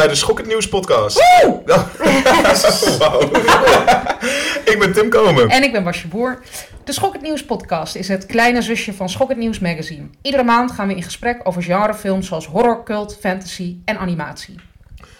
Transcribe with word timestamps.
bij 0.00 0.08
de 0.08 0.14
Schok 0.14 0.38
het 0.38 0.46
Nieuws 0.46 0.68
podcast. 0.68 1.18
Ik 4.72 4.76
ben 4.78 4.92
Tim 4.92 5.08
Komen. 5.08 5.48
En 5.48 5.62
ik 5.62 5.72
ben 5.72 5.84
Basje 5.84 6.08
Boer. 6.08 6.38
De 6.84 6.92
Schok 6.92 7.12
het 7.12 7.22
Nieuws 7.22 7.44
podcast 7.44 7.94
is 7.94 8.08
het 8.08 8.26
kleine 8.26 8.62
zusje 8.62 8.94
van 8.94 9.08
Schok 9.08 9.28
het 9.28 9.38
Nieuws 9.38 9.58
magazine. 9.58 10.06
Iedere 10.22 10.42
maand 10.42 10.70
gaan 10.70 10.88
we 10.88 10.94
in 10.94 11.02
gesprek 11.02 11.40
over 11.42 11.62
genrefilms 11.62 12.26
zoals 12.26 12.46
horror, 12.46 12.84
cult, 12.84 13.16
fantasy 13.20 13.76
en 13.84 13.98
animatie. 13.98 14.54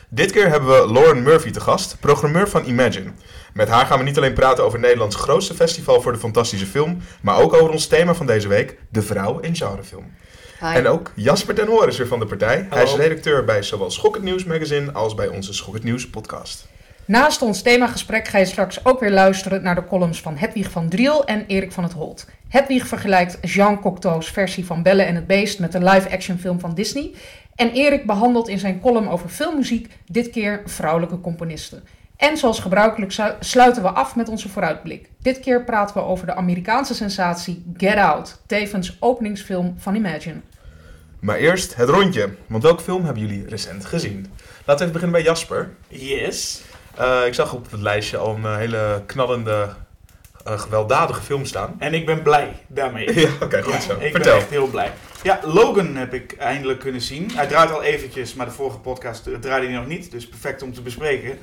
Dit 0.09 0.33
keer 0.33 0.49
hebben 0.49 0.69
we 0.69 0.93
Lauren 0.93 1.23
Murphy 1.23 1.51
te 1.51 1.61
gast, 1.61 1.97
programmeur 2.01 2.49
van 2.49 2.65
Imagine. 2.65 3.13
Met 3.53 3.69
haar 3.69 3.87
gaan 3.87 3.99
we 3.99 4.05
niet 4.05 4.17
alleen 4.17 4.35
praten 4.35 4.65
over 4.65 4.79
Nederlands 4.79 5.17
grootste 5.17 5.55
festival 5.55 6.01
voor 6.01 6.13
de 6.13 6.19
fantastische 6.19 6.67
film, 6.67 7.03
maar 7.23 7.39
ook 7.39 7.53
over 7.53 7.71
ons 7.71 7.87
thema 7.87 8.15
van 8.15 8.27
deze 8.27 8.49
week, 8.49 8.79
de 8.91 9.03
vrouw 9.03 9.39
in 9.39 9.57
genrefilm. 9.57 10.13
En 10.61 10.87
ook 10.87 11.13
Jasper 11.15 11.55
ten 11.55 11.67
Hoor 11.67 11.89
is 11.89 11.99
weer 11.99 12.07
van 12.07 12.19
de 12.19 12.27
partij. 12.27 12.67
Hij 12.71 12.83
is 12.83 12.95
redacteur 12.95 13.45
bij 13.45 13.63
zowel 13.63 13.91
Schok 13.91 14.15
het 14.15 14.25
Nieuws 14.25 14.45
magazine 14.45 14.93
als 14.93 15.15
bij 15.15 15.29
onze 15.29 15.53
Schok 15.53 15.75
het 15.75 15.85
Nieuws 15.85 16.11
podcast. 16.11 16.69
Naast 17.05 17.43
ons 17.43 17.63
themagesprek 17.63 18.29
ga 18.29 18.39
je 18.39 18.45
straks 18.45 18.85
ook 18.85 19.01
weer 19.01 19.11
luisteren 19.11 19.63
naar 19.63 19.75
de 19.75 19.87
columns 19.87 20.21
van 20.21 20.37
Hedwig 20.37 20.71
van 20.71 20.89
Driel 20.89 21.25
en 21.25 21.45
Erik 21.47 21.73
van 21.73 21.85
het 21.85 21.93
Holt. 21.93 22.27
Hedwig 22.49 22.87
vergelijkt 22.87 23.39
Jean 23.53 23.81
Cocteau's 23.81 24.31
versie 24.31 24.67
van 24.67 24.83
Belle 24.83 25.03
en 25.03 25.15
het 25.15 25.27
Beest 25.27 25.59
met 25.59 25.73
de 25.73 25.85
live-action 25.85 26.39
film 26.39 26.61
van 26.61 26.75
Disney. 26.75 27.11
En 27.55 27.71
Erik 27.71 28.07
behandelt 28.07 28.49
in 28.49 28.59
zijn 28.59 28.81
column 28.81 29.09
over 29.09 29.29
filmmuziek 29.29 29.89
dit 30.07 30.31
keer 30.31 30.63
vrouwelijke 30.65 31.21
componisten. 31.21 31.83
En 32.17 32.37
zoals 32.37 32.61
gebruikelijk 32.61 33.13
sluiten 33.41 33.83
we 33.83 33.89
af 33.89 34.17
met 34.17 34.29
onze 34.29 34.49
vooruitblik. 34.49 35.11
Dit 35.19 35.41
keer 35.41 35.65
praten 35.65 35.97
we 35.97 36.03
over 36.03 36.27
de 36.27 36.35
Amerikaanse 36.35 36.95
sensatie 36.95 37.65
Get 37.77 37.97
Out, 37.97 38.43
tevens 38.47 38.97
openingsfilm 39.01 39.75
van 39.79 39.95
Imagine. 39.95 40.41
Maar 41.21 41.37
eerst 41.37 41.75
het 41.75 41.89
rondje, 41.89 42.35
want 42.47 42.63
welke 42.63 42.83
film 42.83 43.05
hebben 43.05 43.27
jullie 43.27 43.49
recent 43.49 43.85
gezien? 43.85 44.33
Laten 44.65 44.67
we 44.67 44.75
even 44.75 44.93
beginnen 44.93 45.11
bij 45.11 45.23
Jasper. 45.23 45.71
Yes. 45.89 46.63
Uh, 47.01 47.27
ik 47.27 47.35
zag 47.35 47.53
op 47.53 47.71
het 47.71 47.81
lijstje 47.81 48.17
al 48.17 48.35
een 48.35 48.57
hele 48.57 49.03
knallende, 49.07 49.69
uh, 50.47 50.59
gewelddadige 50.59 51.23
film 51.23 51.45
staan. 51.45 51.77
En 51.79 51.95
ik 51.95 52.07
ben 52.07 52.23
blij 52.23 52.53
daarmee. 52.69 53.15
ja, 53.21 53.29
oké, 53.35 53.45
okay, 53.45 53.63
goed 53.63 53.73
ja, 53.73 53.81
zo. 53.81 53.93
Ik 53.93 54.11
Vertel. 54.11 54.33
ben 54.33 54.41
echt 54.41 54.51
heel 54.51 54.67
blij. 54.67 54.93
Ja, 55.23 55.41
Logan 55.45 55.97
heb 55.97 56.15
ik 56.15 56.33
eindelijk 56.33 56.79
kunnen 56.79 57.01
zien. 57.01 57.31
Hij 57.35 57.47
draait 57.47 57.73
al 57.73 57.83
eventjes, 57.83 58.35
maar 58.35 58.47
de 58.47 58.53
vorige 58.53 58.79
podcast 58.79 59.23
draaide 59.41 59.67
hij 59.67 59.77
nog 59.77 59.87
niet. 59.87 60.11
Dus 60.11 60.29
perfect 60.29 60.63
om 60.63 60.75
te 60.75 60.83
bespreken. 60.83 61.39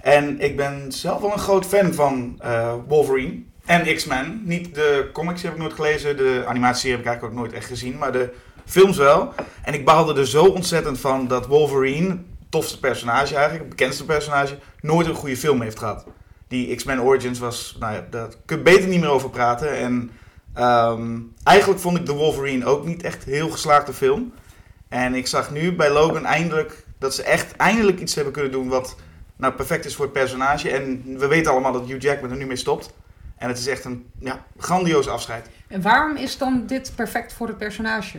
En 0.00 0.40
ik 0.40 0.56
ben 0.56 0.92
zelf 0.92 1.20
wel 1.20 1.32
een 1.32 1.38
groot 1.38 1.66
fan 1.66 1.94
van 1.94 2.40
uh, 2.44 2.74
Wolverine 2.86 3.42
en 3.64 3.94
X-Men. 3.94 4.40
Niet 4.44 4.74
de 4.74 5.08
comics 5.12 5.42
heb 5.42 5.52
ik 5.52 5.58
nooit 5.58 5.72
gelezen, 5.72 6.16
de 6.16 6.44
animatie 6.46 6.90
heb 6.90 7.00
ik 7.00 7.06
eigenlijk 7.06 7.34
ook 7.34 7.40
nooit 7.40 7.56
echt 7.56 7.66
gezien, 7.66 7.98
maar 7.98 8.12
de 8.12 8.30
films 8.66 8.96
wel. 8.96 9.34
En 9.62 9.74
ik 9.74 9.84
baalde 9.84 10.20
er 10.20 10.26
zo 10.26 10.44
ontzettend 10.44 11.00
van 11.00 11.28
dat 11.28 11.46
Wolverine, 11.46 12.18
tofste 12.48 12.78
personage 12.78 13.34
eigenlijk, 13.34 13.68
bekendste 13.68 14.04
personage, 14.04 14.58
nooit 14.80 15.06
een 15.06 15.14
goede 15.14 15.36
film 15.36 15.60
heeft 15.60 15.78
gehad. 15.78 16.06
Die 16.48 16.74
X-Men 16.74 17.00
Origins 17.00 17.38
was, 17.38 17.76
nou 17.80 17.94
ja, 17.94 18.06
daar 18.10 18.28
kun 18.44 18.56
je 18.56 18.62
beter 18.62 18.88
niet 18.88 19.00
meer 19.00 19.08
over 19.08 19.30
praten. 19.30 19.76
En 19.76 20.10
um, 20.58 21.32
eigenlijk 21.42 21.80
vond 21.80 21.98
ik 21.98 22.06
de 22.06 22.12
Wolverine 22.12 22.64
ook 22.64 22.86
niet 22.86 23.02
echt 23.02 23.24
heel 23.24 23.48
geslaagde 23.48 23.92
film. 23.92 24.32
En 24.88 25.14
ik 25.14 25.26
zag 25.26 25.50
nu 25.50 25.74
bij 25.74 25.90
Logan 25.90 26.24
eindelijk 26.24 26.84
dat 26.98 27.14
ze 27.14 27.22
echt 27.22 27.56
eindelijk 27.56 28.00
iets 28.00 28.14
hebben 28.14 28.32
kunnen 28.32 28.52
doen 28.52 28.68
wat 28.68 28.96
nou 29.36 29.52
perfect 29.52 29.84
is 29.84 29.94
voor 29.94 30.04
het 30.04 30.14
personage. 30.14 30.70
En 30.70 31.02
we 31.18 31.26
weten 31.26 31.52
allemaal 31.52 31.72
dat 31.72 31.86
Hugh 31.86 32.02
Jackman 32.02 32.30
er 32.30 32.36
nu 32.36 32.46
mee 32.46 32.56
stopt. 32.56 32.94
En 33.36 33.48
het 33.48 33.58
is 33.58 33.66
echt 33.66 33.84
een 33.84 34.06
ja, 34.18 34.44
grandioos 34.58 35.08
afscheid. 35.08 35.48
En 35.68 35.82
waarom 35.82 36.16
is 36.16 36.38
dan 36.38 36.66
dit 36.66 36.92
perfect 36.94 37.32
voor 37.32 37.46
het 37.46 37.58
personage? 37.58 38.18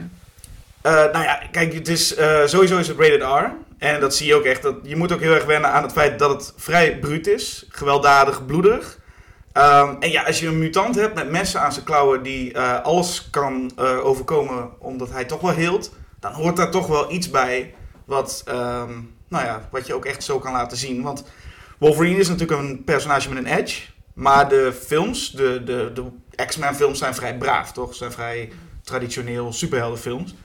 Uh, 0.84 0.94
nou 0.94 1.24
ja, 1.24 1.42
kijk, 1.52 1.74
het 1.74 1.88
is, 1.88 2.18
uh, 2.18 2.46
sowieso 2.46 2.78
is 2.78 2.88
het 2.88 3.00
rated 3.00 3.22
R. 3.22 3.66
En 3.78 4.00
dat 4.00 4.16
zie 4.16 4.28
je 4.28 4.36
ook 4.36 4.44
echt. 4.44 4.62
Dat, 4.62 4.76
je 4.84 4.96
moet 4.96 5.12
ook 5.12 5.20
heel 5.20 5.34
erg 5.34 5.46
wennen 5.46 5.72
aan 5.72 5.84
het 5.84 5.92
feit 5.92 6.20
dat 6.20 6.30
het 6.30 6.54
vrij 6.58 7.00
bruut 7.00 7.28
is. 7.28 7.66
Gewelddadig, 7.70 8.46
bloederig. 8.46 9.00
Um, 9.54 9.98
en 10.00 10.12
ja, 10.12 10.24
als 10.24 10.40
je 10.40 10.48
een 10.48 10.60
mutant 10.60 10.96
hebt 10.96 11.16
met 11.16 11.30
messen 11.30 11.62
aan 11.62 11.74
zijn 11.74 11.86
klauwen 11.86 12.24
die 12.24 12.54
uh, 12.54 12.82
alles 12.82 13.28
kan 13.30 13.72
overkomen 14.04 14.70
omdat 14.80 15.12
hij 15.12 15.26
toch 15.26 15.42
wel 15.42 15.54
heelt. 15.54 15.92
Dan 16.20 16.32
hoort 16.32 16.56
daar 16.56 16.72
toch 16.72 16.88
wel 16.88 17.12
iets 17.12 17.30
bij 17.30 17.74
wat, 18.06 18.44
um, 18.48 19.16
nou 19.28 19.46
ja, 19.46 19.68
wat 19.72 19.88
je 19.88 19.94
ook 19.94 20.06
echt 20.06 20.24
zo 20.24 20.40
kan 20.40 20.52
laten 20.52 20.78
zien. 20.78 21.02
Want 21.02 21.24
Wolverine 21.78 22.20
is 22.20 22.28
natuurlijk 22.28 22.62
een 22.62 22.84
personage 22.84 23.30
met 23.30 23.38
een 23.38 23.58
edge. 23.58 23.82
Maar 24.14 24.50
de 24.50 24.74
films, 24.86 25.32
de, 25.32 25.64
de, 25.64 25.92
de 25.94 26.46
X-Men 26.46 26.76
films 26.76 27.00
zijn 27.00 27.16
vrij 27.16 27.38
braaf, 27.38 27.72
toch? 27.72 27.96
Zijn 27.96 28.12
vrij 28.12 28.52
traditioneel 28.84 29.54
superheldenfilms. 29.54 30.36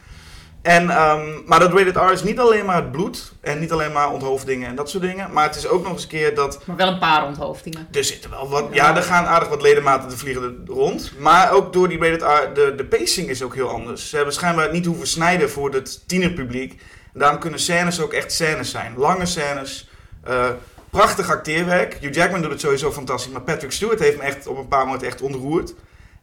En, 0.62 0.82
um, 0.82 1.42
maar 1.46 1.58
dat 1.58 1.72
rated 1.72 1.96
R 1.96 2.12
is 2.12 2.22
niet 2.22 2.38
alleen 2.38 2.64
maar 2.64 2.76
het 2.76 2.92
bloed 2.92 3.32
en 3.40 3.58
niet 3.58 3.72
alleen 3.72 3.92
maar 3.92 4.12
onthoofdingen 4.12 4.68
en 4.68 4.74
dat 4.74 4.90
soort 4.90 5.02
dingen. 5.02 5.32
Maar 5.32 5.44
het 5.46 5.56
is 5.56 5.66
ook 5.66 5.82
nog 5.82 5.92
eens 5.92 6.02
een 6.02 6.08
keer 6.08 6.34
dat... 6.34 6.60
Maar 6.64 6.76
wel 6.76 6.88
een 6.88 6.98
paar 6.98 7.26
onthoofdingen. 7.26 7.88
Er 7.92 8.04
zitten 8.04 8.30
wel 8.30 8.48
wat... 8.48 8.68
Ja, 8.72 8.96
er 8.96 9.02
gaan 9.02 9.24
aardig 9.24 9.48
wat 9.48 9.62
ledematen 9.62 10.08
te 10.08 10.16
vliegen 10.16 10.64
rond. 10.66 11.12
Maar 11.18 11.52
ook 11.52 11.72
door 11.72 11.88
die 11.88 11.98
rated 11.98 12.22
R, 12.22 12.54
de, 12.54 12.74
de 12.76 12.84
pacing 12.84 13.28
is 13.28 13.42
ook 13.42 13.54
heel 13.54 13.68
anders. 13.68 14.08
Ze 14.08 14.16
hebben 14.16 14.34
schijnbaar 14.34 14.72
niet 14.72 14.86
hoeven 14.86 15.06
snijden 15.06 15.50
voor 15.50 15.72
het 15.72 16.08
tienerpubliek. 16.08 16.72
En 17.12 17.20
daarom 17.20 17.38
kunnen 17.38 17.60
scènes 17.60 18.00
ook 18.00 18.12
echt 18.12 18.32
scènes 18.32 18.70
zijn. 18.70 18.94
Lange 18.96 19.26
scènes, 19.26 19.88
uh, 20.28 20.46
prachtig 20.90 21.30
acteerwerk. 21.30 21.94
Hugh 22.00 22.14
Jackman 22.14 22.42
doet 22.42 22.50
het 22.50 22.60
sowieso 22.60 22.92
fantastisch, 22.92 23.32
maar 23.32 23.42
Patrick 23.42 23.72
Stewart 23.72 23.98
heeft 23.98 24.16
me 24.16 24.22
echt 24.22 24.46
op 24.46 24.58
een 24.58 24.68
paar 24.68 24.84
momenten 24.84 25.08
echt 25.08 25.20
ontroerd. 25.20 25.74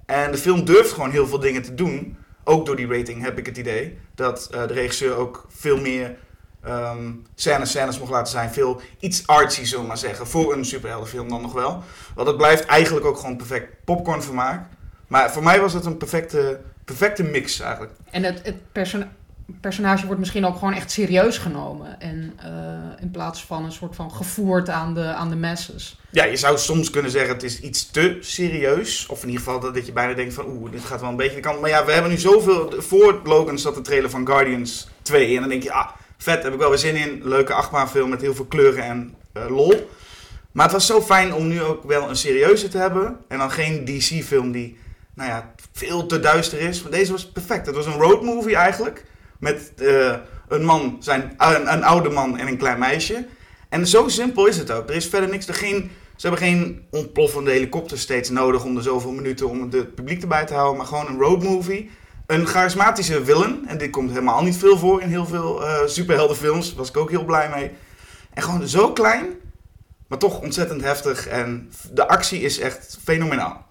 En 0.06 0.32
de 0.32 0.38
film 0.38 0.66
durft 0.66 0.92
gewoon 0.92 1.12
heel 1.12 1.28
veel 1.28 1.40
dingen 1.40 1.62
te 1.62 1.76
doen 1.76 2.18
ook 2.44 2.66
door 2.66 2.76
die 2.76 2.88
rating 2.88 3.24
heb 3.24 3.38
ik 3.38 3.46
het 3.46 3.58
idee 3.58 3.98
dat 4.16 4.50
uh, 4.54 4.68
de 4.68 4.74
regisseur 4.74 5.16
ook 5.16 5.46
veel 5.50 5.78
meer 5.78 6.18
um, 6.68 7.26
scènes, 7.36 7.70
scènes 7.70 8.00
mocht 8.00 8.12
laten 8.12 8.32
zijn. 8.32 8.52
Veel 8.52 8.82
iets 9.00 9.28
artsy, 9.28 9.64
zullen 9.64 9.86
maar 9.86 9.98
zeggen, 9.98 10.28
voor 10.28 10.54
een 10.54 10.66
superheldenfilm 10.66 11.30
dan 11.30 11.42
nog 11.42 11.54
wel. 11.54 11.84
Want 12.16 12.28
het 12.28 12.38
blijft 12.38 12.66
eigenlijk 12.66 13.06
ook 13.06 13.18
gewoon 13.18 13.38
perfect 13.38 13.84
popcornvermaak. 13.84 14.66
Maar 15.08 15.32
voor 15.32 15.44
mij 15.44 15.62
was 15.62 15.74
het 15.74 15.86
een 15.86 15.98
perfecte, 15.98 16.60
perfecte 16.86 17.24
mix 17.24 17.60
eigenlijk. 17.60 17.94
En 18.10 18.24
het, 18.24 18.40
het 18.44 18.72
personage 19.62 20.06
wordt 20.06 20.20
misschien 20.20 20.46
ook 20.46 20.58
gewoon 20.58 20.74
echt 20.74 20.92
serieus 20.92 21.38
genomen. 21.38 22.00
En 22.00 22.40
uh, 22.46 23.02
in 23.02 23.12
plaats 23.12 23.46
van 23.46 23.66
een 23.66 23.72
soort 23.72 23.96
van 23.96 24.12
gevoerd 24.12 24.70
aan 24.70 24.94
de, 24.94 25.04
aan 25.04 25.30
de 25.30 25.36
masses. 25.36 26.00
Ja, 26.10 26.24
je 26.24 26.38
zou 26.38 26.58
soms 26.58 26.90
kunnen 26.90 27.12
zeggen 27.12 27.34
het 27.34 27.44
is 27.44 27.62
iets 27.62 27.92
te 27.92 28.18
serieus. 28.20 29.06
Of 29.08 29.22
in 29.22 29.30
ieder 29.30 29.44
geval 29.44 29.60
dat, 29.60 29.74
dat 29.74 29.86
je 29.86 29.92
bijna 29.92 30.14
denkt 30.14 30.34
van 30.34 30.46
oeh, 30.48 30.72
dit 30.72 30.84
gaat 30.84 31.02
wel 31.02 31.10
een 31.10 31.16
beetje 31.16 31.36
de 31.36 31.42
kant. 31.42 31.62
Maar 31.62 31.70
ja, 31.70 31.86
we 31.86 31.92
hebben 31.92 32.12
nu 32.12 32.18
zoveel... 32.18 32.74
Voor 32.78 33.22
Logan 33.24 33.60
zat 33.60 33.76
de 33.76 33.82
trailer 33.82 34.10
van 34.10 34.28
Guardians 34.28 34.88
2. 35.02 35.36
En 35.36 35.40
dan 35.40 35.50
denk 35.50 35.64
je, 35.64 35.72
ah, 35.72 35.90
vet, 36.18 36.44
heb 36.44 36.54
ik 36.54 36.60
wel 36.60 36.70
weer 36.70 36.78
zin 36.78 36.96
in. 36.96 37.22
Leuke 37.24 37.54
achtbaanfilm 37.54 38.10
met 38.10 38.22
heel 38.22 38.36
veel 38.36 38.46
kleuren 38.46 38.84
en 38.84 39.16
uh, 39.34 39.50
lol. 39.50 39.90
Maar 40.52 40.66
het 40.66 40.74
was 40.74 40.86
zo 40.86 41.02
fijn 41.02 41.34
om 41.34 41.48
nu 41.48 41.62
ook 41.62 41.84
wel 41.84 42.10
een 42.10 42.16
serieuze 42.16 42.68
te 42.68 42.78
hebben. 42.78 43.18
En 43.28 43.38
dan 43.38 43.52
geen 43.52 43.86
DC-film 43.86 44.52
die, 44.52 44.78
nou 45.14 45.30
ja, 45.30 45.54
veel 45.72 46.06
te 46.06 46.20
duister 46.20 46.60
is. 46.60 46.84
Deze 46.84 47.12
was 47.12 47.32
perfect. 47.32 47.66
Het 47.66 47.76
was 47.76 47.86
een 47.86 48.00
roadmovie 48.00 48.56
eigenlijk. 48.56 49.06
Met 49.40 49.72
uh, 49.78 50.16
een 50.48 50.66
man, 50.66 50.98
zijn, 51.00 51.34
een, 51.38 51.74
een, 51.74 51.84
oude 51.84 52.10
man 52.10 52.38
en 52.38 52.48
een 52.48 52.58
klein 52.58 52.80
meisje. 52.80 53.26
En 53.70 53.88
zo 53.88 54.08
simpel 54.08 54.46
is 54.46 54.58
het 54.58 54.72
ook. 54.72 54.90
Er 54.90 54.96
is 54.96 55.08
verder 55.08 55.30
niks. 55.30 55.48
Er 55.48 55.54
geen, 55.54 55.92
ze 56.16 56.28
hebben 56.28 56.48
geen 56.48 56.86
ontploffende 56.92 57.52
helikopter 57.52 57.98
steeds 57.98 58.30
nodig 58.30 58.64
om 58.64 58.78
er 58.78 58.84
zoveel 58.84 59.12
minuten 59.12 59.50
om 59.50 59.62
het 59.62 59.96
publiek 59.96 60.22
erbij 60.22 60.46
te 60.46 60.54
houden. 60.54 60.78
Maar 60.78 60.88
gewoon 60.88 61.08
een 61.08 61.20
roadmovie. 61.20 61.90
Een 62.26 62.46
charismatische 62.46 63.26
villain. 63.26 63.64
En 63.68 63.78
dit 63.78 63.90
komt 63.90 64.10
helemaal 64.10 64.44
niet 64.44 64.58
veel 64.58 64.78
voor 64.78 65.02
in 65.02 65.10
heel 65.10 65.26
veel 65.26 65.62
uh, 65.62 65.80
superheldenfilms. 65.86 66.68
Daar 66.68 66.78
was 66.78 66.90
ik 66.90 66.98
ook 66.98 67.10
heel 67.10 67.26
blij 67.26 67.50
mee. 67.50 67.72
En 68.34 68.44
gewoon 68.44 68.68
zo 68.68 68.92
klein, 68.92 69.26
maar 70.08 70.18
toch 70.18 70.42
ontzettend 70.42 70.82
heftig. 70.82 71.28
En 71.28 71.72
de 71.92 72.08
actie 72.08 72.42
is 72.42 72.60
echt 72.60 72.98
fenomenaal. 73.04 73.69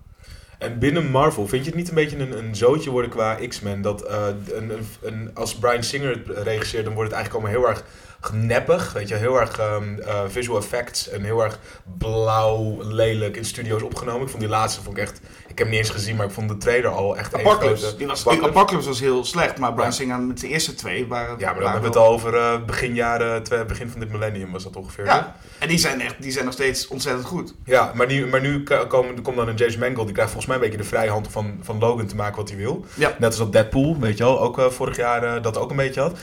En 0.59 0.79
binnen 0.79 1.11
Marvel, 1.11 1.49
vind 1.49 1.65
je 1.65 1.71
het 1.71 1.79
niet 1.79 1.89
een 1.89 1.95
beetje 1.95 2.19
een, 2.19 2.39
een 2.39 2.57
zootje 2.57 2.91
worden 2.91 3.11
qua 3.11 3.35
X-Men? 3.49 3.83
Dat 3.83 4.05
uh, 4.11 4.27
een, 4.53 4.73
een, 5.03 5.31
als 5.35 5.55
Brian 5.55 5.83
Singer 5.83 6.11
het 6.11 6.39
regisseert, 6.39 6.85
dan 6.85 6.95
wordt 6.95 7.11
het 7.11 7.19
eigenlijk 7.19 7.45
allemaal 7.45 7.63
heel 7.63 7.75
erg 7.75 7.85
neppig. 8.33 8.93
Weet 8.93 9.09
je, 9.09 9.15
heel 9.15 9.41
erg 9.41 9.61
um, 9.61 9.99
visual 10.29 10.59
effects 10.59 11.09
en 11.09 11.23
heel 11.23 11.45
erg 11.45 11.59
blauw, 11.99 12.83
lelijk 12.83 13.37
in 13.37 13.45
studio's 13.45 13.83
opgenomen. 13.83 14.23
Ik 14.23 14.29
vond 14.29 14.41
die 14.41 14.51
laatste 14.51 14.83
vond 14.83 14.97
ik 14.97 15.03
echt. 15.03 15.21
Ik 15.59 15.65
heb 15.65 15.73
hem 15.73 15.83
niet 15.83 15.89
eens 15.89 15.99
gezien, 16.03 16.17
maar 16.17 16.27
ik 16.27 16.33
vond 16.33 16.49
de 16.49 16.57
trailer 16.57 16.91
al 16.91 17.17
echt 17.17 17.35
Apocalypse. 17.35 17.97
Die 17.97 18.07
was. 18.07 18.29
Apocalypse 18.29 18.89
was 18.89 19.01
heel 19.01 19.25
slecht, 19.25 19.59
maar 19.59 19.73
Brian. 19.73 19.93
Singer 19.93 20.21
met 20.21 20.41
de 20.41 20.49
eerste 20.49 20.75
twee 20.75 21.07
waren. 21.07 21.39
Ja, 21.39 21.53
maar 21.53 21.61
dan 21.61 21.73
hebben 21.73 21.93
we 21.93 21.99
het 21.99 22.07
al 22.07 22.13
over 22.13 22.35
uh, 22.35 22.65
begin 22.67 22.95
jaren, 22.95 23.43
twee, 23.43 23.65
begin 23.65 23.89
van 23.91 24.01
dit 24.01 24.11
millennium 24.11 24.53
was 24.53 24.63
dat 24.63 24.77
ongeveer. 24.77 25.05
Ja, 25.05 25.37
en 25.59 25.69
die 25.69 25.79
zijn, 25.79 26.01
echt, 26.01 26.15
die 26.19 26.33
zijn 26.33 26.45
nog 26.45 26.55
steeds 26.55 26.89
ontzettend 26.89 27.27
goed. 27.27 27.55
Ja, 27.65 27.93
maar, 27.95 28.09
die, 28.09 28.27
maar 28.27 28.41
nu 28.41 28.63
komen, 28.89 29.23
komt 29.23 29.37
dan 29.37 29.49
een 29.49 29.55
James 29.55 29.77
Mangold, 29.77 30.05
die 30.05 30.15
krijgt 30.15 30.33
volgens 30.33 30.47
mij 30.47 30.57
een 30.57 30.71
beetje 30.71 30.83
de 30.83 30.89
vrijhand 30.89 31.29
van, 31.31 31.59
van 31.63 31.79
Logan 31.79 32.07
te 32.07 32.17
maken 32.17 32.37
wat 32.37 32.49
hij 32.49 32.59
wil. 32.59 32.85
Ja. 32.95 33.15
Net 33.19 33.29
als 33.29 33.37
dat 33.37 33.53
Deadpool, 33.53 33.97
weet 34.01 34.19
je 34.19 34.25
wel, 34.25 34.41
ook 34.41 34.59
uh, 34.59 34.67
vorig 34.67 34.97
jaar 34.97 35.25
uh, 35.25 35.43
dat 35.43 35.59
ook 35.59 35.71
een 35.71 35.77
beetje 35.77 36.01
had. 36.01 36.19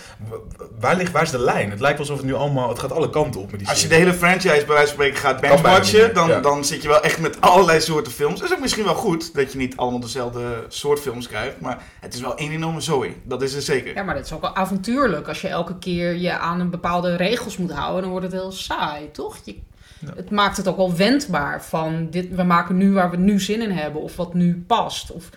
Waar, 0.80 0.96
ligt, 0.96 1.12
waar 1.12 1.24
is 1.24 1.32
de 1.32 1.40
lijn? 1.40 1.70
Het 1.70 1.80
lijkt 1.80 2.00
alsof 2.00 2.18
het 2.18 2.26
nu 2.26 2.34
allemaal... 2.34 2.70
Het 2.70 2.80
gaat 2.80 2.92
alle 2.92 3.10
kanten 3.10 3.42
op 3.42 3.52
met 3.52 3.60
die 3.60 3.70
Als 3.70 3.82
je 3.82 3.88
de 3.88 3.96
hele 3.96 4.14
franchise 4.14 4.66
bij 4.66 4.76
wijze 4.76 4.86
van 4.86 4.88
spreken 4.88 5.18
gaat 5.18 5.42
benchwatchen, 5.42 6.00
meer, 6.00 6.14
dan, 6.14 6.28
ja. 6.28 6.40
dan 6.40 6.66
zit 6.66 6.82
je 6.82 6.88
wel 6.88 7.02
echt 7.02 7.20
met 7.20 7.42
allerlei 7.42 7.82
soorten 7.82 8.12
films. 8.12 8.40
Dat 8.40 8.50
is 8.50 8.56
ook 8.56 8.62
misschien 8.62 8.84
wel 8.84 8.96
goed 8.96 9.25
dat 9.34 9.52
je 9.52 9.58
niet 9.58 9.78
allemaal 9.78 10.00
dezelfde 10.00 10.66
soort 10.68 11.00
films 11.00 11.28
krijgt. 11.28 11.60
Maar 11.60 11.84
het 12.00 12.14
is 12.14 12.22
wel 12.22 12.38
één 12.38 12.52
enorme 12.52 12.82
zooi. 12.82 13.22
Dat 13.24 13.42
is 13.42 13.54
er 13.54 13.62
zeker. 13.62 13.96
Ja, 13.96 14.04
maar 14.04 14.16
dat 14.16 14.26
is 14.26 14.34
ook 14.34 14.42
wel 14.42 14.56
avontuurlijk. 14.56 15.28
Als 15.28 15.42
je 15.42 15.48
elke 15.48 15.78
keer 15.78 16.16
je 16.16 16.38
aan 16.38 16.60
een 16.60 16.70
bepaalde 16.70 17.16
regels 17.16 17.58
moet 17.58 17.72
houden, 17.72 18.02
dan 18.02 18.12
wordt 18.12 18.26
het 18.26 18.36
heel 18.36 18.52
saai, 18.52 19.12
toch? 19.12 19.38
Je, 19.44 19.56
Ja. 20.00 20.14
Het 20.16 20.32
maakt 20.32 20.58
het 20.58 20.68
ook 20.68 20.78
wel 20.78 20.96
wendbaar 20.96 21.64
van 21.64 22.08
dit, 22.10 22.36
we 22.36 22.44
maken 22.44 22.78
nu 22.78 22.94
waar 22.94 23.12
we 23.12 23.18
nu 23.18 23.40
zin 23.40 23.62
in 23.62 23.72
hebben 23.72 24.02
of 24.02 24.16
wat 24.16 24.34
nu 24.34 24.64
past. 24.68 25.12
Of, 25.12 25.30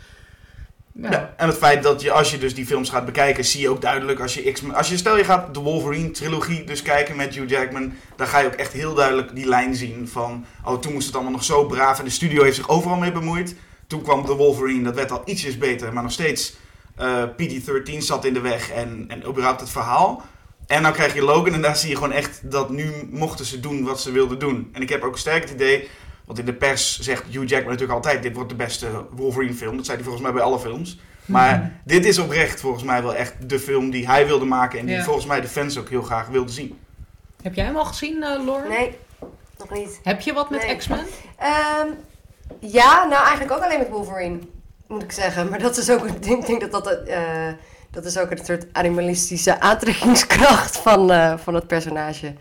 ja. 0.92 1.10
Ja, 1.10 1.34
en 1.36 1.48
het 1.48 1.56
feit 1.56 1.82
dat 1.82 2.00
je, 2.00 2.10
als 2.10 2.30
je 2.30 2.38
dus 2.38 2.54
die 2.54 2.66
films 2.66 2.90
gaat 2.90 3.04
bekijken, 3.04 3.44
zie 3.44 3.60
je 3.60 3.68
ook 3.68 3.80
duidelijk 3.80 4.20
als 4.20 4.34
je 4.34 4.52
X 4.52 4.62
Als 4.72 4.88
je 4.88 4.96
stel 4.96 5.16
je 5.16 5.24
gaat 5.24 5.54
de 5.54 5.60
Wolverine 5.60 6.10
trilogie 6.10 6.64
dus 6.64 6.82
kijken 6.82 7.16
met 7.16 7.34
Hugh 7.34 7.50
Jackman, 7.50 7.92
dan 8.16 8.26
ga 8.26 8.38
je 8.38 8.46
ook 8.46 8.52
echt 8.52 8.72
heel 8.72 8.94
duidelijk 8.94 9.34
die 9.34 9.46
lijn 9.46 9.74
zien 9.74 10.08
van, 10.08 10.44
oh 10.64 10.80
toen 10.80 10.92
moest 10.92 11.06
het 11.06 11.14
allemaal 11.14 11.32
nog 11.32 11.44
zo 11.44 11.66
braaf 11.66 11.98
en 11.98 12.04
de 12.04 12.10
studio 12.10 12.42
heeft 12.42 12.56
zich 12.56 12.68
overal 12.68 12.96
mee 12.96 13.12
bemoeid. 13.12 13.54
Toen 13.88 14.02
kwam 14.02 14.26
de 14.26 14.34
Wolverine, 14.34 14.84
dat 14.84 14.94
werd 14.94 15.10
al 15.10 15.22
ietsjes 15.24 15.58
beter, 15.58 15.92
maar 15.92 16.02
nog 16.02 16.12
steeds 16.12 16.56
eh 16.96 17.22
PG-13 17.36 17.96
zat 17.98 18.24
in 18.24 18.34
de 18.34 18.40
weg 18.40 18.70
en, 18.70 19.04
en 19.08 19.26
überhaupt 19.26 19.60
het 19.60 19.70
verhaal. 19.70 20.22
En 20.66 20.82
dan 20.82 20.92
krijg 20.92 21.14
je 21.14 21.22
Logan 21.22 21.52
en 21.54 21.62
daar 21.62 21.76
zie 21.76 21.88
je 21.88 21.94
gewoon 21.94 22.12
echt 22.12 22.50
dat 22.50 22.70
nu 22.70 23.08
mochten 23.10 23.44
ze 23.44 23.60
doen 23.60 23.84
wat 23.84 24.00
ze 24.00 24.12
wilden 24.12 24.38
doen. 24.38 24.68
En 24.72 24.82
ik 24.82 24.88
heb 24.88 25.02
ook 25.02 25.18
sterk 25.18 25.42
het 25.42 25.50
idee, 25.52 25.88
want 26.24 26.38
in 26.38 26.44
de 26.44 26.52
pers 26.52 26.98
zegt 27.00 27.22
Hugh 27.24 27.48
Jackman 27.48 27.72
natuurlijk 27.72 27.92
altijd, 27.92 28.22
dit 28.22 28.34
wordt 28.34 28.48
de 28.48 28.54
beste 28.56 28.86
Wolverine 29.10 29.54
film. 29.54 29.76
Dat 29.76 29.84
zei 29.84 29.96
hij 29.96 30.04
volgens 30.06 30.24
mij 30.26 30.34
bij 30.34 30.42
alle 30.44 30.58
films. 30.58 30.98
Maar 31.24 31.80
dit 31.84 32.04
is 32.04 32.18
oprecht 32.18 32.60
volgens 32.60 32.84
mij 32.84 33.02
wel 33.02 33.14
echt 33.14 33.48
de 33.48 33.58
film 33.58 33.90
die 33.90 34.06
hij 34.06 34.26
wilde 34.26 34.44
maken 34.44 34.78
en 34.78 34.86
die 34.86 34.94
Ja. 34.94 35.04
volgens 35.04 35.26
mij 35.26 35.40
de 35.40 35.48
fans 35.48 35.78
ook 35.78 35.88
heel 35.88 36.02
graag 36.02 36.26
wilden 36.28 36.54
zien. 36.54 36.78
Heb 37.42 37.54
jij 37.54 37.64
hem 37.64 37.76
al 37.76 37.84
gezien, 37.84 38.22
eh 38.22 38.44
Lauren? 38.44 38.68
Nee, 38.68 38.96
nog 39.58 39.70
niet. 39.70 40.00
Heb 40.02 40.20
je 40.20 40.32
wat 40.32 40.50
met 40.50 40.66
Nee. 40.66 40.76
X-Men? 40.76 41.04
Ehm, 41.38 41.86
ja, 42.60 43.04
nou 43.04 43.22
eigenlijk 43.22 43.52
ook 43.52 43.62
alleen 43.62 43.78
met 43.78 43.88
Wolverine, 43.88 44.38
moet 44.86 45.02
ik 45.02 45.12
zeggen. 45.12 45.48
Maar 45.48 45.58
dat 45.58 45.76
is 45.76 45.90
ook, 45.90 46.06
ik 46.26 46.46
denk, 46.46 46.70
dat 46.70 46.84
dat, 46.84 47.02
eh, 47.02 47.48
dat 47.90 48.04
is 48.04 48.18
ook 48.18 48.30
een 48.30 48.44
soort 48.44 48.66
animalistische 48.72 49.60
aantrekkingskracht 49.60 50.76
van, 50.76 51.12
eh, 51.12 51.38
van 51.38 51.54
het 51.54 51.66
personage 51.66 52.34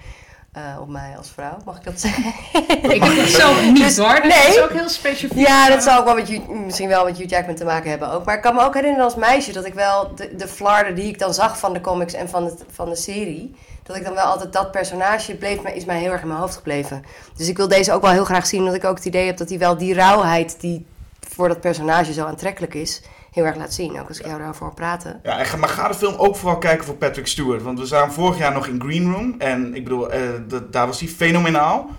eh, 0.57 0.81
op 0.81 0.87
mij 0.89 1.17
als 1.17 1.29
vrouw. 1.33 1.57
Mag 1.65 1.77
ik 1.77 1.83
dat 1.83 1.99
zeggen? 1.99 2.23
Ik 2.95 3.03
heb 3.03 3.17
het 3.17 3.29
zelf 3.29 3.61
niet 3.61 3.77
Dus- 3.77 3.97
hoor. 3.97 4.13
Dat 4.13 4.23
nee. 4.23 4.47
is 4.47 4.61
ook 4.61 4.71
heel 4.71 4.89
specifiek. 4.89 5.47
Ja, 5.47 5.69
dat 5.69 5.83
zal 5.83 5.99
ook 5.99 6.05
wel 6.05 6.15
met 6.15 6.47
misschien 6.65 6.87
wel 6.87 7.05
met 7.05 7.17
Hugh 7.17 7.29
Jackman 7.29 7.55
te 7.55 7.65
maken 7.65 7.89
hebben 7.89 8.11
ook. 8.11 8.25
Maar 8.25 8.35
ik 8.35 8.41
kan 8.41 8.55
me 8.55 8.61
ook 8.63 8.73
herinneren 8.73 9.05
als 9.05 9.15
meisje 9.15 9.51
dat 9.51 9.65
ik 9.65 9.73
wel 9.73 10.15
de, 10.15 10.35
de 10.35 10.47
flarden 10.47 10.95
die 10.95 11.07
ik 11.07 11.19
dan 11.19 11.33
zag 11.33 11.59
van 11.59 11.73
de 11.73 11.81
comics 11.81 12.13
en 12.13 12.29
van, 12.29 12.45
het, 12.45 12.63
van 12.71 12.89
de 12.89 12.95
serie... 12.95 13.55
dat 13.83 13.95
ik 13.95 14.03
dan 14.03 14.13
wel 14.13 14.25
altijd 14.25 14.53
dat 14.53 14.71
personage 14.71 15.35
bleef, 15.35 15.61
me- 15.61 15.73
is 15.75 15.85
mij 15.85 15.99
heel 15.99 16.11
erg 16.11 16.21
in 16.21 16.27
mijn 16.27 16.39
hoofd 16.39 16.55
gebleven. 16.55 17.03
Dus 17.35 17.47
ik 17.47 17.57
wil 17.57 17.67
deze 17.67 17.93
ook 17.93 18.01
wel 18.01 18.11
heel 18.11 18.25
graag 18.25 18.47
zien, 18.47 18.59
omdat 18.59 18.75
ik 18.75 18.83
ook 18.85 18.95
het 18.95 19.05
idee 19.05 19.25
heb 19.25 19.37
dat 19.37 19.49
hij 19.49 19.57
wel 19.57 19.77
die 19.77 19.93
rauwheid 19.93 20.57
die 20.59 20.85
voor 21.29 21.47
dat 21.47 21.61
personage 21.61 22.13
zo 22.13 22.25
aantrekkelijk 22.25 22.73
is... 22.73 23.01
heel 23.37 23.45
erg 23.45 23.55
laat 23.55 23.73
zien, 23.73 23.99
ook 23.99 24.07
als 24.07 24.19
ik 24.19 24.25
jou 24.25 24.37
daarover 24.37 24.73
praten. 24.73 25.19
Ja, 25.23 25.45
maar 25.57 25.69
ga 25.69 25.87
de 25.87 25.93
film 25.93 26.15
ook 26.15 26.35
vooral 26.35 26.57
kijken 26.57 26.85
voor 26.85 26.95
Patrick 26.95 27.27
Stewart. 27.27 27.61
Want 27.61 27.79
we 27.79 27.85
zagen 27.85 28.13
vorig 28.13 28.37
jaar 28.37 28.53
nog 28.53 28.67
in 28.67 28.81
Green 28.81 29.13
Room. 29.13 29.35
En 29.37 29.75
ik 29.75 29.83
bedoel, 29.83 30.11
eh, 30.11 30.21
daar 30.69 30.87
was 30.87 30.99
hij 30.99 31.09
fenomenaal. 31.09 31.89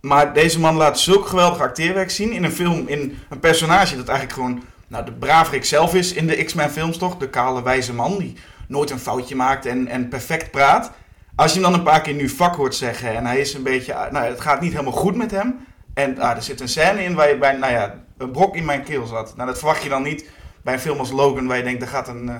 Maar 0.00 0.32
deze 0.32 0.60
man 0.60 0.76
laat 0.76 0.98
zulk 0.98 1.26
geweldig 1.26 1.60
acteerwerk 1.60 2.10
zien 2.10 2.32
in 2.32 2.44
een 2.44 2.52
film, 2.52 2.88
in 2.88 3.18
een 3.28 3.40
personage 3.40 3.96
dat 3.96 4.08
eigenlijk 4.08 4.38
gewoon 4.38 4.62
nou, 4.88 5.04
de 5.04 5.12
braverik 5.12 5.64
zelf 5.64 5.94
is 5.94 6.12
in 6.12 6.26
de 6.26 6.44
X-Men 6.44 6.70
films 6.70 6.98
toch? 6.98 7.16
De 7.16 7.28
kale 7.28 7.62
wijze 7.62 7.94
man 7.94 8.18
die 8.18 8.36
nooit 8.68 8.90
een 8.90 8.98
foutje 8.98 9.36
maakt 9.36 9.66
en, 9.66 9.88
en 9.88 10.08
perfect 10.08 10.50
praat. 10.50 10.92
Als 11.36 11.52
je 11.52 11.60
hem 11.60 11.70
dan 11.70 11.78
een 11.78 11.86
paar 11.86 12.00
keer 12.00 12.14
nu 12.14 12.28
fuck 12.28 12.54
hoort 12.54 12.74
zeggen 12.74 13.16
en 13.16 13.26
hij 13.26 13.38
is 13.38 13.54
een 13.54 13.62
beetje, 13.62 13.94
ah, 13.94 14.12
nou 14.12 14.26
het 14.26 14.40
gaat 14.40 14.60
niet 14.60 14.72
helemaal 14.72 14.92
goed 14.92 15.16
met 15.16 15.30
hem. 15.30 15.66
En 15.94 16.18
ah, 16.18 16.36
er 16.36 16.42
zit 16.42 16.60
een 16.60 16.68
scène 16.68 17.04
in 17.04 17.14
waar 17.14 17.28
je 17.28 17.38
bij, 17.38 17.56
nou 17.56 17.72
ja, 17.72 17.94
een 18.18 18.30
brok 18.30 18.56
in 18.56 18.64
mijn 18.64 18.82
keel 18.82 19.06
zat. 19.06 19.36
Nou 19.36 19.48
dat 19.48 19.58
verwacht 19.58 19.82
je 19.82 19.88
dan 19.88 20.02
niet 20.02 20.24
bij 20.66 20.74
een 20.74 20.80
film 20.80 20.98
als 20.98 21.10
Logan 21.10 21.46
waar 21.46 21.56
je 21.56 21.62
denkt, 21.62 21.82
er 21.82 21.88
gaat 21.88 22.08
een... 22.08 22.28
eh, 22.28 22.34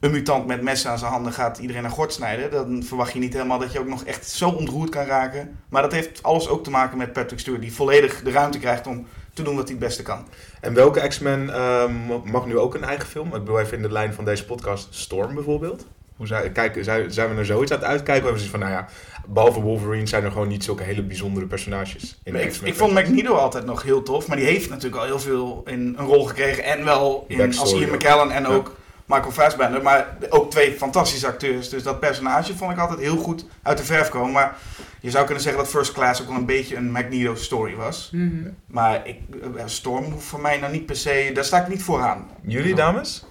een 0.00 0.10
mutant 0.10 0.46
met 0.46 0.62
messen 0.62 0.90
aan 0.90 0.98
zijn 0.98 1.10
handen 1.10 1.32
gaat 1.32 1.58
iedereen 1.58 1.84
een 1.84 1.90
gort 1.90 2.12
snijden. 2.12 2.50
Dan 2.50 2.82
verwacht 2.82 3.12
je 3.12 3.18
niet 3.18 3.32
helemaal 3.32 3.58
dat 3.58 3.72
je 3.72 3.78
ook 3.80 3.86
nog 3.86 4.04
echt 4.04 4.28
zo 4.28 4.48
ontroerd 4.48 4.90
kan 4.90 5.04
raken. 5.04 5.58
Maar 5.68 5.82
dat 5.82 5.92
heeft 5.92 6.22
alles 6.22 6.48
ook 6.48 6.64
te 6.64 6.70
maken 6.70 6.98
met 6.98 7.12
Patrick 7.12 7.38
Stewart, 7.38 7.62
die 7.62 7.72
volledig 7.72 8.22
de 8.22 8.30
ruimte 8.30 8.58
krijgt 8.58 8.86
om 8.86 9.06
te 9.34 9.42
doen 9.42 9.56
wat 9.56 9.64
hij 9.64 9.76
het 9.76 9.86
beste 9.86 10.02
kan. 10.02 10.26
En 10.60 10.74
welke 10.74 11.08
X-Men 11.08 11.54
ehm, 11.54 11.92
mag 12.24 12.46
nu 12.46 12.58
ook 12.58 12.74
een 12.74 12.84
eigen 12.84 13.08
film? 13.08 13.26
Ik 13.26 13.32
bedoel 13.32 13.60
even 13.60 13.76
in 13.76 13.82
de 13.82 13.92
lijn 13.92 14.14
van 14.14 14.24
deze 14.24 14.44
podcast 14.44 14.94
Storm 14.94 15.34
bijvoorbeeld. 15.34 15.86
Hoe 16.16 16.26
zijn, 16.26 16.52
kijk, 16.52 16.78
zijn, 16.80 17.28
we 17.28 17.34
naar 17.34 17.44
zoiets 17.44 17.72
aan 17.72 17.78
het 17.78 17.86
uitkijken? 17.86 18.28
Of 18.28 18.34
is 18.34 18.42
het 18.42 18.50
van, 18.50 18.60
nou 18.60 18.72
ja, 18.72 18.88
behalve 19.26 19.60
Wolverine 19.60 20.06
zijn 20.06 20.24
er 20.24 20.30
gewoon 20.32 20.48
niet 20.48 20.64
zulke 20.64 20.82
hele 20.82 21.02
bijzondere 21.02 21.46
personages 21.46 22.18
in 22.24 22.34
Ik, 22.34 22.48
X-Men. 22.48 22.68
ik 22.68 22.74
vond 22.76 22.92
Magneto 22.92 23.34
altijd 23.34 23.64
nog 23.64 23.82
heel 23.82 24.02
tof, 24.02 24.26
maar 24.26 24.36
die 24.36 24.46
heeft 24.46 24.68
natuurlijk 24.68 24.96
al 25.02 25.04
heel 25.06 25.20
veel 25.20 25.62
in 25.66 25.94
een 25.98 26.06
rol 26.06 26.24
gekregen. 26.24 26.64
En 26.64 26.84
wel 26.84 27.24
in, 27.28 27.58
als 27.58 27.72
Ian. 27.72 27.90
McKellen 27.94 28.30
en 28.30 28.42
Ja. 28.42 28.48
ook 28.48 28.76
Michael 29.06 29.30
Fassbender. 29.32 29.82
Maar 29.82 30.16
ook 30.28 30.50
twee 30.50 30.72
fantastische 30.72 31.26
acteurs. 31.26 31.68
Dus 31.68 31.82
dat 31.82 32.00
personage 32.00 32.56
vond 32.56 32.72
ik 32.72 32.78
altijd 32.78 32.98
heel 33.00 33.16
goed 33.16 33.44
uit 33.62 33.78
de 33.78 33.84
verf 33.84 34.08
komen. 34.08 34.32
Maar 34.32 34.56
je 35.00 35.10
zou 35.10 35.24
kunnen 35.24 35.42
zeggen 35.42 35.62
dat 35.62 35.70
First 35.70 35.92
Class 35.92 36.20
ook 36.22 36.28
wel 36.28 36.36
een 36.36 36.46
beetje 36.46 36.76
een 36.76 36.90
Magneto-story 36.90 37.74
was. 37.74 38.10
Mhm. 38.12 38.48
Maar 38.66 39.06
ik, 39.08 39.18
eh, 39.56 39.62
Storm 39.66 40.04
hoeft 40.04 40.24
voor 40.26 40.40
mij 40.40 40.58
nou 40.58 40.72
niet 40.72 40.86
per 40.86 40.96
se... 40.96 41.30
Daar 41.34 41.44
sta 41.44 41.60
ik 41.62 41.68
niet 41.68 41.82
vooraan. 41.82 42.26
Jullie 42.40 42.74
dames? 42.74 43.24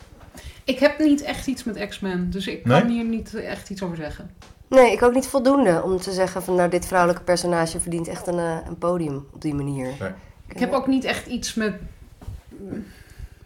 Ik 0.64 0.80
heb 0.80 1.00
niet 1.00 1.22
echt 1.22 1.48
iets 1.48 1.64
met 1.64 1.88
X-Men, 1.88 2.30
dus 2.30 2.48
ik 2.48 2.66
Nee? 2.66 2.80
kan 2.82 2.90
hier 2.90 3.04
niet 3.04 3.34
echt 3.36 3.70
iets 3.70 3.84
over 3.84 3.98
zeggen. 3.98 4.30
Nee, 4.76 4.92
ik 4.92 5.02
ook 5.04 5.14
niet 5.14 5.28
voldoende 5.28 5.82
om 5.84 5.98
te 6.00 6.12
zeggen 6.12 6.44
van 6.44 6.56
nou 6.56 6.70
dit 6.70 6.86
vrouwelijke 6.86 7.24
personage 7.24 7.80
verdient 7.80 8.08
echt 8.08 8.28
een, 8.28 8.40
eh, 8.40 8.58
een 8.68 8.78
podium 8.78 9.26
op 9.34 9.42
die 9.42 9.54
manier. 9.54 9.88
Ik 10.48 10.60
heb 10.60 10.74
ook 10.74 10.88
niet 10.88 11.04
echt 11.04 11.26
iets 11.28 11.54
met... 11.54 11.74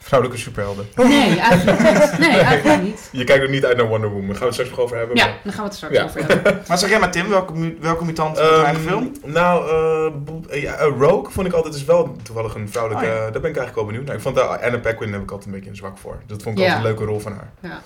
Vrouwelijke 0.02 0.42
superhelden. 0.44 0.86
Nee, 0.96 1.40
eigenlijk 1.40 1.80
niet. 1.80 2.18
Nee, 2.20 2.38
eigenlijk 2.40 2.82
niet. 2.84 3.10
Je 3.12 3.24
kijkt 3.24 3.44
er 3.44 3.50
niet 3.50 3.66
uit 3.66 3.78
naar 3.78 3.88
Wonder 3.88 4.10
Woman. 4.10 4.30
Gaan 4.30 4.40
we 4.40 4.46
het 4.46 4.54
straks 4.54 4.70
nog 4.70 4.80
over 4.80 4.98
hebben. 4.98 5.16
Ja, 5.16 5.26
maar- 5.26 5.40
daar 5.44 5.54
gaan 5.54 5.62
we 5.64 5.68
het 5.68 5.78
straks 5.78 5.94
Ja. 5.96 6.04
over 6.04 6.26
hebben. 6.28 6.62
Maar 6.68 6.78
zeg 6.78 6.90
jij 6.90 7.00
maar 7.00 7.12
Tim, 7.12 7.30
welke, 7.30 7.76
welke 7.80 8.06
mutant 8.06 8.38
in 8.38 8.44
Ehm, 8.44 8.64
eigen 8.64 8.84
film? 8.84 9.12
Nou, 9.26 9.70
eh, 9.70 10.56
eh, 10.56 10.62
ja, 10.62 10.76
Rogue 10.84 11.32
vond 11.32 11.48
ik 11.48 11.54
altijd 11.54 11.74
is 11.76 11.84
wel 11.86 12.16
toevallig 12.24 12.56
een 12.56 12.70
vrouwelijke. 12.70 13.06
Oh, 13.06 13.12
ja. 13.12 13.20
daar 13.20 13.32
ben 13.42 13.50
ik 13.50 13.58
eigenlijk 13.58 13.76
wel 13.76 13.86
benieuwd 13.86 14.06
naar. 14.06 14.16
Ik 14.16 14.22
vond 14.22 14.38
uh, 14.38 14.58
Anna 14.64 14.78
Paquin 14.80 15.14
heb 15.14 15.22
ik 15.22 15.30
altijd 15.32 15.46
een 15.48 15.54
beetje 15.56 15.70
een 15.70 15.76
zwak 15.76 15.98
voor. 15.98 16.22
Dat 16.26 16.42
vond 16.42 16.58
ik 16.58 16.64
Ja. 16.66 16.70
altijd 16.76 16.86
een 16.90 16.96
leuke 16.98 17.12
rol 17.12 17.20
van 17.20 17.32
haar. 17.32 17.50
Ja. 17.60 17.82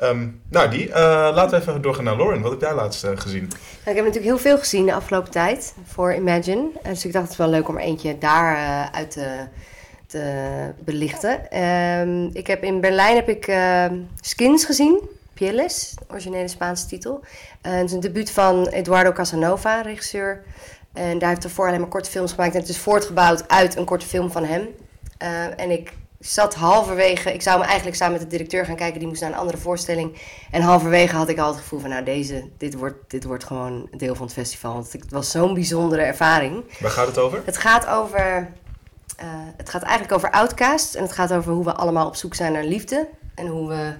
Ehm, 0.00 0.28
nou, 0.48 0.70
die. 0.70 0.92
eh, 0.92 1.00
laten 1.34 1.50
we 1.50 1.56
even 1.56 1.82
doorgaan 1.82 2.04
naar 2.04 2.16
Lauren. 2.16 2.40
Wat 2.40 2.50
heb 2.50 2.60
jij 2.60 2.74
laatst 2.74 3.04
eh, 3.04 3.10
gezien? 3.14 3.40
Nou, 3.42 3.50
ik 3.84 3.84
heb 3.84 3.96
natuurlijk 3.96 4.24
heel 4.24 4.38
veel 4.38 4.58
gezien 4.58 4.86
de 4.86 4.94
afgelopen 4.94 5.30
tijd 5.30 5.74
voor 5.86 6.14
Imagine. 6.14 6.68
En 6.82 6.90
Dus 6.92 7.04
ik 7.04 7.12
dacht 7.12 7.28
het 7.28 7.36
wel 7.36 7.48
leuk 7.48 7.68
om 7.68 7.76
er 7.76 7.82
eentje 7.82 8.18
daar 8.18 8.56
eh, 8.56 8.98
uit 8.98 9.10
te, 9.10 9.46
te 10.06 10.24
belichten. 10.84 11.50
Ehm, 11.50 12.24
ik 12.32 12.46
heb 12.46 12.62
in 12.62 12.80
Berlijn 12.80 13.16
heb 13.16 13.28
ik 13.28 13.46
ehm, 13.46 13.94
Skins 14.20 14.64
gezien. 14.64 15.08
Pieles, 15.34 15.94
originele 16.10 16.48
Spaanse 16.48 16.86
titel. 16.86 17.20
Eh, 17.60 17.72
het 17.72 17.84
is 17.84 17.92
een 17.92 18.00
debuut 18.00 18.30
van 18.30 18.66
Eduardo 18.66 19.12
Casanova, 19.12 19.80
regisseur. 19.80 20.42
En 20.92 21.18
daar 21.18 21.28
heeft 21.28 21.44
ervoor 21.44 21.66
alleen 21.66 21.80
maar 21.80 21.88
korte 21.88 22.10
films 22.10 22.32
gemaakt. 22.32 22.54
En 22.54 22.60
het 22.60 22.68
is 22.68 22.78
voortgebouwd 22.78 23.48
uit 23.48 23.76
een 23.76 23.84
korte 23.84 24.06
film 24.06 24.30
van 24.30 24.44
hem. 24.44 24.68
Eh, 25.18 25.60
en 25.60 25.70
ik 25.70 25.92
zat 26.20 26.54
halverwege... 26.54 27.32
Ik 27.32 27.42
zou 27.42 27.58
hem 27.58 27.66
eigenlijk 27.66 27.96
samen 27.96 28.12
met 28.12 28.22
de 28.22 28.28
directeur 28.36 28.64
gaan 28.64 28.76
kijken. 28.76 28.98
Die 28.98 29.08
moest 29.08 29.20
naar 29.20 29.30
een 29.30 29.36
andere 29.36 29.58
voorstelling. 29.58 30.16
En 30.50 30.62
halverwege 30.62 31.16
had 31.16 31.28
ik 31.28 31.38
al 31.38 31.48
het 31.48 31.56
gevoel 31.56 31.80
van... 31.80 31.90
Nou, 31.90 32.04
deze, 32.04 32.44
dit, 32.58 32.74
wordt, 32.74 33.10
dit 33.10 33.24
wordt 33.24 33.44
gewoon 33.44 33.88
deel 33.96 34.14
van 34.14 34.24
het 34.24 34.34
festival. 34.34 34.72
Want 34.72 34.92
het 34.92 35.10
was 35.10 35.30
zo'n 35.30 35.54
bijzondere 35.54 36.02
ervaring. 36.02 36.64
Waar 36.80 36.90
gaat 36.90 37.06
het 37.06 37.18
over? 37.18 37.42
Het 37.44 37.56
gaat 37.56 37.86
over... 37.86 38.48
eh, 39.16 39.26
het 39.56 39.70
gaat 39.70 39.82
eigenlijk 39.82 40.12
over 40.12 40.30
outcasts. 40.30 40.94
En 40.94 41.02
het 41.02 41.12
gaat 41.12 41.32
over 41.32 41.52
hoe 41.52 41.64
we 41.64 41.74
allemaal 41.74 42.06
op 42.06 42.16
zoek 42.16 42.34
zijn 42.34 42.52
naar 42.52 42.64
liefde. 42.64 43.08
En 43.34 43.46
hoe, 43.46 43.68
we, 43.68 43.94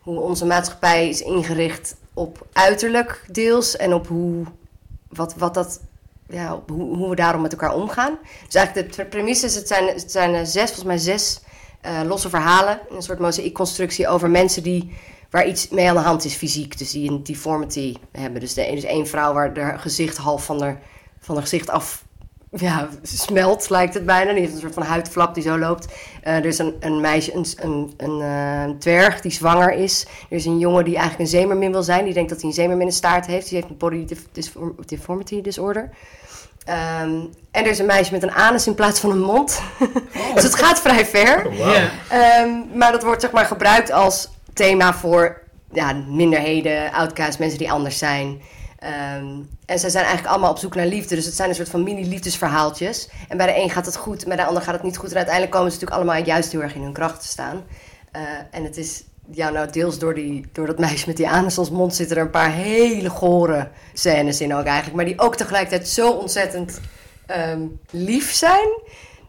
hoe 0.00 0.20
onze 0.20 0.46
maatschappij 0.46 1.08
is 1.08 1.20
ingericht 1.20 1.96
op 2.14 2.46
uiterlijk 2.52 3.24
deels. 3.30 3.76
En 3.76 3.94
op 3.94 4.06
hoe, 4.06 4.44
wat, 5.08 5.34
wat 5.34 5.54
dat, 5.54 5.80
ja, 6.30 6.62
hoe, 6.66 6.96
hoe 6.96 7.08
we 7.08 7.16
daarom 7.16 7.42
met 7.42 7.52
elkaar 7.52 7.74
omgaan. 7.74 8.18
Dus 8.44 8.54
eigenlijk 8.54 8.96
de 8.96 9.04
premisse 9.04 9.46
is, 9.46 9.54
het 9.54 9.68
zijn, 9.68 9.86
het 9.86 10.10
zijn 10.12 10.34
eh, 10.34 10.44
zes, 10.44 10.64
volgens 10.64 10.84
mij 10.84 10.98
zes 10.98 11.40
eh, 11.80 12.00
losse 12.04 12.28
verhalen. 12.28 12.80
Een 12.90 13.02
soort 13.02 13.18
mozaïekconstructie 13.18 14.08
over 14.08 14.30
mensen 14.30 14.62
die, 14.62 14.96
waar 15.30 15.46
iets 15.46 15.68
mee 15.68 15.88
aan 15.88 15.94
de 15.94 16.00
hand 16.00 16.24
is 16.24 16.34
fysiek. 16.34 16.78
Dus 16.78 16.90
die 16.90 17.10
een 17.10 17.22
deformity 17.22 17.96
hebben. 18.12 18.40
Dus, 18.40 18.54
de, 18.54 18.70
dus 18.74 18.84
één 18.84 19.06
vrouw 19.06 19.32
waar 19.32 19.58
haar 19.58 19.78
gezicht 19.78 20.16
half 20.16 20.44
van 20.44 20.62
haar, 20.62 20.80
van 21.20 21.34
haar 21.34 21.44
gezicht 21.44 21.70
af 21.70 22.04
ja, 22.50 22.88
smelt, 23.02 23.70
lijkt 23.70 23.94
het 23.94 24.06
bijna. 24.06 24.32
Die 24.32 24.40
heeft 24.40 24.52
een 24.52 24.60
soort 24.60 24.74
van 24.74 24.82
huidflap 24.82 25.34
die 25.34 25.42
zo 25.42 25.58
loopt. 25.58 25.86
Eh, 26.22 26.34
er 26.34 26.44
is 26.44 26.58
een, 26.58 26.74
een 26.80 27.00
meisje, 27.00 27.34
een, 27.34 27.46
een, 27.56 27.94
een 27.96 28.20
eh, 28.20 28.78
dwerg 28.78 29.20
die 29.20 29.32
zwanger 29.32 29.72
is. 29.72 30.06
Er 30.30 30.36
is 30.36 30.44
een 30.44 30.58
jongen 30.58 30.84
die 30.84 30.96
eigenlijk 30.96 31.24
een 31.24 31.38
zeemermin 31.38 31.72
wil 31.72 31.82
zijn. 31.82 32.04
Die 32.04 32.14
denkt 32.14 32.30
dat 32.30 32.40
hij 32.40 32.48
een 32.48 32.54
zeemermin 32.54 32.86
in 32.86 32.92
staart 32.92 33.26
heeft. 33.26 33.48
Die 33.48 33.58
heeft 33.58 33.70
een 33.70 33.76
body 33.76 34.06
disform- 34.32 34.74
deformity 34.86 35.40
disorder. 35.40 35.90
Ehm, 36.64 37.10
en 37.50 37.64
er 37.64 37.70
is 37.70 37.78
een 37.78 37.86
meisje 37.86 38.12
met 38.12 38.22
een 38.22 38.32
anus 38.32 38.66
in 38.66 38.74
plaats 38.74 39.00
van 39.00 39.10
een 39.10 39.22
mond. 39.22 39.62
dus 40.34 40.42
het 40.42 40.54
gaat 40.54 40.80
vrij 40.80 41.06
ver. 41.06 41.46
Oh. 41.46 41.76
Ehm, 42.08 42.48
maar 42.74 42.92
dat 42.92 43.02
wordt 43.02 43.20
zeg 43.20 43.30
maar 43.30 43.46
gebruikt 43.46 43.90
als 43.90 44.28
thema 44.52 44.94
voor 44.94 45.42
ja, 45.72 45.92
minderheden, 45.92 46.92
outcasts, 46.92 47.36
mensen 47.36 47.58
die 47.58 47.70
anders 47.70 47.98
zijn. 47.98 48.40
Ehm, 48.80 49.26
en 49.66 49.78
ze 49.78 49.90
zijn 49.90 50.04
eigenlijk 50.04 50.26
allemaal 50.34 50.50
op 50.50 50.58
zoek 50.58 50.74
naar 50.74 50.86
liefde. 50.86 51.14
Dus 51.14 51.24
het 51.24 51.34
zijn 51.34 51.48
een 51.48 51.54
soort 51.54 51.68
van 51.68 51.82
mini-liefdesverhaaltjes. 51.82 53.08
En 53.28 53.36
bij 53.36 53.46
de 53.46 53.62
een 53.62 53.70
gaat 53.70 53.86
het 53.86 53.96
goed, 53.96 54.24
bij 54.24 54.36
de 54.36 54.44
ander 54.44 54.62
gaat 54.62 54.74
het 54.74 54.82
niet 54.82 54.96
goed. 54.96 55.10
En 55.10 55.16
uiteindelijk 55.16 55.54
komen 55.54 55.72
ze 55.72 55.78
natuurlijk 55.78 56.02
allemaal 56.02 56.24
juist 56.26 56.52
heel 56.52 56.62
erg 56.62 56.74
in 56.74 56.82
hun 56.82 56.92
kracht 56.92 57.20
te 57.20 57.26
staan. 57.26 57.62
Eh, 58.12 58.22
en 58.50 58.64
het 58.64 58.76
is, 58.76 59.02
ja, 59.30 59.50
nou, 59.50 59.70
deels 59.70 59.98
door, 59.98 60.14
die, 60.14 60.46
door 60.52 60.66
dat 60.66 60.78
meisje 60.78 61.06
met 61.06 61.16
die 61.16 61.28
anus 61.28 61.58
als 61.58 61.70
mond 61.70 61.94
zitten 61.94 62.16
er 62.16 62.22
een 62.22 62.30
paar 62.30 62.52
hele 62.52 63.10
gore 63.10 63.68
scènes 63.92 64.40
in 64.40 64.54
ook 64.54 64.64
eigenlijk. 64.64 64.96
Maar 64.96 65.04
die 65.04 65.18
ook 65.18 65.36
tegelijkertijd 65.36 65.88
zo 65.88 66.10
ontzettend 66.10 66.80
ehm, 67.26 67.62
lief 67.90 68.32
zijn. 68.32 68.68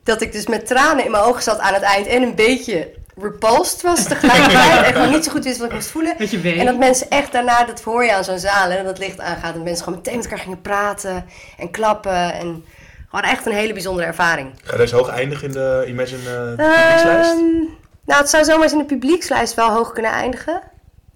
Dat 0.03 0.21
ik 0.21 0.31
dus 0.31 0.47
met 0.47 0.67
tranen 0.67 1.05
in 1.05 1.11
mijn 1.11 1.23
ogen 1.23 1.43
zat 1.43 1.59
aan 1.59 1.73
het 1.73 1.83
eind 1.83 2.07
en 2.07 2.21
een 2.21 2.35
beetje 2.35 2.91
repulsed 3.15 3.81
was 3.81 4.03
tegelijkertijd. 4.03 4.83
en 4.85 4.93
gewoon 4.93 5.11
niet 5.11 5.23
zo 5.23 5.31
goed 5.31 5.43
wist 5.43 5.57
wat 5.57 5.67
ik 5.67 5.73
moest 5.73 5.89
voelen. 5.89 6.15
Dat 6.17 6.31
je 6.31 6.39
weet. 6.39 6.59
En 6.59 6.65
dat 6.65 6.77
mensen 6.77 7.09
echt 7.09 7.31
daarna, 7.31 7.63
dat 7.63 7.81
hoor 7.81 8.03
je 8.03 8.13
aan 8.13 8.23
zo'n 8.23 8.39
zaal, 8.39 8.69
hè, 8.69 8.83
dat 8.83 8.97
licht 8.97 9.19
aangaat. 9.19 9.55
En 9.55 9.63
mensen 9.63 9.83
gewoon 9.83 9.99
meteen 9.99 10.15
met 10.15 10.25
elkaar 10.25 10.39
gingen 10.39 10.61
praten 10.61 11.25
en 11.57 11.71
klappen. 11.71 12.33
En 12.33 12.65
gewoon 13.09 13.31
echt 13.31 13.45
een 13.45 13.53
hele 13.53 13.73
bijzondere 13.73 14.07
ervaring. 14.07 14.53
Ga 14.63 14.77
deze 14.77 14.95
hoog 14.95 15.09
eindigen 15.09 15.47
in 15.47 15.53
de 15.53 15.85
Imagine 15.87 16.29
eh 16.29 16.65
publiekslijst? 16.67 17.31
Ehm, 17.31 17.39
nou, 18.05 18.21
het 18.21 18.29
zou 18.29 18.43
zomaar 18.43 18.63
eens 18.63 18.71
in 18.71 18.77
de 18.77 18.85
publiekslijst 18.85 19.53
wel 19.53 19.69
hoog 19.69 19.91
kunnen 19.91 20.11
eindigen. 20.11 20.61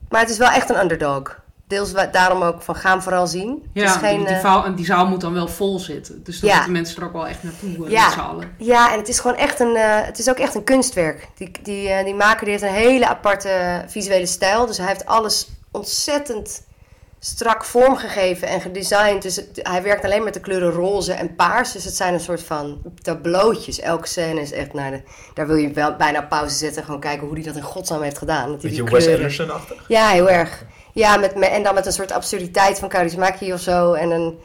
Maar 0.09 0.21
het 0.21 0.29
is 0.29 0.37
wel 0.37 0.49
echt 0.49 0.69
een 0.69 0.79
underdog. 0.79 1.43
Deels 1.67 1.91
daarom 2.11 2.41
ook 2.41 2.61
van 2.61 2.75
gaan 2.75 3.03
vooral 3.03 3.27
zien. 3.27 3.69
Ja, 3.73 3.81
het 3.83 3.91
is 3.91 3.97
geen, 3.97 4.17
die, 4.17 4.25
die, 4.25 4.35
eh, 4.35 4.41
vaal- 4.41 4.65
en 4.65 4.75
die 4.75 4.85
zaal 4.85 5.07
moet 5.07 5.21
dan 5.21 5.33
wel 5.33 5.47
vol 5.47 5.79
zitten. 5.79 6.23
Dus 6.23 6.39
dan 6.39 6.49
Ja. 6.49 6.55
moeten 6.55 6.73
mensen 6.73 6.97
er 7.01 7.07
ook 7.07 7.13
wel 7.13 7.27
echt 7.27 7.43
naartoe, 7.43 7.85
eh, 7.85 7.91
Ja. 7.91 8.03
met 8.05 8.13
z'n 8.13 8.19
allen. 8.19 8.51
Ja, 8.57 8.91
en 8.91 8.99
het 8.99 9.07
is 9.07 9.19
gewoon 9.19 9.37
echt 9.37 9.59
een, 9.59 9.75
eh, 9.75 10.05
het 10.05 10.19
is 10.19 10.29
ook 10.29 10.37
echt 10.37 10.55
een 10.55 10.63
kunstwerk. 10.63 11.27
Die, 11.37 11.51
die, 11.63 11.89
eh, 11.89 12.05
die 12.05 12.13
maker 12.15 12.39
die 12.45 12.49
heeft 12.49 12.63
een 12.63 12.69
hele 12.81 13.07
aparte 13.07 13.83
visuele 13.87 14.25
stijl. 14.25 14.65
Dus 14.65 14.77
hij 14.77 14.87
heeft 14.87 15.05
alles 15.05 15.47
ontzettend 15.71 16.63
strak 17.19 17.65
vormgegeven 17.65 18.47
en 18.47 18.61
gedesigned. 18.61 19.21
Dus 19.21 19.35
het- 19.35 19.59
hij 19.63 19.83
werkt 19.83 20.05
alleen 20.05 20.23
met 20.23 20.33
de 20.33 20.39
kleuren 20.39 20.71
roze 20.71 21.13
en 21.13 21.35
paars. 21.35 21.71
Dus 21.71 21.83
het 21.83 21.95
zijn 21.95 22.13
een 22.13 22.19
soort 22.19 22.43
van 22.43 22.81
tableautjes. 23.01 23.79
Elke 23.79 24.07
scène 24.07 24.41
is 24.41 24.51
echt 24.51 24.73
naar 24.73 24.91
de... 24.91 25.01
Daar 25.33 25.47
wil 25.47 25.55
je 25.55 25.71
wel 25.71 25.95
bijna 25.95 26.19
op 26.19 26.29
pauze 26.29 26.55
zetten 26.55 26.77
en 26.79 26.85
gewoon 26.85 26.99
kijken 26.99 27.27
hoe 27.27 27.35
hij 27.35 27.45
dat 27.45 27.55
in 27.55 27.61
godsnaam 27.61 28.01
heeft 28.01 28.17
gedaan. 28.17 28.51
Dat 28.51 28.61
hij 28.61 28.69
Beetje 28.69 28.83
die 28.83 28.91
Wes 28.91 29.03
kleuren- 29.03 29.23
Anderson-achtig? 29.25 29.85
Ja, 29.87 30.07
heel 30.09 30.29
erg. 30.29 30.63
Ja, 30.95 31.17
met, 31.17 31.33
en 31.33 31.63
dan 31.63 31.73
met 31.73 31.85
een 31.85 31.91
soort 31.91 32.11
absurditeit 32.11 32.79
van 32.79 32.89
Kaurismäki 32.89 33.53
of 33.53 33.59
zo. 33.59 33.93
En 33.93 34.11
een... 34.11 34.39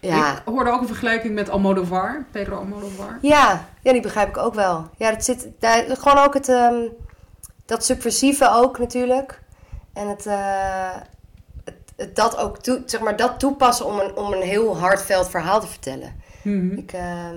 Ja, 0.00 0.32
Ik 0.32 0.42
hoorde 0.44 0.70
ook 0.70 0.80
een 0.80 0.86
vergelijking 0.86 1.34
met 1.34 1.50
Almodovar, 1.50 2.26
Pedro 2.30 2.56
Almodovar. 2.56 3.18
Ja, 3.22 3.68
ja, 3.82 3.92
die 3.92 4.00
begrijp 4.00 4.28
ik 4.28 4.36
ook 4.36 4.54
wel. 4.54 4.90
Ja, 4.96 5.10
dat 5.10 5.24
zit 5.24 5.48
daar, 5.58 5.84
gewoon 5.88 6.18
ook 6.24 6.34
het, 6.34 6.48
ehm, 6.48 6.74
dat 7.64 7.84
subversieve 7.84 8.50
ook 8.52 8.78
natuurlijk. 8.78 9.42
En 9.92 10.08
het, 10.08 10.26
eh, 10.26 10.94
het, 11.64 11.92
het 11.96 12.16
dat 12.16 12.36
ook 12.36 12.58
toe, 12.58 12.82
zeg 12.86 13.00
maar, 13.00 13.16
dat 13.16 13.38
toepassen 13.38 13.86
om 13.86 13.98
een, 13.98 14.16
om 14.16 14.32
een 14.32 14.42
heel 14.42 14.78
hardveld 14.78 15.28
verhaal 15.28 15.60
te 15.60 15.66
vertellen. 15.66 16.12
Mhm. 16.42 16.78
Ik, 16.78 16.92
ehm, 16.92 17.36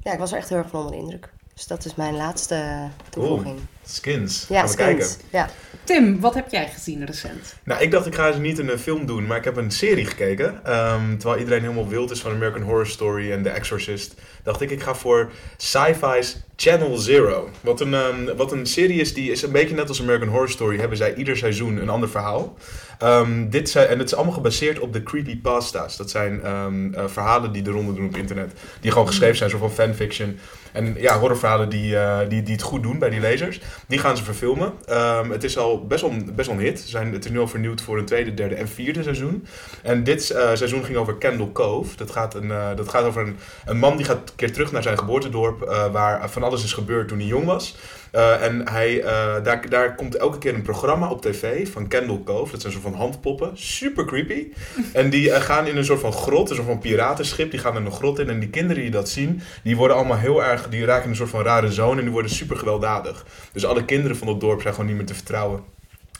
ja, 0.00 0.12
ik 0.12 0.18
was 0.18 0.32
er 0.32 0.38
echt 0.38 0.48
heel 0.48 0.58
erg 0.58 0.68
van 0.68 0.80
onder 0.80 0.94
de 0.96 1.02
indruk. 1.02 1.32
Dus 1.54 1.66
dat 1.66 1.84
is 1.84 1.94
mijn 1.94 2.16
laatste 2.16 2.88
toevoeging. 3.10 3.58
Skins. 3.90 4.46
ja, 4.48 4.60
Gaan 4.60 4.68
we 4.70 4.76
kijken. 4.76 5.04
skins. 5.04 5.18
Ja. 5.30 5.50
Tim, 5.84 6.20
wat 6.20 6.34
heb 6.34 6.50
jij 6.50 6.68
gezien 6.74 7.06
recent? 7.06 7.54
Nou, 7.64 7.82
ik 7.82 7.90
dacht 7.90 8.06
ik 8.06 8.14
ga 8.14 8.28
eens 8.28 8.38
niet 8.38 8.58
een 8.58 8.78
film 8.78 9.06
doen, 9.06 9.26
maar 9.26 9.36
ik 9.36 9.44
heb 9.44 9.56
een 9.56 9.70
serie 9.70 10.06
gekeken. 10.06 10.64
Ehm, 10.64 11.16
terwijl 11.16 11.38
iedereen 11.40 11.60
helemaal 11.62 11.88
wild 11.88 12.10
is 12.10 12.20
van 12.20 12.32
American 12.32 12.62
Horror 12.62 12.86
Story 12.86 13.32
en 13.32 13.42
The 13.42 13.48
Exorcist, 13.48 14.14
dacht 14.42 14.60
ik 14.60 14.70
ik 14.70 14.82
ga 14.82 14.94
voor 14.94 15.30
Sci-Fi's 15.56 16.36
Channel 16.56 16.96
Zero. 16.96 17.50
Wat 17.60 17.80
een, 17.80 17.94
ehm, 17.94 18.36
wat 18.36 18.52
een 18.52 18.66
serie 18.66 19.00
is, 19.00 19.14
die 19.14 19.30
is 19.30 19.42
een 19.42 19.52
beetje 19.52 19.74
net 19.74 19.88
als 19.88 20.00
American 20.00 20.28
Horror 20.28 20.50
Story, 20.50 20.78
hebben 20.78 20.96
zij 20.96 21.14
ieder 21.14 21.36
seizoen 21.36 21.76
een 21.76 21.88
ander 21.88 22.08
verhaal. 22.08 22.56
Ehm, 22.98 23.48
dit 23.48 23.70
zijn, 23.70 23.88
en 23.88 23.98
het 23.98 24.06
is 24.06 24.14
allemaal 24.14 24.34
gebaseerd 24.34 24.78
op 24.78 24.92
de 24.92 25.02
creepypasta's. 25.02 25.96
Dat 25.96 26.10
zijn 26.10 26.42
ehm, 26.42 26.94
eh, 26.94 27.04
verhalen 27.06 27.52
die 27.52 27.62
de 27.62 27.70
ronde 27.70 27.94
doen 27.94 28.06
op 28.06 28.16
internet. 28.16 28.52
Die 28.80 28.90
gewoon 28.90 29.06
geschreven 29.06 29.36
zijn, 29.36 29.50
soort 29.50 29.62
van 29.62 29.72
fanfiction. 29.72 30.38
En 30.72 30.94
ja, 30.98 31.18
horrorverhalen 31.18 31.68
die, 31.68 31.96
eh, 31.96 32.28
die, 32.28 32.42
die 32.42 32.54
het 32.54 32.62
goed 32.62 32.82
doen 32.82 32.98
bij 32.98 33.10
die 33.10 33.20
lezers. 33.20 33.60
Die 33.86 33.98
gaan 33.98 34.16
ze 34.16 34.24
verfilmen. 34.24 34.72
Ehm, 34.84 35.30
het 35.30 35.44
is 35.44 35.58
al 35.58 35.86
best 35.86 36.00
wel, 36.02 36.12
best 36.34 36.48
wel 36.48 36.58
hit. 36.58 36.80
Zijn, 36.80 37.12
het 37.12 37.24
is 37.24 37.30
nu 37.30 37.38
al 37.38 37.48
vernieuwd 37.48 37.80
voor 37.80 37.98
een 37.98 38.04
tweede, 38.04 38.34
derde 38.34 38.54
en 38.54 38.68
vierde 38.68 39.02
seizoen. 39.02 39.46
En 39.82 40.04
dit 40.04 40.30
eh, 40.30 40.54
seizoen 40.54 40.84
ging 40.84 40.96
over 40.98 41.16
Kendall 41.16 41.52
Cove. 41.52 41.96
Dat 41.96 42.10
gaat, 42.10 42.34
een, 42.34 42.50
eh, 42.50 42.76
dat 42.76 42.88
gaat 42.88 43.04
over 43.04 43.22
een, 43.22 43.36
een 43.64 43.78
man 43.78 43.96
die 43.96 44.06
gaat 44.06 44.32
keer 44.36 44.52
terug 44.52 44.72
naar 44.72 44.82
zijn 44.82 44.98
geboortedorp. 44.98 45.88
waar 45.92 46.30
van 46.30 46.42
alles 46.42 46.64
is 46.64 46.72
gebeurd 46.72 47.08
toen 47.08 47.18
hij 47.18 47.26
jong 47.26 47.44
was. 47.44 47.76
Eh, 48.10 48.42
en 48.42 48.68
hij, 48.68 49.02
eh, 49.02 49.44
daar, 49.44 49.68
daar 49.68 49.94
komt 49.94 50.16
elke 50.16 50.38
keer 50.38 50.54
een 50.54 50.62
programma 50.62 51.10
op 51.10 51.22
tv 51.22 51.68
van 51.72 51.88
Kendall 51.88 52.20
Cove. 52.24 52.50
Dat 52.50 52.60
zijn 52.60 52.74
een 52.74 52.80
soort 52.80 52.94
van 52.94 53.02
handpoppen. 53.02 53.50
Super 53.54 54.04
creepy. 54.04 54.46
En 54.92 55.10
die 55.10 55.30
eh, 55.30 55.42
gaan 55.42 55.66
in 55.66 55.76
een 55.76 55.84
soort 55.84 56.00
van 56.00 56.12
grot, 56.12 56.50
een 56.50 56.56
soort 56.56 56.68
van 56.68 56.78
piratenschip. 56.78 57.50
Die 57.50 57.60
gaan 57.60 57.76
in 57.76 57.84
een 57.84 57.92
grot 57.92 58.18
in. 58.18 58.28
En 58.28 58.40
die 58.40 58.48
kinderen 58.48 58.82
die 58.82 58.90
dat 58.90 59.08
zien, 59.08 59.42
die 59.62 59.76
worden 59.76 59.96
allemaal 59.96 60.18
heel 60.18 60.44
erg... 60.44 60.68
Die 60.68 60.84
raken 60.84 61.04
in 61.04 61.10
een 61.10 61.16
soort 61.16 61.30
van 61.30 61.42
rare 61.42 61.72
zone 61.72 61.96
en 61.96 62.04
die 62.04 62.12
worden 62.12 62.30
super 62.30 62.56
gewelddadig. 62.56 63.26
Dus 63.52 63.64
alle 63.64 63.84
kinderen 63.84 64.16
van 64.16 64.26
dat 64.26 64.40
dorp 64.40 64.60
zijn 64.60 64.74
gewoon 64.74 64.88
niet 64.88 64.98
meer 64.98 65.06
te 65.06 65.14
vertrouwen. 65.14 65.62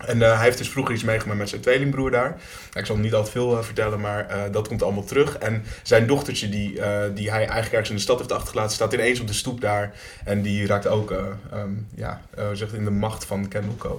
En 0.06 0.22
eh, 0.22 0.34
hij 0.34 0.44
heeft 0.44 0.58
dus 0.58 0.68
vroeger 0.68 0.94
iets 0.94 1.04
meegemaakt 1.04 1.38
met 1.38 1.48
zijn 1.48 1.60
tweelingbroer 1.60 2.10
daar. 2.10 2.36
Ik 2.72 2.86
zal 2.86 2.96
niet 2.96 3.14
al 3.14 3.24
te 3.24 3.30
veel 3.30 3.58
eh, 3.58 3.64
vertellen, 3.64 4.00
maar 4.00 4.28
eh, 4.28 4.42
dat 4.52 4.68
komt 4.68 4.82
allemaal 4.82 5.04
terug. 5.04 5.38
En 5.38 5.64
zijn 5.82 6.06
dochtertje, 6.06 6.48
die, 6.48 6.80
die 7.14 7.30
hij 7.30 7.38
eigenlijk 7.38 7.72
ergens 7.72 7.90
in 7.90 7.96
de 7.96 8.02
stad 8.02 8.18
heeft 8.18 8.32
achtergelaten, 8.32 8.74
staat 8.74 8.92
ineens 8.92 9.20
op 9.20 9.26
de 9.26 9.32
stoep 9.32 9.60
daar. 9.60 9.92
En 10.24 10.42
die 10.42 10.66
raakt 10.66 10.86
ook 10.86 11.10
ehm, 11.10 11.70
ja, 11.94 12.20
zegt 12.52 12.72
in 12.72 12.84
de 12.84 12.90
macht 12.90 13.24
van 13.24 13.48
Kendall. 13.48 13.98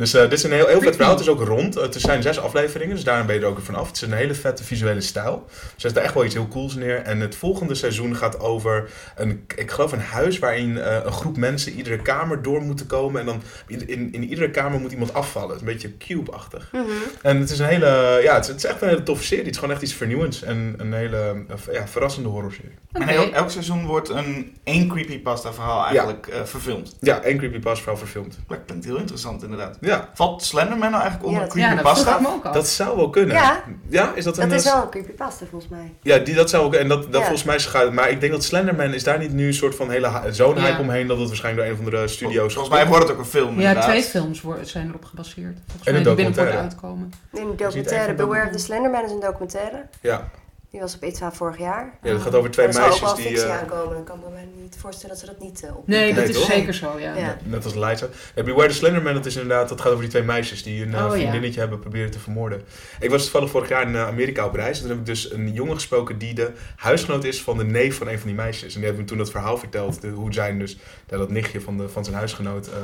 Dus 0.00 0.14
eh, 0.14 0.22
dit 0.22 0.32
is 0.32 0.42
een 0.42 0.52
heel, 0.52 0.66
heel 0.66 0.80
vet 0.80 0.94
verhaal. 0.96 1.12
Het 1.12 1.20
is 1.22 1.28
ook 1.28 1.42
rond. 1.42 1.74
Het 1.74 1.94
zijn 1.98 2.22
zes 2.22 2.38
afleveringen, 2.38 2.94
dus 2.94 3.04
daarom 3.04 3.26
ben 3.26 3.34
je 3.36 3.40
er 3.40 3.46
ook 3.48 3.56
weer 3.56 3.64
vanaf. 3.64 3.86
Het 3.86 3.96
is 3.96 4.02
een 4.02 4.12
hele 4.12 4.34
vette 4.34 4.64
visuele 4.64 5.00
stijl. 5.00 5.44
Ze 5.50 5.88
zet 5.88 5.96
er 5.96 6.02
echt 6.02 6.14
wel 6.14 6.24
iets 6.24 6.34
heel 6.34 6.48
cools 6.48 6.74
neer. 6.74 6.96
En 7.02 7.20
het 7.20 7.34
volgende 7.34 7.74
seizoen 7.74 8.16
gaat 8.16 8.40
over, 8.40 8.90
een, 9.16 9.44
ik 9.56 9.70
geloof 9.70 9.92
een 9.92 10.00
huis 10.00 10.38
waarin 10.38 10.78
eh, 10.78 10.96
een 11.04 11.12
groep 11.12 11.36
mensen 11.36 11.72
iedere 11.72 12.02
kamer 12.02 12.42
door 12.42 12.62
moeten 12.62 12.86
komen. 12.86 13.20
En 13.20 13.26
dan 13.26 13.42
in, 13.66 13.88
in, 13.88 14.12
in 14.12 14.24
iedere 14.24 14.50
kamer 14.50 14.80
moet 14.80 14.92
iemand 14.92 15.14
afvallen. 15.14 15.58
Een 15.58 15.64
beetje 15.64 15.96
cube-achtig. 15.96 16.68
Mhm. 16.72 16.84
En 17.22 17.40
het 17.40 17.50
is 17.50 17.58
een 17.58 17.66
hele, 17.66 18.20
ja, 18.22 18.34
het 18.34 18.42
is, 18.44 18.48
het 18.50 18.56
is 18.56 18.64
echt 18.70 18.82
een 18.82 18.88
hele 18.88 19.02
toffe 19.02 19.24
serie. 19.24 19.44
Het 19.44 19.52
is 19.52 19.58
gewoon 19.58 19.74
echt 19.74 19.82
iets 19.84 19.94
vernieuwends 19.94 20.42
en 20.42 20.74
een 20.76 20.92
hele 20.92 21.34
eh, 21.48 21.74
ja, 21.74 21.86
verrassende 21.88 22.28
horrorserie. 22.28 22.72
Oké. 22.92 23.02
En 23.02 23.08
heel- 23.08 23.32
elk 23.32 23.50
seizoen 23.50 23.86
wordt 23.86 24.08
een 24.08 24.56
één 24.64 24.88
creepypasta 24.88 25.52
verhaal 25.52 25.84
eigenlijk 25.84 26.26
eh, 26.26 26.44
verfilmd. 26.44 26.96
Ja, 27.00 27.22
één 27.22 27.38
creepypasta 27.38 27.78
verhaal 27.82 27.98
verfilmd. 27.98 28.38
Dat 28.48 28.58
klinkt 28.66 28.84
heel 28.84 28.96
interessant 28.96 29.42
inderdaad. 29.42 29.78
Ja, 29.80 29.89
Valt 30.14 30.42
Slenderman 30.42 30.90
nou 30.90 31.02
eigenlijk 31.02 31.24
onder 31.24 31.40
Ja, 31.40 31.46
dat- 31.48 31.56
Ja, 31.56 31.74
dat 31.74 31.94
creepypasta? 31.94 32.52
dat 32.52 32.68
zou 32.68 32.96
wel 32.96 33.10
kunnen. 33.10 33.34
Ja. 33.36 33.62
Ja, 33.88 34.12
is 34.14 34.24
dat 34.24 34.38
een... 34.38 34.48
Dat 34.48 34.58
is 34.58 34.66
eh, 34.66 34.72
wel 34.72 34.82
een 34.82 34.90
creepypasta 34.90 35.44
volgens 35.50 35.70
mij. 35.70 35.92
Ja, 36.02 36.18
die, 36.18 36.34
dat 36.34 36.50
zou 36.50 36.64
ook... 36.64 36.74
En 36.74 36.88
dat, 36.88 37.02
dat 37.02 37.12
Ja. 37.12 37.18
volgens 37.20 37.44
mij 37.44 37.58
gaat... 37.58 37.92
Maar 37.92 38.10
ik 38.10 38.20
denk 38.20 38.32
dat 38.32 38.44
Slenderman 38.44 38.94
is 38.94 39.04
daar 39.04 39.18
niet 39.18 39.32
nu 39.32 39.46
een 39.46 39.54
soort 39.54 39.74
van 39.74 39.90
hele 39.90 40.10
zo'n 40.30 40.54
Ja. 40.54 40.60
hype 40.60 40.80
omheen... 40.80 41.06
dat 41.06 41.18
het 41.18 41.26
waarschijnlijk 41.28 41.66
door 41.68 41.76
een 41.76 41.82
van 41.90 42.00
de 42.00 42.08
studio's... 42.08 42.54
Volgens 42.54 42.74
mij 42.74 42.86
wordt 42.86 43.02
het 43.02 43.12
ook 43.12 43.18
een 43.18 43.24
film 43.24 43.48
Ja, 43.60 43.68
inderdaad. 43.68 43.84
twee 43.84 44.02
films 44.02 44.40
worden, 44.40 44.66
zijn 44.66 44.88
erop 44.88 45.04
gebaseerd. 45.04 45.56
Volgens 45.66 45.86
En 45.86 45.92
mij 45.92 46.00
een 46.02 46.06
die 46.06 46.14
binnenkort 46.14 46.46
documentaire. 46.46 46.68
uitkomen. 46.68 47.12
In 47.32 47.40
een 47.42 47.56
documentaire, 47.56 48.14
Beware 48.14 48.46
of 48.46 48.52
the 48.52 48.58
Slenderman 48.58 49.04
is 49.04 49.10
een 49.10 49.20
documentaire. 49.20 49.82
Ja, 50.00 50.28
Die 50.70 50.80
was 50.80 50.94
op 50.94 51.04
ITVA 51.04 51.32
vorig 51.32 51.58
jaar. 51.58 51.98
ja, 52.02 52.12
dat 52.12 52.22
gaat 52.22 52.34
over 52.34 52.50
twee 52.50 52.66
er 52.66 52.72
zal 52.72 52.82
ook 52.82 52.88
meisjes 52.88 53.08
wel 53.08 53.16
die... 53.16 53.26
fictie 53.26 53.44
eh, 53.46 53.58
aankomen. 53.58 53.94
Dan 53.94 54.04
kan 54.04 54.18
ik 54.18 54.24
me 54.24 54.60
niet 54.62 54.76
voorstellen 54.78 55.16
dat 55.16 55.24
ze 55.24 55.30
dat 55.30 55.40
niet 55.40 55.62
uh, 55.64 55.76
op. 55.76 55.86
Nee, 55.86 56.14
dat 56.14 56.24
Nee, 56.24 56.32
is 56.32 56.38
toch? 56.40 56.50
zeker 56.50 56.74
zo, 56.74 56.98
ja. 56.98 57.14
Ja. 57.16 57.36
Net 57.44 57.64
als 57.64 57.76
Out. 57.76 58.08
Ja, 58.34 58.42
Beware 58.42 58.68
the 58.68 58.74
Slenderman, 58.74 59.14
dat 59.14 59.26
is 59.26 59.36
inderdaad, 59.36 59.68
dat 59.68 59.80
gaat 59.80 59.88
over 59.88 60.00
die 60.00 60.10
twee 60.10 60.22
meisjes 60.22 60.62
die 60.62 60.82
een 60.82 60.94
eh, 60.94 61.04
Oh, 61.04 61.10
ja. 61.10 61.20
vriendinnetje 61.20 61.60
hebben 61.60 61.78
proberen 61.80 62.10
te 62.10 62.18
vermoorden. 62.18 62.62
Ik 63.00 63.10
was 63.10 63.22
toevallig 63.22 63.50
vorig 63.50 63.68
jaar 63.68 63.82
in 63.88 63.94
eh, 63.94 64.06
Amerika 64.06 64.46
op 64.46 64.54
reis. 64.54 64.76
En 64.76 64.80
toen 64.80 64.90
heb 64.90 64.98
ik 65.00 65.06
dus 65.06 65.32
een 65.32 65.52
jongen 65.52 65.74
gesproken 65.74 66.18
die 66.18 66.34
de 66.34 66.50
huisgenoot 66.76 67.24
is 67.24 67.42
van 67.42 67.58
de 67.58 67.64
neef 67.64 67.96
van 67.96 68.08
een 68.08 68.18
van 68.18 68.26
die 68.26 68.36
meisjes. 68.36 68.74
En 68.74 68.74
die 68.80 68.84
hebben 68.84 69.02
me 69.02 69.08
toen 69.08 69.18
dat 69.18 69.30
verhaal 69.30 69.58
verteld, 69.58 70.00
de, 70.00 70.08
hoe 70.08 70.32
zijn 70.32 70.58
dus 70.58 70.78
dat 71.06 71.30
nichtje 71.30 71.60
van, 71.60 71.76
de, 71.78 71.88
van 71.88 72.04
zijn 72.04 72.16
huisgenoot 72.16 72.66
eh, 72.66 72.74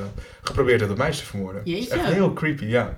geprobeerd 0.43 0.79
heeft 0.81 0.91
dat 0.91 0.99
meisje 0.99 1.21
te 1.21 1.27
vermoorden. 1.27 1.65
Dat 1.65 1.73
is 1.75 1.79
Jeetje. 1.79 1.95
echt 1.95 2.13
heel 2.13 2.33
creepy, 2.33 2.65
ja. 2.65 2.97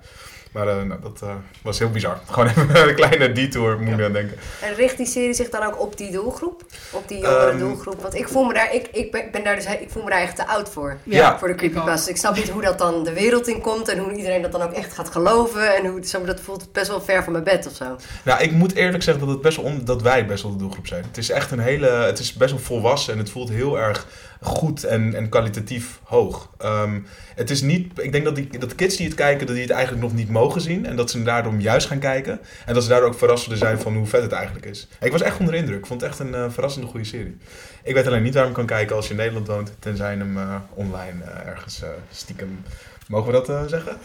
Maar 0.52 0.68
eh, 0.68 0.82
nou, 0.82 1.00
dat 1.00 1.20
eh, 1.22 1.28
was 1.62 1.78
heel 1.78 1.90
bizar. 1.90 2.18
Gewoon 2.30 2.48
even 2.48 2.88
een 2.88 2.94
kleine 2.94 3.32
detour, 3.32 3.78
moet 3.80 3.98
ik 3.98 4.04
aan 4.04 4.12
denken. 4.12 4.36
En 4.62 4.74
richt 4.74 4.96
die 4.96 5.06
serie 5.06 5.34
zich 5.34 5.48
dan 5.48 5.62
ook 5.62 5.80
op 5.80 5.96
die 5.96 6.10
doelgroep? 6.10 6.62
Op 6.90 7.08
die 7.08 7.18
jongere 7.18 7.48
Ehm, 7.50 7.58
doelgroep? 7.58 8.02
Want 8.02 8.14
ik 8.14 8.28
voel 8.28 8.44
me 8.44 8.54
daar, 8.54 8.74
ik, 8.74 8.88
ik 8.92 9.12
ben, 9.12 9.24
ben 9.32 9.44
daar 9.44 9.54
dus, 9.54 9.66
ik 9.66 9.90
voel 9.90 10.02
me 10.02 10.10
daar 10.10 10.20
echt 10.20 10.36
te 10.36 10.46
oud 10.46 10.68
voor. 10.68 10.96
Ja. 11.02 11.38
Voor 11.38 11.48
de 11.48 11.54
creepypasta. 11.54 12.10
Ik 12.10 12.16
snap 12.16 12.36
niet 12.36 12.48
hoe 12.48 12.62
dat 12.62 12.78
dan 12.78 13.04
de 13.04 13.12
wereld 13.12 13.48
in 13.48 13.60
komt 13.60 13.88
en 13.88 13.98
hoe 13.98 14.12
iedereen 14.12 14.42
dat 14.42 14.52
dan 14.52 14.62
ook 14.62 14.72
echt 14.72 14.92
gaat 14.94 15.08
geloven. 15.10 15.76
En 15.76 15.86
hoe 15.86 16.00
dat 16.24 16.40
voelt 16.40 16.72
best 16.72 16.88
wel 16.88 17.00
ver 17.00 17.24
van 17.24 17.32
mijn 17.32 17.44
bed 17.44 17.66
of 17.66 17.74
zo. 17.74 17.96
Nou, 18.24 18.42
ik 18.42 18.52
moet 18.52 18.74
eerlijk 18.74 19.02
zeggen 19.02 19.24
dat, 19.24 19.32
het 19.34 19.42
best 19.42 19.56
wel 19.56 19.66
on- 19.66 19.84
dat 19.84 20.02
wij 20.02 20.26
best 20.26 20.42
wel 20.42 20.52
de 20.52 20.58
doelgroep 20.58 20.86
zijn. 20.86 21.02
Het 21.02 21.16
is 21.18 21.30
echt 21.30 21.50
een 21.50 21.58
hele. 21.58 21.86
Het 21.88 22.18
is 22.18 22.32
best 22.32 22.50
wel 22.50 22.60
volwassen 22.60 23.12
en 23.12 23.18
het 23.18 23.30
voelt 23.30 23.48
heel 23.48 23.78
erg 23.78 24.06
goed 24.40 24.84
en, 24.84 25.14
en 25.14 25.28
kwalitatief 25.28 26.00
hoog. 26.02 26.50
Ehm, 26.58 27.00
het 27.34 27.50
is 27.50 27.62
niet. 27.62 27.98
Ik 28.02 28.12
denk 28.12 28.24
dat, 28.24 28.34
die, 28.36 28.58
dat 28.58 28.74
kids 28.74 28.96
die 28.96 29.06
het 29.06 29.14
kijken, 29.14 29.46
dat 29.46 29.54
die 29.54 29.64
het 29.64 29.74
eigenlijk 29.74 30.02
nog 30.02 30.14
niet 30.14 30.30
mogen 30.30 30.60
zien. 30.60 30.86
En 30.86 30.96
dat 30.96 31.10
ze 31.10 31.22
daarom 31.22 31.60
juist 31.60 31.86
gaan 31.86 31.98
kijken. 31.98 32.40
En 32.66 32.74
dat 32.74 32.82
ze 32.82 32.88
daardoor 32.88 33.08
ook 33.08 33.18
verrast 33.18 33.42
zullen 33.42 33.58
zijn 33.58 33.78
van 33.80 33.96
hoe 33.96 34.06
vet 34.06 34.22
het 34.22 34.32
eigenlijk 34.32 34.66
is. 34.66 34.88
Ik 35.00 35.12
was 35.12 35.22
echt 35.22 35.38
onder 35.38 35.54
de 35.54 35.60
indruk. 35.60 35.78
Ik 35.78 35.86
vond 35.86 36.00
het 36.00 36.10
echt 36.10 36.18
een 36.18 36.34
eh, 36.34 36.44
verrassende 36.48 36.86
goede 36.86 37.06
serie. 37.06 37.36
Ik 37.82 37.94
weet 37.94 38.06
alleen 38.06 38.22
niet 38.22 38.34
waar 38.34 38.42
je 38.42 38.48
hem 38.48 38.56
kan 38.58 38.66
kijken 38.66 38.96
als 38.96 39.04
je 39.04 39.10
in 39.10 39.16
Nederland 39.18 39.46
woont. 39.46 39.72
Tenzij 39.78 40.14
hem 40.14 40.36
eh, 40.38 40.54
online 40.74 41.22
eh, 41.24 41.46
ergens 41.46 41.82
eh, 41.82 41.88
stiekem. 42.10 42.62
Mogen 43.08 43.26
we 43.26 43.32
dat 43.32 43.48
eh, 43.48 43.62
zeggen? 43.66 43.96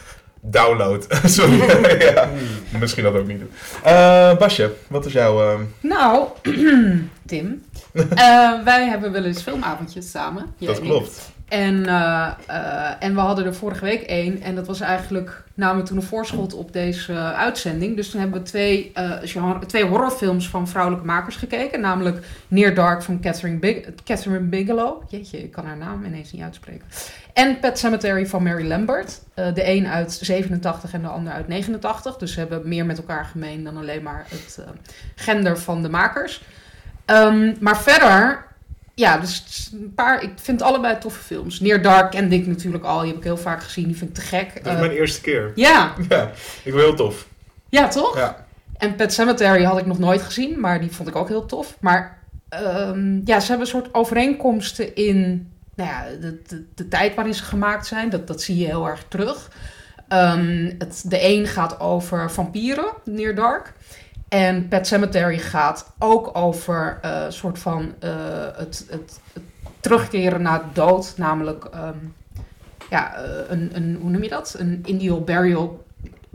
Download. 0.42 1.08
Sorry. 1.25 1.58
ja, 2.13 2.30
misschien 2.80 3.04
dat 3.04 3.16
ook 3.16 3.28
niet 3.28 3.40
doen. 3.40 3.52
Eh, 3.84 4.38
Basje, 4.38 4.72
wat 4.88 5.06
is 5.06 5.13
jouw... 5.13 5.60
Nou, 5.80 6.28
Tim. 7.25 7.63
eh, 8.00 8.63
wij 8.63 8.88
hebben 8.88 9.12
wel 9.12 9.23
eens 9.23 9.41
filmavondjes 9.41 10.12
samen. 10.12 10.45
jij 10.57 10.73
dat 10.73 10.81
klopt. 10.81 11.31
En, 11.47 11.85
eh, 11.85 12.29
eh, 12.47 12.91
en 13.00 13.13
we 13.13 13.19
hadden 13.19 13.45
er 13.45 13.55
vorige 13.55 13.85
week 13.85 14.01
één. 14.01 14.41
En 14.41 14.55
dat 14.55 14.67
was 14.67 14.79
eigenlijk, 14.79 15.43
namen 15.53 15.81
we 15.81 15.88
toen 15.88 15.97
een 15.97 16.03
voorschot 16.03 16.53
op 16.53 16.73
deze 16.73 17.13
uitzending. 17.13 17.95
Dus 17.95 18.09
toen 18.09 18.21
hebben 18.21 18.39
we 18.39 18.45
twee, 18.45 18.91
genre, 19.21 19.65
twee 19.65 19.85
horrorfilms 19.85 20.50
van 20.50 20.67
vrouwelijke 20.67 21.05
makers 21.05 21.35
gekeken. 21.35 21.81
Namelijk 21.81 22.25
Near 22.47 22.73
Dark 22.73 23.03
van 23.03 23.19
Catherine, 23.19 23.59
Big, 23.59 23.85
Catherine 24.03 24.47
Bigelow. 24.47 25.03
Jeetje, 25.09 25.43
ik 25.43 25.51
kan 25.51 25.65
haar 25.65 25.77
naam 25.77 26.05
ineens 26.05 26.31
niet 26.31 26.41
uitspreken. 26.41 26.85
En 27.33 27.59
Pet 27.59 27.79
Cemetery 27.79 28.27
van 28.27 28.43
Mary 28.43 28.67
Lambert. 28.67 29.21
De 29.33 29.67
een 29.67 29.88
uit 29.88 30.12
87 30.21 30.93
en 30.93 31.01
de 31.01 31.07
ander 31.07 31.33
uit 31.33 31.47
89. 31.47 32.17
Dus 32.17 32.33
ze 32.33 32.39
hebben 32.39 32.67
meer 32.67 32.85
met 32.85 32.97
elkaar 32.97 33.25
gemeen 33.25 33.63
dan 33.63 33.77
alleen 33.77 34.03
maar 34.03 34.25
het 34.29 34.59
gender 35.15 35.57
van 35.57 35.81
de 35.81 35.89
makers. 35.89 36.41
Ehm, 37.05 37.53
maar 37.60 37.81
verder 37.81 38.45
ja, 38.95 39.17
dus 39.17 39.69
een 39.74 39.91
paar. 39.95 40.24
Ik 40.24 40.31
vind 40.36 40.62
allebei 40.62 40.98
toffe 40.98 41.19
films. 41.24 41.60
Near 41.60 41.81
Dark 41.81 42.12
kende 42.12 42.36
ik 42.36 42.48
natuurlijk 42.48 42.83
al. 42.83 43.00
Die 43.00 43.07
heb 43.07 43.17
ik 43.17 43.24
heel 43.24 43.38
vaak 43.38 43.63
gezien. 43.63 43.86
Die 43.88 43.95
vind 43.98 44.10
ik 44.10 44.15
te 44.15 44.22
gek. 44.22 44.53
Dat 44.55 44.65
is 44.65 44.72
Eh, 44.72 44.79
mijn 44.79 44.91
eerste 44.91 45.22
keer. 45.22 45.51
ja, 45.55 45.93
Ja, 46.10 46.31
ik 46.63 46.72
wil 46.74 46.81
heel 46.81 46.95
tof. 46.95 47.27
ja, 47.69 47.88
toch? 47.88 48.17
Ja. 48.17 48.45
En 48.77 48.95
Pet 48.95 49.13
Cemetery 49.13 49.63
had 49.63 49.77
ik 49.77 49.86
nog 49.86 50.00
nooit 50.00 50.22
gezien, 50.22 50.60
maar 50.60 50.79
die 50.79 50.91
vond 50.91 51.10
ik 51.10 51.15
ook 51.15 51.27
heel 51.27 51.45
tof. 51.45 51.77
Maar 51.79 52.17
ehm, 52.50 53.19
ja, 53.25 53.39
ze 53.39 53.48
hebben 53.48 53.65
een 53.65 53.72
soort 53.74 53.93
overeenkomsten 53.93 54.95
in 54.95 55.48
nou 55.75 55.89
ja, 55.89 56.05
de, 56.22 56.41
de, 56.48 56.65
de 56.75 56.88
tijd 56.88 57.15
waarin 57.15 57.33
ze 57.33 57.43
gemaakt 57.43 57.88
zijn. 57.88 58.10
Dat, 58.10 58.27
dat 58.27 58.41
zie 58.41 58.57
je 58.57 58.65
heel 58.65 58.88
erg 58.88 59.05
terug. 59.07 59.50
Ehm, 60.07 60.72
het, 60.77 61.03
de 61.07 61.24
een 61.27 61.48
gaat 61.48 61.79
over 61.79 62.31
vampieren, 62.31 62.86
Near 63.05 63.36
Dark. 63.36 63.74
En 64.34 64.68
Pet 64.68 64.88
Cemetery 64.88 65.38
gaat 65.38 65.92
ook 66.00 66.30
over 66.38 67.00
eh, 67.02 67.24
een 67.25 67.34
soort 67.34 67.60
van 67.60 67.94
eh, 68.00 68.12
het, 68.56 68.86
het, 68.90 69.20
het 69.34 69.44
terugkeren 69.80 70.42
naar 70.42 70.62
dood. 70.74 71.13
Namelijk 71.18 71.66
ehm, 71.66 71.98
ja, 72.90 73.16
eh, 73.16 73.24
een, 73.48 73.70
een, 73.74 73.98
hoe 74.02 74.10
noem 74.10 74.24
je 74.24 74.30
dat? 74.30 74.56
Een 74.58 74.82
Indian 74.86 75.24
burial 75.24 75.83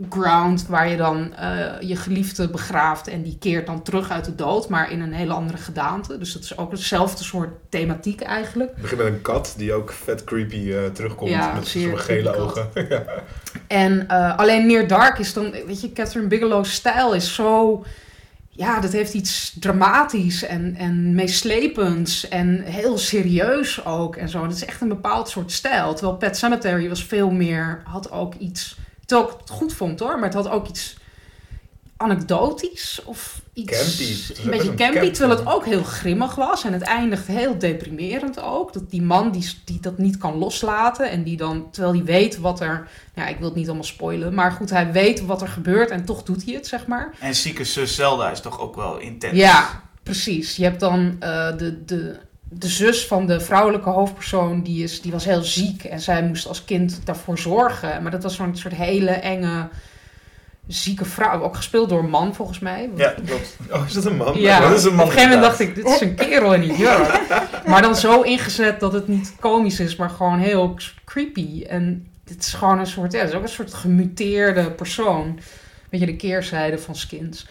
ground 0.09 0.67
waar 0.67 0.89
je 0.89 0.97
dan 0.97 1.33
eh, 1.33 1.81
je 1.81 1.95
geliefde 1.95 2.49
begraaft 2.49 3.07
en 3.07 3.23
die 3.23 3.37
keert 3.39 3.65
dan 3.65 3.81
terug 3.81 4.09
uit 4.11 4.25
de 4.25 4.35
dood, 4.35 4.69
maar 4.69 4.91
in 4.91 5.01
een 5.01 5.13
hele 5.13 5.33
andere 5.33 5.57
gedaante. 5.57 6.17
Dus 6.17 6.33
dat 6.33 6.43
is 6.43 6.57
ook 6.57 6.71
hetzelfde 6.71 7.23
soort 7.23 7.49
thematiek 7.69 8.21
eigenlijk. 8.21 8.71
Het 8.71 8.81
begint 8.81 9.01
met 9.01 9.13
een 9.13 9.21
kat 9.21 9.53
die 9.57 9.73
ook 9.73 9.91
vet 9.91 10.23
creepy 10.23 10.71
eh, 10.71 10.85
terugkomt. 10.85 11.31
Ja, 11.31 11.53
met 11.53 11.67
zo'n 11.67 11.97
gele 11.97 12.35
ogen. 12.35 12.69
ja. 12.89 13.03
En 13.67 14.07
eh, 14.07 14.37
alleen 14.37 14.67
Near 14.67 14.87
Dark 14.87 15.19
is 15.19 15.33
dan, 15.33 15.51
weet 15.51 15.81
je, 15.81 15.93
Catherine 15.93 16.27
Bigelow's 16.27 16.73
stijl 16.73 17.13
is 17.13 17.35
zo, 17.35 17.83
ja, 18.59 18.79
dat 18.79 18.91
heeft 18.91 19.13
iets 19.13 19.55
dramatisch 19.59 20.43
en, 20.43 20.75
en 20.75 21.15
meeslepends 21.15 22.27
en 22.27 22.61
heel 22.61 22.97
serieus 22.97 23.85
ook 23.85 24.15
en 24.15 24.29
zo. 24.29 24.41
Dat 24.41 24.55
is 24.55 24.65
echt 24.65 24.81
een 24.81 24.87
bepaald 24.87 25.29
soort 25.29 25.51
stijl. 25.51 25.93
Terwijl 25.93 26.17
Pet 26.17 26.37
Cemetery 26.37 26.89
was 26.89 27.03
veel 27.03 27.29
meer, 27.29 27.81
had 27.83 28.11
ook 28.11 28.35
iets, 28.35 28.77
terwijl 29.09 29.29
ik 29.29 29.37
het 29.39 29.49
goed 29.49 29.73
vond 29.73 29.99
hoor, 29.99 30.15
maar 30.15 30.29
het 30.29 30.33
had 30.33 30.49
ook 30.49 30.67
iets 30.67 30.97
anekdotisch 31.97 33.01
of 33.05 33.41
iets 33.53 33.97
Campy. 33.97 34.41
Een 34.43 34.49
beetje 34.49 34.73
campy, 34.73 34.99
camp 34.99 35.13
terwijl 35.13 35.39
het 35.39 35.47
ook 35.47 35.65
heel 35.65 35.83
grimmig 35.83 36.35
was 36.35 36.63
en 36.63 36.73
het 36.73 36.81
eindigt 36.81 37.27
heel 37.27 37.57
deprimerend 37.57 38.41
ook. 38.41 38.73
Dat 38.73 38.89
die 38.89 39.01
man 39.01 39.31
die, 39.31 39.53
die 39.65 39.79
dat 39.79 39.97
niet 39.97 40.17
kan 40.17 40.37
loslaten 40.37 41.09
en 41.09 41.23
die 41.23 41.37
dan, 41.37 41.71
terwijl 41.71 41.93
hij 41.93 42.03
weet 42.03 42.37
wat 42.37 42.59
er, 42.59 42.87
ja, 43.15 43.27
ik 43.27 43.37
wil 43.37 43.47
het 43.47 43.55
niet 43.55 43.67
allemaal 43.67 43.83
spoilen, 43.83 44.33
maar 44.33 44.51
goed, 44.51 44.69
hij 44.69 44.91
weet 44.91 45.25
wat 45.25 45.41
er 45.41 45.47
gebeurt 45.47 45.89
en 45.89 46.05
toch 46.05 46.23
doet 46.23 46.45
hij 46.45 46.53
het, 46.53 46.67
zeg 46.67 46.87
maar. 46.87 47.13
En 47.19 47.35
zieke 47.35 47.63
zus 47.63 47.95
Zelda 47.95 48.31
is 48.31 48.41
toch 48.41 48.59
ook 48.59 48.75
wel 48.75 48.97
intens. 48.97 49.37
Ja, 49.37 49.83
precies. 50.03 50.55
Je 50.55 50.63
hebt 50.63 50.79
dan 50.79 51.15
eh, 51.19 51.57
de, 51.57 51.85
de, 51.85 52.19
de 52.49 52.67
zus 52.67 53.07
van 53.07 53.25
de 53.25 53.39
vrouwelijke 53.39 53.89
hoofdpersoon, 53.89 54.61
die, 54.61 54.83
is, 54.83 55.01
die 55.01 55.11
was 55.11 55.25
heel 55.25 55.41
ziek 55.41 55.83
en 55.83 55.99
zij 55.99 56.23
moest 56.23 56.47
als 56.47 56.65
kind 56.65 57.01
daarvoor 57.03 57.37
zorgen. 57.37 58.01
Maar 58.01 58.11
dat 58.11 58.23
was 58.23 58.35
zo'n 58.35 58.55
soort 58.55 58.73
hele 58.73 59.11
enge, 59.11 59.67
zieke 60.67 61.05
vrouw, 61.05 61.41
ook 61.41 61.55
gespeeld 61.55 61.89
door 61.89 61.99
een 61.99 62.09
man 62.09 62.35
volgens 62.35 62.59
mij. 62.59 62.89
Ja, 62.95 63.13
klopt. 63.25 63.57
Oh, 63.71 63.85
is 63.87 63.93
dat 63.93 64.05
een 64.05 64.15
man? 64.15 64.39
Ja, 64.39 64.59
dat 64.59 64.77
is 64.77 64.83
een 64.83 64.95
man 64.95 64.99
op 64.99 65.05
een 65.05 65.11
gegeven 65.11 65.35
moment 65.35 65.49
dacht 65.49 65.59
ik, 65.59 65.75
dit 65.75 65.87
is 65.87 66.01
een 66.01 66.15
kerel 66.15 66.53
in 66.53 66.61
een 66.61 66.75
jurk. 66.75 67.21
Maar 67.65 67.81
dan 67.81 67.95
zo 67.95 68.21
ingezet 68.21 68.79
dat 68.79 68.93
het 68.93 69.07
niet 69.07 69.35
komisch 69.39 69.79
is, 69.79 69.95
maar 69.95 70.09
gewoon 70.09 70.39
heel 70.39 70.77
creepy. 71.05 71.63
En 71.63 72.07
het 72.29 72.39
is 72.45 72.53
gewoon 72.53 72.79
een 72.79 72.87
soort, 72.87 73.11
ja, 73.11 73.19
het 73.19 73.29
is 73.29 73.35
ook 73.35 73.43
een 73.43 73.49
soort 73.49 73.73
gemuteerde 73.73 74.71
persoon. 74.71 75.39
Weet 75.89 75.99
je, 75.99 76.05
de 76.05 76.15
keerzijde 76.15 76.77
van 76.77 76.95
skins. 76.95 77.47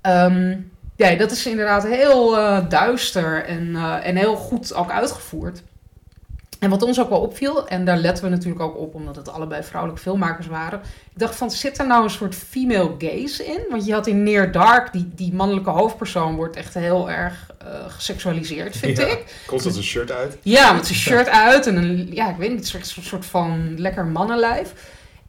Ehm, 0.00 0.56
ja, 0.98 1.14
dat 1.14 1.30
is 1.30 1.46
inderdaad 1.46 1.86
heel 1.86 2.38
eh, 2.38 2.68
duister 2.68 3.44
en, 3.44 3.76
eh, 3.76 4.06
en 4.06 4.16
heel 4.16 4.36
goed 4.36 4.74
ook 4.74 4.90
uitgevoerd. 4.90 5.62
En 6.58 6.70
wat 6.70 6.82
ons 6.82 7.00
ook 7.00 7.08
wel 7.08 7.20
opviel, 7.20 7.68
en 7.68 7.84
daar 7.84 7.96
letten 7.96 8.24
we 8.24 8.30
natuurlijk 8.30 8.62
ook 8.62 8.76
op, 8.76 8.94
omdat 8.94 9.16
het 9.16 9.28
allebei 9.28 9.62
vrouwelijke 9.62 10.02
filmmakers 10.02 10.46
waren. 10.46 10.80
Ik 11.12 11.18
dacht 11.18 11.36
van, 11.36 11.50
zit 11.50 11.78
er 11.78 11.86
nou 11.86 12.04
een 12.04 12.10
soort 12.10 12.34
female 12.34 12.94
gaze 12.98 13.44
in? 13.44 13.60
Want 13.70 13.86
je 13.86 13.92
had 13.92 14.06
in 14.06 14.22
Near 14.22 14.52
Dark, 14.52 14.92
die, 14.92 15.10
die 15.14 15.32
mannelijke 15.34 15.70
hoofdpersoon 15.70 16.36
wordt 16.36 16.56
echt 16.56 16.74
heel 16.74 17.10
erg 17.10 17.50
eh, 17.58 17.66
geseksualiseerd, 17.88 18.76
vind 18.76 18.96
Ja. 18.98 19.06
ik. 19.06 19.42
Constant 19.46 19.74
zijn 19.74 19.86
shirt 19.86 20.10
uit. 20.12 20.36
Ja, 20.42 20.72
met 20.72 20.86
zijn 20.86 20.98
shirt 20.98 21.28
uit 21.28 21.66
en 21.66 21.76
een, 21.76 22.08
ja, 22.12 22.30
ik 22.30 22.36
weet 22.36 22.50
niet, 22.50 22.74
een 22.74 23.02
soort 23.02 23.26
van 23.26 23.74
lekker 23.76 24.04
mannenlijf. 24.06 24.72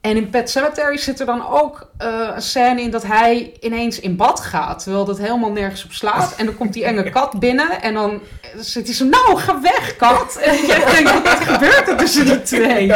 En 0.02 0.16
in 0.16 0.30
Pet 0.30 0.50
Cemetery 0.50 0.98
zit 0.98 1.20
er 1.20 1.26
dan 1.26 1.48
ook 1.48 1.90
eh, 1.98 2.30
een 2.36 2.42
scène 2.42 2.82
in 2.82 2.90
dat 2.90 3.06
hij 3.06 3.54
ineens 3.60 4.00
in 4.00 4.16
bad 4.16 4.40
gaat. 4.40 4.84
Terwijl 4.84 5.06
dat 5.06 5.18
helemaal 5.18 5.52
nergens 5.52 5.84
op 5.86 5.92
slaat. 5.92 6.36
En 6.38 6.46
dan 6.46 6.56
komt 6.56 6.74
die 6.74 6.86
enge 6.86 7.10
kat 7.10 7.40
binnen 7.40 7.82
en 7.82 7.94
dan 7.94 8.22
zit 8.58 8.86
hij 8.86 8.96
zo, 8.96 9.06
nou, 9.06 9.38
ga 9.38 9.62
weg, 9.62 9.96
kat. 9.96 10.36
En 10.36 10.56
je 10.56 10.92
denkt, 10.92 11.24
wat 11.24 11.40
gebeurt 11.40 11.88
er 11.88 11.98
tussen 11.98 12.26
die 12.26 12.42
twee? 12.42 12.94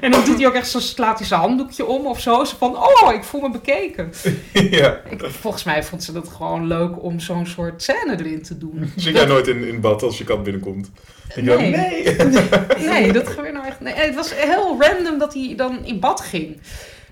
En 0.00 0.10
dan 0.10 0.24
doet 0.24 0.36
hij 0.38 0.46
ook 0.46 0.54
echt 0.54 0.68
zo, 0.68 0.78
slaat 0.78 1.18
hij 1.18 1.26
zijn 1.26 1.40
handdoekje 1.40 1.86
om 1.86 2.06
of 2.06 2.20
zo. 2.20 2.44
Zo 2.44 2.56
van, 2.58 2.76
oh, 2.76 3.12
ik 3.12 3.24
voel 3.24 3.40
me 3.40 3.50
bekeken. 3.50 4.12
ja. 4.52 5.00
Ik, 5.10 5.24
volgens 5.24 5.64
mij 5.64 5.82
vond 5.82 6.04
ze 6.04 6.12
dat 6.12 6.28
gewoon 6.28 6.66
leuk 6.66 7.02
om 7.02 7.20
zo'n 7.20 7.46
soort 7.46 7.82
scène 7.82 8.16
erin 8.18 8.42
te 8.42 8.58
doen. 8.58 8.92
Zit 8.96 9.14
jij 9.14 9.26
nooit 9.26 9.48
in, 9.48 9.64
in 9.68 9.80
bad 9.80 10.02
als 10.02 10.18
je 10.18 10.24
kat 10.24 10.42
binnenkomt? 10.42 10.90
Dan, 11.34 11.44
Nee. 11.44 11.70
nee. 11.70 12.16
Nee, 12.90 13.12
dat 13.12 13.28
gebeurt 13.28 13.53
echt. 13.80 13.96
Nee, 13.96 14.06
het 14.06 14.14
was 14.14 14.34
heel 14.34 14.80
random 14.82 15.18
dat 15.18 15.34
hij 15.34 15.54
dan 15.56 15.84
in 15.84 16.00
bad 16.00 16.20
ging. 16.20 16.60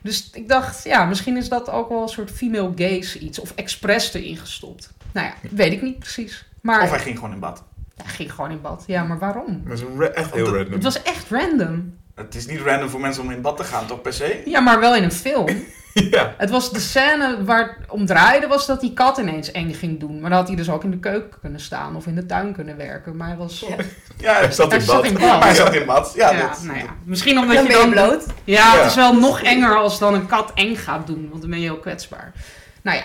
Dus 0.03 0.31
ik 0.33 0.49
dacht, 0.49 0.85
ja, 0.85 1.05
misschien 1.05 1.37
is 1.37 1.49
dat 1.49 1.71
ook 1.71 1.89
wel 1.89 2.03
een 2.03 2.09
soort 2.09 2.31
female 2.31 2.73
gaze 2.77 3.19
iets. 3.19 3.39
Of 3.39 3.53
expres 3.55 4.15
erin 4.15 4.37
gestopt. 4.37 4.91
Nou 5.13 5.27
ja, 5.27 5.35
weet 5.51 5.73
ik 5.73 5.83
niet 5.83 5.99
precies. 5.99 6.45
Maar 6.61 6.83
Of 6.83 6.91
hij 6.91 6.99
ging 6.99 7.19
gewoon 7.19 7.33
in 7.33 7.39
bad. 7.41 7.63
hij 7.97 8.15
ging 8.15 8.33
gewoon 8.33 8.51
in 8.51 8.61
bad. 8.61 8.85
Ja, 8.87 9.03
maar 9.05 9.19
waarom? 9.19 9.63
Dat 9.65 9.73
is 9.79 9.81
een 9.81 9.99
ra- 10.01 10.07
echt 10.07 10.35
heel 10.35 10.55
random. 10.57 10.73
Het 10.73 10.83
was 10.83 11.03
echt 11.03 11.31
random. 11.31 11.95
Het 12.15 12.35
is 12.35 12.47
niet 12.47 12.61
random 12.61 12.89
voor 12.89 13.01
mensen 13.01 13.23
om 13.23 13.31
in 13.31 13.41
bad 13.41 13.57
te 13.57 13.65
gaan, 13.65 13.87
toch 13.87 14.01
per 14.03 14.13
se? 14.13 14.43
Ja, 14.45 14.61
maar 14.61 14.81
wel 14.81 14.95
in 14.97 15.03
een 15.03 15.13
film. 15.13 15.47
ja. 15.95 16.35
Het 16.39 16.51
was 16.51 16.73
de 16.73 16.81
scène 16.81 17.45
waar 17.45 17.77
het 17.81 17.91
om 17.91 18.07
draaide, 18.07 18.47
was 18.47 18.67
dat 18.67 18.81
die 18.81 18.93
kat 18.93 19.19
ineens 19.19 19.51
eng 19.51 19.73
ging 19.75 20.01
doen. 20.01 20.21
Maar 20.21 20.31
dan 20.31 20.39
had 20.39 20.49
hij 20.49 20.57
dus 20.57 20.71
ook 20.71 20.85
in 20.85 20.91
de 20.91 20.99
keuken 20.99 21.39
kunnen 21.41 21.61
staan 21.61 21.97
of 21.97 22.07
in 22.07 22.15
de 22.15 22.27
tuin 22.27 22.53
kunnen 22.53 22.77
werken. 22.77 23.17
Maar 23.17 23.29
hij 23.29 23.37
was... 23.37 23.65
Ja. 23.69 23.77
Ja, 24.19 24.35
Hij 24.35 24.53
zat 24.53 24.71
Hij 24.71 24.79
in 24.81 24.85
zat 24.87 25.03
bad. 25.03 25.05
in 25.11 25.19
bad. 25.19 25.43
hij 25.43 25.55
zat 25.55 25.75
in 25.75 25.87
bad. 25.87 26.13
Ja, 26.15 26.31
Ja, 26.33 26.49
dat, 26.49 26.63
nou 26.63 26.79
ja. 26.79 26.85
Misschien 27.05 27.39
omdat 27.39 27.57
Dan 27.57 27.65
je 27.65 27.73
dan... 27.73 27.91
bloot. 27.91 28.25
Ja, 28.45 28.75
Ja. 28.75 28.79
het 28.81 28.87
is 28.91 28.95
wel 28.95 29.15
nog 29.15 29.41
enger 29.43 29.77
als 29.77 29.99
dan 29.99 30.15
een 30.15 30.27
kat 30.27 30.51
eng 30.55 30.75
gaat 30.77 31.07
doen, 31.07 31.29
want 31.31 31.41
dan 31.41 31.51
ben 31.51 31.59
je 31.61 31.65
heel 31.65 31.79
kwetsbaar. 31.79 32.33
Nou 32.83 32.97
Ja. 32.97 33.03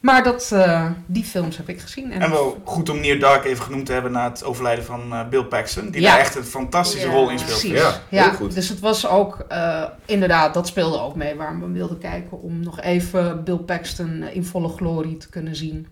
Maar 0.00 0.22
dat, 0.22 0.50
eh, 0.52 0.90
die 1.06 1.24
films 1.24 1.56
heb 1.56 1.68
ik 1.68 1.80
gezien. 1.80 2.12
En, 2.12 2.20
En 2.22 2.30
wel 2.30 2.60
goed 2.64 2.88
om 2.88 3.00
Near 3.00 3.18
Dark 3.18 3.44
even 3.44 3.64
genoemd 3.64 3.86
te 3.86 3.92
hebben 3.92 4.12
na 4.12 4.28
het 4.30 4.44
overlijden 4.44 4.84
van 4.84 5.12
eh, 5.12 5.28
Bill 5.28 5.42
Paxton. 5.44 5.90
Die 5.90 6.00
Ja. 6.00 6.10
daar 6.10 6.18
echt 6.18 6.34
een 6.34 6.44
fantastische 6.44 7.06
Ja, 7.06 7.12
rol 7.12 7.30
in 7.30 7.38
speelt. 7.38 7.58
precies. 7.60 7.78
Ja, 7.78 8.00
Ja, 8.08 8.22
heel 8.22 8.32
goed. 8.32 8.54
dus 8.54 8.68
het 8.68 8.80
was 8.80 9.06
ook, 9.08 9.44
eh, 9.48 9.82
inderdaad, 10.04 10.54
dat 10.54 10.66
speelde 10.66 11.00
ook 11.00 11.14
mee 11.14 11.34
waarom 11.34 11.60
we 11.60 11.66
wilden 11.78 11.98
kijken 11.98 12.42
om 12.42 12.60
nog 12.60 12.80
even 12.80 13.44
Bill 13.44 13.56
Paxton 13.58 14.22
in 14.22 14.44
volle 14.44 14.68
glorie 14.68 15.16
te 15.16 15.28
kunnen 15.28 15.56
zien. 15.56 15.86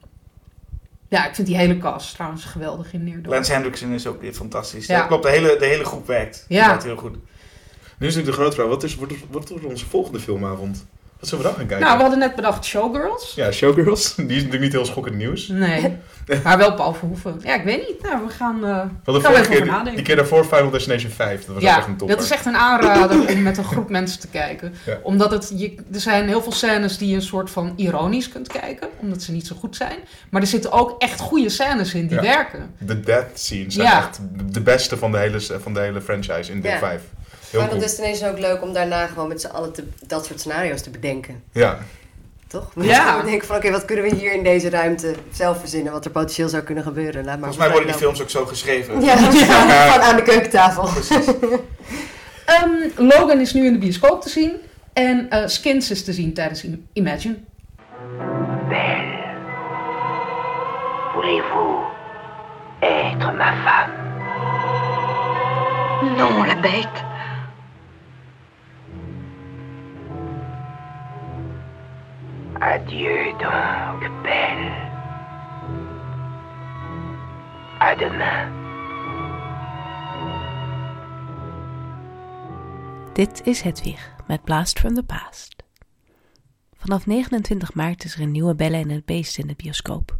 Ja, 1.08 1.26
ik 1.28 1.34
vind 1.34 1.46
die 1.46 1.56
hele 1.56 1.78
cast 1.78 2.14
trouwens 2.14 2.44
geweldig 2.44 2.92
in 2.92 3.04
Neer. 3.04 3.18
Lance 3.22 3.52
Hendrickson 3.52 3.92
is 3.92 4.06
ook 4.06 4.20
weer 4.20 4.32
fantastisch. 4.32 4.86
Ja. 4.86 5.00
Klopt, 5.06 5.22
de 5.22 5.30
hele, 5.30 5.56
de 5.58 5.64
hele 5.66 5.84
groep 5.84 6.06
werkt. 6.06 6.44
Ja. 6.48 6.80
Heel 6.82 6.96
goed. 6.96 7.16
Nu 7.98 8.06
is 8.06 8.14
natuurlijk 8.14 8.26
de 8.26 8.32
grote 8.42 8.54
vraag. 8.54 8.66
Wat, 8.68 8.82
is, 8.82 8.96
wat 8.96 9.10
wordt 9.30 9.64
onze 9.64 9.86
volgende 9.86 10.20
filmavond? 10.20 10.86
Wat 11.20 11.28
zullen 11.28 11.44
we 11.44 11.50
dan 11.50 11.58
gaan 11.58 11.68
kijken? 11.68 11.86
Nou, 11.86 11.96
we 11.96 12.02
hadden 12.02 12.20
net 12.20 12.34
bedacht 12.34 12.64
Showgirls. 12.64 13.32
Ja, 13.34 13.52
Showgirls. 13.58 14.14
Die 14.14 14.26
is 14.26 14.34
natuurlijk 14.34 14.62
niet 14.62 14.72
heel 14.72 14.84
schokkend 14.86 15.16
nieuws. 15.16 15.48
Nee, 15.48 15.96
maar 16.44 16.58
wel 16.58 16.74
Paul 16.74 16.94
Verhoeven. 16.94 17.40
Ja, 17.42 17.54
ik 17.54 17.64
weet 17.64 17.88
niet. 17.88 18.02
Nou, 18.02 18.26
we 18.26 18.32
gaan... 18.32 18.64
eh, 18.64 18.80
We 19.14 19.20
Gaan 19.20 19.32
even 19.32 19.46
keer, 19.46 19.54
over 19.54 19.66
nadenken. 19.66 19.94
die 19.94 20.02
keer 20.04 20.16
daarvoor 20.16 20.44
Final 20.44 20.70
Destination 20.70 21.10
5. 21.10 21.44
Dat 21.44 21.54
was 21.54 21.64
ook 21.64 21.68
echt 21.68 21.86
een 21.86 21.92
Ja, 21.92 21.98
topper. 21.98 22.16
dat 22.16 22.24
is 22.24 22.30
echt 22.30 22.46
een 22.46 22.56
aanrader 22.56 23.28
om 23.28 23.42
met 23.42 23.56
een 23.58 23.64
groep 23.64 23.88
mensen 23.90 24.20
te 24.20 24.28
kijken. 24.28 24.74
Ja. 24.86 24.98
Omdat 25.02 25.30
het, 25.30 25.52
je, 25.56 25.74
er 25.92 26.00
zijn 26.00 26.26
heel 26.28 26.42
veel 26.42 26.52
scènes 26.52 26.98
die 26.98 27.08
je 27.08 27.14
een 27.14 27.22
soort 27.22 27.50
van 27.50 27.72
ironisch 27.76 28.28
kunt 28.28 28.48
kijken, 28.48 28.88
omdat 29.00 29.22
ze 29.22 29.32
niet 29.32 29.46
zo 29.46 29.56
goed 29.58 29.76
zijn. 29.76 29.96
Maar 30.30 30.40
er 30.40 30.46
zitten 30.46 30.72
ook 30.72 31.02
echt 31.02 31.20
goede 31.20 31.48
scènes 31.48 31.94
in 31.94 32.06
die 32.06 32.16
Ja. 32.16 32.22
werken. 32.22 32.74
De 32.78 33.00
death 33.00 33.30
scenes 33.38 33.74
zijn 33.74 33.86
Ja. 33.86 33.98
echt 33.98 34.20
de 34.52 34.60
beste 34.60 34.96
van 34.96 35.12
de 35.12 35.18
hele, 35.18 35.40
van 35.40 35.74
de 35.74 35.80
hele 35.80 36.00
franchise 36.00 36.52
in 36.52 36.60
deel 36.60 36.70
Ja. 36.72 36.78
5. 36.78 37.02
Heel 37.50 37.60
Final 37.60 37.68
cool. 37.68 37.80
Destination 37.80 38.30
ook 38.30 38.38
leuk 38.38 38.62
om 38.62 38.72
daarna 38.72 39.06
gewoon 39.06 39.28
met 39.28 39.40
z'n 39.40 39.46
allen 39.46 39.72
te, 39.72 39.84
dat 40.06 40.26
soort 40.26 40.40
scenario's 40.40 40.82
te 40.82 40.90
bedenken. 40.90 41.42
Ja. 41.52 41.78
Toch? 42.46 42.72
Ja. 42.74 43.16
We 43.20 43.30
denken 43.30 43.46
van 43.46 43.56
oké, 43.56 43.70
wat 43.70 43.84
kunnen 43.84 44.04
we 44.04 44.14
hier 44.14 44.32
in 44.32 44.42
deze 44.42 44.70
ruimte 44.70 45.14
zelf 45.32 45.58
verzinnen? 45.58 45.92
Wat 45.92 46.04
er 46.04 46.10
potentieel 46.10 46.48
zou 46.48 46.62
kunnen 46.62 46.84
gebeuren. 46.84 47.24
Laat 47.24 47.38
maar 47.38 47.52
Volgens 47.52 47.58
mij 47.58 47.68
worden 47.70 47.88
die 47.88 47.96
films 47.96 48.22
ook 48.22 48.30
zo 48.30 48.46
geschreven. 48.46 49.00
Ja, 49.00 49.16
gewoon 49.16 50.02
aan 50.08 50.16
de 50.16 50.22
keukentafel. 50.22 50.88
Ehm, 52.44 53.06
Logan 53.08 53.40
is 53.40 53.52
nu 53.52 53.66
in 53.66 53.72
de 53.72 53.78
bioscoop 53.78 54.22
te 54.22 54.28
zien. 54.28 54.56
En 54.92 55.30
eh, 55.30 55.46
Skins 55.46 55.90
is 55.90 56.04
te 56.04 56.12
zien 56.12 56.34
tijdens 56.34 56.64
Imagine. 56.92 57.36
Belle, 58.68 59.34
voulez-vous 61.12 61.84
être 62.80 63.32
ma 63.32 63.52
femme 63.64 64.06
Non, 66.16 66.46
la 66.46 66.54
bête. 66.54 67.07
Adieu 72.60 73.32
donc, 73.38 74.00
Belle. 74.22 74.72
À 77.78 77.94
demain. 77.96 78.52
Dit 83.14 83.46
is 83.46 83.62
Hedwig 83.62 84.14
met 84.26 84.44
Blast 84.44 84.78
from 84.78 84.94
the 84.94 85.02
Past. 85.02 85.62
Vanaf 86.76 87.06
29 87.06 87.74
maart 87.74 88.04
is 88.04 88.14
er 88.14 88.20
een 88.20 88.30
nieuwe 88.30 88.54
Belle 88.54 88.76
en 88.76 88.90
het 88.90 89.04
Beest 89.04 89.38
in 89.38 89.46
de 89.46 89.54
bioscoop. 89.56 90.18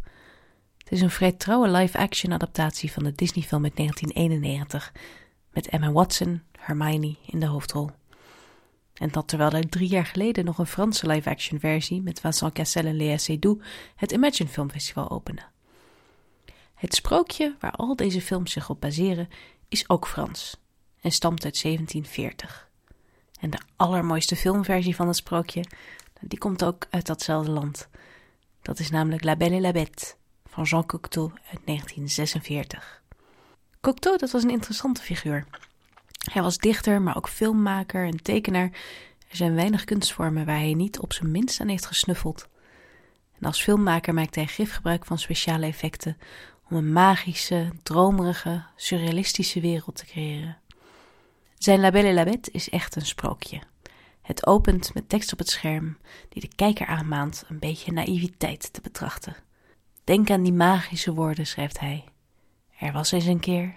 Het 0.77 0.91
is 0.91 1.01
een 1.01 1.09
vrij 1.09 1.31
trouwe 1.31 1.69
live-action 1.69 2.33
adaptatie 2.33 2.91
van 2.91 3.03
de 3.03 3.15
Disney-film 3.15 3.63
uit 3.63 3.75
1991 3.75 4.93
met 5.51 5.67
Emma 5.67 5.91
Watson, 5.91 6.41
Hermione 6.59 7.15
in 7.25 7.39
de 7.39 7.45
hoofdrol. 7.45 7.89
En 8.99 9.09
dat 9.11 9.27
terwijl 9.27 9.51
er 9.51 9.69
drie 9.69 9.89
jaar 9.89 10.05
geleden 10.05 10.45
nog 10.45 10.57
een 10.57 10.65
Franse 10.65 11.07
live-action 11.07 11.59
versie 11.59 12.01
met 12.01 12.19
Vincent 12.19 12.53
Cassel 12.53 12.85
en 12.85 12.95
Léa 12.95 13.17
Seydoux 13.17 13.65
het 13.95 14.11
Imagine 14.11 14.49
Film 14.49 14.69
Festival 14.69 15.09
opende. 15.09 15.41
Het 16.75 16.95
sprookje 16.95 17.55
waar 17.59 17.71
al 17.71 17.95
deze 17.95 18.21
films 18.21 18.51
zich 18.51 18.69
op 18.69 18.81
baseren 18.81 19.29
is 19.67 19.89
ook 19.89 20.07
Frans 20.07 20.57
en 21.01 21.11
stamt 21.11 21.43
uit 21.45 21.61
1740. 21.61 22.69
En 23.39 23.49
de 23.49 23.59
allermooiste 23.75 24.35
filmversie 24.35 24.95
van 24.95 25.07
het 25.07 25.15
sprookje, 25.15 25.63
die 26.21 26.39
komt 26.39 26.63
ook 26.63 26.85
uit 26.89 27.05
datzelfde 27.05 27.51
land. 27.51 27.89
Dat 28.61 28.79
is 28.79 28.89
namelijk 28.89 29.23
La 29.23 29.35
Belle 29.35 29.55
et 29.55 29.61
la 29.61 29.71
Bête 29.71 30.15
van 30.45 30.63
Jean 30.63 30.85
Cocteau 30.85 31.31
uit 31.31 31.65
1946. 31.65 33.03
Cocteau, 33.81 34.17
dat 34.17 34.31
was 34.31 34.43
een 34.43 34.49
interessante 34.49 35.01
figuur. 35.01 35.45
Hij 36.29 36.41
was 36.41 36.57
dichter, 36.57 37.01
maar 37.01 37.17
ook 37.17 37.29
filmmaker 37.29 38.05
en 38.05 38.21
tekenaar. 38.21 38.71
Er 39.29 39.35
zijn 39.35 39.55
weinig 39.55 39.83
kunstvormen 39.83 40.45
waar 40.45 40.57
hij 40.57 40.73
niet 40.73 40.99
op 40.99 41.13
zijn 41.13 41.31
minst 41.31 41.61
aan 41.61 41.67
heeft 41.67 41.85
gesnuffeld. 41.85 42.47
En 43.39 43.45
als 43.45 43.63
filmmaker 43.63 44.13
maakte 44.13 44.39
hij 44.39 44.47
grif 44.47 44.73
gebruik 44.73 45.05
van 45.05 45.19
speciale 45.19 45.65
effecten 45.65 46.17
om 46.69 46.77
een 46.77 46.91
magische, 46.91 47.69
dromerige, 47.83 48.63
surrealistische 48.75 49.59
wereld 49.59 49.95
te 49.95 50.05
creëren. 50.05 50.57
Zijn 51.57 51.79
La 51.79 51.91
et 51.91 52.13
la 52.13 52.23
Bête 52.23 52.51
is 52.51 52.69
echt 52.69 52.95
een 52.95 53.05
sprookje. 53.05 53.61
Het 54.21 54.47
opent 54.47 54.93
met 54.93 55.09
tekst 55.09 55.31
op 55.33 55.39
het 55.39 55.49
scherm 55.49 55.97
die 56.29 56.41
de 56.41 56.55
kijker 56.55 56.87
aanmaant 56.87 57.43
een 57.47 57.59
beetje 57.59 57.91
naïviteit 57.91 58.73
te 58.73 58.81
betrachten. 58.81 59.35
Denk 60.03 60.29
aan 60.29 60.43
die 60.43 60.53
magische 60.53 61.13
woorden, 61.13 61.47
schrijft 61.47 61.79
hij. 61.79 62.03
Er 62.79 62.91
was 62.91 63.11
eens 63.11 63.25
een 63.25 63.39
keer. 63.39 63.73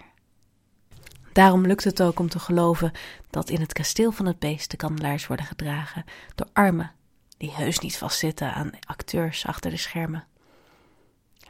Daarom 1.33 1.65
lukt 1.65 1.83
het 1.83 2.01
ook 2.01 2.19
om 2.19 2.29
te 2.29 2.39
geloven 2.39 2.91
dat 3.29 3.49
in 3.49 3.61
het 3.61 3.73
kasteel 3.73 4.11
van 4.11 4.25
het 4.25 4.39
beest 4.39 4.71
de 4.71 4.77
kandelaars 4.77 5.27
worden 5.27 5.45
gedragen 5.45 6.03
door 6.35 6.47
armen 6.53 6.91
die 7.37 7.51
heus 7.51 7.79
niet 7.79 7.97
vastzitten 7.97 8.53
aan 8.53 8.71
acteurs 8.87 9.45
achter 9.45 9.71
de 9.71 9.77
schermen. 9.77 10.25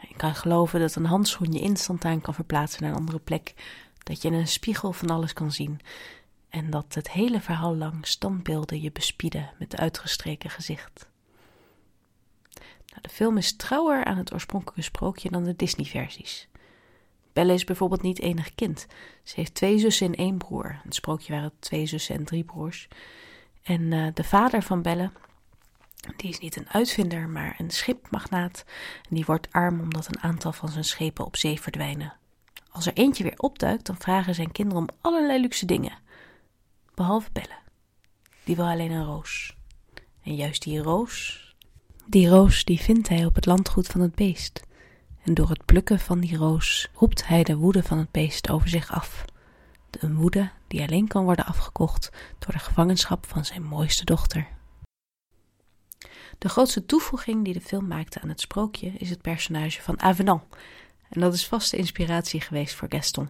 Je 0.07 0.15
kan 0.15 0.35
geloven 0.35 0.79
dat 0.79 0.95
een 0.95 1.05
handschoen 1.05 1.51
je 1.51 1.59
instantaan 1.59 2.21
kan 2.21 2.33
verplaatsen 2.33 2.83
naar 2.83 2.91
een 2.91 2.97
andere 2.97 3.19
plek, 3.19 3.53
dat 4.03 4.21
je 4.21 4.27
in 4.27 4.33
een 4.33 4.47
spiegel 4.47 4.93
van 4.93 5.09
alles 5.09 5.33
kan 5.33 5.51
zien 5.51 5.79
en 6.49 6.69
dat 6.69 6.93
het 6.93 7.11
hele 7.11 7.41
verhaal 7.41 7.75
lang 7.75 8.07
standbeelden 8.07 8.81
je 8.81 8.91
bespieden 8.91 9.49
met 9.59 9.77
uitgestreken 9.77 10.49
gezicht. 10.49 11.07
Nou, 12.87 13.01
de 13.01 13.09
film 13.09 13.37
is 13.37 13.55
trouwer 13.55 14.05
aan 14.05 14.17
het 14.17 14.33
oorspronkelijke 14.33 14.81
sprookje 14.81 15.31
dan 15.31 15.43
de 15.43 15.55
Disney-versies. 15.55 16.47
Belle 17.33 17.53
is 17.53 17.63
bijvoorbeeld 17.63 18.01
niet 18.01 18.19
enig 18.19 18.55
kind. 18.55 18.87
Ze 19.23 19.33
heeft 19.35 19.53
twee 19.53 19.77
zussen 19.77 20.07
en 20.07 20.15
één 20.15 20.37
broer. 20.37 20.79
Het 20.83 20.95
sprookje 20.95 21.33
waren 21.33 21.51
twee 21.59 21.85
zussen 21.85 22.15
en 22.15 22.25
drie 22.25 22.43
broers. 22.43 22.87
En 23.63 23.93
eh, 23.93 24.07
de 24.13 24.23
vader 24.23 24.63
van 24.63 24.81
Belle, 24.81 25.11
die 26.17 26.29
is 26.29 26.39
niet 26.39 26.55
een 26.55 26.69
uitvinder, 26.69 27.29
maar 27.29 27.55
een 27.57 27.69
schipmagnaat. 27.69 28.63
En 29.09 29.15
die 29.15 29.25
wordt 29.25 29.51
arm 29.51 29.79
omdat 29.79 30.07
een 30.07 30.21
aantal 30.21 30.51
van 30.51 30.69
zijn 30.69 30.83
schepen 30.83 31.25
op 31.25 31.35
zee 31.35 31.61
verdwijnen. 31.61 32.13
Als 32.69 32.85
er 32.85 32.93
eentje 32.93 33.23
weer 33.23 33.37
opduikt, 33.37 33.85
dan 33.85 33.97
vragen 33.97 34.35
zijn 34.35 34.51
kinderen 34.51 34.81
om 34.81 34.95
allerlei 35.01 35.41
luxe 35.41 35.65
dingen. 35.65 35.97
Behalve 36.95 37.29
Belle. 37.31 37.61
Die 38.43 38.55
wil 38.55 38.65
alleen 38.65 38.91
een 38.91 39.05
roos. 39.05 39.55
En 40.23 40.35
juist 40.35 40.63
die 40.63 40.79
roos, 40.79 41.43
die 42.05 42.29
roos 42.29 42.63
die 42.63 42.79
vindt 42.79 43.09
hij 43.09 43.25
op 43.25 43.35
het 43.35 43.45
landgoed 43.45 43.87
van 43.87 44.01
het 44.01 44.15
beest. 44.15 44.61
En 45.23 45.33
door 45.33 45.49
het 45.49 45.65
plukken 45.65 45.99
van 45.99 46.19
die 46.19 46.37
roos 46.37 46.89
roept 46.93 47.27
hij 47.27 47.43
de 47.43 47.55
woede 47.55 47.83
van 47.83 47.97
het 47.97 48.11
beest 48.11 48.49
over 48.49 48.69
zich 48.69 48.91
af. 48.91 49.25
Een 49.99 50.15
woede 50.15 50.49
die 50.67 50.81
alleen 50.81 51.07
kan 51.07 51.23
worden 51.23 51.45
afgekocht 51.45 52.09
door 52.39 52.51
de 52.51 52.59
gevangenschap 52.59 53.25
van 53.25 53.45
zijn 53.45 53.63
mooiste 53.63 54.05
dochter. 54.05 54.47
De 56.37 56.49
grootste 56.49 56.85
toevoeging 56.85 57.43
die 57.43 57.53
de 57.53 57.61
film 57.61 57.87
maakte 57.87 58.21
aan 58.21 58.29
het 58.29 58.41
sprookje 58.41 58.87
is 58.87 59.09
het 59.09 59.21
personage 59.21 59.81
van 59.81 60.01
Avenant. 60.01 60.43
En 61.09 61.21
dat 61.21 61.33
is 61.33 61.47
vast 61.47 61.71
de 61.71 61.77
inspiratie 61.77 62.41
geweest 62.41 62.75
voor 62.75 62.87
Gaston. 62.91 63.29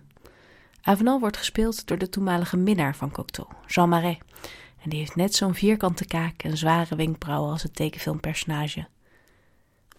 Avenant 0.81 1.19
wordt 1.19 1.37
gespeeld 1.37 1.87
door 1.87 1.97
de 1.97 2.09
toenmalige 2.09 2.57
minnaar 2.57 2.95
van 2.95 3.11
Cocteau, 3.11 3.49
Jean 3.67 3.89
Marais. 3.89 4.17
En 4.81 4.89
die 4.89 4.99
heeft 4.99 5.15
net 5.15 5.35
zo'n 5.35 5.55
vierkante 5.55 6.05
kaak 6.05 6.43
en 6.43 6.57
zware 6.57 6.95
wenkbrauwen 6.95 7.51
als 7.51 7.63
het 7.63 7.75
tekenfilmpersonage. 7.75 8.87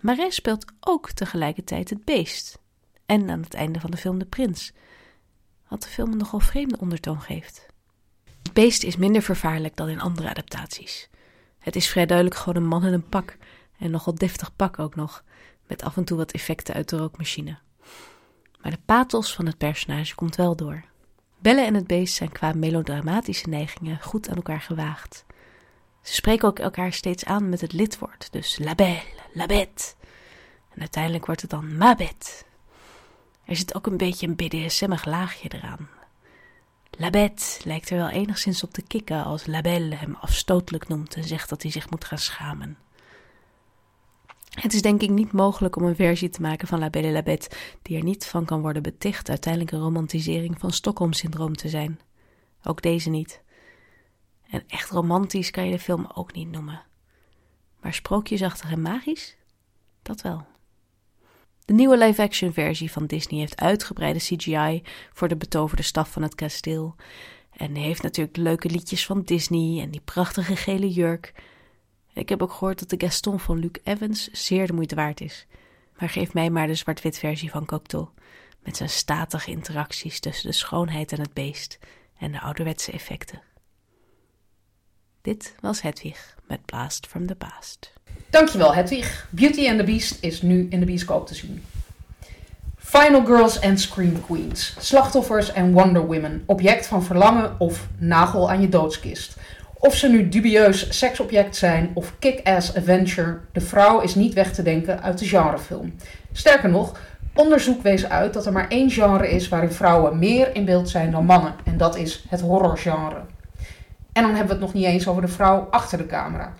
Marais 0.05 0.35
speelt 0.35 0.65
ook 0.81 1.11
tegelijkertijd 1.11 1.91
het 1.91 2.05
beest. 2.05 2.59
En 3.07 3.31
aan 3.31 3.41
het 3.41 3.55
einde 3.55 3.81
van 3.81 3.91
de 3.91 3.97
film 3.97 4.19
de 4.19 4.25
prins. 4.25 4.73
Wat 5.69 5.83
de 5.83 5.89
film 5.89 6.13
een 6.13 6.19
nogal 6.19 6.41
vreemde 6.41 6.79
ondertoon 6.79 7.21
geeft. 7.21 7.67
Het 8.43 8.53
beest 8.53 8.83
is 8.83 8.97
minder 8.97 9.23
vervaarlijk 9.23 9.77
dan 9.77 9.89
in 9.89 10.01
andere 10.01 10.29
adaptaties. 10.29 11.09
Het 11.59 11.77
is 11.77 11.89
vrij 11.89 12.07
duidelijk 12.07 12.37
gewoon 12.37 12.63
een 12.63 12.69
man 12.69 12.85
in 12.85 12.93
een 12.93 13.09
pak. 13.09 13.37
En 13.79 13.91
nogal 13.91 14.15
deftig 14.15 14.57
pak 14.57 14.79
ook 14.79 14.95
nog. 14.95 15.25
Met 15.67 15.83
af 15.83 15.97
en 15.97 16.05
toe 16.05 16.17
wat 16.17 16.33
effecten 16.33 16.75
uit 16.75 16.89
de 16.89 16.97
rookmachine. 16.97 17.59
Maar 18.61 18.73
de 18.73 18.81
pathos 18.85 19.35
van 19.35 19.47
het 19.47 19.59
personage 19.59 20.15
komt 20.15 20.37
wel 20.37 20.57
door. 20.57 20.85
Belle 21.39 21.61
en 21.61 21.75
het 21.75 21.87
beest 21.87 22.15
zijn 22.15 22.33
qua 22.33 22.53
melodramatische 22.53 23.49
neigingen 23.49 24.03
goed 24.03 24.29
aan 24.29 24.37
elkaar 24.37 24.61
gewaagd. 24.61 25.25
Ze 26.05 26.15
spreken 26.15 26.49
ook 26.49 26.59
elkaar 26.59 26.93
steeds 26.93 27.25
aan 27.25 27.49
met 27.49 27.61
het 27.61 27.73
lidwoord, 27.73 28.29
dus 28.31 28.59
la 28.59 28.75
belle, 28.75 29.03
la 29.33 29.47
bête. 29.47 29.95
En 30.71 30.81
uiteindelijk 30.81 31.27
wordt 31.27 31.41
het 31.41 31.51
dan 31.51 31.77
ma 31.77 31.95
bête. 31.95 32.31
Er 33.45 33.57
zit 33.57 33.75
ook 33.75 33.87
een 33.87 33.97
beetje 33.97 34.27
een 34.27 34.37
BDSM'ig 34.37 35.05
laagje 35.05 35.49
eraan. 35.49 35.89
La 36.91 37.11
bête 37.11 37.45
lijkt 37.65 37.91
er 37.91 37.97
wel 37.97 38.09
enigszins 38.09 38.63
op 38.63 38.73
te 38.73 38.83
kikken 38.83 39.25
als 39.25 39.47
la 39.47 39.61
belle 39.61 39.95
hem 39.95 40.17
afstotelijk 40.21 40.89
noemt 40.89 41.15
en 41.15 41.25
zegt 41.25 41.49
dat 41.49 41.63
hij 41.63 41.71
zich 41.71 41.91
moet 41.91 42.05
gaan 42.05 42.19
schamen. 42.19 42.79
Het 44.51 44.73
is 44.73 44.83
denk 44.83 45.03
ik 45.03 45.11
niet 45.11 45.33
mogelijk 45.33 45.77
om 45.77 45.85
een 45.85 45.97
versie 45.97 46.29
te 46.29 46.41
maken 46.41 46.69
van 46.69 46.79
La 46.79 46.91
Belle 46.91 47.11
la 47.11 47.23
Bête 47.23 47.51
die 47.83 47.97
er 47.97 48.05
niet 48.05 48.27
van 48.27 48.45
kan 48.45 48.61
worden 48.61 48.83
beticht 48.83 49.29
uiteindelijk 49.29 49.73
een 49.73 49.81
romantisering 49.81 50.59
van 50.59 50.73
Stockholm-syndroom 50.73 51.57
te 51.57 51.69
zijn. 51.69 52.01
Ook 52.63 52.83
deze 52.83 53.11
niet. 53.11 53.43
En 54.51 54.65
echt 54.67 54.91
romantisch 54.91 55.51
kan 55.51 55.65
je 55.65 55.71
de 55.71 55.79
film 55.79 56.07
ook 56.15 56.33
niet 56.33 56.51
noemen. 56.51 56.83
Maar 57.81 57.95
sprookjesachtig 57.95 58.71
en 58.71 58.83
magisch? 58.83 59.37
Dat 60.03 60.23
wel. 60.23 60.47
De 61.65 61.73
nieuwe 61.73 61.99
live-action 61.99 62.53
versie 62.53 62.91
van 62.91 63.07
Disney 63.07 63.41
heeft 63.41 63.61
uitgebreide 63.61 64.19
CGI 64.19 64.83
voor 65.13 65.29
de 65.29 65.37
betoverde 65.37 65.83
staf 65.83 66.11
van 66.11 66.23
het 66.23 66.35
kasteel. 66.35 66.95
En 67.53 67.75
heeft 67.75 68.03
natuurlijk 68.03 68.37
leuke 68.37 68.69
liedjes 68.69 69.07
van 69.07 69.23
Disney 69.23 69.83
en 69.83 69.91
die 69.91 70.01
prachtige 70.01 70.57
gele 70.57 70.91
jurk. 70.91 71.33
Ik 72.13 72.29
heb 72.29 72.43
ook 72.43 72.53
gehoord 72.53 72.79
dat 72.79 72.91
de 72.91 73.07
Gaston 73.07 73.41
van 73.41 73.59
Luke 73.59 73.81
Evans 73.85 74.31
zeer 74.31 74.67
de 74.67 74.73
moeite 74.73 74.95
waard 74.95 75.21
is. 75.21 75.47
Maar 75.99 76.09
geef 76.09 76.35
mij 76.35 76.51
maar 76.51 76.67
de 76.67 76.75
zwart-wit 76.75 77.19
versie 77.19 77.51
van 77.51 77.67
Cocteau. 77.67 78.09
Met 78.63 78.77
zijn 78.77 78.89
statige 78.89 79.51
interacties 79.51 80.21
tussen 80.21 80.47
de 80.51 80.57
schoonheid 80.57 81.13
en 81.13 81.21
het 81.21 81.33
beest 81.33 81.79
en 82.19 82.33
de 82.33 82.41
ouderwetse 82.41 82.93
effecten. 82.93 83.43
Dit 85.25 85.55
was 85.61 85.83
Hedwig 85.83 86.37
met 86.47 86.65
Blast 86.65 87.07
from 87.07 87.27
the 87.27 87.35
Past. 87.35 87.93
Dankjewel 88.31 88.75
Hedwig. 88.75 89.29
Beauty 89.31 89.69
and 89.69 89.79
the 89.79 89.85
Beast 89.85 90.19
is 90.21 90.43
nu 90.43 90.67
in 90.71 90.81
de 90.81 90.87
bioscoop 90.87 91.27
te 91.27 91.35
zien. 91.35 91.65
Final 92.77 93.25
Girls 93.25 93.59
en 93.59 93.79
Scream 93.79 94.25
Queens. 94.27 94.77
Slachtoffers 94.79 95.53
en 95.53 95.73
Wonder 95.73 96.07
Women. 96.07 96.43
Object 96.47 96.87
van 96.87 97.05
verlangen 97.05 97.55
of 97.59 97.89
nagel 97.99 98.51
aan 98.51 98.61
je 98.61 98.69
doodskist. 98.69 99.37
Of 99.75 99.97
ze 99.97 100.09
nu 100.09 100.29
dubieus 100.29 100.99
seksobject 100.99 101.57
zijn 101.57 101.91
of 101.95 102.13
kick-ass 102.19 102.75
adventure, 102.75 103.41
de 103.53 103.61
vrouw 103.61 104.01
is 104.01 104.15
niet 104.15 104.35
weg 104.35 104.53
te 104.53 104.63
denken 104.63 105.03
uit 105.03 105.19
de 105.19 105.27
genrefilm. 105.27 105.95
Sterker 106.33 106.71
nog, 106.71 107.01
onderzoek 107.35 107.83
wees 107.83 108.09
uit 108.09 108.33
dat 108.33 108.47
er 108.47 108.53
maar 108.53 108.69
één 108.69 108.91
genre 108.91 109.31
is 109.31 109.49
waarin 109.49 109.73
vrouwen 109.73 110.19
meer 110.19 110.55
in 110.55 110.65
beeld 110.65 110.89
zijn 110.89 111.11
dan 111.11 111.25
mannen. 111.25 111.55
En 111.65 111.77
dat 111.77 111.97
is 111.97 112.25
het 112.29 112.41
horrorgenre. 112.41 113.21
En 114.15 114.23
dan 114.23 114.35
hebben 114.35 114.47
we 114.47 114.53
het 114.53 114.61
nog 114.61 114.75
niet 114.75 114.85
eens 114.85 115.09
over 115.09 115.23
de 115.23 115.29
vrouw 115.29 115.67
achter 115.71 115.99
de 115.99 116.07
camera. 116.07 116.53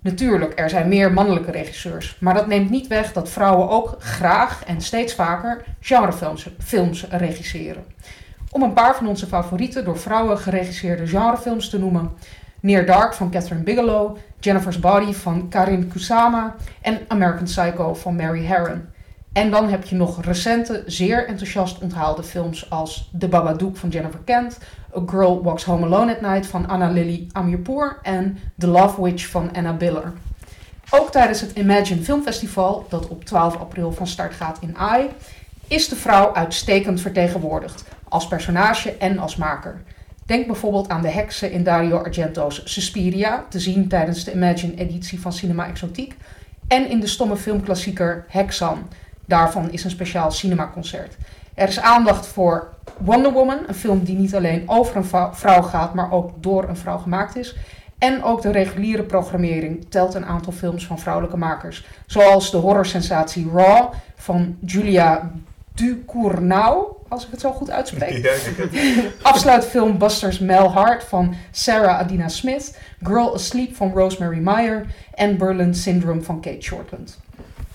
Natuurlijk, 0.00 0.60
er 0.60 0.70
zijn 0.70 0.88
meer 0.88 1.12
mannelijke 1.12 1.50
regisseurs, 1.50 2.16
maar 2.20 2.34
dat 2.34 2.46
neemt 2.46 2.70
niet 2.70 2.86
weg 2.86 3.12
dat 3.12 3.28
vrouwen 3.28 3.68
ook 3.68 3.96
graag 3.98 4.64
en 4.64 4.80
steeds 4.80 5.14
vaker 5.14 5.64
genrefilms 5.80 6.48
films 6.58 7.06
regisseren. 7.10 7.84
Om 8.50 8.62
een 8.62 8.72
paar 8.72 8.96
van 8.96 9.06
onze 9.06 9.26
favoriete 9.26 9.82
door 9.82 9.98
vrouwen 9.98 10.38
geregisseerde 10.38 11.06
genrefilms 11.06 11.68
te 11.68 11.78
noemen: 11.78 12.10
Near 12.60 12.86
Dark 12.86 13.14
van 13.14 13.30
Catherine 13.30 13.62
Bigelow, 13.62 14.16
Jennifer's 14.40 14.78
Body 14.78 15.12
van 15.12 15.48
Karin 15.48 15.88
Kusama 15.88 16.54
en 16.80 16.98
American 17.08 17.44
Psycho 17.44 17.94
van 17.94 18.16
Mary 18.16 18.46
Harron. 18.46 18.84
En 19.32 19.50
dan 19.50 19.68
heb 19.68 19.84
je 19.84 19.96
nog 19.96 20.24
recente, 20.24 20.82
zeer 20.86 21.26
enthousiast 21.26 21.78
onthaalde 21.78 22.22
films 22.22 22.70
als 22.70 23.10
The 23.18 23.28
Babadook 23.28 23.76
van 23.76 23.88
Jennifer 23.88 24.20
Kent, 24.24 24.58
A 24.96 25.02
Girl 25.06 25.42
Walks 25.42 25.64
Home 25.64 25.84
Alone 25.86 26.14
at 26.14 26.20
Night 26.20 26.46
van 26.46 26.68
Anna 26.68 26.90
Lily 26.90 27.26
Amirpour 27.32 27.98
en 28.02 28.38
The 28.58 28.66
Love 28.66 29.02
Witch 29.02 29.26
van 29.26 29.52
Anna 29.52 29.72
Biller. 29.72 30.12
Ook 30.90 31.10
tijdens 31.10 31.40
het 31.40 31.52
Imagine 31.56 32.02
Filmfestival, 32.02 32.86
dat 32.88 33.08
op 33.08 33.24
12 33.24 33.56
april 33.56 33.92
van 33.92 34.06
start 34.06 34.34
gaat 34.34 34.58
in 34.60 34.76
AI, 34.76 35.08
is 35.68 35.88
de 35.88 35.96
vrouw 35.96 36.34
uitstekend 36.34 37.00
vertegenwoordigd, 37.00 37.84
als 38.08 38.28
personage 38.28 38.96
en 38.96 39.18
als 39.18 39.36
maker. 39.36 39.82
Denk 40.26 40.46
bijvoorbeeld 40.46 40.88
aan 40.88 41.02
de 41.02 41.10
heksen 41.10 41.52
in 41.52 41.64
Dario 41.64 41.96
Argento's 41.96 42.62
Suspiria, 42.64 43.44
te 43.48 43.60
zien 43.60 43.88
tijdens 43.88 44.24
de 44.24 44.32
Imagine-editie 44.32 45.20
van 45.20 45.32
Cinema 45.32 45.66
Exotique, 45.66 46.16
en 46.68 46.88
in 46.88 47.00
de 47.00 47.06
stomme 47.06 47.36
filmklassieker 47.36 48.24
Hexan. 48.28 48.88
Daarvan 49.26 49.70
is 49.70 49.84
een 49.84 49.90
speciaal 49.90 50.30
cinemaconcert. 50.30 51.16
Er 51.54 51.68
is 51.68 51.80
aandacht 51.80 52.26
voor 52.26 52.68
Wonder 52.98 53.32
Woman, 53.32 53.58
een 53.66 53.74
film 53.74 54.04
die 54.04 54.16
niet 54.16 54.34
alleen 54.34 54.62
over 54.66 54.96
een 54.96 55.32
vrouw- 55.32 55.62
gaat, 55.62 55.94
maar 55.94 56.12
ook 56.12 56.30
door 56.42 56.68
een 56.68 56.76
vrouw 56.76 56.98
gemaakt 56.98 57.36
is. 57.36 57.56
En 57.98 58.22
ook 58.22 58.42
de 58.42 58.50
reguliere 58.50 59.02
programmering 59.02 59.86
telt 59.88 60.14
een 60.14 60.26
aantal 60.26 60.52
films 60.52 60.86
van 60.86 60.98
vrouwelijke 60.98 61.36
makers. 61.36 61.84
Zoals 62.06 62.50
de 62.50 62.56
horrorsensatie 62.56 63.50
Raw 63.54 63.92
van 64.14 64.56
Julia 64.60 65.30
Ducournau, 65.74 66.84
als 67.08 67.24
ik 67.24 67.30
het 67.30 67.40
zo 67.40 67.52
goed 67.52 67.70
uitspreek. 67.70 68.16
Ja. 68.72 69.02
Afsluitfilm 69.22 69.98
Busters 69.98 70.38
Mel 70.38 70.72
Hart 70.72 71.04
van 71.04 71.34
Sarah 71.50 71.98
Adina 71.98 72.28
Smith. 72.28 72.78
Girl 73.02 73.34
Asleep 73.34 73.76
van 73.76 73.92
Rosemary 73.94 74.38
Meyer. 74.38 74.86
En 75.14 75.38
Berlin 75.38 75.74
Syndrome 75.74 76.22
van 76.22 76.40
Kate 76.40 76.60
Shortland. 76.60 77.18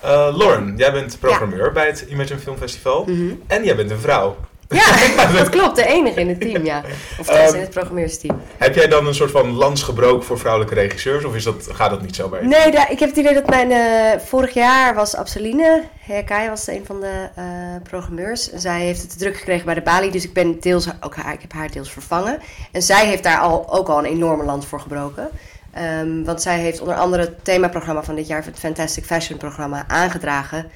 Eh, 0.02 0.28
Lauren, 0.38 0.74
jij 0.78 0.92
bent 0.92 1.20
programmeur 1.20 1.72
bij 1.72 1.86
het 1.86 2.06
Imagine 2.10 2.40
Film 2.40 2.58
Festival. 2.58 3.04
Mhm. 3.08 3.34
En 3.48 3.64
jij 3.64 3.76
bent 3.76 3.92
een 3.92 4.00
vrouw. 4.00 4.36
Ja, 4.70 4.86
dat 5.38 5.50
klopt. 5.50 5.76
De 5.76 5.86
enige 5.86 6.20
in 6.20 6.28
het 6.30 6.42
team, 6.42 6.66
ja. 6.66 6.84
Of 7.20 7.28
Ehm, 7.28 7.54
in 7.56 7.60
het 7.62 7.70
programmeursteam. 7.70 8.42
Heb 8.58 8.76
jij 8.76 8.88
dan 8.88 9.08
een 9.08 9.14
soort 9.16 9.32
van 9.32 9.52
lans 9.54 9.84
gebroken 9.84 10.26
voor 10.26 10.40
vrouwelijke 10.40 10.76
regisseurs? 10.76 11.24
Of 11.26 11.36
is 11.36 11.44
dat, 11.44 11.68
gaat 11.72 11.90
dat 11.90 12.02
niet 12.02 12.16
zo 12.16 12.30
bij 12.30 12.42
je? 12.42 12.48
Nee, 12.48 12.72
daar- 12.72 12.92
ik 12.92 13.00
heb 13.00 13.10
het 13.10 13.18
idee 13.18 13.34
dat 13.34 13.50
mijn... 13.50 13.72
eh, 13.72 14.20
vorig 14.26 14.54
jaar 14.54 14.96
was 14.96 15.16
Absoline 15.16 15.84
Herkai 16.00 16.50
was 16.50 16.68
een 16.68 16.84
van 16.86 17.00
de 17.00 17.28
eh, 17.36 17.44
programmeurs. 17.84 18.52
En 18.52 18.60
Zij 18.60 18.80
heeft 18.82 19.02
het 19.02 19.20
druk 19.20 19.38
gekregen 19.38 19.66
bij 19.66 19.74
de 19.76 19.82
Bali, 19.82 20.12
dus 20.12 20.24
ik 20.24 20.34
ben 20.34 20.60
deels 20.60 20.88
ook 21.02 21.16
haar, 21.16 21.34
ik 21.34 21.42
heb 21.42 21.54
haar 21.54 21.72
deels 21.72 21.92
vervangen. 21.92 22.40
En 22.72 22.82
zij 22.82 23.06
heeft 23.08 23.24
daar 23.24 23.40
al, 23.40 23.74
ook 23.74 23.88
al 23.88 23.98
een 23.98 24.06
enorme 24.06 24.44
lans 24.44 24.66
voor 24.66 24.80
gebroken. 24.80 25.30
Ehm, 25.78 26.24
want 26.24 26.42
zij 26.42 26.60
heeft 26.60 26.80
onder 26.80 26.96
andere 26.96 27.22
het 27.22 27.44
themaprogramma 27.44 28.04
van 28.04 28.16
dit 28.16 28.28
jaar, 28.28 28.46
het 28.46 28.60
Fantastic 28.60 29.06
Fashion 29.06 29.38
programma, 29.38 29.84
aangedragen. 29.88 30.72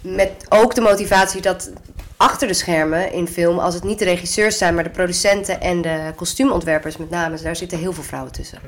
Met 0.00 0.30
ook 0.48 0.74
de 0.74 0.80
motivatie 0.80 1.40
dat 1.40 1.70
achter 2.16 2.48
de 2.48 2.54
schermen 2.54 3.12
in 3.12 3.28
film, 3.28 3.58
als 3.58 3.74
het 3.74 3.84
niet 3.84 3.98
de 3.98 4.04
regisseurs 4.04 4.58
zijn, 4.58 4.74
maar 4.74 4.84
de 4.84 4.90
producenten 4.90 5.60
en 5.60 5.82
de 5.82 6.12
kostuumontwerpers 6.16 6.96
met 6.96 7.10
name, 7.10 7.40
daar 7.40 7.56
zitten 7.56 7.78
heel 7.78 7.92
veel 7.92 8.02
vrouwen 8.02 8.32
tussen. 8.32 8.58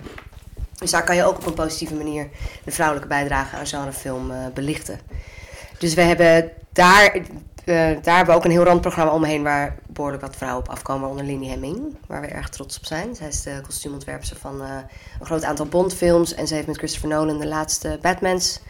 Dus 0.79 0.91
daar 0.91 1.05
kan 1.05 1.17
je 1.17 1.25
ook 1.25 1.37
op 1.37 1.47
een 1.47 1.55
positieve 1.55 1.95
manier 1.95 2.29
de 2.65 2.71
vrouwelijke 2.71 3.09
bijdrage 3.09 3.57
aan 3.57 3.67
genrefilm 3.67 4.31
eh 4.31 4.37
belichten. 4.55 5.01
Dus 5.79 5.95
we 5.95 6.01
hebben 6.01 6.51
daar, 6.73 7.21
daar 7.67 8.17
hebben 8.17 8.27
we 8.27 8.33
ook 8.33 8.45
een 8.45 8.51
heel 8.51 8.65
randprogramma 8.65 9.13
omheen 9.13 9.43
waar 9.43 9.77
behoorlijk 9.87 10.23
wat 10.23 10.37
vrouwen 10.37 10.63
op 10.63 10.69
afkomen 10.69 11.09
onder 11.09 11.25
Lindy 11.25 11.47
Hemming. 11.47 11.97
Waar 12.07 12.21
we 12.21 12.27
erg 12.27 12.49
trots 12.49 12.77
op 12.79 12.87
zijn. 12.87 13.15
Zij 13.15 13.29
is 13.29 13.43
de 13.43 13.61
kostuumontwerper 13.63 14.37
van 14.41 14.63
eh, 14.63 14.69
een 15.21 15.27
groot 15.27 15.45
aantal 15.45 15.67
Bondfilms. 15.67 16.35
En 16.35 16.47
ze 16.47 16.55
heeft 16.55 16.67
met 16.67 16.77
Christopher 16.77 17.09
Nolan 17.09 17.39
de 17.39 17.47
laatste 17.47 17.99
Batmans 18.03 18.61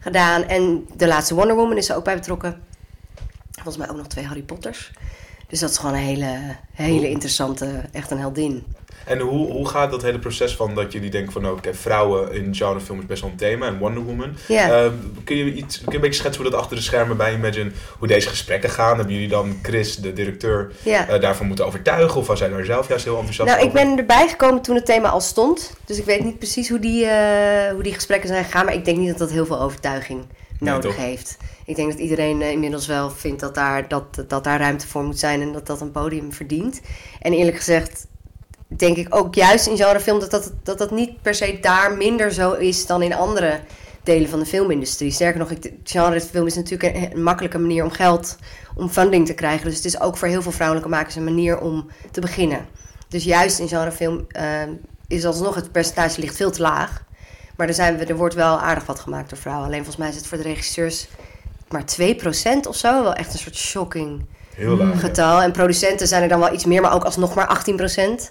gedaan. 0.00 0.44
En 0.44 0.86
de 0.96 1.06
laatste 1.06 1.34
Wonder 1.34 1.56
Woman 1.56 1.76
is 1.76 1.86
ze 1.86 1.94
ook 1.94 2.04
bij 2.04 2.14
betrokken. 2.14 2.62
Volgens 3.52 3.76
mij 3.76 3.90
ook 3.90 3.96
nog 3.96 4.06
twee 4.06 4.26
Harry 4.26 4.42
Potters. 4.42 4.92
Dus 5.48 5.60
dat 5.60 5.70
is 5.70 5.78
gewoon 5.78 5.94
een 5.94 6.00
hele, 6.00 6.56
hele 6.72 7.10
interessante, 7.10 7.82
echt 7.92 8.10
een 8.10 8.18
heldin. 8.18 8.66
En 9.04 9.18
hoe, 9.18 9.52
hoe 9.52 9.68
gaat 9.68 9.90
dat 9.90 10.02
hele 10.02 10.18
proces 10.18 10.56
van 10.56 10.74
dat 10.74 10.92
jullie 10.92 11.10
denken 11.10 11.32
van 11.32 11.50
oké, 11.50 11.74
vrouwen 11.74 12.32
in 12.32 12.54
genrefilm 12.54 12.98
is 12.98 13.06
best 13.06 13.20
wel 13.22 13.30
een 13.30 13.36
thema 13.36 13.66
en 13.66 13.78
Wonder 13.78 14.02
Woman. 14.02 14.36
Eh, 14.48 14.86
kun, 15.24 15.36
je 15.36 15.52
iets, 15.52 15.76
kun 15.76 15.86
je 15.88 15.94
een 15.94 16.00
beetje 16.00 16.20
schetsen 16.20 16.42
hoe 16.42 16.50
dat 16.50 16.60
achter 16.60 16.76
de 16.76 16.82
schermen 16.82 17.16
bij 17.16 17.34
Imagine, 17.34 17.70
hoe 17.98 18.08
deze 18.08 18.28
gesprekken 18.28 18.70
gaan? 18.70 18.96
Hebben 18.96 19.14
jullie 19.14 19.28
dan 19.28 19.58
Chris, 19.62 19.96
de 19.96 20.12
directeur, 20.12 20.72
Ja. 20.82 21.08
eh, 21.08 21.20
daarvan 21.20 21.46
moeten 21.46 21.66
overtuigen? 21.66 22.20
Of 22.20 22.26
was 22.26 22.40
hij 22.40 22.48
daar 22.48 22.64
zelf 22.64 22.88
juist 22.88 23.04
heel 23.04 23.16
enthousiast 23.16 23.50
Nou, 23.50 23.66
ik 23.66 23.72
ben 23.72 23.98
erbij 23.98 24.28
gekomen 24.28 24.62
toen 24.62 24.74
het 24.74 24.86
thema 24.86 25.08
al 25.08 25.20
stond. 25.20 25.76
Dus 25.84 25.98
ik 25.98 26.04
weet 26.04 26.24
niet 26.24 26.38
precies 26.38 26.68
hoe 26.68 26.78
die, 26.78 27.06
eh, 27.06 27.72
hoe 27.72 27.82
die 27.82 27.94
gesprekken 27.94 28.28
zijn 28.28 28.44
gegaan. 28.44 28.64
Maar 28.64 28.74
ik 28.74 28.84
denk 28.84 28.98
niet 28.98 29.08
dat 29.08 29.18
dat 29.18 29.30
heel 29.30 29.46
veel 29.46 29.60
overtuiging 29.60 30.24
nodig 30.58 30.96
heeft. 30.96 31.36
Ik 31.66 31.76
denk 31.76 31.90
dat 31.90 32.00
iedereen 32.00 32.42
inmiddels 32.42 32.86
wel 32.86 33.10
vindt 33.10 33.40
dat 33.40 33.54
daar, 33.54 33.88
dat, 33.88 34.24
dat 34.28 34.44
daar 34.44 34.58
ruimte 34.60 34.86
voor 34.88 35.02
moet 35.04 35.18
zijn. 35.18 35.40
En 35.42 35.52
dat 35.52 35.66
dat 35.66 35.80
een 35.80 35.90
podium 35.90 36.32
verdient. 36.32 36.80
En 37.20 37.32
eerlijk 37.32 37.56
gezegd 37.56 38.06
denk 38.76 38.96
ik 38.96 39.14
ook 39.14 39.34
juist 39.34 39.66
in 39.66 39.76
genrefilm 39.76 40.20
dat 40.20 40.30
dat, 40.30 40.52
dat 40.62 40.78
dat 40.78 40.90
niet 40.90 41.22
per 41.22 41.34
se 41.34 41.58
daar 41.60 41.96
minder 41.96 42.32
zo 42.32 42.52
is 42.52 42.86
dan 42.86 43.02
in 43.02 43.14
andere 43.14 43.60
delen 44.02 44.28
van 44.28 44.38
de 44.38 44.46
filmindustrie. 44.46 45.10
Sterker 45.10 45.38
nog, 45.38 45.52
genrefilm 45.84 46.46
is 46.46 46.54
natuurlijk 46.54 46.94
een, 46.94 47.12
een 47.12 47.22
makkelijke 47.22 47.58
manier 47.58 47.84
om 47.84 47.90
geld, 47.90 48.36
om 48.76 48.88
funding 48.88 49.26
te 49.26 49.34
krijgen. 49.34 49.66
Dus 49.66 49.76
het 49.76 49.84
is 49.84 50.00
ook 50.00 50.16
voor 50.16 50.28
heel 50.28 50.42
veel 50.42 50.52
vrouwelijke 50.52 50.90
makers 50.90 51.14
een 51.14 51.24
manier 51.24 51.58
om 51.58 51.86
te 52.10 52.20
beginnen. 52.20 52.66
Dus 53.08 53.24
juist 53.24 53.58
in 53.58 53.68
genrefilm 53.68 54.24
eh, 54.28 54.62
is 55.06 55.24
alsnog 55.24 55.54
het 55.54 55.72
percentage 55.72 56.20
ligt 56.20 56.36
veel 56.36 56.50
te 56.50 56.62
laag. 56.62 57.04
Maar 57.56 57.68
er, 57.68 57.74
zijn 57.74 57.96
we, 57.96 58.04
er 58.04 58.16
wordt 58.16 58.34
wel 58.34 58.60
aardig 58.60 58.86
wat 58.86 59.00
gemaakt 59.00 59.30
door 59.30 59.38
vrouwen. 59.38 59.66
Alleen 59.66 59.84
volgens 59.84 59.96
mij 59.96 60.08
is 60.08 60.16
het 60.16 60.26
voor 60.26 60.38
de 60.38 60.44
regisseurs 60.44 61.08
maar 61.68 61.84
2% 62.64 62.68
of 62.68 62.76
zo. 62.76 63.02
Wel 63.02 63.14
echt 63.14 63.32
een 63.32 63.38
soort 63.38 63.56
shocking 63.56 64.26
Heel 64.54 64.76
laag. 64.76 64.92
ja. 64.92 64.98
getal. 64.98 65.42
En 65.42 65.52
producenten 65.52 66.08
zijn 66.08 66.22
er 66.22 66.28
dan 66.28 66.40
wel 66.40 66.52
iets 66.52 66.64
meer, 66.64 66.80
maar 66.80 66.94
ook 66.94 67.04
alsnog 67.04 67.34
maar 67.34 67.46
18%. 67.46 68.30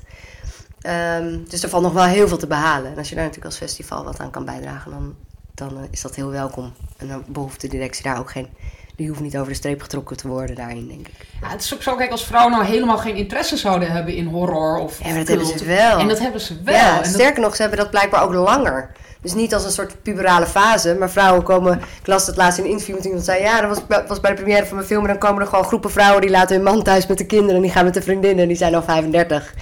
Ehm, 0.81 1.37
dus 1.49 1.63
er 1.63 1.69
valt 1.69 1.83
nog 1.83 1.93
wel 1.93 2.03
heel 2.03 2.27
veel 2.27 2.37
te 2.37 2.47
behalen. 2.47 2.91
En 2.91 2.97
als 2.97 3.09
je 3.09 3.15
daar 3.15 3.23
natuurlijk 3.23 3.51
als 3.51 3.61
festival 3.61 4.03
wat 4.03 4.19
aan 4.19 4.31
kan 4.31 4.45
bijdragen, 4.45 4.91
dan, 4.91 5.15
dan 5.53 5.77
eh, 5.77 5.83
is 5.91 6.01
dat 6.01 6.15
heel 6.15 6.29
welkom. 6.29 6.73
En 6.97 7.07
dan 7.07 7.23
behoeft 7.27 7.61
de 7.61 7.67
directie 7.67 8.03
daar 8.03 8.19
ook 8.19 8.31
geen... 8.31 8.47
Die 8.95 9.07
hoeft 9.07 9.19
niet 9.21 9.37
over 9.37 9.49
de 9.49 9.53
streep 9.57 9.81
getrokken 9.81 10.17
te 10.17 10.27
worden 10.27 10.55
daarin, 10.55 10.87
denk 10.87 11.07
ik. 11.07 11.13
Ja, 11.41 11.49
het 11.49 11.61
is 11.63 11.73
ook 11.73 11.81
zo, 11.81 11.95
kijk, 11.95 12.11
als 12.11 12.25
vrouwen 12.25 12.51
nou 12.53 12.65
helemaal 12.65 12.97
geen 12.97 13.15
interesse 13.15 13.57
zouden 13.57 13.91
hebben 13.91 14.13
in 14.15 14.25
horror 14.25 14.77
of 14.77 14.99
Ja, 14.99 15.05
maar 15.07 15.17
dat 15.17 15.25
cult. 15.25 15.39
hebben 15.39 15.59
ze 15.59 15.65
wel. 15.65 15.99
En 15.99 16.07
dat 16.07 16.19
hebben 16.19 16.41
ze 16.41 16.61
wel. 16.63 16.73
Ja, 16.75 16.89
en 16.97 17.03
dat- 17.03 17.05
sterker 17.13 17.41
nog, 17.41 17.55
ze 17.55 17.61
hebben 17.61 17.79
dat 17.79 17.89
blijkbaar 17.89 18.23
ook 18.23 18.33
langer. 18.33 18.91
Dus 19.23 19.33
niet 19.33 19.53
als 19.53 19.65
een 19.65 19.71
soort 19.71 20.01
puberale 20.01 20.45
fase, 20.45 20.95
maar 20.95 21.09
vrouwen 21.09 21.43
komen... 21.43 21.77
Ik 21.77 22.07
las 22.07 22.27
het 22.27 22.35
laatst 22.35 22.57
in 22.57 22.63
een 22.63 22.69
interview 22.69 22.95
met 22.95 23.05
iemand 23.05 23.23
zei... 23.23 23.41
Ja, 23.41 23.61
dat 23.61 23.83
was, 23.87 24.01
was 24.07 24.19
bij 24.19 24.31
de 24.31 24.41
première 24.41 24.65
van 24.65 24.75
mijn 24.75 24.87
film... 24.87 25.01
en 25.01 25.07
dan 25.07 25.17
komen 25.17 25.41
er 25.41 25.47
gewoon 25.47 25.65
groepen 25.65 25.91
vrouwen... 25.91 26.21
die 26.21 26.29
laten 26.29 26.55
hun 26.55 26.63
man 26.63 26.83
thuis 26.83 27.07
met 27.07 27.17
de 27.17 27.25
kinderen... 27.25 27.55
en 27.55 27.61
die 27.61 27.71
gaan 27.71 27.83
met 27.83 27.93
de 27.93 28.01
vriendinnen... 28.01 28.41
en 28.41 28.47
die 28.47 28.57
zijn 28.57 28.75
al 28.75 28.83
35 28.83 29.53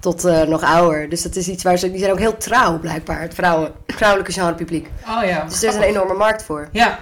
tot 0.00 0.24
eh, 0.24 0.42
nog 0.42 0.62
ouder. 0.62 1.08
Dus 1.08 1.22
dat 1.22 1.36
is 1.36 1.48
iets 1.48 1.62
waar 1.62 1.76
ze... 1.76 1.90
Die 1.90 1.98
zijn 1.98 2.12
ook 2.12 2.18
heel 2.18 2.36
trouw, 2.36 2.78
blijkbaar, 2.78 3.20
het 3.20 3.34
vrouwen, 3.34 3.72
vrouwelijke 3.86 4.32
genrepubliek. 4.32 4.88
Oh 5.08 5.24
ja. 5.24 5.44
Dus 5.44 5.62
er 5.62 5.68
is 5.68 5.74
een 5.74 5.82
enorme 5.82 6.14
markt 6.14 6.42
voor. 6.42 6.68
Ja. 6.72 6.98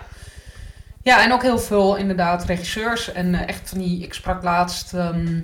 Ja, 1.02 1.22
en 1.22 1.32
ook 1.32 1.42
heel 1.42 1.58
veel 1.58 1.96
inderdaad 1.96 2.44
regisseurs. 2.44 3.12
En 3.12 3.34
eh, 3.34 3.48
echt 3.48 3.68
van 3.68 3.78
die, 3.78 4.02
ik 4.02 4.14
sprak 4.14 4.42
laatst 4.42 4.94
ehm 4.94 5.40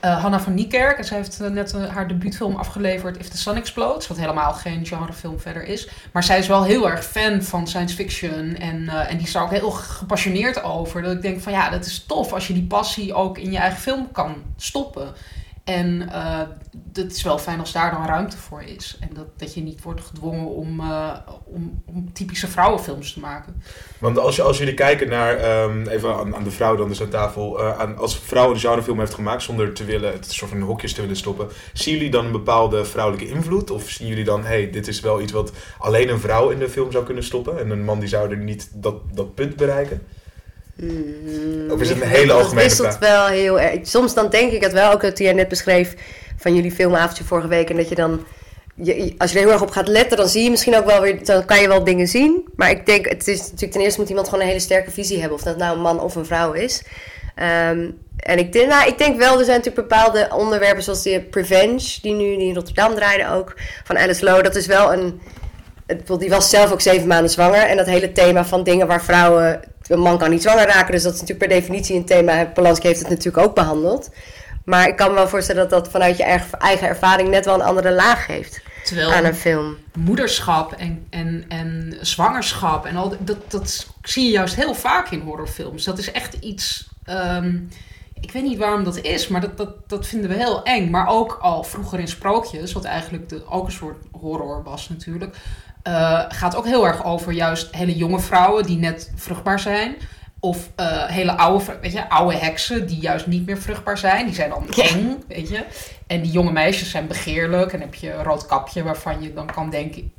eh, 0.00 0.22
Hanna 0.22 0.40
van 0.40 0.54
Niekerk. 0.54 0.98
En 0.98 1.04
zij 1.04 1.16
heeft 1.16 1.40
eh, 1.40 1.50
net 1.50 1.74
eh, 1.74 1.88
haar 1.88 2.08
debuutfilm 2.08 2.56
afgeleverd, 2.56 3.18
If 3.18 3.28
the 3.28 3.36
Sun 3.36 3.56
Explodes. 3.56 4.06
Wat 4.06 4.18
helemaal 4.18 4.52
geen 4.52 4.86
genrefilm 4.86 5.40
verder 5.40 5.64
is. 5.64 5.88
Maar 6.12 6.24
zij 6.24 6.38
is 6.38 6.46
wel 6.46 6.64
heel 6.64 6.90
erg 6.90 7.04
fan 7.04 7.42
van 7.42 7.68
science 7.68 7.94
fiction. 7.94 8.56
En, 8.56 8.88
en 8.88 9.16
die 9.16 9.26
is 9.26 9.32
daar 9.32 9.42
ook 9.42 9.50
heel 9.50 9.70
gepassioneerd 9.70 10.62
over. 10.62 11.02
Dat 11.02 11.12
ik 11.12 11.22
denk 11.22 11.40
van 11.40 11.52
ja, 11.52 11.70
dat 11.70 11.86
is 11.86 12.04
tof 12.04 12.32
als 12.32 12.46
je 12.46 12.54
die 12.54 12.66
passie 12.66 13.14
ook 13.14 13.38
in 13.38 13.52
je 13.52 13.58
eigen 13.58 13.80
film 13.80 14.12
kan 14.12 14.34
stoppen. 14.56 15.12
En 15.64 16.08
eh, 16.12 16.40
het 16.92 17.12
is 17.12 17.22
wel 17.22 17.38
fijn 17.38 17.60
als 17.60 17.72
daar 17.72 17.90
dan 17.90 18.06
ruimte 18.06 18.36
voor 18.36 18.62
is. 18.62 18.96
En 19.00 19.08
dat, 19.12 19.26
dat 19.36 19.54
je 19.54 19.62
niet 19.62 19.82
wordt 19.82 20.00
gedwongen 20.00 20.46
om, 20.46 20.80
eh, 20.80 21.16
om, 21.44 21.82
om 21.86 22.12
typische 22.12 22.48
vrouwenfilms 22.48 23.12
te 23.12 23.20
maken. 23.20 23.62
Want 23.98 24.18
als, 24.18 24.40
als 24.40 24.58
jullie 24.58 24.74
kijken 24.74 25.08
naar, 25.08 25.36
ehm, 25.36 25.86
even 25.88 26.14
aan, 26.14 26.36
aan 26.36 26.44
de 26.44 26.50
vrouw 26.50 26.76
dan 26.76 26.88
dus 26.88 27.02
aan 27.02 27.08
tafel, 27.08 27.60
eh, 27.60 27.78
aan, 27.78 27.98
als 27.98 28.18
vrouw 28.18 28.50
een 28.50 28.58
genrefilm 28.58 28.98
heeft 28.98 29.14
gemaakt 29.14 29.42
zonder 29.42 29.72
te 29.72 29.84
willen, 29.84 30.12
het 30.12 30.32
soort 30.32 30.50
van 30.50 30.60
hokjes 30.60 30.92
te 30.92 31.00
willen 31.00 31.16
stoppen, 31.16 31.48
zien 31.72 31.94
jullie 31.94 32.10
dan 32.10 32.24
een 32.24 32.32
bepaalde 32.32 32.84
vrouwelijke 32.84 33.28
invloed? 33.28 33.70
Of 33.70 33.88
zien 33.88 34.08
jullie 34.08 34.24
dan, 34.24 34.44
hey, 34.44 34.70
dit 34.70 34.88
is 34.88 35.00
wel 35.00 35.20
iets 35.20 35.32
wat 35.32 35.52
alleen 35.78 36.08
een 36.08 36.20
vrouw 36.20 36.50
in 36.50 36.58
de 36.58 36.68
film 36.68 36.92
zou 36.92 37.04
kunnen 37.04 37.24
stoppen 37.24 37.58
en 37.58 37.70
een 37.70 37.84
man 37.84 37.98
die 38.00 38.08
zou 38.08 38.30
er 38.30 38.36
niet 38.36 38.70
dat, 38.74 38.94
dat 39.14 39.34
punt 39.34 39.56
bereiken? 39.56 40.02
Mm, 40.82 41.70
Of 41.70 41.80
is 41.80 41.88
het 41.88 42.00
een 42.00 42.08
hele 42.08 42.32
algemene 42.32 42.68
wisselt 42.68 42.98
wel 42.98 43.26
heel 43.26 43.60
erg. 43.60 43.78
Soms 43.82 44.14
dan 44.14 44.30
denk 44.30 44.52
ik 44.52 44.62
het 44.62 44.72
wel, 44.72 44.92
ook 44.92 45.00
dat 45.00 45.18
jij 45.18 45.32
net 45.32 45.48
beschreef 45.48 45.94
van 46.36 46.54
jullie 46.54 46.72
filmavondje 46.72 47.24
vorige 47.24 47.48
week. 47.48 47.70
En 47.70 47.76
dat 47.76 47.88
je 47.88 47.94
dan, 47.94 48.24
je, 48.74 49.14
als 49.18 49.32
je 49.32 49.38
er 49.38 49.44
heel 49.44 49.52
erg 49.52 49.62
op 49.62 49.70
gaat 49.70 49.88
letten, 49.88 50.16
dan 50.16 50.28
zie 50.28 50.44
je 50.44 50.50
misschien 50.50 50.76
ook 50.76 50.86
wel 50.86 51.00
weer, 51.00 51.24
dan 51.24 51.44
kan 51.44 51.60
je 51.60 51.68
wel 51.68 51.84
dingen 51.84 52.06
zien. 52.06 52.48
Maar 52.56 52.70
ik 52.70 52.86
denk, 52.86 53.08
het 53.08 53.28
is 53.28 53.38
natuurlijk 53.38 53.72
ten 53.72 53.80
eerste 53.80 54.00
moet 54.00 54.08
iemand 54.08 54.28
gewoon 54.28 54.42
een 54.42 54.50
hele 54.50 54.60
sterke 54.60 54.90
visie 54.90 55.18
hebben. 55.18 55.38
Of 55.38 55.44
dat 55.44 55.56
nou 55.56 55.76
een 55.76 55.82
man 55.82 56.00
of 56.00 56.14
een 56.14 56.26
vrouw 56.26 56.52
is. 56.52 56.82
Ehm, 57.34 57.90
en 58.16 58.38
ik 58.38 58.52
denk, 58.52 58.68
nou, 58.68 58.88
ik 58.88 58.98
denk 58.98 59.18
wel, 59.18 59.38
er 59.38 59.44
zijn 59.44 59.56
natuurlijk 59.56 59.88
bepaalde 59.88 60.28
onderwerpen 60.34 60.82
zoals 60.82 61.02
de 61.02 61.20
Prevenge, 61.30 61.98
die 62.02 62.14
nu 62.14 62.36
die 62.36 62.48
in 62.48 62.54
Rotterdam 62.54 62.94
draaide 62.94 63.30
ook, 63.30 63.54
van 63.84 63.98
Alice 63.98 64.24
Lowe. 64.24 64.42
Dat 64.42 64.56
is 64.56 64.66
wel 64.66 64.92
een, 64.92 65.02
het, 65.02 65.20
die 66.18 66.30
was 66.30 66.50
zelf 66.50 66.72
ook 66.72 66.80
zeven 66.80 67.06
maanden 67.06 67.30
zwanger. 67.30 67.62
En 67.62 67.76
dat 67.76 67.86
hele 67.86 68.12
thema 68.12 68.44
van 68.44 68.62
dingen 68.62 68.86
waar 68.86 69.02
vrouwen... 69.02 69.60
Een 69.86 70.00
man 70.00 70.18
kan 70.18 70.30
niet 70.30 70.42
zwanger 70.42 70.66
raken, 70.66 70.92
dus 70.92 71.02
dat 71.02 71.14
is 71.14 71.20
natuurlijk 71.20 71.48
per 71.48 71.58
definitie 71.58 71.96
een 71.96 72.04
thema. 72.04 72.44
Polanski 72.44 72.86
heeft 72.86 73.00
het 73.00 73.08
natuurlijk 73.08 73.46
ook 73.46 73.54
behandeld. 73.54 74.10
Maar 74.64 74.88
ik 74.88 74.96
kan 74.96 75.08
me 75.08 75.14
wel 75.14 75.28
voorstellen 75.28 75.68
dat 75.68 75.70
dat 75.70 75.90
vanuit 75.90 76.16
je 76.16 76.22
eigen 76.58 76.88
ervaring 76.88 77.28
net 77.28 77.44
wel 77.44 77.54
een 77.54 77.62
andere 77.62 77.92
laag 77.92 78.24
geeft 78.24 78.62
Terwijl 78.84 79.12
aan 79.12 79.24
een 79.24 79.34
film. 79.34 79.76
moederschap 79.98 80.72
en, 80.72 81.06
en, 81.10 81.44
en 81.48 81.96
zwangerschap 82.00 82.86
en 82.86 82.96
al 82.96 83.14
dat, 83.18 83.50
dat 83.50 83.86
zie 84.02 84.24
je 84.24 84.30
juist 84.30 84.54
heel 84.54 84.74
vaak 84.74 85.10
in 85.10 85.20
horrorfilms. 85.20 85.84
Dat 85.84 85.98
is 85.98 86.12
echt 86.12 86.34
iets. 86.34 86.88
ehm, 87.04 87.58
ik 88.20 88.32
weet 88.32 88.42
niet 88.42 88.58
waarom 88.58 88.84
dat 88.84 88.96
is, 88.96 89.28
maar 89.28 89.40
dat, 89.40 89.56
dat, 89.56 89.88
dat 89.88 90.06
vinden 90.06 90.30
we 90.30 90.36
heel 90.36 90.62
eng. 90.62 90.90
Maar 90.90 91.06
ook 91.06 91.38
al 91.40 91.62
vroeger 91.62 91.98
in 91.98 92.08
Sprookjes, 92.08 92.72
wat 92.72 92.84
eigenlijk 92.84 93.28
de, 93.28 93.42
ook 93.48 93.66
een 93.66 93.72
soort 93.72 94.04
horror 94.10 94.62
was 94.62 94.88
natuurlijk. 94.88 95.36
Eh, 95.82 96.22
gaat 96.28 96.56
ook 96.56 96.64
heel 96.66 96.86
erg 96.86 97.04
over 97.04 97.32
juist 97.32 97.74
hele 97.74 97.96
jonge 97.96 98.20
vrouwen 98.20 98.64
die 98.66 98.78
net 98.78 99.12
vruchtbaar 99.14 99.60
zijn. 99.60 99.94
Of 100.40 100.70
eh, 100.76 101.04
hele 101.06 101.36
oude, 101.36 101.78
weet 101.80 101.92
je, 101.92 102.08
oude 102.10 102.36
heksen 102.36 102.86
die 102.86 103.00
juist 103.00 103.26
niet 103.26 103.46
meer 103.46 103.58
vruchtbaar 103.58 103.98
zijn. 103.98 104.24
Die 104.26 104.34
zijn 104.34 104.50
dan 104.50 104.66
Ja. 104.70 104.84
eng, 104.84 105.22
weet 105.28 105.48
je. 105.48 105.64
En 106.06 106.22
die 106.22 106.30
jonge 106.32 106.52
meisjes 106.52 106.90
zijn 106.90 107.06
begeerlijk. 107.06 107.72
En 107.72 107.80
heb 107.80 107.94
je 107.94 108.12
een 108.12 108.22
rood 108.24 108.46
kapje 108.46 108.82
waarvan 108.82 109.22
je 109.22 109.32
dan 109.32 109.46
kan 109.46 109.70
denken... 109.70 110.12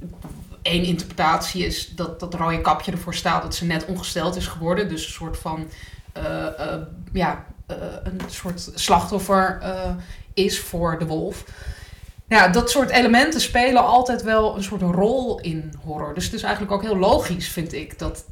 Eén 0.61 0.83
interpretatie 0.83 1.65
is 1.65 1.89
dat 1.95 2.19
dat 2.19 2.33
rode 2.33 2.61
kapje 2.61 2.91
ervoor 2.91 3.15
staat 3.15 3.41
dat 3.41 3.55
ze 3.55 3.65
net 3.65 3.85
ongesteld 3.85 4.35
is 4.35 4.47
geworden. 4.47 4.89
Dus 4.89 5.05
een 5.05 5.11
soort 5.11 5.37
van... 5.37 5.67
eh, 6.13 6.23
ja, 7.13 7.45
een 8.03 8.21
soort 8.27 8.69
slachtoffer 8.75 9.61
is 10.33 10.59
voor 10.59 10.99
de 10.99 11.05
wolf. 11.05 11.43
Ja, 12.31 12.47
dat 12.47 12.69
soort 12.69 12.89
elementen 12.89 13.41
spelen 13.41 13.85
altijd 13.85 14.23
wel 14.23 14.55
een 14.55 14.63
soort 14.63 14.81
rol 14.81 15.39
in 15.39 15.73
horror. 15.83 16.13
Dus 16.13 16.25
het 16.25 16.33
is 16.33 16.43
eigenlijk 16.43 16.73
ook 16.73 16.81
heel 16.81 16.97
logisch, 16.97 17.47
vind 17.47 17.73
ik, 17.73 17.99
dat, 17.99 18.23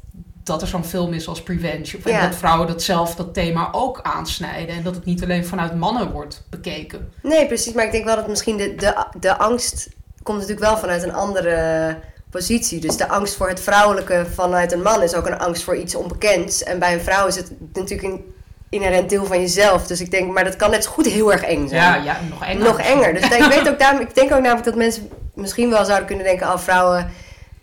dat 0.44 0.62
er 0.62 0.68
zo'n 0.68 0.84
film 0.84 1.12
is 1.12 1.28
als 1.28 1.42
Prevenge. 1.42 1.96
Of 1.98 2.04
en 2.04 2.12
Ja. 2.12 2.28
dat 2.28 2.36
vrouwen 2.38 2.66
dat 2.66 2.82
zelf 2.82 3.14
dat 3.14 3.34
thema 3.34 3.68
ook 3.72 4.00
aansnijden. 4.02 4.74
En 4.74 4.82
dat 4.82 4.94
het 4.94 5.04
niet 5.04 5.22
alleen 5.22 5.46
vanuit 5.46 5.74
mannen 5.74 6.10
wordt 6.10 6.42
bekeken. 6.50 7.12
Nee, 7.22 7.46
precies. 7.46 7.72
Maar 7.72 7.84
ik 7.84 7.92
denk 7.92 8.04
wel 8.04 8.16
dat 8.16 8.28
misschien 8.28 8.56
de, 8.56 8.74
de, 8.74 9.04
de 9.20 9.38
angst 9.38 9.88
komt 10.22 10.38
natuurlijk 10.38 10.66
wel 10.66 10.78
vanuit 10.78 11.02
een 11.02 11.14
andere 11.14 11.96
positie. 12.30 12.80
Dus 12.80 12.96
de 12.96 13.08
angst 13.08 13.34
voor 13.34 13.48
het 13.48 13.60
vrouwelijke 13.60 14.26
vanuit 14.34 14.72
een 14.72 14.82
man 14.82 15.02
is 15.02 15.14
ook 15.14 15.26
een 15.26 15.38
angst 15.38 15.62
voor 15.62 15.76
iets 15.76 15.94
onbekends. 15.94 16.62
En 16.62 16.78
bij 16.78 16.92
een 16.94 17.00
vrouw 17.00 17.26
is 17.26 17.36
het 17.36 17.52
natuurlijk 17.72 18.02
een 18.12 18.34
inherent 18.70 19.08
deel 19.10 19.26
van 19.26 19.40
jezelf. 19.40 19.86
Dus 19.86 20.00
ik 20.00 20.10
denk, 20.10 20.32
maar 20.32 20.44
dat 20.44 20.56
kan 20.56 20.70
net 20.70 20.84
zo 20.84 20.90
goed 20.90 21.06
heel 21.06 21.32
erg 21.32 21.42
eng 21.42 21.68
zijn. 21.68 21.82
Ja, 21.82 21.94
ja 21.94 22.20
nog 22.30 22.44
enger. 22.44 22.64
Nog 22.64 22.80
enger. 22.80 23.14
Dus 23.14 23.22
ik, 23.22 23.44
weet 23.44 23.68
ook 23.68 23.78
daarom, 23.78 24.00
ik 24.00 24.14
denk 24.14 24.32
ook 24.32 24.40
namelijk 24.40 24.64
dat 24.64 24.74
mensen 24.74 25.08
misschien 25.34 25.70
wel 25.70 25.84
zouden 25.84 26.06
kunnen 26.06 26.24
denken... 26.24 26.46
oh, 26.46 26.58
vrouwen 26.58 27.10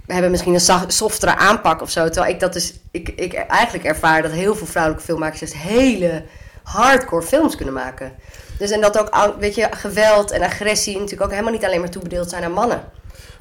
hebben 0.08 0.32
misschien 0.32 0.54
een 0.54 0.60
za- 0.60 0.86
softere 0.88 1.36
aanpak 1.36 1.82
of 1.82 1.90
zo. 1.90 2.10
Terwijl 2.10 2.34
ik 2.34 2.40
dat 2.40 2.54
dus... 2.54 2.74
Ik, 2.92 3.10
ik 3.10 3.34
eigenlijk 3.34 3.86
ervaar 3.86 4.22
dat 4.22 4.32
heel 4.32 4.56
veel 4.56 4.68
vrouwelijke 4.68 5.06
filmmakers... 5.06 5.40
juist 5.40 5.56
hele 5.56 6.24
hardcore 6.64 7.26
films 7.26 7.56
kunnen 7.56 7.74
maken. 7.74 8.12
Dus 8.58 8.72
en 8.72 8.82
dat 8.82 9.00
ook, 9.00 9.36
weet 9.40 9.56
je, 9.56 9.68
geweld 9.72 10.32
en 10.32 10.42
agressie... 10.42 10.94
natuurlijk 10.94 11.24
ook 11.24 11.32
helemaal 11.32 11.52
niet 11.52 11.66
alleen 11.66 11.80
maar 11.80 11.90
toebedeeld 11.90 12.30
zijn 12.30 12.44
aan 12.44 12.52
mannen. 12.52 12.84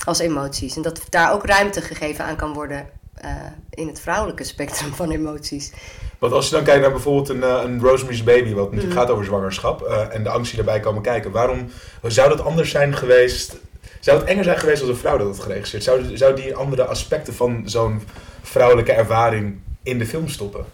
Als 0.05 0.19
emoties. 0.19 0.77
En 0.77 0.83
dat 0.83 1.01
daar 1.09 1.33
ook 1.33 1.47
ruimte 1.47 1.81
gegeven 1.81 2.25
aan 2.25 2.37
kan 2.37 2.53
worden... 2.53 2.87
eh, 3.15 3.31
in 3.71 3.89
het 3.89 4.01
vrouwelijke 4.01 4.45
spectrum 4.45 4.95
van 4.95 5.11
emoties. 5.11 5.73
Want 6.19 6.33
als 6.33 6.49
je 6.49 6.55
dan 6.55 6.65
kijkt 6.65 6.81
naar 6.81 6.91
bijvoorbeeld 6.93 7.29
een, 7.29 7.43
eh, 7.43 7.61
een 7.65 7.81
Rosemary's 7.81 8.25
Baby, 8.25 8.53
wat 8.55 8.65
natuurlijk 8.65 8.93
Mhm. 8.93 8.99
gaat 8.99 9.11
over 9.11 9.25
zwangerschap 9.25 9.83
eh, 9.83 10.15
en 10.15 10.23
de 10.23 10.29
angst 10.29 10.55
die 10.55 10.65
daarbij 10.65 10.81
komen 10.83 11.03
kijken, 11.03 11.31
waarom 11.31 11.71
zou 12.03 12.29
dat 12.29 12.41
anders 12.41 12.71
zijn 12.71 12.97
geweest? 12.97 13.57
Zou 14.01 14.19
het 14.19 14.29
enger 14.29 14.45
zijn 14.45 14.59
geweest 14.59 14.81
als 14.81 14.91
een 14.91 14.97
vrouw 14.97 15.17
dat 15.19 15.27
had 15.27 15.41
geregisseerd? 15.41 15.83
Zou, 15.85 16.17
zou 16.17 16.35
die 16.37 16.55
andere 16.55 16.85
aspecten 16.85 17.35
van 17.35 17.63
zo'n 17.65 18.03
vrouwelijke 18.43 18.93
ervaring 18.93 19.59
in 19.83 19.99
de 19.99 20.07
film 20.07 20.29
stoppen? 20.29 20.65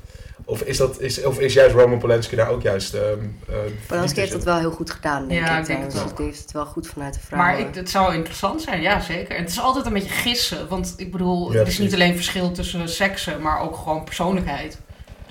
Of 0.44 0.62
is, 0.62 0.76
dat, 0.76 1.00
is, 1.00 1.24
of 1.24 1.38
is 1.40 1.52
juist 1.54 1.74
Roman 1.74 1.98
Polanski 1.98 2.36
daar 2.36 2.48
ook 2.50 2.62
juist... 2.62 2.94
ehm 2.94 3.04
eh, 3.48 3.54
Polanski 3.86 4.20
heeft 4.20 4.32
dat 4.32 4.44
wel 4.44 4.58
heel 4.58 4.70
goed 4.70 4.90
gedaan, 4.90 5.28
denk 5.28 5.46
Ja, 5.46 5.58
ik. 5.58 5.66
denk 5.66 5.82
het. 5.82 6.16
Die 6.16 6.26
heeft 6.26 6.40
het 6.40 6.52
wel 6.52 6.64
goed 6.66 6.86
vanuit 6.86 7.14
de 7.14 7.20
vrouw. 7.20 7.38
Maar 7.38 7.58
ik, 7.58 7.74
het 7.74 7.90
zou 7.90 8.14
interessant 8.14 8.62
zijn, 8.62 8.80
ja 8.80 9.00
zeker. 9.00 9.34
En 9.36 9.40
het 9.42 9.50
is 9.50 9.60
altijd 9.60 9.86
een 9.86 9.92
beetje 9.92 10.08
gissen. 10.08 10.68
Want 10.68 10.94
ik 10.96 11.12
bedoel, 11.12 11.52
Ja, 11.52 11.60
er 11.60 11.66
is 11.66 11.78
niet 11.78 11.94
alleen 11.94 12.14
verschil 12.14 12.52
tussen 12.52 12.88
seksen, 12.88 13.40
maar 13.42 13.60
ook 13.60 13.76
gewoon 13.76 14.04
persoonlijkheid. 14.04 14.78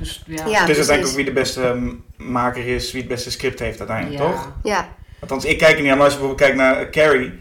Dus 0.01 0.23
ja. 0.27 0.45
Ja, 0.47 0.59
het 0.59 0.69
is 0.69 0.77
uiteindelijk 0.77 1.07
ook 1.07 1.15
wie 1.15 1.25
de 1.25 1.31
beste 1.39 1.61
ehm, 1.61 1.89
maker 2.17 2.67
is, 2.67 2.91
wie 2.91 3.01
het 3.01 3.09
beste 3.09 3.31
script 3.31 3.59
heeft 3.59 3.79
uiteindelijk, 3.79 4.21
Ja. 4.21 4.29
toch? 4.29 4.51
Ja, 4.63 4.89
Althans, 5.19 5.45
ik 5.45 5.57
kijk 5.57 5.75
er 5.75 5.81
niet 5.81 5.91
aan, 5.91 5.97
maar 5.97 6.05
als 6.05 6.13
je 6.15 6.19
bijvoorbeeld 6.19 6.49
kijkt 6.49 6.63
naar 6.63 6.89
Carrie, 6.89 7.31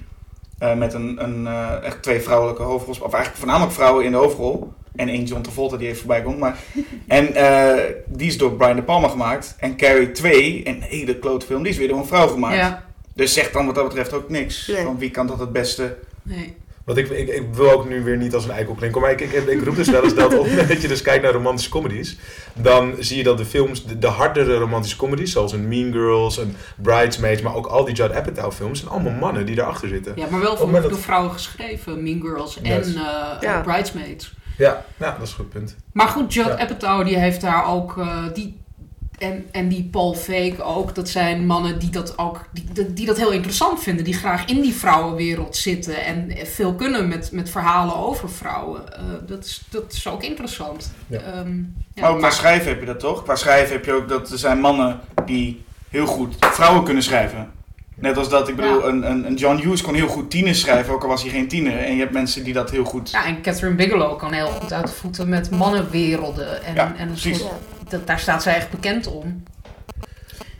eh, 0.58 0.74
met 0.74 0.94
een, 0.94 1.22
een, 1.24 1.46
eh, 1.46 1.82
echt 1.82 2.02
twee 2.02 2.20
vrouwelijke 2.20 2.62
hoofdrolspelers, 2.62 3.06
of 3.06 3.12
eigenlijk 3.12 3.36
voornamelijk 3.44 3.72
vrouwen 3.76 4.04
in 4.04 4.10
de 4.10 4.16
hoofdrol. 4.16 4.72
En 4.96 5.08
één 5.08 5.24
John 5.24 5.40
Travolta 5.42 5.76
die 5.76 5.86
even 5.86 5.98
voorbij 5.98 6.22
komt. 6.22 6.38
Maar, 6.38 6.56
en 7.06 7.34
eh, 7.34 7.84
die 8.06 8.26
is 8.26 8.38
door 8.38 8.52
Brian 8.52 8.76
De 8.76 8.82
Palma 8.82 9.08
gemaakt. 9.08 9.54
En 9.58 9.76
Carrie 9.76 10.10
2, 10.12 10.68
een 10.68 10.82
hele 10.82 11.18
klote 11.18 11.46
film, 11.46 11.62
die 11.62 11.72
is 11.72 11.78
weer 11.78 11.88
door 11.88 11.98
een 11.98 12.06
vrouw 12.06 12.28
gemaakt. 12.28 12.56
Ja, 12.56 12.84
Dus 13.14 13.32
zegt 13.32 13.52
dan 13.52 13.66
wat 13.66 13.74
dat 13.74 13.84
betreft 13.88 14.12
ook 14.12 14.28
niks. 14.28 14.66
Nee. 14.66 14.84
Van 14.84 14.98
wie 14.98 15.10
kan 15.10 15.26
dat 15.26 15.38
het 15.38 15.52
beste... 15.52 15.96
nee. 16.22 16.56
Want 16.94 17.02
ik, 17.10 17.10
ik, 17.10 17.28
ik 17.28 17.54
wil 17.54 17.70
ook 17.70 17.88
nu 17.88 18.02
weer 18.02 18.16
niet 18.16 18.34
als 18.34 18.44
een 18.44 18.50
eikel 18.50 18.74
klinken, 18.74 19.00
maar 19.00 19.10
ik, 19.10 19.20
ik, 19.20 19.32
ik 19.32 19.64
roep 19.64 19.76
dus 19.76 19.88
wel 19.90 20.04
eens 20.04 20.14
dat 20.14 20.24
op 20.34 20.40
het 20.44 20.50
moment 20.50 20.68
dat 20.68 20.82
je 20.82 20.88
dus 20.88 21.02
kijkt 21.02 21.22
naar 21.22 21.32
romantische 21.32 21.70
comedies, 21.70 22.16
dan 22.54 22.94
zie 22.98 23.16
je 23.16 23.22
dat 23.22 23.38
de 23.38 23.44
films, 23.44 23.84
de, 23.84 23.98
de 23.98 24.06
hardere 24.06 24.56
romantische 24.58 24.96
comedies, 24.96 25.32
zoals 25.32 25.52
een 25.52 25.68
Mean 25.68 25.92
Girls, 25.92 26.36
een 26.38 26.56
Bridesmaids, 26.76 27.42
maar 27.42 27.54
ook 27.54 27.66
al 27.66 27.84
die 27.84 27.94
Judd 27.94 28.14
Apatow 28.14 28.52
films, 28.52 28.78
zijn 28.78 28.90
allemaal 28.90 29.12
mannen 29.12 29.46
die 29.46 29.54
daarachter 29.54 29.88
zitten. 29.88 30.12
Ja, 30.16 30.26
maar 30.30 30.40
wel 30.40 30.56
moment 30.58 30.82
door 30.82 30.90
dat- 30.90 31.00
vrouwen 31.00 31.32
geschreven. 31.32 32.02
Mean 32.02 32.20
Girls 32.20 32.60
en 32.60 32.82
eh, 32.82 32.92
Ja. 33.40 33.60
Bridesmaids. 33.60 34.32
Ja, 34.58 34.84
nou, 34.96 35.12
dat 35.18 35.22
is 35.26 35.30
een 35.30 35.36
goed 35.36 35.48
punt. 35.50 35.76
Maar 35.92 36.08
goed, 36.08 36.34
Judd 36.34 36.48
Ja. 36.48 36.58
Apatow 36.58 37.04
die 37.06 37.18
heeft 37.18 37.40
daar 37.40 37.66
ook... 37.66 37.98
eh, 37.98 38.16
die, 38.34 38.59
en, 39.20 39.46
en 39.52 39.68
die 39.68 39.88
Paul 39.90 40.14
Fake 40.14 40.62
ook. 40.62 40.94
Dat 40.94 41.08
zijn 41.08 41.46
mannen 41.46 41.78
die 41.78 41.90
dat 41.90 42.18
ook 42.18 42.44
die, 42.52 42.92
die, 42.92 43.06
dat 43.06 43.16
heel 43.16 43.30
interessant 43.30 43.82
vinden. 43.82 44.04
Die 44.04 44.14
graag 44.14 44.44
in 44.44 44.60
die 44.60 44.74
vrouwenwereld 44.74 45.56
zitten. 45.56 46.04
En 46.04 46.32
veel 46.46 46.74
kunnen 46.74 47.08
met, 47.08 47.32
met 47.32 47.50
verhalen 47.50 47.96
over 47.96 48.30
vrouwen. 48.30 48.92
Eh, 48.96 49.02
dat, 49.26 49.44
is, 49.44 49.62
dat 49.70 49.92
is 49.92 50.08
ook 50.08 50.22
interessant. 50.22 50.92
Ja. 51.06 51.18
Ehm, 51.20 51.56
ja, 51.94 52.00
maar 52.00 52.10
ook 52.10 52.16
qua 52.18 52.26
maar- 52.26 52.32
schrijven 52.32 52.68
heb 52.68 52.80
je 52.80 52.86
dat 52.86 53.00
toch? 53.00 53.22
Qua 53.22 53.36
schrijven 53.36 53.72
heb 53.72 53.84
je 53.84 53.92
ook 53.92 54.08
dat 54.08 54.30
er 54.30 54.38
zijn 54.38 54.60
mannen 54.60 55.00
die 55.26 55.62
heel 55.88 56.06
goed 56.06 56.34
vrouwen 56.40 56.84
kunnen 56.84 57.02
schrijven. 57.02 57.50
Net 57.94 58.16
als 58.16 58.28
dat, 58.28 58.48
ik 58.48 58.56
bedoel, 58.56 58.80
Ja. 58.80 58.86
een, 58.86 59.10
een, 59.10 59.26
een 59.26 59.34
John 59.34 59.56
Hughes 59.56 59.82
kon 59.82 59.94
heel 59.94 60.08
goed 60.08 60.30
tieners 60.30 60.60
schrijven, 60.60 60.94
ook 60.94 61.02
al 61.02 61.08
was 61.08 61.22
hij 61.22 61.30
geen 61.30 61.48
tiener. 61.48 61.78
En 61.78 61.92
je 61.92 61.98
hebt 62.00 62.12
mensen 62.12 62.44
die 62.44 62.52
dat 62.52 62.70
heel 62.70 62.84
goed... 62.84 63.10
Ja, 63.10 63.26
en 63.26 63.42
Catherine 63.42 63.76
Bigelow 63.76 64.18
kan 64.18 64.32
heel 64.32 64.46
goed 64.46 64.72
uit 64.72 64.86
de 64.86 64.92
voeten 64.92 65.28
met 65.28 65.50
mannenwerelden. 65.50 66.64
En, 66.64 66.74
Ja, 66.74 66.94
en 66.96 67.00
een 67.00 67.06
precies. 67.08 67.38
soort, 67.38 67.52
dat, 67.90 68.06
daar 68.06 68.20
staat 68.20 68.42
zij 68.42 68.54
echt 68.54 68.70
bekend 68.70 69.06
om. 69.06 69.42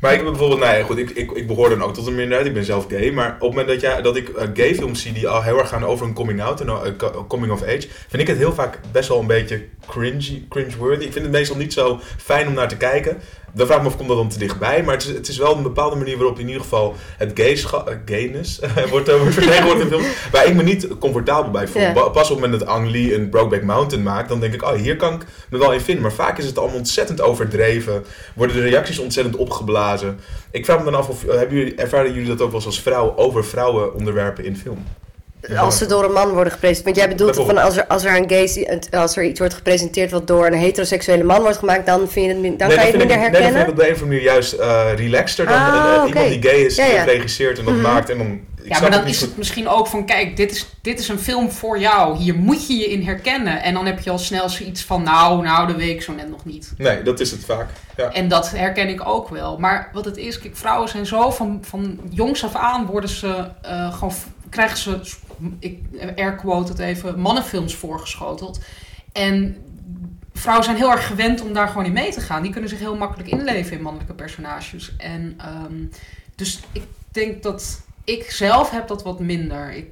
Maar 0.00 0.10
ik 0.12 0.18
heb 0.18 0.26
bijvoorbeeld, 0.28 0.60
nou 0.60 0.76
ja, 0.76 0.84
goed, 0.84 0.98
ik, 0.98 1.10
ik, 1.10 1.30
ik 1.32 1.46
behoor 1.46 1.68
dan 1.68 1.82
ook 1.82 1.94
tot 1.94 2.06
een 2.06 2.14
minderheid, 2.14 2.46
ik 2.48 2.54
ben 2.54 2.64
zelf 2.64 2.86
gay, 2.88 3.10
maar 3.10 3.26
op 3.34 3.40
het 3.40 3.48
moment 3.48 3.68
dat, 3.68 3.80
jij, 3.80 4.02
dat 4.02 4.16
ik 4.16 4.28
eh, 4.28 4.48
gay 4.54 4.74
films 4.74 5.02
zie 5.02 5.12
die 5.12 5.28
al 5.28 5.42
heel 5.42 5.58
erg 5.58 5.68
gaan 5.68 5.84
over 5.84 6.06
een 6.06 6.14
coming 6.14 6.42
out 6.42 6.60
en 6.60 6.68
een 6.68 6.84
eh, 6.84 6.90
co- 6.96 7.24
coming 7.28 7.52
of 7.52 7.62
age, 7.62 7.88
vind 8.08 8.22
ik 8.22 8.26
het 8.26 8.36
heel 8.38 8.52
vaak 8.54 8.78
best 8.92 9.08
wel 9.08 9.20
een 9.20 9.26
beetje 9.26 9.62
cringy, 9.86 10.44
cringe-worthy. 10.48 11.04
Ik 11.04 11.12
vind 11.12 11.24
het 11.24 11.34
meestal 11.34 11.56
niet 11.56 11.72
zo 11.72 12.00
fijn 12.18 12.46
om 12.46 12.54
naar 12.54 12.68
te 12.68 12.76
kijken. 12.76 13.18
Dan 13.54 13.66
vraag 13.66 13.76
ik 13.78 13.82
me 13.84 13.88
af, 13.90 13.96
komt 13.96 14.08
dat 14.08 14.16
dan 14.16 14.28
te 14.28 14.38
dichtbij? 14.38 14.82
Maar 14.82 14.94
het 14.94 15.02
is, 15.06 15.14
het 15.14 15.28
is 15.28 15.36
wel 15.38 15.56
een 15.56 15.62
bepaalde 15.62 15.96
manier 15.96 16.16
waarop 16.16 16.38
in 16.38 16.46
ieder 16.46 16.62
geval 16.62 16.94
het 17.16 17.30
gayscha- 17.34 17.84
eh, 17.86 17.94
gayness 18.04 18.60
wordt, 18.90 19.10
wordt 19.18 19.34
vertegenwoordigd 19.34 19.84
in 19.84 19.88
films, 19.98 20.06
waar 20.32 20.46
ik 20.46 20.54
me 20.54 20.62
niet 20.62 20.88
comfortabel 20.98 21.50
bij 21.50 21.68
voel. 21.68 21.82
Ja. 21.82 21.92
Pas 21.92 22.30
op 22.30 22.36
het 22.36 22.40
moment 22.40 22.58
dat 22.58 22.68
Ang 22.68 22.90
Lee 22.90 23.14
een 23.14 23.28
Brokeback 23.28 23.62
Mountain 23.62 24.04
maakt, 24.04 24.28
dan 24.28 24.40
denk 24.40 24.54
ik, 24.54 24.62
oh, 24.62 24.72
hier 24.72 24.96
kan 24.96 25.14
ik 25.14 25.22
me 25.50 25.58
wel 25.58 25.72
in 25.72 25.80
vinden. 25.80 26.02
Maar 26.02 26.12
vaak 26.12 26.38
is 26.38 26.44
het 26.44 26.58
allemaal 26.58 26.76
ontzettend 26.76 27.20
overdreven, 27.20 28.04
worden 28.34 28.56
de 28.56 28.62
reacties 28.62 28.98
ontzettend 28.98 29.36
opgeblazen. 29.36 29.89
Ik 30.50 30.64
vraag 30.64 30.78
me 30.78 30.84
dan 30.84 30.94
af 30.94 31.08
of 31.08 31.24
eh, 31.24 31.36
hebben 31.38 31.56
jullie, 31.56 31.74
ervaren 31.74 32.12
jullie 32.12 32.28
dat 32.28 32.40
ook 32.40 32.46
wel 32.46 32.56
eens 32.56 32.66
als 32.66 32.80
vrouw 32.82 33.16
over 33.16 33.44
vrouwenonderwerpen 33.44 34.44
in 34.44 34.56
film? 34.56 34.84
Als 35.58 35.78
ze 35.78 35.86
door 35.86 36.04
een 36.04 36.12
man 36.12 36.28
worden 36.30 36.52
gepresenteerd. 36.52 36.84
Want 36.84 36.96
jij 36.96 37.16
bedoelt 37.16 37.46
van 37.46 37.58
als 37.64 37.76
er, 37.76 37.86
als 37.86 38.04
er 38.04 38.16
een 38.16 38.28
gay, 38.28 38.80
als 38.90 39.16
er 39.16 39.24
iets 39.24 39.38
wordt 39.38 39.54
gepresenteerd 39.54 40.10
wat 40.10 40.26
door 40.26 40.46
een 40.46 40.52
heteroseksuele 40.52 41.24
man 41.24 41.40
wordt 41.40 41.56
gemaakt, 41.56 41.86
dan 41.86 42.08
vind 42.08 42.26
je 42.26 42.48
het, 42.48 42.58
dan 42.58 42.68
Nee, 42.68 42.76
kan 42.76 42.86
je 42.86 42.92
het 42.92 42.96
minder 42.98 43.16
ik, 43.16 43.22
nee, 43.22 43.30
herkennen. 43.30 43.52
vind 43.52 43.60
ik 43.60 43.66
het 43.66 43.70
op 43.70 43.76
de 43.76 43.86
een 43.88 43.94
of 43.94 44.02
andere 44.02 44.20
manier 44.20 44.32
juist 44.32 44.52
eh, 44.52 44.86
relaxter 44.96 45.46
dan 45.46 45.54
Ah, 45.54 45.68
eh, 45.68 45.94
eh, 46.02 46.08
iemand 46.08 46.28
die 46.28 46.42
gay 46.50 46.60
is, 46.60 46.76
Ja, 46.76 47.04
regisseert 47.04 47.58
en 47.58 47.64
dat 47.64 47.74
Mhm. 47.74 47.82
maakt. 47.82 48.10
En 48.10 48.18
dan, 48.18 48.40
ik 48.59 48.59
Ja, 48.70 48.80
maar 48.80 48.90
dan 48.90 49.06
is 49.06 49.18
goed- 49.18 49.28
het 49.28 49.36
misschien 49.36 49.68
ook 49.68 49.86
van, 49.86 50.06
kijk, 50.06 50.36
dit 50.36 50.50
is, 50.50 50.66
dit 50.82 50.98
is 51.00 51.08
een 51.08 51.18
film 51.18 51.50
voor 51.50 51.78
jou. 51.78 52.16
Hier 52.16 52.34
moet 52.34 52.66
je 52.66 52.74
je 52.76 52.86
in 52.90 53.02
herkennen. 53.02 53.62
En 53.62 53.74
dan 53.74 53.86
heb 53.86 54.00
je 54.00 54.10
al 54.10 54.18
snel 54.18 54.48
zoiets 54.48 54.84
van, 54.84 55.02
nou, 55.02 55.42
nou, 55.42 55.66
dat 55.66 55.76
weet 55.76 55.90
ik 55.94 56.02
zo 56.02 56.12
net 56.12 56.30
nog 56.30 56.44
niet. 56.44 56.72
Nee, 56.76 57.02
dat 57.02 57.20
is 57.20 57.30
het 57.30 57.44
vaak. 57.44 57.68
Ja. 57.96 58.12
En 58.12 58.28
dat 58.28 58.50
herken 58.50 58.88
ik 58.88 59.06
ook 59.08 59.28
wel. 59.28 59.58
Maar 59.58 59.90
wat 59.92 60.04
het 60.04 60.16
is, 60.16 60.38
kijk, 60.38 60.56
vrouwen 60.56 60.88
zijn 60.88 61.06
zo 61.06 61.30
van, 61.30 61.58
van 61.62 62.00
jongs 62.10 62.44
af 62.44 62.54
aan 62.54 62.86
worden 62.86 63.10
ze 63.10 63.50
eh, 63.62 63.94
gewoon, 63.94 64.12
krijgen 64.48 64.78
ze, 64.78 65.00
ik 65.58 65.78
airquote 66.16 66.70
het 66.72 66.80
even, 66.80 67.18
mannenfilms 67.20 67.74
voorgeschoteld. 67.74 68.60
En 69.12 69.56
vrouwen 70.34 70.64
zijn 70.64 70.76
heel 70.76 70.90
erg 70.90 71.06
gewend 71.06 71.42
om 71.42 71.52
daar 71.52 71.68
gewoon 71.68 71.84
in 71.84 71.92
mee 71.92 72.10
te 72.12 72.20
gaan. 72.20 72.42
Die 72.42 72.50
kunnen 72.50 72.70
zich 72.70 72.78
heel 72.78 72.96
makkelijk 72.96 73.28
inleven 73.28 73.76
in 73.76 73.82
mannelijke 73.82 74.14
personages. 74.14 74.92
En 74.98 75.34
ehm, 75.38 75.84
dus 76.36 76.60
ik 76.72 76.82
denk 77.12 77.42
dat 77.42 77.80
ik 78.10 78.30
zelf 78.30 78.70
heb 78.70 78.88
dat 78.88 79.02
wat 79.02 79.20
minder. 79.20 79.72
Ik, 79.72 79.86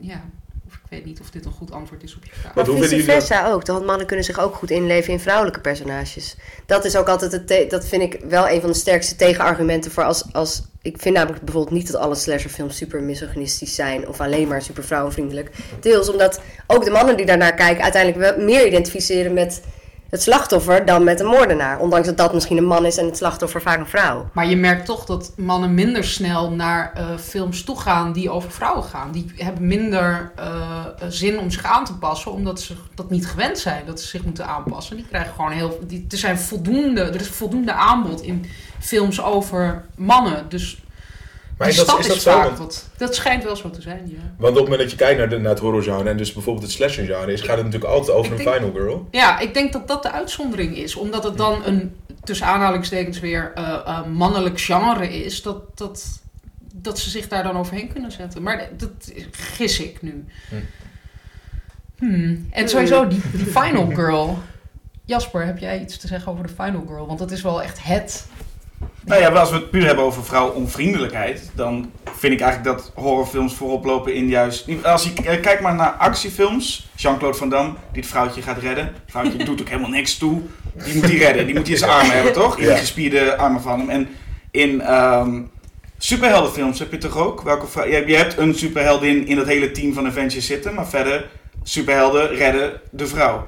ja, 0.00 0.24
of 0.66 0.74
ik 0.74 0.80
weet 0.88 1.04
niet 1.04 1.20
of 1.20 1.30
dit 1.30 1.44
een 1.44 1.52
goed 1.52 1.72
antwoord 1.72 2.02
is 2.02 2.16
op 2.16 2.24
je 2.24 2.30
vraag. 2.32 2.54
Maar 2.54 2.64
vice 2.64 2.96
dat? 2.96 3.04
versa 3.04 3.50
ook. 3.50 3.66
Want 3.66 3.86
mannen 3.86 4.06
kunnen 4.06 4.24
zich 4.24 4.38
ook 4.38 4.54
goed 4.54 4.70
inleven 4.70 5.12
in 5.12 5.20
vrouwelijke 5.20 5.60
personages. 5.60 6.36
Dat 6.66 6.84
is 6.84 6.96
ook 6.96 7.08
altijd 7.08 7.32
het. 7.32 7.70
Dat 7.70 7.86
vind 7.86 8.02
ik 8.02 8.20
wel 8.28 8.48
een 8.48 8.60
van 8.60 8.70
de 8.70 8.76
sterkste 8.76 9.16
tegenargumenten 9.16 9.90
voor 9.90 10.04
als. 10.04 10.24
als 10.32 10.62
ik 10.82 11.00
vind 11.00 11.14
namelijk 11.14 11.44
bijvoorbeeld 11.44 11.74
niet 11.74 11.92
dat 11.92 12.00
alle 12.00 12.14
slasherfilms 12.14 12.76
super 12.76 13.02
misogynistisch 13.02 13.74
zijn 13.74 14.08
of 14.08 14.20
alleen 14.20 14.48
maar 14.48 14.62
super 14.62 14.84
vrouwenvriendelijk. 14.84 15.50
Deels 15.80 16.10
omdat 16.10 16.40
ook 16.66 16.84
de 16.84 16.90
mannen 16.90 17.16
die 17.16 17.26
daarnaar 17.26 17.54
kijken 17.54 17.82
uiteindelijk 17.82 18.36
wel 18.36 18.44
meer 18.44 18.66
identificeren 18.66 19.32
met 19.32 19.62
het 20.10 20.22
slachtoffer 20.22 20.84
dan 20.84 21.04
met 21.04 21.18
de 21.18 21.24
moordenaar. 21.24 21.78
Ondanks 21.78 22.06
dat 22.06 22.16
dat 22.16 22.34
misschien 22.34 22.56
een 22.56 22.66
man 22.66 22.84
is 22.84 22.96
en 22.96 23.06
het 23.06 23.16
slachtoffer 23.16 23.62
vaak 23.62 23.78
een 23.78 23.86
vrouw. 23.86 24.28
Maar 24.32 24.46
je 24.46 24.56
merkt 24.56 24.86
toch 24.86 25.04
dat 25.04 25.32
mannen 25.36 25.74
minder 25.74 26.04
snel 26.04 26.50
naar 26.50 26.92
eh, 26.94 27.04
films 27.18 27.64
toe 27.64 27.80
gaan 27.80 28.12
die 28.12 28.30
over 28.30 28.50
vrouwen 28.50 28.84
gaan. 28.84 29.12
Die 29.12 29.32
hebben 29.36 29.66
minder 29.66 30.32
eh, 30.36 30.84
zin 31.08 31.38
om 31.38 31.50
zich 31.50 31.64
aan 31.64 31.84
te 31.84 31.94
passen, 31.94 32.32
omdat 32.32 32.60
ze 32.60 32.74
dat 32.94 33.10
niet 33.10 33.26
gewend 33.26 33.58
zijn 33.58 33.86
dat 33.86 34.00
ze 34.00 34.06
zich 34.06 34.24
moeten 34.24 34.46
aanpassen. 34.46 34.96
Die 34.96 35.06
krijgen 35.06 35.34
gewoon 35.34 35.50
heel. 35.50 35.78
Die, 35.86 36.06
er, 36.10 36.18
zijn 36.18 36.38
voldoende, 36.38 37.00
er 37.00 37.20
is 37.20 37.28
voldoende 37.28 37.72
aanbod 37.72 38.22
in 38.22 38.46
films 38.78 39.22
over 39.22 39.84
mannen. 39.94 40.48
Dus 40.48 40.78
Maar 41.56 41.68
is 41.68 41.76
dat, 41.76 41.98
is 41.98 42.06
is, 42.06 42.06
dat 42.06 42.20
zo? 42.20 42.54
wat. 42.56 42.88
Dat 42.96 43.14
schijnt 43.14 43.44
wel 43.44 43.56
zo 43.56 43.70
te 43.70 43.82
zijn, 43.82 44.02
ja. 44.06 44.16
want 44.38 44.52
op 44.52 44.54
het 44.54 44.62
moment 44.62 44.80
dat 44.80 44.90
je 44.90 44.96
kijkt 44.96 45.18
naar, 45.18 45.28
de, 45.28 45.38
naar 45.38 45.50
het 45.50 45.60
horrorgenre 45.60 46.08
en 46.10 46.16
dus 46.16 46.32
bijvoorbeeld 46.32 46.64
het 46.64 46.74
slashergenre 46.74 47.32
is, 47.32 47.40
gaat 47.40 47.56
het 47.56 47.64
natuurlijk 47.64 47.92
altijd 47.92 48.16
over 48.16 48.32
Ik 48.32 48.38
een 48.38 48.44
denk- 48.44 48.56
final 48.56 48.72
girl. 48.72 49.08
Ja, 49.10 49.38
ik 49.38 49.54
denk 49.54 49.72
dat 49.72 49.88
dat 49.88 50.02
de 50.02 50.10
uitzondering 50.10 50.76
is. 50.76 50.96
Omdat 50.96 51.24
het 51.24 51.36
dan 51.36 51.64
een, 51.64 51.96
tussen 52.24 52.46
aanhalingstekens 52.46 53.20
weer, 53.20 53.52
eh, 53.54 53.62
eh, 53.86 54.04
mannelijk 54.06 54.60
genre 54.60 55.24
is. 55.24 55.42
Dat, 55.42 55.78
dat, 55.78 56.20
dat 56.74 56.98
ze 56.98 57.10
zich 57.10 57.28
daar 57.28 57.42
dan 57.42 57.56
overheen 57.58 57.92
kunnen 57.92 58.12
zetten. 58.12 58.42
Maar 58.42 58.68
dat 58.76 59.12
gis 59.30 59.80
ik 59.80 60.02
nu. 60.02 60.24
Hm. 60.48 60.54
Hmm. 61.98 62.46
En 62.50 62.68
sowieso 62.68 63.06
die, 63.08 63.20
die 63.32 63.46
Final 63.46 63.86
Girl. 63.86 64.38
Jasper, 65.04 65.46
heb 65.46 65.58
jij 65.58 65.80
iets 65.80 65.96
te 65.98 66.06
zeggen 66.06 66.32
over 66.32 66.46
de 66.46 66.52
Final 66.62 66.84
Girl? 66.86 67.06
Want 67.06 67.18
dat 67.18 67.30
is 67.30 67.42
wel 67.42 67.62
echt 67.62 67.84
het. 67.84 68.26
Nou 69.06 69.20
ja, 69.20 69.28
als 69.28 69.50
we 69.50 69.56
het 69.56 69.70
puur 69.70 69.86
hebben 69.86 70.04
over 70.04 70.24
vrouwonvriendelijkheid, 70.24 71.50
dan 71.54 71.92
vind 72.16 72.32
ik 72.32 72.40
eigenlijk 72.40 72.76
dat 72.76 72.92
horrorfilms 72.94 73.54
voorop 73.54 73.84
lopen 73.84 74.14
in 74.14 74.28
juist... 74.28 74.68
Als 74.82 75.04
je 75.04 75.12
eh, 75.24 75.40
kijkt 75.40 75.60
maar 75.60 75.74
naar 75.74 75.90
actiefilms, 75.90 76.88
Jean-Claude 76.96 77.38
Van 77.38 77.48
Damme, 77.48 77.72
die 77.92 78.02
het 78.02 78.10
vrouwtje 78.10 78.42
gaat 78.42 78.58
redden. 78.58 78.84
Het 78.84 78.94
vrouwtje 79.06 79.44
doet 79.44 79.60
ook 79.60 79.68
helemaal 79.68 79.90
niks 79.90 80.18
toe. 80.18 80.40
Die 80.84 80.94
moet 80.94 81.06
die 81.06 81.18
redden, 81.18 81.46
die 81.46 81.54
moet 81.54 81.64
hij 81.64 81.72
in 81.72 81.78
zijn 81.78 81.90
armen 81.90 82.14
hebben, 82.14 82.32
toch? 82.32 82.58
In 82.58 82.66
die 82.66 82.76
gespierde 82.76 83.36
armen 83.36 83.62
van 83.62 83.78
hem. 83.78 83.88
En 83.88 84.08
in 84.50 84.80
ehm, 84.80 85.42
superheldenfilms 85.98 86.78
heb 86.78 86.90
je 86.90 86.98
toch 86.98 87.16
ook? 87.16 87.42
Welke 87.42 87.88
je, 87.88 88.16
hebt 88.16 88.38
een 88.38 88.54
superheldin 88.54 89.26
in 89.26 89.38
het 89.38 89.46
hele 89.46 89.70
team 89.70 89.92
van 89.92 90.06
Avengers 90.06 90.46
zitten, 90.46 90.74
maar 90.74 90.88
verder, 90.88 91.28
superhelden 91.62 92.28
redden 92.28 92.80
de 92.90 93.06
vrouw. 93.06 93.46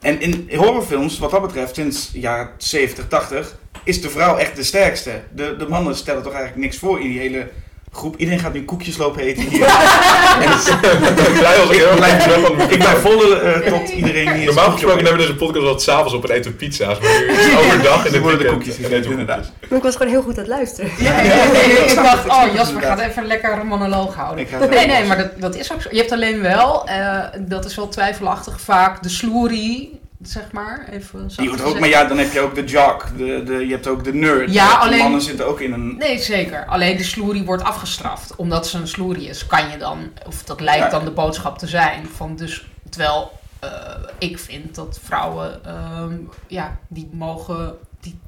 En 0.00 0.20
in 0.20 0.50
horrorfilms, 0.56 1.18
wat 1.18 1.30
dat 1.30 1.42
betreft, 1.42 1.74
sinds 1.74 2.10
jaren 2.12 2.50
70, 2.56 3.08
80, 3.08 3.56
is 3.84 4.00
de 4.02 4.10
vrouw 4.10 4.36
echt 4.36 4.56
de 4.56 4.62
sterkste. 4.62 5.10
De, 5.34 5.56
de 5.58 5.68
mannen 5.68 5.96
stellen 5.96 6.22
toch 6.22 6.32
eigenlijk 6.32 6.62
niks 6.64 6.78
voor 6.78 7.00
in 7.00 7.08
die 7.08 7.18
hele 7.18 7.48
groep. 7.92 8.16
Iedereen 8.16 8.40
gaat 8.40 8.52
nu 8.52 8.64
koekjes 8.64 8.96
lopen 8.96 9.22
eten 9.22 9.42
hier. 9.42 9.64
en 10.42 10.48
het- 10.50 11.38
Blij 11.38 11.56
was 11.58 11.70
ik 11.70 11.76
heel 11.76 11.94
blijf- 11.96 12.22
terug 12.22 12.70
ik 12.70 12.78
ben 12.78 12.96
volle 12.96 13.38
eh, 13.40 13.72
tot 13.72 13.88
iedereen 13.88 14.32
hier. 14.32 14.44
Normaal 14.46 14.70
gesproken 14.70 15.04
hebben 15.04 15.20
we 15.20 15.26
deze 15.26 15.34
podcast 15.38 15.64
altijd 15.66 15.82
s'avonds 15.82 16.14
op 16.14 16.24
en 16.24 16.34
eten 16.36 16.56
pizza's. 16.56 16.98
Maar 17.00 17.10
nu 17.26 17.32
is 17.32 17.56
overdag 17.58 18.06
en 18.06 18.12
het 18.12 18.22
worden 18.22 18.38
de 18.38 18.46
koekjes 18.46 18.76
en 18.76 18.82
gegeten, 18.82 18.98
eten 18.98 19.10
inderdaad. 19.10 19.52
Maar 19.68 19.78
ik 19.78 19.84
was 19.84 19.96
gewoon 19.96 20.12
heel 20.12 20.22
goed 20.22 20.32
aan 20.32 20.38
het 20.44 20.46
luisteren. 20.48 20.90
Ja, 20.98 21.14
ik 21.20 21.94
dacht, 21.94 22.28
oh 22.28 22.54
Jasper 22.54 22.82
gaat 22.82 23.00
even 23.00 23.22
een 23.22 23.28
lekkere 23.28 23.64
monoloog 23.64 24.14
houden. 24.14 24.44
Ik 24.44 24.70
Nee, 24.70 24.86
nee, 24.86 25.04
maar 25.04 25.16
dat, 25.18 25.40
dat 25.40 25.56
is 25.56 25.72
ook 25.72 25.82
zo. 25.82 25.88
Je 25.92 25.98
hebt 25.98 26.12
alleen 26.12 26.40
wel, 26.40 26.86
eh, 26.88 27.18
dat 27.38 27.64
is 27.64 27.74
wel 27.76 27.88
twijfelachtig, 27.88 28.60
vaak 28.60 29.02
de 29.02 29.08
sloerie, 29.08 30.00
zeg 30.28 30.52
maar. 30.52 30.88
Even 30.90 31.28
Die 31.36 31.48
wordt 31.48 31.62
ook, 31.62 31.78
maar 31.78 31.88
ja, 31.88 32.04
dan 32.04 32.18
heb 32.18 32.32
je 32.32 32.40
ook 32.40 32.54
de 32.54 32.64
jock, 32.64 33.06
de, 33.16 33.42
de, 33.44 33.66
je 33.66 33.72
hebt 33.72 33.86
ook 33.86 34.04
de 34.04 34.14
nerd. 34.14 34.52
Ja, 34.52 34.68
de 34.70 34.76
alleen- 34.76 34.98
mannen 34.98 35.20
zitten 35.20 35.46
ook 35.46 35.60
in 35.60 35.72
een... 35.72 35.96
Nee, 35.96 36.18
zeker. 36.18 36.66
Alleen 36.66 36.96
de 36.96 37.04
sloerie 37.04 37.44
wordt 37.44 37.62
afgestraft. 37.62 38.36
Omdat 38.36 38.66
ze 38.68 38.78
een 38.78 38.88
sloerie 38.88 39.28
is, 39.28 39.46
kan 39.46 39.70
je 39.70 39.76
dan, 39.76 40.12
of 40.26 40.42
dat 40.42 40.60
lijkt 40.60 40.84
Ja. 40.84 40.90
dan 40.90 41.04
de 41.04 41.10
boodschap 41.10 41.58
te 41.58 41.66
zijn. 41.66 42.06
Van 42.16 42.36
dus, 42.36 42.66
terwijl 42.90 43.32
eh, 43.60 43.70
ik 44.18 44.38
vind 44.38 44.74
dat 44.74 45.00
vrouwen, 45.04 45.64
ehm, 45.64 46.14
ja, 46.46 46.78
die 46.88 47.08
mogen, 47.12 47.74
die, 48.00 48.18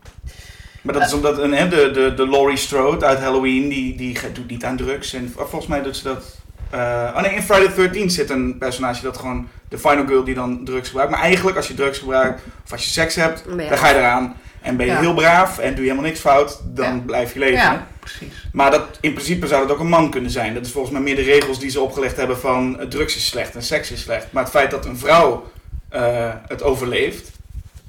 Maar 0.82 0.94
dat 0.94 1.06
is 1.06 1.12
omdat 1.12 1.38
een, 1.38 1.52
hè, 1.54 1.68
de, 1.68 1.90
de, 1.90 2.14
de 2.14 2.28
Laurie 2.28 2.56
Strode 2.56 3.04
uit 3.06 3.18
Halloween, 3.18 3.68
die, 3.68 3.96
die 3.96 4.18
doet 4.32 4.48
niet 4.50 4.64
aan 4.64 4.76
drugs. 4.76 5.12
En 5.12 5.32
volgens 5.36 5.66
mij 5.66 5.82
doet 5.82 5.96
ze 5.96 6.02
dat... 6.02 6.44
eh 6.70 7.12
oh 7.16 7.20
nee, 7.22 7.34
in 7.34 7.42
Friday 7.42 7.68
the 7.68 7.74
13 7.74 8.10
zit 8.10 8.30
een 8.30 8.58
personage 8.58 9.02
dat 9.02 9.16
gewoon... 9.18 9.48
De 9.68 9.78
final 9.78 10.06
girl 10.06 10.24
die 10.24 10.34
dan 10.34 10.64
drugs 10.64 10.88
gebruikt. 10.88 11.12
Maar 11.12 11.20
eigenlijk 11.20 11.56
als 11.56 11.68
je 11.68 11.74
drugs 11.74 11.98
gebruikt, 11.98 12.40
of 12.64 12.72
als 12.72 12.84
je 12.84 12.90
seks 12.90 13.14
hebt, 13.14 13.44
Dan 13.56 13.78
ga 13.78 13.88
je 13.88 13.94
eraan. 13.94 14.36
En 14.62 14.76
ben 14.76 14.86
je 14.86 14.92
Ja. 14.92 14.98
heel 15.00 15.14
braaf 15.14 15.58
en 15.58 15.68
doe 15.74 15.84
je 15.84 15.90
helemaal 15.90 16.02
niks 16.10 16.20
fout, 16.20 16.60
dan 16.64 16.94
Ja. 16.94 17.00
blijf 17.06 17.32
je 17.32 17.38
leven. 17.38 17.56
ja, 17.58 17.86
precies. 18.00 18.48
Maar 18.52 18.70
dat, 18.70 18.82
in 19.00 19.12
principe 19.12 19.46
zou 19.46 19.62
dat 19.66 19.76
ook 19.76 19.80
een 19.82 19.88
man 19.88 20.10
kunnen 20.10 20.30
zijn. 20.30 20.54
Dat 20.54 20.66
is 20.66 20.72
volgens 20.72 20.92
mij 20.92 21.02
meer 21.02 21.16
de 21.16 21.22
regels 21.22 21.58
die 21.58 21.70
ze 21.70 21.80
opgelegd 21.80 22.16
hebben 22.16 22.38
van 22.38 22.80
eh, 22.80 22.86
drugs 22.86 23.16
is 23.16 23.26
slecht 23.26 23.54
en 23.54 23.62
seks 23.62 23.90
is 23.90 24.00
slecht. 24.00 24.26
Maar 24.30 24.42
het 24.42 24.52
feit 24.52 24.70
dat 24.70 24.84
een 24.84 24.98
vrouw 24.98 25.50
eh, 25.88 26.28
het 26.48 26.62
overleeft, 26.62 27.30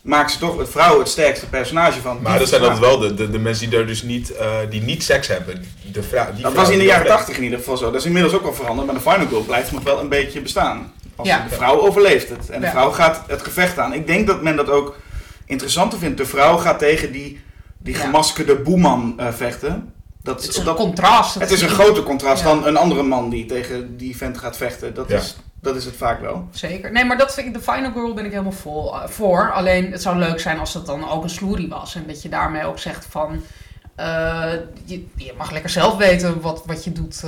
maakt 0.07 0.31
ze 0.31 0.37
toch 0.39 0.57
het 0.57 0.69
vrouw 0.69 0.99
het 0.99 1.07
sterkste 1.09 1.45
personage 1.47 2.01
van. 2.01 2.19
Maar 2.21 2.39
dat 2.39 2.47
zijn 2.49 2.61
dan 2.61 2.79
wel 2.79 2.97
de, 2.99 3.13
de, 3.13 3.29
de 3.29 3.39
mensen 3.39 3.69
die 3.69 3.79
er 3.79 3.87
dus 3.87 4.01
niet, 4.03 4.31
eh, 4.35 4.49
die 4.69 4.81
niet 4.81 5.03
seks 5.03 5.27
hebben. 5.27 5.65
De 5.91 6.03
vrou- 6.03 6.33
die 6.33 6.43
Dat 6.43 6.53
was 6.53 6.69
in 6.69 6.77
de 6.77 6.83
jaren. 6.85 7.07
80 7.07 7.37
in 7.37 7.43
ieder 7.43 7.57
geval 7.59 7.77
zo. 7.77 7.85
Dat 7.91 7.99
is 7.99 8.05
inmiddels 8.05 8.33
ook 8.33 8.43
wel 8.43 8.53
veranderd, 8.53 8.85
maar 8.87 8.95
de 8.95 9.01
Final 9.09 9.27
Girl 9.27 9.41
blijft 9.41 9.71
nog 9.71 9.83
wel 9.83 9.99
een 9.99 10.09
beetje 10.09 10.41
bestaan. 10.41 10.91
Als 11.15 11.27
Ja. 11.27 11.45
de 11.49 11.55
vrouw 11.55 11.79
overleeft 11.79 12.29
het. 12.29 12.49
En 12.49 12.59
de 12.59 12.65
Ja. 12.65 12.71
vrouw 12.71 12.91
gaat 12.91 13.23
het 13.27 13.41
gevecht 13.41 13.79
aan. 13.79 13.93
Ik 13.93 14.07
denk 14.07 14.27
dat 14.27 14.41
men 14.41 14.55
dat 14.55 14.69
ook 14.69 14.95
interessanter 15.45 15.99
vindt. 15.99 16.17
De 16.17 16.25
vrouw 16.25 16.57
gaat 16.57 16.79
tegen 16.79 17.11
die, 17.11 17.41
die 17.77 17.93
Ja. 17.93 17.99
gemaskerde 17.99 18.55
boeman 18.55 19.13
eh, 19.17 19.27
vechten. 19.33 19.93
Dat, 20.23 20.41
Het 20.41 20.49
is 20.49 20.57
een 20.57 20.65
dat, 20.65 20.75
contrast. 20.75 21.33
Het 21.39 21.51
is 21.51 21.61
een 21.61 21.69
groter 21.69 22.03
contrast 22.03 22.41
Ja. 22.43 22.47
dan 22.47 22.65
een 22.65 22.77
andere 22.77 23.03
man 23.03 23.29
die 23.29 23.45
tegen 23.45 23.97
die 23.97 24.17
vent 24.17 24.37
gaat 24.37 24.57
vechten. 24.57 24.93
Dat, 24.93 25.05
Ja. 25.09 25.17
is, 25.17 25.37
dat 25.67 25.75
is 25.75 25.85
het 25.85 25.95
vaak 25.95 26.21
wel. 26.21 26.47
Zeker. 26.51 26.91
Nee, 26.91 27.05
maar 27.05 27.17
dat 27.17 27.33
vind 27.33 27.47
ik, 27.47 27.53
de 27.53 27.59
Final 27.71 27.91
Girl 27.91 28.13
ben 28.13 28.25
ik 28.25 28.31
helemaal 28.31 28.51
vol, 28.51 28.93
eh, 29.01 29.07
voor. 29.07 29.51
Alleen 29.51 29.91
het 29.91 30.01
zou 30.01 30.17
leuk 30.17 30.39
zijn 30.39 30.59
als 30.59 30.73
het 30.73 30.85
dan 30.85 31.09
ook 31.09 31.23
een 31.23 31.29
sloerie 31.29 31.69
was. 31.69 31.95
En 31.95 32.03
dat 32.07 32.21
je 32.21 32.29
daarmee 32.29 32.65
ook 32.65 32.79
zegt 32.79 33.05
van... 33.09 33.41
eh, 33.95 34.43
je, 34.85 35.05
je 35.15 35.33
mag 35.37 35.51
lekker 35.51 35.69
zelf 35.69 35.97
weten 35.97 36.41
wat, 36.41 36.63
wat 36.65 36.83
je 36.83 36.91
doet 36.91 37.23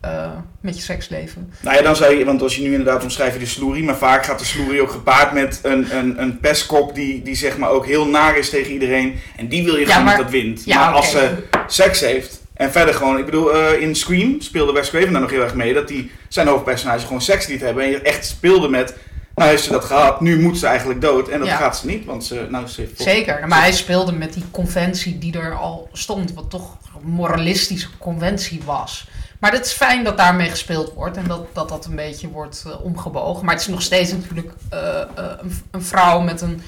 eh, 0.00 0.30
met 0.60 0.76
je 0.76 0.82
seksleven. 0.82 1.52
Nou 1.60 1.76
ja, 1.76 1.82
dan 1.82 1.96
zou 1.96 2.14
je, 2.14 2.24
want 2.24 2.42
als 2.42 2.56
je 2.56 2.62
nu 2.62 2.70
inderdaad 2.70 3.02
omschrijft 3.02 3.32
je 3.34 3.38
de 3.38 3.46
sloerie, 3.46 3.84
maar 3.84 3.96
vaak 3.96 4.24
gaat 4.24 4.38
de 4.38 4.44
sloerie 4.44 4.82
ook 4.82 4.90
gepaard 4.90 5.32
met 5.32 5.60
een, 5.62 5.96
een, 5.96 6.22
een 6.22 6.38
pestkop 6.40 6.94
die, 6.94 7.22
die 7.22 7.34
zeg 7.34 7.58
maar 7.58 7.70
ook 7.70 7.86
heel 7.86 8.06
naar 8.06 8.36
is 8.38 8.50
tegen 8.50 8.72
iedereen. 8.72 9.18
En 9.36 9.48
die 9.48 9.64
wil 9.64 9.74
je 9.76 9.80
Ja, 9.86 9.90
gewoon 9.92 10.04
maar- 10.04 10.16
dat 10.16 10.30
wint. 10.30 10.64
Ja, 10.64 10.78
maar 10.84 10.94
als 10.94 11.10
ze 11.10 11.30
seks 11.66 12.00
heeft 12.00 12.40
en 12.62 12.72
verder 12.72 12.94
gewoon, 12.94 13.18
ik 13.18 13.24
bedoel, 13.24 13.54
eh, 13.54 13.80
in 13.80 13.94
Scream 13.94 14.40
speelde 14.40 14.72
Wes 14.72 14.90
Craven 14.90 15.12
daar 15.12 15.20
nog 15.20 15.30
heel 15.30 15.42
erg 15.42 15.54
mee, 15.54 15.74
dat 15.74 15.88
die 15.88 16.10
zijn 16.28 16.46
hoofdpersonage 16.46 17.06
gewoon 17.06 17.22
seks 17.22 17.46
liet 17.46 17.60
hebben 17.60 17.84
en 17.84 17.90
je 17.90 18.00
echt 18.00 18.26
speelde 18.26 18.68
met, 18.68 18.94
nou 19.34 19.50
heeft 19.50 19.62
ze 19.62 19.70
dat 19.70 19.84
gehad, 19.84 20.20
nu 20.20 20.40
moet 20.40 20.58
ze 20.58 20.66
eigenlijk 20.66 21.00
dood. 21.00 21.28
En 21.28 21.38
dat 21.38 21.48
Ja. 21.48 21.56
gaat 21.56 21.76
ze 21.76 21.86
niet, 21.86 22.04
want 22.04 22.24
ze, 22.24 22.46
nou 22.50 22.66
ze 22.66 22.88
Zeker. 22.96 23.48
Maar 23.48 23.60
hij 23.60 23.72
speelde 23.72 24.12
met 24.12 24.32
die 24.32 24.44
conventie 24.50 25.18
die 25.18 25.38
er 25.38 25.54
al 25.54 25.88
stond. 25.92 26.34
Wat 26.34 26.50
toch 26.50 26.76
een 27.02 27.10
moralistische 27.10 27.88
conventie 27.98 28.62
was. 28.64 29.08
Maar 29.38 29.52
het 29.52 29.66
is 29.66 29.72
fijn 29.72 30.04
dat 30.04 30.16
daarmee 30.16 30.48
gespeeld 30.48 30.92
wordt. 30.94 31.16
En 31.16 31.24
dat 31.26 31.46
dat, 31.52 31.68
dat 31.68 31.86
een 31.86 31.96
beetje 31.96 32.28
wordt 32.28 32.64
eh, 32.66 32.84
omgebogen. 32.84 33.44
Maar 33.44 33.54
het 33.54 33.62
is 33.62 33.68
nog 33.68 33.82
steeds 33.82 34.12
natuurlijk 34.12 34.52
eh, 34.70 35.00
een, 35.14 35.52
een 35.70 35.82
vrouw 35.82 36.20
met 36.20 36.40
een 36.40 36.62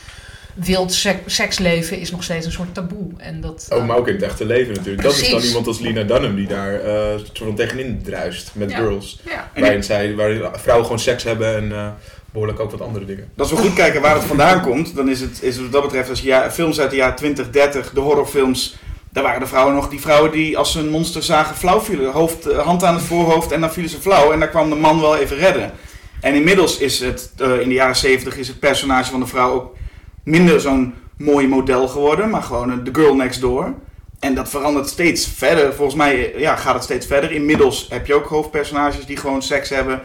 wild 0.55 0.93
sek- 0.93 1.23
seksleven 1.27 1.99
is 1.99 2.11
nog 2.11 2.23
steeds 2.23 2.47
een 2.47 2.53
soort 2.53 2.75
taboe. 2.75 3.07
En 3.17 3.41
dat, 3.41 3.67
Oh, 3.73 3.87
maar 3.87 3.97
ook 3.97 4.09
in 4.09 4.15
het 4.15 4.23
echte 4.23 4.45
leven 4.47 4.75
natuurlijk. 4.75 5.03
Dat 5.03 5.13
is 5.13 5.21
dan 5.21 5.29
Precies. 5.31 5.49
iemand 5.49 5.67
als 5.67 5.79
Lina 5.79 6.03
Dunham 6.03 6.35
die 6.37 6.47
daar 6.47 6.75
eh 6.81 7.17
soort 7.19 7.39
van 7.39 7.55
tegenin 7.55 8.01
druist 8.05 8.51
met 8.55 8.71
Ja. 8.71 8.77
girls. 8.77 9.21
ja. 9.25 9.51
Waarin, 9.61 9.83
zij, 9.85 10.15
waarin 10.15 10.43
vrouwen 10.53 10.85
gewoon 10.87 11.01
seks 11.01 11.23
hebben 11.23 11.57
en 11.57 11.73
eh, 11.73 11.87
behoorlijk 12.33 12.61
ook 12.61 12.71
wat 12.71 12.81
andere 12.81 13.05
dingen. 13.05 13.29
Als 13.37 13.51
we 13.51 13.57
goed 13.57 13.75
kijken 13.75 14.01
waar 14.01 14.15
het 14.15 14.25
vandaan 14.25 14.61
komt, 14.63 14.95
dan 14.97 15.09
is 15.09 15.21
het, 15.21 15.43
is 15.43 15.55
het 15.55 15.63
wat 15.65 15.73
dat 15.73 15.83
betreft, 15.83 16.11
als 16.11 16.21
je 16.21 16.27
ja, 16.27 16.51
films 16.51 16.81
uit 16.81 16.91
de 16.91 16.97
jaren 16.97 17.17
20, 17.17 17.51
30, 17.51 17.91
de 17.93 18.01
horrorfilms, 18.01 18.77
daar 19.13 19.23
waren 19.25 19.41
de 19.41 19.47
vrouwen 19.47 19.75
nog 19.75 19.89
die 19.89 20.01
vrouwen 20.01 20.31
die 20.33 20.59
als 20.59 20.73
ze 20.73 20.79
een 20.79 20.89
monster 20.89 21.23
zagen 21.23 21.57
flauw 21.57 21.81
vielen. 21.81 22.13
Hoofd, 22.13 22.47
eh, 22.47 22.59
hand 22.59 22.85
aan 22.85 22.95
het 22.95 23.05
voorhoofd 23.05 23.53
en 23.53 23.61
dan 23.61 23.73
vielen 23.73 23.91
ze 23.91 24.01
flauw 24.01 24.33
en 24.33 24.39
daar 24.39 24.49
kwam 24.49 24.69
de 24.71 24.77
man 24.77 25.01
wel 25.01 25.17
even 25.17 25.37
redden. 25.37 25.71
En 26.21 26.35
inmiddels 26.35 26.79
is 26.79 27.01
het, 27.01 27.31
eh, 27.39 27.61
in 27.61 27.69
de 27.69 27.75
jaren 27.75 27.97
70, 27.97 28.37
is 28.37 28.49
het 28.49 28.59
personage 28.61 29.11
van 29.11 29.21
de 29.21 29.27
vrouw 29.27 29.53
ook 29.53 29.77
minder 30.25 30.61
zo'n 30.61 30.95
mooi 31.17 31.49
model 31.49 31.89
geworden, 31.89 32.31
maar 32.31 32.43
gewoon 32.43 32.71
eh, 32.71 32.85
de 32.85 32.95
girl 32.95 33.15
next 33.15 33.41
door. 33.41 33.75
En 34.21 34.35
dat 34.35 34.49
verandert 34.49 34.89
steeds 34.89 35.29
verder. 35.29 35.75
Volgens 35.75 35.97
mij 35.97 36.35
eh, 36.35 36.41
ja, 36.41 36.57
gaat 36.57 36.75
het 36.75 36.83
steeds 36.83 37.07
verder. 37.07 37.33
Inmiddels 37.33 37.87
heb 37.91 38.07
je 38.07 38.15
ook 38.15 38.27
hoofdpersonages 38.27 39.07
die 39.07 39.17
gewoon 39.17 39.43
seks 39.43 39.69
hebben. 39.69 40.01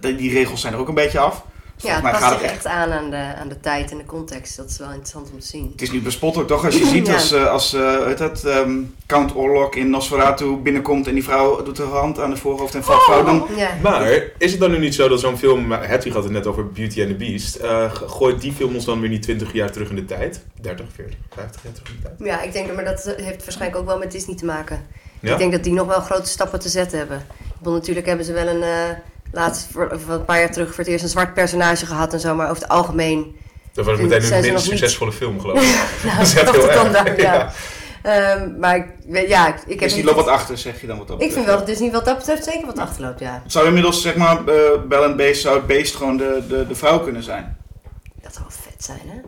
Die 0.00 0.32
regels 0.32 0.60
zijn 0.60 0.72
er 0.72 0.78
ook 0.78 0.88
een 0.88 0.94
beetje 0.94 1.18
af. 1.18 1.44
Dus 1.80 1.84
Ja, 1.90 1.94
het 1.94 2.02
past 2.02 2.22
gaat 2.22 2.40
zich 2.40 2.50
echt 2.50 2.66
aan 2.66 2.92
aan 2.92 3.10
de, 3.10 3.16
aan 3.40 3.48
de 3.48 3.60
tijd 3.60 3.90
en 3.90 3.98
de 3.98 4.04
context. 4.04 4.56
Dat 4.56 4.70
is 4.70 4.78
wel 4.78 4.88
interessant 4.88 5.30
om 5.32 5.40
te 5.40 5.46
zien. 5.46 5.68
Het 5.72 5.82
is 5.82 5.90
niet 5.90 6.02
bespottelijk 6.02 6.48
toch? 6.48 6.64
Als 6.64 6.76
je 6.78 6.86
ziet 6.94 7.06
Ja. 7.06 7.14
als, 7.14 7.32
eh, 7.32 7.46
als 7.46 7.72
eh, 7.74 8.04
heet 8.06 8.18
dat, 8.18 8.44
ehm, 8.44 8.70
Count 9.06 9.34
Orlok 9.34 9.74
in 9.76 9.90
Nosferatu 9.90 10.56
binnenkomt 10.56 11.06
en 11.06 11.14
die 11.14 11.24
vrouw 11.24 11.62
doet 11.62 11.78
haar 11.78 11.86
hand 11.86 12.18
aan 12.20 12.30
de 12.30 12.36
voorhoofd 12.36 12.74
en 12.74 12.84
valt 12.84 13.26
dan... 13.26 13.46
Ja. 13.56 13.70
Maar 13.82 14.22
is 14.38 14.50
het 14.50 14.60
dan 14.60 14.70
nu 14.70 14.78
niet 14.78 14.94
zo 14.94 15.08
dat 15.08 15.20
zo'n 15.20 15.38
film, 15.38 15.70
Hedwig 15.72 16.12
had 16.12 16.22
het 16.22 16.32
net 16.32 16.46
over 16.46 16.72
Beauty 16.72 17.00
and 17.00 17.08
the 17.10 17.16
Beast, 17.16 17.54
eh, 17.56 17.94
gooit 17.94 18.40
die 18.40 18.52
film 18.52 18.74
ons 18.74 18.84
dan 18.84 19.00
weer 19.00 19.10
niet 19.10 19.22
20 19.22 19.52
jaar 19.52 19.70
terug 19.72 19.88
in 19.90 19.96
de 19.96 20.04
tijd? 20.04 20.44
30, 20.60 20.86
40, 20.94 21.16
50 21.34 21.62
jaar 21.62 21.72
terug 21.72 21.88
in 21.88 21.96
de 22.02 22.08
tijd? 22.08 22.28
ja, 22.30 22.42
ik 22.42 22.52
denk 22.52 22.66
dat, 22.66 22.76
maar 22.76 22.84
dat 22.84 23.14
heeft 23.16 23.44
waarschijnlijk 23.44 23.80
ook 23.80 23.86
wel 23.86 23.98
met 23.98 24.12
Disney 24.12 24.36
te 24.36 24.44
maken. 24.44 24.86
Ja? 25.20 25.32
Ik 25.32 25.38
denk 25.38 25.52
dat 25.52 25.64
die 25.64 25.72
nog 25.72 25.86
wel 25.86 26.00
grote 26.00 26.28
stappen 26.28 26.60
te 26.60 26.68
zetten 26.68 26.98
hebben. 26.98 27.18
Ik 27.18 27.58
bedoel, 27.58 27.74
natuurlijk 27.74 28.06
hebben 28.06 28.24
ze 28.26 28.32
wel 28.32 28.46
een... 28.46 28.62
eh 28.62 28.90
laatst, 29.32 29.66
voor, 29.72 29.90
of 29.94 30.08
een 30.08 30.24
paar 30.24 30.38
jaar 30.38 30.52
terug, 30.52 30.68
voor 30.68 30.78
het 30.78 30.86
eerst 30.86 31.02
een 31.04 31.10
zwart 31.10 31.34
personage 31.34 31.86
gehad 31.86 32.12
en 32.12 32.20
zo. 32.20 32.34
Maar 32.34 32.50
over 32.50 32.62
het 32.62 32.70
algemeen... 32.70 33.36
Dat 33.72 33.84
was 33.84 33.98
En 33.98 34.08
meteen 34.08 34.44
een 34.44 34.52
niet- 34.52 34.60
succesvolle 34.60 35.12
film, 35.12 35.40
geloof 35.40 35.62
ik. 35.62 35.84
Nou, 36.04 36.16
Dat 36.18 36.26
is 36.26 36.34
echt 36.34 36.50
heel 36.50 36.68
erg. 36.94 37.16
ja. 37.20 37.52
Ehm, 38.02 38.58
maar 38.58 38.76
ik, 38.76 39.28
ja, 39.28 39.48
ik, 39.48 39.54
ik 39.66 39.80
heb 39.80 39.88
Is 39.88 39.94
die 39.94 40.04
niet- 40.04 40.04
loopt 40.04 40.16
wat 40.24 40.34
achter, 40.34 40.58
zeg 40.58 40.80
je 40.80 40.86
dan 40.86 40.98
wat 40.98 41.08
dat 41.08 41.22
Ik 41.22 41.32
vind 41.32 41.46
wel 41.46 41.56
dat 41.56 41.66
Disney 41.66 41.90
wat 41.90 42.04
dat 42.04 42.16
betreft 42.18 42.44
zeker 42.44 42.66
wat 42.66 42.78
achterloopt, 42.78 43.20
ja. 43.20 43.40
Het 43.42 43.52
zou 43.52 43.66
inmiddels, 43.66 44.02
zeg 44.02 44.14
maar, 44.16 44.36
eh 44.36 44.44
Bell 44.88 45.02
and 45.02 45.16
Beast, 45.16 45.40
zou 45.40 45.56
het 45.56 45.66
beest 45.66 45.94
gewoon 45.96 46.16
de, 46.16 46.44
de, 46.48 46.66
de 46.66 46.74
vrouw 46.74 47.00
kunnen 47.00 47.22
zijn. 47.22 47.56
Dat 48.22 48.32
zou 48.34 48.44
wel 48.48 48.56
vet 48.70 48.84
zijn, 48.84 49.00
hè? 49.06 49.18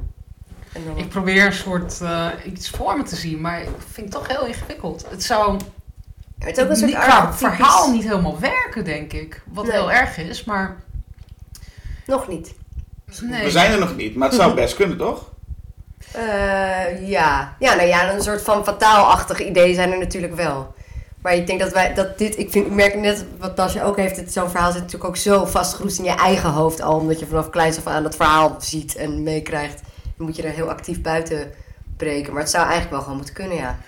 En 0.73 0.85
dan, 0.87 0.97
Ik 0.99 1.09
probeer 1.09 1.47
een 1.47 1.53
soort 1.53 2.01
eh, 2.01 2.27
iets 2.45 2.71
voor 2.71 2.97
me 2.97 3.03
te 3.03 3.17
zien, 3.17 3.41
maar 3.41 3.63
ik 3.63 3.69
vind 3.93 4.15
het 4.15 4.25
toch 4.25 4.37
heel 4.37 4.47
ingewikkeld. 4.47 5.07
Het 5.11 5.23
zou 5.25 5.61
het 6.39 6.57
is 6.57 6.65
ook 6.65 6.71
een 6.71 6.77
soort 6.77 6.93
qua 6.93 7.33
verhaal 7.33 7.91
niet 7.93 8.03
helemaal 8.03 8.39
werken, 8.41 8.85
denk 8.85 9.13
ik. 9.13 9.43
Wat 9.53 9.65
Nee. 9.65 9.73
heel 9.73 9.93
erg 9.93 10.19
is, 10.19 10.45
maar 10.45 10.77
Nog 12.07 12.29
niet. 12.29 12.55
nee. 13.23 13.45
We 13.45 13.51
zijn 13.51 13.73
er 13.73 13.79
nog 13.79 13.97
niet, 13.97 14.15
maar 14.17 14.29
het 14.29 14.37
zou 14.39 14.55
best 14.55 14.75
kunnen, 14.77 14.97
toch? 14.99 15.31
Eh, 16.13 17.09
ja. 17.09 17.55
Ja, 17.59 17.75
nou 17.75 17.89
ja, 17.89 18.13
een 18.13 18.23
soort 18.23 18.43
van 18.43 18.65
fataalachtig 18.65 19.41
idee 19.41 19.75
zijn 19.75 19.93
er 19.93 19.99
natuurlijk 19.99 20.35
wel. 20.35 20.75
Maar 21.23 21.35
ik 21.35 21.47
denk 21.47 21.61
dat 21.61 21.73
wij, 21.73 21.95
dat 21.95 22.19
dit, 22.19 22.39
ik, 22.39 22.51
vind, 22.51 22.67
ik 22.67 22.73
merk 22.73 22.95
net 22.95 23.25
wat 23.39 23.57
Tasja 23.57 23.83
ook 23.83 23.97
heeft, 23.97 24.17
het- 24.17 24.33
zo'n 24.33 24.51
verhaal 24.51 24.71
zit 24.73 24.81
natuurlijk 24.81 25.09
ook 25.11 25.17
zo 25.17 25.45
vastgeroest 25.45 25.99
in 25.99 26.05
je 26.05 26.11
eigen 26.11 26.51
hoofd 26.51 26.81
al, 26.81 26.99
omdat 26.99 27.19
je 27.19 27.27
vanaf 27.27 27.51
kleins 27.51 27.77
af 27.79 27.87
aan 27.87 28.03
dat 28.03 28.17
verhaal 28.17 28.57
ziet 28.61 28.97
en 28.97 29.23
meekrijgt. 29.23 29.81
Dan 30.17 30.27
moet 30.27 30.37
je 30.37 30.43
er 30.43 30.53
heel 30.53 30.69
actief 30.71 31.01
buiten 31.01 31.51
breken. 31.97 32.33
Maar 32.33 32.43
het 32.43 32.51
zou 32.51 32.63
eigenlijk 32.63 32.93
wel 32.93 33.01
gewoon 33.03 33.17
moeten 33.17 33.35
kunnen, 33.35 33.57
ja. 33.57 33.79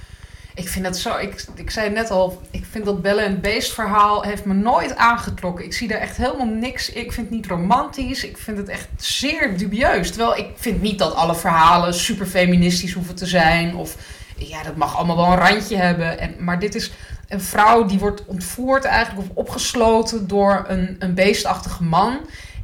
Ik 0.54 0.68
vind 0.68 0.84
dat 0.84 0.98
zo, 0.98 1.16
ik, 1.16 1.44
ik 1.54 1.70
zei 1.70 1.86
het 1.86 1.94
net 1.94 2.10
al, 2.10 2.42
ik 2.50 2.64
vind 2.70 2.84
dat 2.84 3.02
Belle 3.02 3.20
en 3.20 3.40
Beest 3.40 3.72
verhaal 3.72 4.22
heeft 4.22 4.44
me 4.44 4.54
nooit 4.54 4.96
aangetrokken. 4.96 5.64
Ik 5.64 5.72
zie 5.72 5.88
daar 5.88 6.00
echt 6.00 6.16
helemaal 6.16 6.46
niks. 6.46 6.90
Ik 6.90 7.12
vind 7.12 7.26
het 7.26 7.36
niet 7.36 7.46
romantisch. 7.46 8.24
Ik 8.24 8.38
vind 8.38 8.56
het 8.56 8.68
echt 8.68 8.88
zeer 8.96 9.56
dubieus. 9.56 10.08
Terwijl 10.08 10.36
ik 10.36 10.48
vind 10.54 10.82
niet 10.82 10.98
dat 10.98 11.14
alle 11.14 11.34
verhalen 11.34 11.94
super 11.94 12.26
feministisch 12.26 12.92
hoeven 12.92 13.14
te 13.14 13.26
zijn. 13.26 13.74
Of 13.74 13.96
ja, 14.36 14.62
dat 14.62 14.76
mag 14.76 14.96
allemaal 14.96 15.16
wel 15.16 15.32
een 15.32 15.48
randje 15.48 15.76
hebben. 15.76 16.18
En, 16.18 16.34
maar 16.38 16.58
dit 16.58 16.74
is 16.74 16.92
een 17.28 17.40
vrouw 17.40 17.84
die 17.86 17.98
wordt 17.98 18.24
ontvoerd 18.26 18.84
eigenlijk 18.84 19.28
of 19.28 19.36
opgesloten 19.36 20.28
door 20.28 20.64
een, 20.68 20.96
een 20.98 21.14
beestachtige 21.14 21.82
man. 21.82 22.18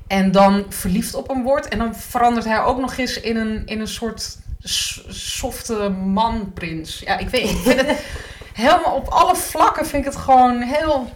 En 0.07 0.33
dan 0.33 0.65
verliefd 0.69 1.15
op 1.15 1.29
hem 1.29 1.43
wordt. 1.43 1.69
En 1.69 1.79
dan 1.79 1.95
verandert 1.95 2.45
hij 2.45 2.63
ook 2.63 2.81
nog 2.81 2.97
eens 2.97 3.21
in 3.21 3.37
een, 3.37 3.63
in 3.67 3.81
een 3.81 3.89
soort 3.89 4.37
softe 5.09 5.89
manprins. 5.89 7.03
Ja, 7.05 7.19
ik 7.19 7.29
weet 7.29 7.51
ik 7.51 7.57
vind 7.57 7.81
het 7.81 7.99
helemaal 8.53 8.95
op 8.95 9.09
alle 9.09 9.37
vlakken 9.37 9.87
vind 9.87 10.07
ik 10.07 10.13
het 10.13 10.23
gewoon 10.23 10.63
heel... 10.63 11.13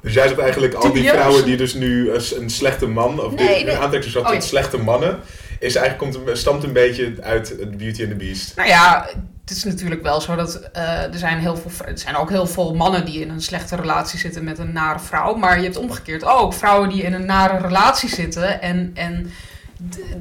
Dus 0.00 0.14
jij 0.14 0.28
zegt 0.28 0.40
eigenlijk 0.40 0.74
al 0.74 0.92
die 0.92 1.08
vrouwen 1.08 1.44
die 1.44 1.56
dus 1.56 1.74
nu 1.74 2.10
een, 2.10 2.50
slechte 2.50 2.86
man, 2.86 3.20
of 3.20 3.34
Nee, 3.34 3.76
aantrekkingskracht 3.76 4.26
Oh, 4.26 4.32
tot 4.32 4.42
ja. 4.42 4.48
slechte 4.48 4.78
mannen, 4.78 5.20
is 5.58 5.74
eigenlijk 5.74 6.14
komt, 6.14 6.38
stamt 6.38 6.64
een 6.64 6.72
beetje 6.72 7.14
uit 7.20 7.56
Beauty 7.76 8.02
and 8.02 8.10
the 8.10 8.16
Beast. 8.16 8.56
Nou 8.56 8.68
ja, 8.68 9.08
het 9.44 9.56
is 9.56 9.64
natuurlijk 9.64 10.02
wel 10.02 10.20
zo 10.20 10.36
dat 10.36 10.70
eh, 10.72 11.02
er, 11.02 11.18
zijn 11.18 11.38
heel 11.38 11.56
veel, 11.56 11.86
er 11.86 11.98
zijn 11.98 12.16
ook 12.16 12.30
heel 12.30 12.46
veel 12.46 12.74
mannen 12.74 13.04
die 13.04 13.20
in 13.20 13.30
een 13.30 13.40
slechte 13.40 13.76
relatie 13.76 14.18
zitten 14.18 14.44
met 14.44 14.58
een 14.58 14.72
nare 14.72 14.98
vrouw. 14.98 15.34
Maar 15.34 15.56
je 15.58 15.64
hebt 15.64 15.76
omgekeerd 15.76 16.24
ook 16.24 16.54
vrouwen 16.54 16.88
die 16.88 17.02
in 17.02 17.12
een 17.12 17.26
nare 17.26 17.66
relatie 17.66 18.08
zitten 18.08 18.60
en, 18.60 18.90
en 18.94 19.30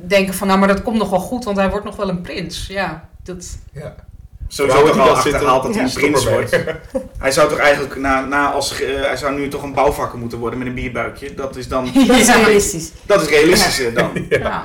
denken 0.08 0.34
van 0.34 0.47
nou, 0.47 0.60
maar 0.60 0.68
dat 0.68 0.82
komt 0.82 0.97
nog 0.97 1.10
wel 1.10 1.20
goed, 1.20 1.43
want 1.43 1.58
hij 1.58 1.70
wordt 1.70 1.86
nog 1.86 1.95
wel 1.95 2.10
een 2.10 2.22
prins. 2.22 2.68
Ja, 2.68 3.10
dat... 3.24 3.58
Ja. 3.74 3.95
Vrouwen 4.47 4.86
toch 4.86 4.93
die 4.93 5.01
al 5.01 5.16
achterhaald 5.16 5.64
dat 5.64 5.76
hij 5.76 5.84
een 5.84 5.93
prins 5.93 6.26
wordt. 6.26 6.58
Hij 7.18 7.32
zou 7.32 7.49
toch 7.49 7.58
eigenlijk 7.58 7.95
na, 7.95 8.26
na 8.26 8.51
als, 8.51 8.72
ge- 8.72 9.04
hij 9.06 9.18
zou 9.18 9.36
nu 9.39 9.47
toch 9.47 9.64
een 9.64 9.74
bouwvakker 9.74 10.20
moeten 10.20 10.38
worden 10.38 10.60
met 10.60 10.68
een 10.68 10.74
bierbuikje. 10.74 11.34
Dat 11.34 11.56
is 11.56 11.68
dan, 11.68 11.84
Dat 12.08 12.18
is 12.18 12.36
realistisch. 12.36 12.91
dat 13.06 13.22
is 13.22 13.28
realistischer 13.28 13.93
dan. 13.93 14.26
Ja. 14.30 14.64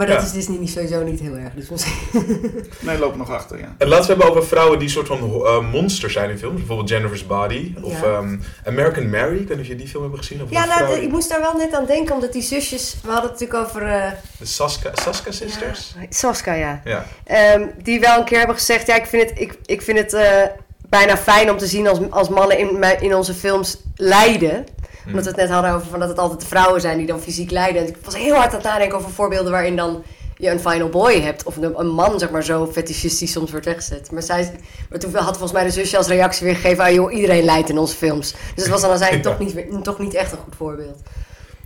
Maar 0.00 0.08
dat 0.08 0.18
Ja. 0.20 0.24
is 0.26 0.32
Disney 0.32 0.58
niet 0.58 0.70
sowieso 0.70 1.02
niet 1.02 1.20
heel 1.20 1.34
erg. 1.34 1.52
Dus 1.54 1.68
misschien... 1.68 1.94
Nee, 2.80 2.98
loop 2.98 3.16
nog 3.16 3.30
achter, 3.30 3.58
ja. 3.58 3.74
En 3.78 3.88
laten 3.88 4.06
we 4.06 4.10
hebben 4.12 4.28
over 4.36 4.48
vrouwen 4.48 4.78
die 4.78 4.88
soort 4.88 5.06
van 5.06 5.18
eh, 5.18 5.70
monsters 5.72 6.12
zijn 6.12 6.30
in 6.30 6.38
films. 6.38 6.56
Bijvoorbeeld 6.56 6.88
Jennifer's 6.88 7.26
Body. 7.26 7.74
Of 7.82 8.00
Ja. 8.00 8.06
ehm, 8.06 8.36
American 8.64 9.10
Mary. 9.10 9.36
Ik 9.36 9.48
weet 9.48 9.56
niet 9.56 9.60
of 9.60 9.66
je 9.66 9.76
die 9.76 9.88
film 9.88 10.02
hebben 10.02 10.20
gezien. 10.20 10.42
Over 10.42 10.52
Ja, 10.54 10.64
nou, 10.64 10.78
vrouw 10.84 10.94
ik 11.02 11.10
moest 11.10 11.28
daar 11.28 11.40
wel 11.40 11.54
net 11.56 11.74
aan 11.74 11.86
denken, 11.86 12.14
omdat 12.14 12.32
die 12.32 12.42
zusjes... 12.42 12.96
We 13.02 13.10
hadden 13.10 13.30
het 13.30 13.40
natuurlijk 13.40 13.68
over... 13.68 13.82
eh, 13.86 14.10
De 14.38 14.46
Saska, 14.46 14.90
Saska 14.94 15.30
Sisters. 15.32 15.94
ja, 16.00 16.06
Saska, 16.10 16.54
ja. 16.54 16.80
Ja. 16.84 17.06
Ehm, 17.24 17.66
die 17.82 18.00
wel 18.00 18.18
een 18.18 18.24
keer 18.24 18.38
hebben 18.38 18.56
gezegd... 18.56 18.86
Ja, 18.86 18.94
ik 18.96 19.06
vind 19.06 19.30
het, 19.30 19.40
ik, 19.40 19.54
ik 19.66 19.82
vind 19.82 19.98
het 19.98 20.12
eh, 20.12 20.42
bijna 20.88 21.16
fijn 21.16 21.50
om 21.50 21.56
te 21.58 21.66
zien 21.66 21.88
als, 21.88 21.98
als 22.10 22.28
mannen 22.28 22.58
in, 22.58 22.84
in 23.00 23.14
onze 23.14 23.34
films 23.34 23.76
lijden. 23.96 24.66
Omdat 25.10 25.24
we 25.24 25.30
het 25.30 25.40
net 25.40 25.50
hadden 25.50 25.72
over 25.72 25.86
van 25.86 26.00
dat 26.00 26.08
het 26.08 26.18
altijd 26.18 26.40
de 26.40 26.46
vrouwen 26.46 26.80
zijn 26.80 26.98
die 26.98 27.06
dan 27.06 27.20
fysiek 27.20 27.50
lijden. 27.50 27.82
En 27.82 27.88
ik 27.88 27.96
was 28.04 28.16
heel 28.16 28.34
hard 28.34 28.48
aan 28.48 28.54
het 28.54 28.62
nadenken 28.62 28.98
over 28.98 29.10
voorbeelden 29.10 29.52
waarin 29.52 29.76
dan 29.76 30.02
je 30.36 30.50
een 30.50 30.60
final 30.60 30.88
boy 30.88 31.20
hebt. 31.20 31.42
Of 31.42 31.56
een, 31.56 31.86
man, 31.86 32.18
zeg 32.18 32.30
maar, 32.30 32.44
zo 32.44 32.66
fetishistisch 32.72 33.32
soms 33.32 33.50
wordt 33.50 33.66
weggezet. 33.66 34.10
Maar, 34.12 34.22
zij, 34.22 34.52
maar 34.90 34.98
toen 34.98 35.14
had 35.14 35.24
volgens 35.24 35.52
mij 35.52 35.64
de 35.64 35.70
zusje 35.70 35.96
als 35.96 36.06
reactie 36.06 36.46
weer 36.46 36.54
gegeven... 36.54 36.84
Ah 36.84 36.90
joh, 36.92 37.12
iedereen 37.12 37.44
lijdt 37.44 37.68
in 37.68 37.78
onze 37.78 37.96
films. 37.96 38.34
Dus 38.54 38.64
het 38.64 38.80
was 38.80 38.80
dan 38.80 38.98
Ja. 39.10 39.20
toch, 39.20 39.38
niet, 39.38 39.84
toch 39.84 39.98
niet 39.98 40.14
echt 40.14 40.32
een 40.32 40.38
goed 40.38 40.56
voorbeeld. 40.56 40.98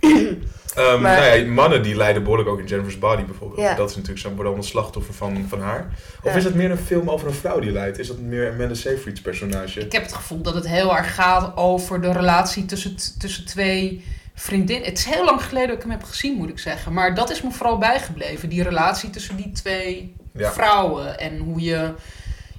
Ehm, 0.75 1.01
Maar- 1.01 1.19
nou 1.21 1.37
ja, 1.39 1.51
mannen 1.51 1.83
die 1.83 1.95
lijden 1.95 2.21
behoorlijk 2.23 2.49
ook 2.49 2.59
in 2.59 2.65
Jennifer's 2.65 2.99
Body 2.99 3.23
bijvoorbeeld. 3.25 3.61
Ja. 3.61 3.75
Dat 3.75 3.89
is 3.89 3.95
natuurlijk 3.95 4.21
zo'n 4.21 4.33
worden 4.33 4.51
allemaal 4.51 4.69
slachtoffer 4.69 5.13
van, 5.13 5.45
van 5.49 5.61
haar. 5.61 5.87
Of 6.23 6.31
Ja. 6.31 6.37
is 6.37 6.43
het 6.43 6.55
meer 6.55 6.71
een 6.71 6.77
film 6.77 7.09
over 7.09 7.27
een 7.27 7.33
vrouw 7.33 7.59
die 7.59 7.71
lijdt? 7.71 7.99
Is 7.99 8.07
dat 8.07 8.19
meer 8.19 8.51
Amanda 8.51 8.73
Seyfried's 8.73 9.21
personage? 9.21 9.79
Ik 9.79 9.91
heb 9.91 10.01
het 10.01 10.13
gevoel 10.13 10.41
dat 10.41 10.53
het 10.55 10.67
heel 10.67 10.97
erg 10.97 11.15
gaat 11.15 11.57
over 11.57 12.01
de 12.01 12.11
relatie 12.11 12.65
tussen, 12.65 12.95
tussen 13.19 13.45
twee 13.45 14.05
vriendinnen. 14.33 14.87
Het 14.89 14.97
is 14.97 15.05
heel 15.05 15.25
lang 15.25 15.43
geleden 15.43 15.67
dat 15.67 15.75
ik 15.77 15.81
hem 15.83 15.91
heb 15.91 16.03
gezien, 16.03 16.37
moet 16.37 16.49
ik 16.49 16.59
zeggen. 16.59 16.93
Maar 16.93 17.15
dat 17.15 17.29
is 17.31 17.41
me 17.41 17.51
vooral 17.51 17.77
bijgebleven. 17.77 18.49
Die 18.49 18.63
relatie 18.63 19.09
tussen 19.09 19.35
die 19.35 19.51
twee 19.51 20.15
Ja. 20.33 20.51
vrouwen. 20.51 21.19
En 21.19 21.37
hoe 21.37 21.61
je 21.61 21.93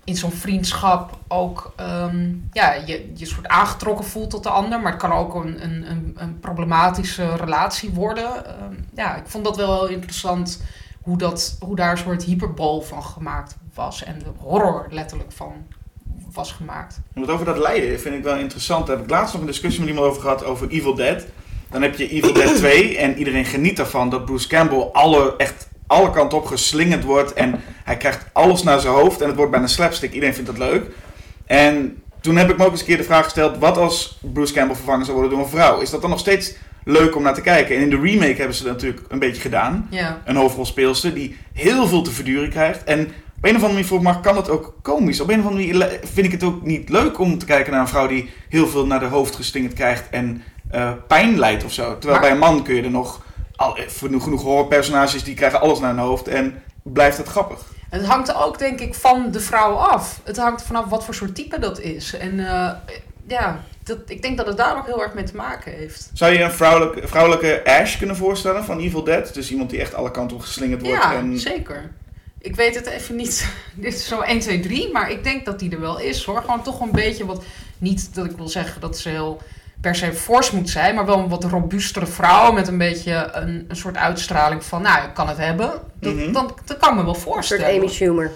in 0.06 0.16
zo'n 0.16 0.32
vriendschap 0.32 1.18
ook 1.28 1.72
ehm, 1.76 2.34
ja, 2.52 2.72
je, 2.72 3.12
je 3.14 3.26
soort 3.26 3.46
aangetrokken 3.46 4.04
voelt 4.04 4.30
tot 4.30 4.42
de 4.42 4.48
ander. 4.48 4.80
Maar 4.80 4.92
het 4.92 5.00
kan 5.00 5.12
ook 5.12 5.34
een, 5.34 5.62
een, 5.64 5.90
een, 5.90 6.14
een 6.16 6.40
problematische 6.40 7.36
relatie 7.36 7.90
worden. 7.90 8.46
Ehm, 8.46 8.74
ja, 8.94 9.16
ik 9.16 9.26
vond 9.26 9.44
dat 9.44 9.56
wel 9.56 9.78
heel 9.78 9.94
interessant 9.94 10.62
hoe, 11.02 11.18
dat, 11.18 11.56
hoe 11.60 11.76
daar 11.76 11.90
een 11.90 11.98
soort 11.98 12.24
hyperbol 12.24 12.80
van 12.80 13.02
gemaakt 13.02 13.56
was. 13.74 14.04
En 14.04 14.18
de 14.18 14.30
horror 14.38 14.86
letterlijk 14.90 15.32
van 15.32 15.52
was 16.32 16.52
gemaakt. 16.52 17.00
Want 17.14 17.28
over 17.28 17.44
dat 17.44 17.58
lijden 17.58 18.00
vind 18.00 18.14
ik 18.14 18.22
wel 18.22 18.36
interessant. 18.36 18.86
Daar 18.86 18.96
heb 18.96 19.04
ik 19.04 19.10
laatst 19.10 19.32
nog 19.32 19.42
een 19.42 19.48
discussie 19.48 19.80
met 19.80 19.88
iemand 19.88 20.08
over 20.08 20.22
gehad 20.22 20.44
over 20.44 20.68
Evil 20.68 20.94
Dead. 20.94 21.24
Dan 21.70 21.82
heb 21.82 21.96
je 21.96 22.08
Evil 22.08 22.32
Dead 22.32 22.56
2 22.64 22.96
en 22.96 23.18
iedereen 23.18 23.44
geniet 23.44 23.78
ervan 23.78 24.10
dat 24.10 24.24
Bruce 24.24 24.48
Campbell 24.48 24.88
alle, 24.92 25.34
echt 25.36 25.65
alle 25.86 26.10
kanten 26.10 26.38
op 26.38 26.46
geslingerd 26.46 27.04
wordt. 27.04 27.32
En 27.32 27.60
hij 27.84 27.96
krijgt 27.96 28.24
alles 28.32 28.62
naar 28.62 28.80
zijn 28.80 28.94
hoofd 28.94 29.20
en 29.20 29.26
het 29.26 29.36
wordt 29.36 29.50
bijna 29.50 29.66
slapstick. 29.66 30.12
Iedereen 30.12 30.34
vindt 30.34 30.50
dat 30.50 30.58
leuk. 30.58 30.84
En 31.46 32.02
toen 32.20 32.36
heb 32.36 32.50
ik 32.50 32.56
me 32.58 32.64
ook 32.64 32.70
eens 32.70 32.80
een 32.80 32.86
keer 32.86 32.96
de 32.96 33.02
vraag 33.04 33.24
gesteld, 33.24 33.58
wat 33.58 33.76
als 33.78 34.18
Bruce 34.32 34.52
Campbell 34.52 34.76
vervangen 34.76 35.04
zou 35.04 35.16
worden 35.16 35.36
door 35.36 35.44
een 35.46 35.52
vrouw? 35.52 35.80
Is 35.80 35.90
dat 35.90 36.00
dan 36.00 36.10
nog 36.10 36.18
steeds 36.18 36.54
leuk 36.84 37.16
om 37.16 37.22
naar 37.22 37.34
te 37.34 37.40
kijken. 37.40 37.76
En 37.76 37.82
in 37.82 37.90
de 37.90 38.00
remake 38.00 38.34
hebben 38.34 38.54
ze 38.56 38.62
dat 38.62 38.72
natuurlijk 38.72 39.04
een 39.08 39.18
beetje 39.18 39.40
gedaan. 39.40 39.86
Ja. 39.90 40.22
Een 40.24 40.36
hoofdrolspeelster 40.36 41.14
die 41.14 41.36
heel 41.52 41.86
veel 41.86 42.02
te 42.02 42.10
verduren 42.10 42.50
krijgt. 42.50 42.84
En 42.84 43.00
op 43.36 43.44
een 43.44 43.48
of 43.50 43.54
andere 43.54 43.72
manier 43.72 43.84
voor 43.86 44.02
Mark 44.02 44.22
kan 44.22 44.36
het 44.36 44.48
ook 44.50 44.74
komisch. 44.82 45.20
Op 45.20 45.28
een 45.30 45.40
of 45.40 45.46
andere 45.46 45.76
manier 45.76 45.98
vind 46.12 46.26
ik 46.26 46.32
het 46.32 46.42
ook 46.42 46.62
niet 46.62 46.88
leuk 46.88 47.18
om 47.18 47.38
te 47.38 47.44
kijken 47.46 47.72
naar 47.72 47.80
een 47.80 47.88
vrouw 47.88 48.06
die 48.06 48.30
heel 48.48 48.66
veel 48.68 48.86
naar 48.86 49.00
de 49.00 49.06
hoofd 49.06 49.34
gestingerd 49.36 49.72
krijgt 49.74 50.04
en 50.10 50.42
eh, 50.70 50.90
pijn 51.08 51.38
lijdt 51.38 51.64
of 51.64 51.72
zo. 51.72 51.82
Terwijl 51.98 52.12
Maar- 52.12 52.20
bij 52.20 52.30
een 52.30 52.38
man 52.54 52.62
kun 52.62 52.74
je 52.74 52.82
er 52.82 52.90
nog 52.90 53.24
al, 53.56 53.76
eh, 53.76 53.84
genoeg, 53.88 54.22
genoeg 54.22 54.42
horrorpersonages 54.42 55.24
die 55.24 55.34
krijgen 55.34 55.60
alles 55.60 55.78
naar 55.78 55.90
hun 55.90 56.04
hoofd 56.04 56.28
en 56.28 56.62
blijft 56.82 57.16
het 57.16 57.28
grappig. 57.28 57.74
Het 57.90 58.06
hangt 58.06 58.34
ook, 58.34 58.58
denk 58.58 58.80
ik, 58.80 58.94
van 58.94 59.30
de 59.30 59.40
vrouw 59.40 59.74
af. 59.74 60.20
Het 60.24 60.36
hangt 60.36 60.62
vanaf 60.62 60.84
wat 60.84 61.04
voor 61.04 61.14
soort 61.14 61.34
type 61.34 61.58
dat 61.58 61.80
is. 61.80 62.14
En 62.14 62.40
eh, 62.40 62.70
ja, 63.26 63.64
dat, 63.82 63.98
ik 64.06 64.22
denk 64.22 64.36
dat 64.36 64.46
het 64.46 64.56
daar 64.56 64.76
ook 64.76 64.86
heel 64.86 65.02
erg 65.02 65.14
mee 65.14 65.24
te 65.24 65.36
maken 65.36 65.72
heeft. 65.72 66.10
Zou 66.12 66.32
je 66.32 66.42
een 66.42 66.52
vrouwelijke, 66.52 67.08
vrouwelijke 67.08 67.62
Ash 67.64 67.98
kunnen 67.98 68.16
voorstellen 68.16 68.64
van 68.64 68.78
Evil 68.78 69.04
Dead? 69.04 69.34
Dus 69.34 69.50
iemand 69.50 69.70
die 69.70 69.80
echt 69.80 69.94
alle 69.94 70.10
kanten 70.10 70.36
op 70.36 70.42
geslingerd 70.42 70.82
wordt. 70.82 71.02
Ja, 71.02 71.14
en... 71.14 71.38
zeker. 71.38 71.90
Ik 72.38 72.56
weet 72.56 72.74
het 72.74 72.86
even 72.86 73.16
niet. 73.16 73.48
Dit 73.74 73.94
is 73.94 74.08
zo 74.08 74.20
1, 74.20 74.38
2, 74.38 74.60
3. 74.60 74.92
Maar 74.92 75.10
ik 75.10 75.24
denk 75.24 75.44
dat 75.44 75.58
die 75.58 75.70
er 75.70 75.80
wel 75.80 76.00
is 76.00 76.24
hoor. 76.24 76.40
Gewoon 76.40 76.62
toch 76.62 76.80
een 76.80 76.92
beetje 76.92 77.26
wat. 77.26 77.44
Niet 77.78 78.14
dat 78.14 78.24
ik 78.24 78.36
wil 78.36 78.48
zeggen 78.48 78.80
dat 78.80 78.98
ze 78.98 79.08
heel 79.08 79.42
per 79.86 79.94
se 79.94 80.12
fors 80.12 80.50
moet 80.50 80.70
zijn. 80.70 80.94
Maar 80.94 81.06
wel 81.06 81.18
een 81.18 81.28
wat 81.28 81.44
robuustere 81.44 82.06
vrouw. 82.06 82.52
Met 82.52 82.68
een 82.68 82.78
beetje 82.78 83.28
een, 83.32 83.64
een 83.68 83.76
soort 83.76 83.96
uitstraling 83.96 84.64
van. 84.64 84.82
Nou, 84.82 85.04
ik 85.04 85.14
kan 85.14 85.28
het 85.28 85.36
hebben. 85.36 85.70
Dat, 86.00 86.14
Mhm. 86.14 86.32
dan, 86.32 86.54
dat 86.64 86.76
kan 86.76 86.88
ik 86.90 86.94
me 86.96 87.04
wel 87.04 87.14
Een 87.14 87.20
soort 87.20 87.32
voorstellen. 87.34 87.66
Amy 87.78 87.88
Schumer. 87.88 88.30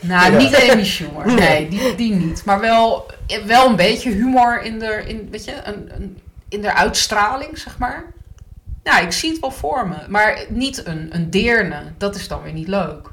Nou, 0.00 0.32
Ja. 0.32 0.38
niet 0.38 0.70
Amy 0.70 0.84
Schumer. 0.84 1.26
Nee, 1.34 1.68
die, 1.68 1.94
die 1.94 2.14
niet. 2.14 2.44
Maar 2.44 2.60
wel, 2.60 3.10
wel 3.46 3.68
een 3.68 3.76
beetje 3.76 4.10
humor 4.10 4.62
in 4.62 4.78
de, 4.78 5.02
in, 5.06 5.28
weet 5.30 5.44
je, 5.44 5.52
een, 5.64 5.90
een, 5.96 6.18
in 6.48 6.60
de 6.60 6.74
uitstraling, 6.74 7.58
zeg 7.58 7.78
maar. 7.78 8.04
Nou, 8.82 9.04
ik 9.04 9.12
zie 9.12 9.30
het 9.30 9.40
wel 9.40 9.50
voor 9.50 9.88
me. 9.88 9.96
Maar 10.08 10.38
niet 10.48 10.86
een, 10.86 11.08
een 11.14 11.30
deerne. 11.30 11.82
Dat 11.98 12.14
is 12.14 12.28
dan 12.28 12.42
weer 12.42 12.52
niet 12.52 12.68
leuk. 12.68 13.08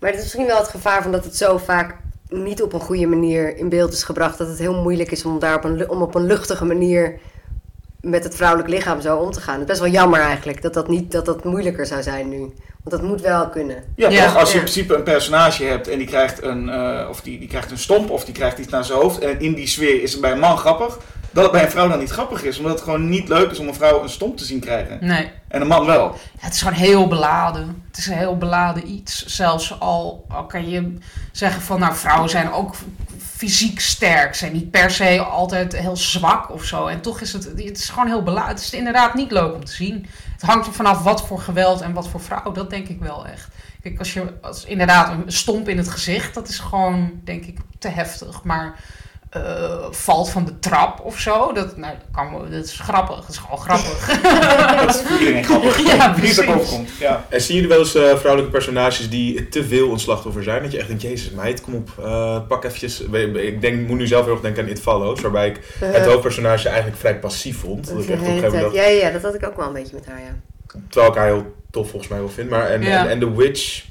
Maar 0.00 0.10
het 0.10 0.18
is 0.18 0.22
misschien 0.22 0.46
wel 0.46 0.58
het 0.58 0.68
gevaar 0.68 1.02
van 1.02 1.12
dat 1.12 1.24
het 1.24 1.36
zo 1.36 1.58
vaak 1.58 1.96
niet 2.42 2.62
op 2.62 2.72
een 2.72 2.80
goede 2.80 3.06
manier 3.06 3.56
in 3.56 3.68
beeld 3.68 3.92
is 3.92 4.02
gebracht. 4.02 4.38
Dat 4.38 4.48
het 4.48 4.58
heel 4.58 4.82
moeilijk 4.82 5.10
is 5.10 5.24
om 5.24 5.38
daar 5.38 5.56
op 5.56 5.64
een, 5.64 5.88
om 5.88 6.02
op 6.02 6.14
een 6.14 6.26
luchtige 6.26 6.64
manier 6.64 7.18
met 8.00 8.24
het 8.24 8.34
vrouwelijk 8.36 8.68
lichaam 8.68 9.00
zo 9.00 9.16
om 9.16 9.30
te 9.30 9.40
gaan. 9.40 9.52
Het 9.52 9.62
is 9.62 9.66
best 9.68 9.80
wel 9.80 9.90
jammer 9.90 10.20
eigenlijk 10.20 10.62
dat 10.62 10.74
dat, 10.74 10.88
niet, 10.88 11.12
dat 11.12 11.24
dat 11.24 11.44
moeilijker 11.44 11.86
zou 11.86 12.02
zijn 12.02 12.28
nu. 12.28 12.38
Want 12.38 13.00
dat 13.00 13.02
moet 13.02 13.20
wel 13.20 13.48
kunnen. 13.48 13.76
Ja, 13.96 14.08
Ja. 14.08 14.24
toch? 14.26 14.36
Als 14.36 14.48
je 14.48 14.54
Ja. 14.58 14.64
in 14.64 14.70
principe 14.70 14.94
een 14.96 15.02
personage 15.02 15.64
hebt 15.64 15.88
en 15.88 15.98
die 15.98 16.06
krijgt 16.06 16.42
een, 16.42 16.68
eh, 16.68 17.06
of 17.10 17.20
die, 17.20 17.38
die 17.38 17.48
krijgt 17.48 17.70
een 17.70 17.78
stomp 17.78 18.10
of 18.10 18.24
die 18.24 18.34
krijgt 18.34 18.58
iets 18.58 18.68
naar 18.72 18.84
zijn 18.84 18.98
hoofd. 18.98 19.18
En 19.18 19.40
in 19.40 19.54
die 19.54 19.66
sfeer 19.66 20.02
is 20.02 20.12
het 20.12 20.20
bij 20.20 20.32
een 20.32 20.38
man 20.38 20.58
grappig. 20.58 20.98
Dat 21.34 21.42
het 21.42 21.52
bij 21.52 21.62
een 21.64 21.70
vrouw 21.70 21.88
dan 21.88 21.98
niet 21.98 22.10
grappig 22.10 22.42
is. 22.42 22.58
Omdat 22.58 22.72
het 22.72 22.82
gewoon 22.82 23.08
niet 23.08 23.28
leuk 23.28 23.50
is 23.50 23.58
om 23.58 23.68
een 23.68 23.74
vrouw 23.74 24.02
een 24.02 24.08
stomp 24.08 24.36
te 24.36 24.44
zien 24.44 24.60
krijgen. 24.60 24.98
Nee. 25.00 25.30
En 25.48 25.60
een 25.60 25.66
man 25.66 25.86
wel. 25.86 26.04
Ja, 26.12 26.44
het 26.44 26.54
is 26.54 26.62
gewoon 26.62 26.78
heel 26.78 27.08
beladen. 27.08 27.82
Het 27.86 27.96
is 27.96 28.06
een 28.06 28.18
heel 28.18 28.38
beladen 28.38 28.90
iets. 28.90 29.26
Zelfs 29.26 29.80
al, 29.80 30.24
al 30.28 30.46
kan 30.46 30.68
je 30.68 30.98
zeggen 31.32 31.62
van, 31.62 31.80
nou, 31.80 31.94
vrouwen 31.94 32.30
zijn 32.30 32.52
ook 32.52 32.74
fysiek 33.18 33.80
sterk. 33.80 34.34
Zijn 34.34 34.52
niet 34.52 34.70
per 34.70 34.90
se 34.90 35.22
altijd 35.22 35.76
heel 35.76 35.96
zwak 35.96 36.50
of 36.50 36.64
zo. 36.64 36.86
En 36.86 37.00
toch 37.00 37.20
is 37.20 37.32
het, 37.32 37.44
het 37.44 37.78
is 37.78 37.88
gewoon 37.88 38.08
heel 38.08 38.22
beladen. 38.22 38.54
Het 38.54 38.64
is 38.64 38.72
inderdaad 38.72 39.14
niet 39.14 39.30
leuk 39.30 39.54
om 39.54 39.64
te 39.64 39.72
zien. 39.72 40.06
Het 40.32 40.42
hangt 40.42 40.66
er 40.66 40.72
vanaf 40.72 41.02
wat 41.02 41.26
voor 41.26 41.40
geweld 41.40 41.80
en 41.80 41.92
wat 41.92 42.08
voor 42.08 42.20
vrouw. 42.20 42.52
Dat 42.52 42.70
denk 42.70 42.88
ik 42.88 43.00
wel 43.00 43.26
echt. 43.26 43.48
Kijk, 43.82 43.98
als 43.98 44.12
je 44.12 44.34
als 44.42 44.64
inderdaad 44.64 45.10
een 45.10 45.32
stomp 45.32 45.68
in 45.68 45.78
het 45.78 45.88
gezicht, 45.88 46.34
dat 46.34 46.48
is 46.48 46.58
gewoon, 46.58 47.20
denk 47.24 47.44
ik, 47.44 47.58
te 47.78 47.88
heftig. 47.88 48.42
Maar 48.42 48.78
eh, 49.34 49.86
valt 49.90 50.30
van 50.30 50.44
de 50.44 50.58
trap 50.58 51.00
of 51.00 51.18
zo, 51.18 51.52
dat, 51.52 51.76
nou, 51.76 51.94
dat 51.98 52.06
kan, 52.12 52.50
dat 52.50 52.64
is 52.64 52.80
grappig. 52.80 53.16
Dat 53.16 53.28
is 53.28 53.36
gewoon 53.36 53.58
grappig. 53.58 54.20
Dat 54.84 54.94
is 54.94 55.02
grappig. 55.46 55.86
Ja, 55.86 56.12
precies. 56.12 56.46
overkomt. 56.46 56.90
Ja. 56.98 57.24
En 57.28 57.40
zien 57.40 57.54
jullie 57.54 57.70
wel 57.70 57.78
eens 57.78 57.94
eh, 57.94 58.16
vrouwelijke 58.16 58.52
personages 58.52 59.10
die 59.10 59.48
te 59.48 59.64
veel 59.64 59.92
een 59.92 59.98
slachtoffer 59.98 60.42
zijn? 60.42 60.62
Dat 60.62 60.72
je 60.72 60.78
echt 60.78 60.86
denkt, 60.86 61.02
jezus 61.02 61.30
meid, 61.30 61.60
kom 61.60 61.74
op, 61.74 61.90
eh, 62.04 62.38
pak 62.48 62.64
eventjes... 62.64 63.00
Ik 63.00 63.60
denk, 63.60 63.88
moet 63.88 63.98
nu 63.98 64.06
zelf 64.06 64.24
heel 64.24 64.32
erg 64.32 64.42
denken 64.42 64.62
aan 64.64 64.70
It 64.70 64.80
Follows, 64.80 65.20
waarbij 65.20 65.48
ik 65.48 65.60
het 65.78 66.06
hoofdpersonage 66.06 66.68
eigenlijk 66.68 66.98
vrij 66.98 67.18
passief 67.18 67.58
vond. 67.58 67.88
Dat 67.88 68.02
ik 68.02 68.08
echt 68.08 68.20
op 68.20 68.26
een 68.26 68.32
gegeven 68.32 68.52
moment 68.52 68.74
dacht, 68.74 68.86
ja, 68.86 68.90
ja, 68.90 69.10
dat 69.10 69.22
had 69.22 69.34
ik 69.34 69.46
ook 69.46 69.56
wel 69.56 69.66
een 69.66 69.72
beetje 69.72 69.94
met 69.94 70.06
haar, 70.06 70.20
ja. 70.20 70.34
terwijl 70.88 71.12
ik 71.12 71.18
haar 71.18 71.26
heel 71.26 71.54
tof 71.70 71.88
volgens 71.88 72.10
mij 72.10 72.18
wel 72.18 72.28
vind. 72.28 72.50
Maar 72.50 72.66
en, 72.70 72.82
Ja. 72.82 73.04
en, 73.04 73.10
en 73.10 73.18
The 73.18 73.36
Witch 73.36 73.84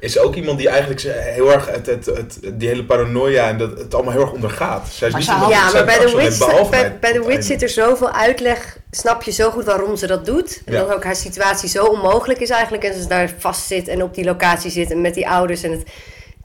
is 0.00 0.18
ook 0.18 0.34
iemand 0.34 0.58
die 0.58 0.68
eigenlijk 0.68 1.00
heel 1.10 1.52
erg 1.52 1.66
het, 1.70 1.86
het, 1.86 2.06
het, 2.06 2.38
die 2.52 2.68
hele 2.68 2.84
paranoia 2.84 3.48
en 3.48 3.58
dat 3.58 3.78
het 3.78 3.94
allemaal 3.94 4.12
heel 4.12 4.22
erg 4.22 4.32
ondergaat. 4.32 4.88
Zij 4.90 5.08
is 5.08 5.12
Maar 5.12 5.40
niet 5.40 5.48
Ja, 5.48 5.72
maar 5.72 5.84
bij 5.84 5.98
absoluut 5.98 6.38
Witch, 6.38 6.68
bij, 6.70 6.98
bij 6.98 7.10
het 7.12 7.26
Witch 7.26 7.44
zit 7.46 7.62
er 7.62 7.68
zoveel 7.68 8.10
uitleg. 8.10 8.78
Snap 8.90 9.22
je 9.22 9.30
zo 9.30 9.50
goed 9.50 9.64
waarom 9.64 9.96
ze 9.96 10.06
dat 10.06 10.26
doet. 10.26 10.62
En 10.64 10.72
Ja. 10.72 10.78
dat 10.84 10.94
ook 10.94 11.04
haar 11.04 11.16
situatie 11.16 11.68
zo 11.68 11.84
onmogelijk 11.84 12.40
is 12.40 12.50
eigenlijk. 12.50 12.84
En 12.84 13.00
ze 13.02 13.08
daar 13.08 13.30
vast 13.38 13.66
zit 13.66 13.88
en 13.88 14.02
op 14.02 14.14
die 14.14 14.24
locatie 14.24 14.70
zit 14.70 14.90
en 14.90 15.00
met 15.00 15.14
die 15.14 15.28
ouders. 15.28 15.62
En 15.62 15.70
het, 15.70 15.82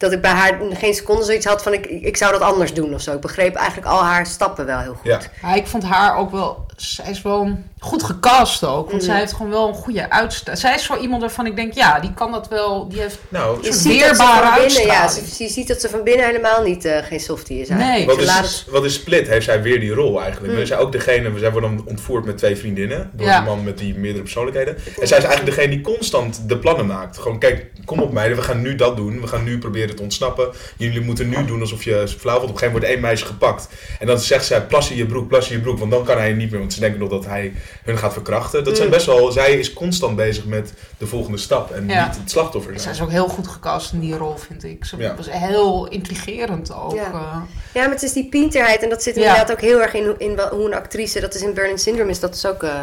dat 0.01 0.11
ik 0.11 0.21
bij 0.21 0.31
haar 0.31 0.57
geen 0.73 0.93
seconde 0.93 1.23
zoiets 1.23 1.45
had 1.45 1.63
van 1.63 1.73
ik, 1.73 1.85
ik 1.85 2.17
zou 2.17 2.31
dat 2.31 2.41
anders 2.41 2.73
doen 2.73 2.93
of 2.93 3.01
zo. 3.01 3.13
Ik 3.13 3.19
begreep 3.21 3.55
eigenlijk 3.55 3.87
al 3.87 4.03
haar 4.03 4.25
stappen 4.25 4.65
wel 4.65 4.79
heel 4.79 4.93
goed. 4.93 5.05
Ja. 5.11 5.19
Ja, 5.41 5.53
ik 5.53 5.67
vond 5.67 5.83
haar 5.83 6.17
ook 6.17 6.31
wel. 6.31 6.65
Zij 6.75 7.09
is 7.09 7.21
wel 7.21 7.57
goed 7.79 8.03
gecast 8.03 8.63
ook. 8.63 8.89
Want 8.89 9.01
Mhm. 9.01 9.11
zij 9.11 9.19
heeft 9.19 9.33
gewoon 9.33 9.51
wel 9.51 9.67
een 9.67 9.73
goede 9.73 10.09
uitstraling. 10.09 10.61
Zij 10.61 10.75
is 10.75 10.83
zo 10.83 10.95
iemand 10.97 11.21
waarvan 11.21 11.45
ik 11.45 11.55
denk, 11.55 11.73
ja, 11.73 11.99
die 11.99 12.13
kan 12.13 12.31
dat 12.31 12.47
wel. 12.47 12.87
Die 12.89 12.99
heeft. 13.01 13.17
Nou, 13.29 13.57
Je 13.57 13.63
soort 13.65 13.75
ziet, 13.75 13.99
dat 13.99 14.01
ze 14.01 14.23
weerbare 14.23 14.45
van 14.47 14.65
binnen, 14.65 14.85
ja, 14.85 15.01
uitstraling. 15.01 15.33
ze- 15.33 15.43
je 15.43 15.49
ziet 15.49 15.67
dat 15.67 15.81
ze 15.81 15.89
van 15.89 16.03
binnen 16.03 16.25
helemaal 16.25 16.63
niet 16.63 16.85
eh, 16.85 16.97
geen 17.03 17.19
softie 17.19 17.59
is 17.61 17.69
eigenlijk. 17.69 17.97
Nee. 18.07 18.25
Wat 18.27 18.43
is, 18.45 18.65
wat 18.69 18.85
is 18.85 18.93
Split? 18.93 19.27
Heeft 19.27 19.45
zij 19.45 19.61
weer 19.61 19.79
die 19.79 19.93
rol 19.93 20.21
eigenlijk? 20.21 20.53
Hmm. 20.53 20.65
Zij 20.65 20.77
ook 20.77 20.91
degene, 20.91 21.39
zij 21.39 21.51
worden 21.51 21.75
dan 21.75 21.85
ontvoerd 21.87 22.25
met 22.25 22.37
twee 22.37 22.55
vriendinnen. 22.55 23.09
Door 23.13 23.27
Ja. 23.27 23.37
een 23.37 23.43
man 23.43 23.63
met 23.63 23.77
die 23.77 23.95
meerdere 23.97 24.23
persoonlijkheden. 24.23 24.75
En 24.75 25.07
zij 25.07 25.17
is 25.17 25.23
eigenlijk 25.23 25.45
degene 25.55 25.69
die 25.69 25.81
constant 25.81 26.49
de 26.49 26.57
plannen 26.57 26.85
maakt. 26.85 27.17
Gewoon, 27.17 27.39
kijk, 27.39 27.65
kom 27.85 27.99
op 27.99 28.11
meiden, 28.11 28.37
we 28.37 28.43
gaan 28.43 28.61
nu 28.61 28.75
dat 28.75 28.97
doen. 28.97 29.21
We 29.21 29.27
gaan 29.27 29.43
nu 29.43 29.57
proberen 29.57 29.90
te 29.95 30.01
ontsnappen. 30.03 30.49
Jullie 30.77 31.01
moeten 31.01 31.29
nu 31.29 31.45
doen 31.45 31.61
alsof 31.61 31.83
je 31.83 32.07
flauw 32.07 32.35
wordt. 32.39 32.49
Op 32.49 32.53
een 32.53 32.57
gegeven 32.59 32.65
moment 32.65 32.71
wordt 32.71 32.85
één 32.85 32.99
meisje 33.01 33.25
gepakt. 33.25 33.67
En 33.99 34.07
dan 34.07 34.19
zegt 34.19 34.45
zij, 34.45 34.61
plas 34.65 34.91
in 34.91 34.97
je 34.97 35.05
broek, 35.05 35.27
plas 35.27 35.49
in 35.49 35.55
je 35.55 35.61
broek. 35.61 35.79
Want 35.79 35.91
dan 35.91 36.03
kan 36.05 36.17
hij 36.17 36.33
niet 36.33 36.51
meer, 36.51 36.59
want 36.59 36.73
ze 36.73 36.79
denken 36.79 36.99
nog 36.99 37.09
dat 37.09 37.25
hij 37.25 37.53
hun 37.83 37.97
gaat 37.97 38.13
verkrachten. 38.13 38.63
Dat 38.63 38.75
zijn 38.75 38.87
Hmm. 38.87 38.97
best 38.97 39.07
wel, 39.07 39.31
zij 39.31 39.53
is 39.59 39.73
constant 39.73 40.15
bezig 40.15 40.45
met 40.45 40.73
de 40.97 41.07
volgende 41.07 41.37
stap. 41.37 41.71
En 41.71 41.87
Ja. 41.87 42.05
niet 42.07 42.17
het 42.17 42.29
slachtoffer 42.31 42.71
Zij 42.73 42.81
zijn. 42.81 42.95
is 42.95 43.01
ook 43.01 43.09
heel 43.11 43.27
goed 43.27 43.47
gecast 43.47 43.93
in 43.93 43.99
die 43.99 44.15
rol, 44.17 44.35
vind 44.37 44.63
ik. 44.63 44.85
Ze 44.85 44.97
Ja. 44.97 45.15
was 45.15 45.27
heel 45.31 45.87
intrigerend 45.87 46.73
ook. 46.73 46.93
Ja. 46.95 47.05
eh. 47.05 47.37
Ja, 47.73 47.81
maar 47.81 47.89
het 47.89 48.03
is 48.03 48.13
die 48.13 48.29
pinterheid 48.29 48.83
en 48.83 48.89
dat 48.89 49.03
zit 49.03 49.15
Ja. 49.15 49.21
inderdaad 49.21 49.51
ook 49.51 49.61
heel 49.61 49.81
erg 49.81 49.93
in, 49.93 50.03
hoe- 50.05 50.15
in 50.17 50.39
hoe 50.51 50.65
een 50.65 50.73
actrice, 50.73 51.19
dat 51.19 51.35
is 51.35 51.41
in 51.41 51.53
Berlin 51.53 51.77
Syndrome, 51.77 52.09
is 52.09 52.19
dat 52.19 52.35
is 52.35 52.45
ook, 52.45 52.63
eh, 52.63 52.79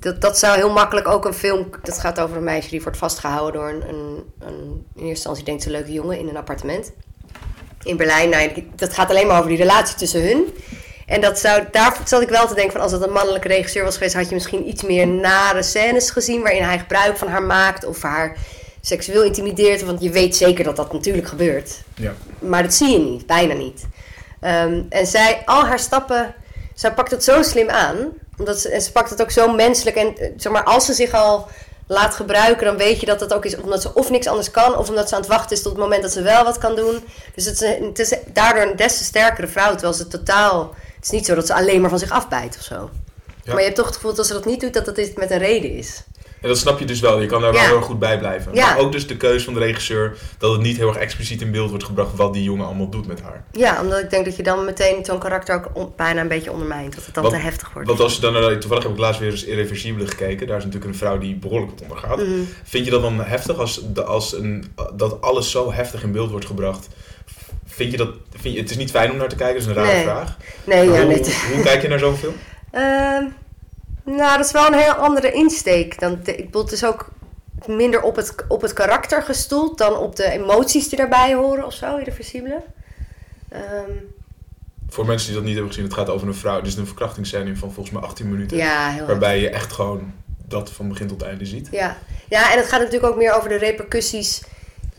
dat, 0.00 0.20
dat 0.20 0.38
zou 0.38 0.56
heel 0.56 0.72
makkelijk 0.72 1.08
ook 1.08 1.24
een 1.24 1.34
film, 1.34 1.70
dat 1.82 1.98
gaat 1.98 2.20
over 2.20 2.36
een 2.36 2.44
meisje 2.44 2.70
die 2.70 2.82
wordt 2.82 2.98
vastgehouden 2.98 3.60
door 3.60 3.68
een, 3.68 3.88
een, 3.88 4.24
een 4.38 4.86
in 4.94 5.02
eerste 5.02 5.08
instantie 5.08 5.44
denkt 5.44 5.62
ze 5.62 5.68
een 5.68 5.74
leuke 5.74 5.92
jongen 5.92 6.18
in 6.18 6.28
een 6.28 6.36
appartement. 6.36 6.92
In 7.82 7.96
Berlijn, 7.96 8.28
nou, 8.28 8.64
dat 8.74 8.92
gaat 8.92 9.10
alleen 9.10 9.26
maar 9.26 9.36
over 9.36 9.48
die 9.48 9.58
relatie 9.58 9.96
tussen 9.96 10.22
hun. 10.22 10.54
En 11.06 11.20
dat 11.20 11.38
zou, 11.38 11.62
daar 11.70 12.00
zat 12.04 12.22
ik 12.22 12.28
wel 12.28 12.46
te 12.46 12.54
denken 12.54 12.72
van 12.72 12.80
als 12.80 12.92
het 12.92 13.02
een 13.02 13.12
mannelijke 13.12 13.48
regisseur 13.48 13.84
was 13.84 13.94
geweest, 13.94 14.14
had 14.14 14.28
je 14.28 14.34
misschien 14.34 14.68
iets 14.68 14.82
meer 14.82 15.06
nare 15.06 15.62
scènes 15.62 16.10
gezien 16.10 16.42
waarin 16.42 16.62
hij 16.62 16.78
gebruik 16.78 17.16
van 17.16 17.28
haar 17.28 17.42
maakt 17.42 17.84
of 17.84 18.02
haar 18.02 18.36
seksueel 18.80 19.22
intimideert. 19.22 19.84
Want 19.84 20.02
je 20.02 20.10
weet 20.10 20.36
zeker 20.36 20.64
dat 20.64 20.76
dat 20.76 20.92
natuurlijk 20.92 21.26
gebeurt. 21.26 21.82
Ja. 21.94 22.14
Maar 22.38 22.62
dat 22.62 22.74
zie 22.74 22.88
je 22.88 22.98
niet, 22.98 23.26
bijna 23.26 23.54
niet. 23.54 23.86
Ehm, 24.40 24.82
en 24.88 25.06
zij, 25.06 25.42
al 25.44 25.64
haar 25.64 25.78
stappen, 25.78 26.34
zij 26.76 26.94
pakt 26.94 27.10
het 27.10 27.24
zo 27.24 27.42
slim 27.42 27.68
aan. 27.68 27.96
Omdat 28.38 28.60
ze, 28.60 28.68
en 28.68 28.82
ze 28.82 28.92
pakt 28.92 29.10
het 29.10 29.22
ook 29.22 29.30
zo 29.30 29.52
menselijk. 29.52 29.96
En 29.96 30.18
eh, 30.18 30.30
zeg 30.36 30.52
maar, 30.52 30.64
als 30.64 30.86
ze 30.86 30.92
zich 30.92 31.12
al 31.12 31.48
laat 31.86 32.14
gebruiken, 32.14 32.66
dan 32.66 32.76
weet 32.76 33.00
je 33.00 33.06
dat 33.06 33.20
het 33.20 33.32
ook 33.34 33.44
is 33.44 33.56
omdat 33.56 33.82
ze 33.82 33.94
of 33.94 34.10
niks 34.10 34.26
anders 34.26 34.50
kan, 34.50 34.76
of 34.76 34.88
omdat 34.88 35.08
ze 35.08 35.14
aan 35.14 35.20
het 35.20 35.30
wachten 35.30 35.56
is 35.56 35.62
tot 35.62 35.72
het 35.72 35.80
moment 35.80 36.02
dat 36.02 36.12
ze 36.12 36.22
wel 36.22 36.44
wat 36.44 36.58
kan 36.58 36.76
doen. 36.76 37.04
Dus 37.34 37.44
het 37.44 37.60
is, 37.60 37.86
het 37.86 37.98
is 37.98 38.14
daardoor 38.32 38.62
een 38.62 38.76
des 38.76 38.98
te 38.98 39.04
sterkere 39.04 39.46
vrouw. 39.46 39.70
Terwijl 39.70 39.92
ze 39.92 40.06
totaal. 40.06 40.74
Het 40.94 41.04
is 41.04 41.10
niet 41.10 41.26
zo 41.26 41.34
dat 41.34 41.46
ze 41.46 41.54
alleen 41.54 41.80
maar 41.80 41.90
van 41.90 41.98
zich 41.98 42.10
afbijt 42.10 42.56
of 42.58 42.62
zo. 42.62 42.90
Ja. 43.42 43.52
Maar 43.52 43.58
je 43.58 43.64
hebt 43.64 43.76
toch 43.76 43.86
het 43.86 43.94
gevoel 43.94 44.10
dat 44.10 44.18
als 44.18 44.28
ze 44.28 44.34
dat 44.34 44.44
niet 44.44 44.60
doet, 44.60 44.74
dat 44.74 44.84
dat 44.84 45.14
met 45.14 45.30
een 45.30 45.38
reden 45.38 45.70
is. 45.70 46.02
En 46.46 46.52
dat 46.52 46.60
snap 46.60 46.78
je 46.78 46.84
dus 46.84 47.00
wel. 47.00 47.20
Je 47.20 47.26
kan 47.26 47.40
daar 47.40 47.52
wel 47.52 47.60
heel 47.62 47.76
erg 47.76 47.84
goed 47.84 47.98
bij 47.98 48.18
blijven. 48.18 48.54
Ja. 48.54 48.66
Maar 48.66 48.78
ook 48.78 48.92
dus 48.92 49.06
de 49.06 49.16
keuze 49.16 49.44
van 49.44 49.54
de 49.54 49.60
regisseur 49.60 50.16
dat 50.38 50.52
het 50.52 50.60
niet 50.60 50.76
heel 50.76 50.88
erg 50.88 50.96
expliciet 50.96 51.40
in 51.40 51.50
beeld 51.50 51.68
wordt 51.70 51.84
gebracht 51.84 52.16
wat 52.16 52.32
die 52.32 52.42
jongen 52.42 52.66
allemaal 52.66 52.88
doet 52.88 53.06
met 53.06 53.20
haar. 53.20 53.44
Ja, 53.52 53.80
omdat 53.82 53.98
ik 54.00 54.10
denk 54.10 54.24
dat 54.24 54.36
je 54.36 54.42
dan 54.42 54.64
meteen 54.64 55.04
zo'n 55.04 55.18
karakter 55.18 55.54
ook 55.54 55.70
on- 55.72 55.92
bijna 55.96 56.20
een 56.20 56.28
beetje 56.28 56.52
ondermijnt. 56.52 56.94
Dat 56.94 57.04
het 57.04 57.14
dan 57.14 57.22
Wat- 57.22 57.32
te 57.32 57.38
heftig 57.38 57.72
wordt. 57.72 57.88
Want 57.88 58.00
als 58.00 58.14
je 58.14 58.20
dan 58.20 58.32
naar, 58.32 58.58
toevallig 58.58 58.82
heb 58.84 58.92
ik 58.92 58.98
laatst 58.98 59.20
weer 59.20 59.30
eens 59.30 59.44
Irreversibele 59.44 60.06
gekeken. 60.06 60.46
Daar 60.46 60.56
is 60.58 60.64
natuurlijk 60.64 60.92
een 60.92 60.98
vrouw 60.98 61.18
die 61.18 61.34
behoorlijk 61.34 61.70
wat 61.70 61.82
ondergaat. 61.82 62.16
Mhm. 62.16 62.28
Vind 62.64 62.84
je 62.84 62.90
dat 62.90 63.02
dan 63.02 63.20
heftig 63.20 63.58
als, 63.58 63.80
de- 63.92 64.04
als 64.04 64.32
een, 64.32 64.72
dat 64.94 65.20
alles 65.20 65.50
zo 65.50 65.72
heftig 65.72 66.02
in 66.02 66.12
beeld 66.12 66.30
wordt 66.30 66.46
gebracht? 66.46 66.88
Vind 67.66 67.90
je 67.90 67.96
dat, 67.96 68.08
vind 68.40 68.54
je, 68.54 68.60
het 68.60 68.70
is 68.70 68.76
niet 68.76 68.90
fijn 68.90 69.10
om 69.10 69.16
naar 69.16 69.28
te 69.28 69.36
kijken, 69.36 69.54
dat 69.60 69.62
is 69.70 69.76
een 69.76 69.82
rare 69.82 69.94
Nee. 69.94 70.02
vraag. 70.04 70.36
Nee, 70.64 70.88
Maar 70.88 70.98
ja, 70.98 71.04
hoe, 71.04 71.14
nee. 71.14 71.34
hoe 71.54 71.62
kijk 71.62 71.82
je 71.82 71.88
naar 71.88 71.98
zo'n 71.98 72.16
film? 72.16 72.34
Ehm, 72.70 73.24
nou, 74.06 74.36
dat 74.36 74.46
is 74.46 74.52
wel 74.52 74.66
een 74.66 74.78
heel 74.78 74.92
andere 74.92 75.32
insteek. 75.32 76.00
Dan, 76.00 76.20
ik 76.24 76.44
bedoel, 76.44 76.62
het 76.62 76.72
is 76.72 76.84
ook 76.84 77.08
minder 77.66 78.02
op 78.02 78.16
het, 78.16 78.34
op 78.48 78.62
het 78.62 78.72
karakter 78.72 79.22
gestoeld 79.22 79.78
dan 79.78 79.96
op 79.96 80.16
de 80.16 80.30
emoties 80.30 80.88
die 80.88 80.98
daarbij 80.98 81.34
horen 81.34 81.66
of 81.66 81.72
zo, 81.72 81.96
irreversibele. 81.96 82.62
Ehm 83.48 83.90
voor 84.88 85.06
mensen 85.06 85.26
die 85.26 85.36
dat 85.36 85.44
niet 85.44 85.54
hebben 85.54 85.72
gezien, 85.72 85.88
het 85.88 85.98
gaat 85.98 86.08
over 86.08 86.28
een 86.28 86.34
vrouw. 86.34 86.56
Het 86.56 86.66
is 86.66 86.76
een 86.76 86.86
verkrachtingsscène 86.86 87.56
van 87.56 87.72
volgens 87.72 87.94
mij 87.94 88.02
18 88.02 88.30
minuten. 88.30 88.56
Ja. 88.56 89.04
Waarbij 89.06 89.40
je 89.40 89.50
echt 89.50 89.72
gewoon 89.72 90.12
dat 90.48 90.70
van 90.70 90.88
begin 90.88 91.06
tot 91.06 91.22
einde 91.22 91.46
ziet. 91.46 91.68
Ja. 91.70 91.96
ja, 92.28 92.52
en 92.52 92.58
het 92.58 92.68
gaat 92.68 92.80
natuurlijk 92.80 93.12
ook 93.12 93.18
meer 93.18 93.32
over 93.32 93.48
de 93.48 93.56
repercussies 93.56 94.42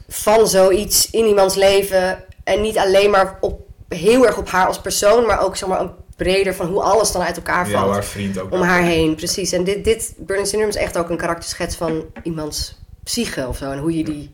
van 0.07 0.47
zoiets 0.47 1.09
in 1.09 1.25
iemands 1.25 1.55
leven. 1.55 2.23
En 2.43 2.61
niet 2.61 2.77
alleen 2.77 3.09
maar 3.09 3.37
op, 3.41 3.61
heel 3.87 4.25
erg 4.25 4.37
op 4.37 4.49
haar 4.49 4.67
als 4.67 4.81
persoon, 4.81 5.25
maar 5.25 5.41
ook 5.41 5.55
zeg 5.55 5.69
maar, 5.69 5.79
een 5.79 5.91
breder 6.17 6.55
van 6.55 6.67
hoe 6.67 6.81
alles 6.81 7.11
dan 7.11 7.21
uit 7.21 7.35
elkaar 7.35 7.69
Ja, 7.69 7.79
valt. 7.79 7.91
haar 7.93 8.03
vriend 8.05 8.39
ook. 8.39 8.51
om 8.51 8.61
haar 8.61 8.81
heen, 8.81 9.15
precies. 9.15 9.51
En 9.51 9.63
dit, 9.63 9.83
dit 9.83 10.13
Burning 10.17 10.47
Syndrome 10.47 10.73
is 10.73 10.79
echt 10.79 10.97
ook 10.97 11.09
een 11.09 11.17
karakterschets 11.17 11.75
van 11.75 12.03
iemands 12.23 12.77
psyche 13.03 13.47
of 13.47 13.57
zo. 13.57 13.71
En 13.71 13.79
hoe 13.79 13.97
je, 13.97 14.03
die, 14.03 14.31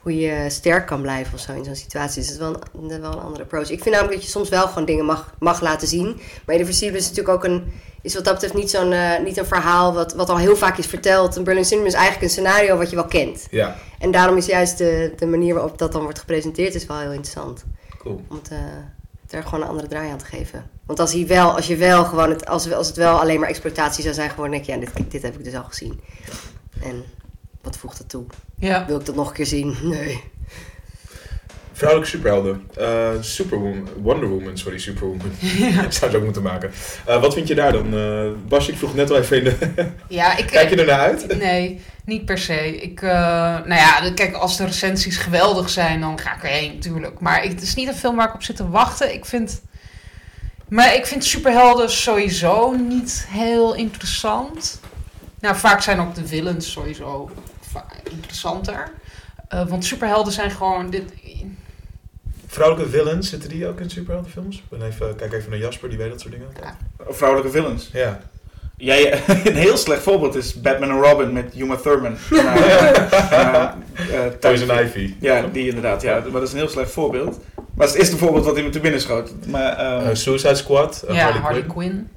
hoe 0.00 0.16
je 0.20 0.50
sterk 0.50 0.86
kan 0.86 1.02
blijven 1.02 1.34
of 1.34 1.40
zo 1.40 1.52
in 1.52 1.64
zo'n 1.64 1.74
situatie. 1.74 2.14
Dus 2.22 2.30
het 2.30 2.40
is 2.40 2.46
wel 2.46 2.56
een, 2.90 3.00
wel 3.00 3.12
een 3.12 3.18
andere 3.20 3.42
approach. 3.42 3.70
Ik 3.70 3.82
vind 3.82 3.94
namelijk 3.94 4.14
dat 4.14 4.24
je 4.24 4.30
soms 4.30 4.48
wel 4.48 4.66
gewoon 4.68 4.84
dingen 4.84 5.04
mag, 5.04 5.34
mag 5.38 5.60
laten 5.60 5.88
zien. 5.88 6.06
Maar 6.46 6.54
Irreversibele 6.54 6.98
is 6.98 7.08
natuurlijk 7.08 7.36
ook 7.36 7.44
een... 7.44 7.72
Is 8.02 8.14
wat 8.14 8.24
dat 8.24 8.32
betreft 8.32 8.54
niet, 8.54 8.70
zo'n, 8.70 8.92
eh, 8.92 9.22
niet 9.24 9.36
een 9.36 9.46
verhaal 9.46 9.94
wat, 9.94 10.14
wat 10.14 10.28
al 10.30 10.38
heel 10.38 10.56
vaak 10.56 10.78
is 10.78 10.86
verteld. 10.86 11.36
Een 11.36 11.44
Burning 11.44 11.66
Syndrome 11.66 11.90
is 11.90 11.96
eigenlijk 11.96 12.24
een 12.24 12.30
scenario 12.30 12.76
wat 12.76 12.90
je 12.90 12.96
wel 12.96 13.04
kent. 13.06 13.46
Ja, 13.50 13.76
En 13.98 14.10
daarom 14.10 14.36
is 14.36 14.46
juist 14.46 14.78
de, 14.78 15.12
de 15.16 15.26
manier 15.26 15.54
waarop 15.54 15.78
dat 15.78 15.92
dan 15.92 16.02
wordt 16.02 16.18
gepresenteerd 16.18 16.74
is 16.74 16.86
wel 16.86 16.98
heel 16.98 17.10
interessant. 17.12 17.64
cool. 17.98 18.20
Om 18.28 18.40
er 19.32 19.42
gewoon 19.42 19.60
een 19.60 19.68
andere 19.68 19.88
draai 19.88 20.10
aan 20.10 20.18
te 20.18 20.24
geven. 20.24 20.70
Want 20.86 21.00
als, 21.00 21.12
hij 21.12 21.26
wel, 21.26 21.56
als 21.56 21.66
je 21.66 21.76
wel 21.76 22.04
gewoon 22.04 22.30
het, 22.30 22.46
als, 22.46 22.72
als 22.72 22.86
het 22.86 22.96
wel 22.96 23.20
alleen 23.20 23.40
maar 23.40 23.48
exploitatie 23.48 24.02
zou 24.02 24.14
zijn, 24.14 24.30
gewoon 24.30 24.50
denk 24.50 24.64
je, 24.64 24.72
ja, 24.72 24.78
dit, 24.78 25.10
dit 25.10 25.22
heb 25.22 25.38
ik 25.38 25.44
dus 25.44 25.54
al 25.54 25.64
gezien. 25.64 26.00
En 26.82 27.04
wat 27.62 27.76
voegt 27.76 27.98
dat 27.98 28.08
toe? 28.08 28.24
Ja. 28.56 28.86
Wil 28.86 29.00
ik 29.00 29.06
dat 29.06 29.14
nog 29.14 29.28
een 29.28 29.34
keer 29.34 29.46
zien? 29.46 29.76
Nee. 29.82 30.30
Vrouwelijke 31.72 32.16
superhelden. 32.16 32.68
Eh, 32.76 33.10
Superwoman. 33.20 33.88
Wonder 34.02 34.28
Woman, 34.28 34.58
sorry, 34.58 34.78
Superwoman. 34.78 35.32
Zou 35.88 36.10
het 36.10 36.14
ook 36.14 36.24
moeten 36.24 36.42
maken. 36.42 36.70
Eh, 37.06 37.20
wat 37.20 37.34
vind 37.34 37.48
je 37.48 37.54
daar 37.54 37.72
dan? 37.72 37.98
Eh 37.98 38.28
Bas, 38.48 38.68
ik 38.68 38.76
vroeg 38.76 38.94
net 38.94 39.10
al 39.10 39.16
even 39.16 39.36
in 39.36 39.44
de... 39.44 39.56
Ja, 40.08 40.36
ik, 40.36 40.46
Kijk 40.46 40.70
je 40.70 40.76
er 40.76 40.86
naar 40.86 41.00
uit? 41.00 41.38
Nee, 41.38 41.80
niet 42.04 42.24
per 42.24 42.38
se. 42.38 42.80
Ik, 42.80 43.00
nou 43.00 43.74
ja, 43.74 44.10
kijk, 44.14 44.34
als 44.34 44.56
de 44.56 44.64
recensies 44.64 45.16
geweldig 45.16 45.70
zijn, 45.70 46.00
dan 46.00 46.18
ga 46.18 46.34
ik 46.34 46.42
erheen 46.42 46.74
natuurlijk. 46.74 47.20
Maar 47.20 47.44
ik, 47.44 47.50
het 47.50 47.62
is 47.62 47.74
niet 47.74 47.88
een 47.88 47.94
film 47.94 48.16
waar 48.16 48.28
ik 48.28 48.34
op 48.34 48.42
zit 48.42 48.56
te 48.56 48.68
wachten. 48.68 49.14
Ik 49.14 49.24
vind, 49.24 49.62
maar 50.68 50.94
ik 50.94 51.06
vind 51.06 51.24
superhelden 51.24 51.90
sowieso 51.90 52.70
niet 52.70 53.26
heel 53.28 53.74
interessant. 53.74 54.80
Nou, 55.40 55.56
vaak 55.56 55.82
zijn 55.82 56.00
ook 56.00 56.14
de 56.14 56.26
villains 56.26 56.72
sowieso 56.72 57.30
interessanter. 58.10 58.90
Want 59.68 59.84
superhelden 59.84 60.32
zijn 60.32 60.50
gewoon 60.50 60.90
dit. 60.90 61.02
Vrouwelijke 62.52 62.90
villains, 62.90 63.28
zitten 63.30 63.48
die 63.48 63.66
ook 63.68 63.80
in 63.80 63.90
superheldenfilms? 63.90 64.56
Ik 64.56 64.62
Ben 64.78 64.86
even, 64.86 65.16
kijk 65.16 65.32
even 65.32 65.50
naar 65.50 65.58
Jasper, 65.58 65.88
die 65.88 65.98
weet 65.98 66.10
dat 66.10 66.20
soort 66.20 66.32
dingen. 66.32 66.46
Of 67.06 67.16
vrouwelijke 67.16 67.52
villains. 67.52 67.90
Ja. 67.92 68.20
Jij, 68.76 69.12
een 69.44 69.54
heel 69.54 69.76
slecht 69.76 70.02
voorbeeld 70.02 70.34
is 70.34 70.60
Batman 70.60 70.90
en 70.90 71.00
Robin 71.00 71.32
met 71.32 71.54
Uma 71.56 71.76
Thurman. 71.76 72.16
Nou, 72.30 72.58
eh, 72.58 74.26
eh, 74.26 74.32
Poison 74.40 74.78
Ivy. 74.78 75.14
Ja, 75.20 75.42
die 75.52 75.66
inderdaad. 75.68 76.02
Ja, 76.02 76.20
maar 76.20 76.30
dat 76.32 76.42
is 76.42 76.52
een 76.52 76.58
heel 76.58 76.68
slecht 76.68 76.90
voorbeeld. 76.90 77.40
Maar 77.54 77.66
het 77.66 77.84
is 77.86 77.92
het 77.92 77.96
eerste 77.96 78.16
voorbeeld 78.16 78.44
wat 78.44 78.56
in 78.56 78.64
me 78.64 78.70
te 78.70 78.80
binnen 78.80 79.00
schoot. 79.00 79.32
Maar, 79.46 79.76
ehm, 79.76 80.08
Eh, 80.08 80.14
Suicide 80.14 80.54
Squad. 80.54 81.04
eh, 81.08 81.14
ja, 81.14 81.22
Harley 81.22 81.40
Harley 81.40 81.62
Quinn. 81.66 81.72
Quinn. 81.72 82.08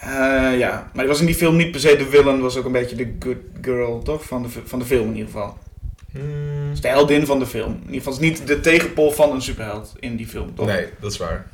eh, 0.00 0.58
ja, 0.58 0.70
maar 0.92 1.02
die 1.04 1.06
was 1.06 1.20
in 1.20 1.26
die 1.26 1.34
film 1.34 1.56
niet 1.56 1.70
per 1.70 1.80
se 1.80 1.96
de 1.96 2.06
villain. 2.06 2.40
Was 2.40 2.56
ook 2.56 2.64
een 2.64 2.72
beetje 2.72 2.96
de 2.96 3.12
good 3.18 3.36
girl, 3.62 4.02
toch? 4.02 4.24
Van 4.24 4.42
de, 4.42 4.48
van 4.64 4.78
de 4.78 4.84
film 4.84 5.08
in 5.08 5.16
ieder 5.16 5.30
geval. 5.30 5.56
Hmm, 6.12 6.70
Dus 6.70 6.80
de 6.80 6.88
heldin 6.88 7.26
van 7.26 7.38
de 7.38 7.46
film. 7.46 7.72
In 7.72 7.80
ieder 7.80 7.96
geval 7.96 8.12
is 8.12 8.18
niet 8.18 8.46
de 8.46 8.60
tegenpol 8.60 9.10
van 9.10 9.30
een 9.32 9.42
superheld 9.42 9.92
in 10.00 10.16
die 10.16 10.26
film, 10.26 10.54
toch? 10.54 10.66
Nee, 10.66 10.86
dat 11.00 11.12
is 11.12 11.18
waar. 11.18 11.46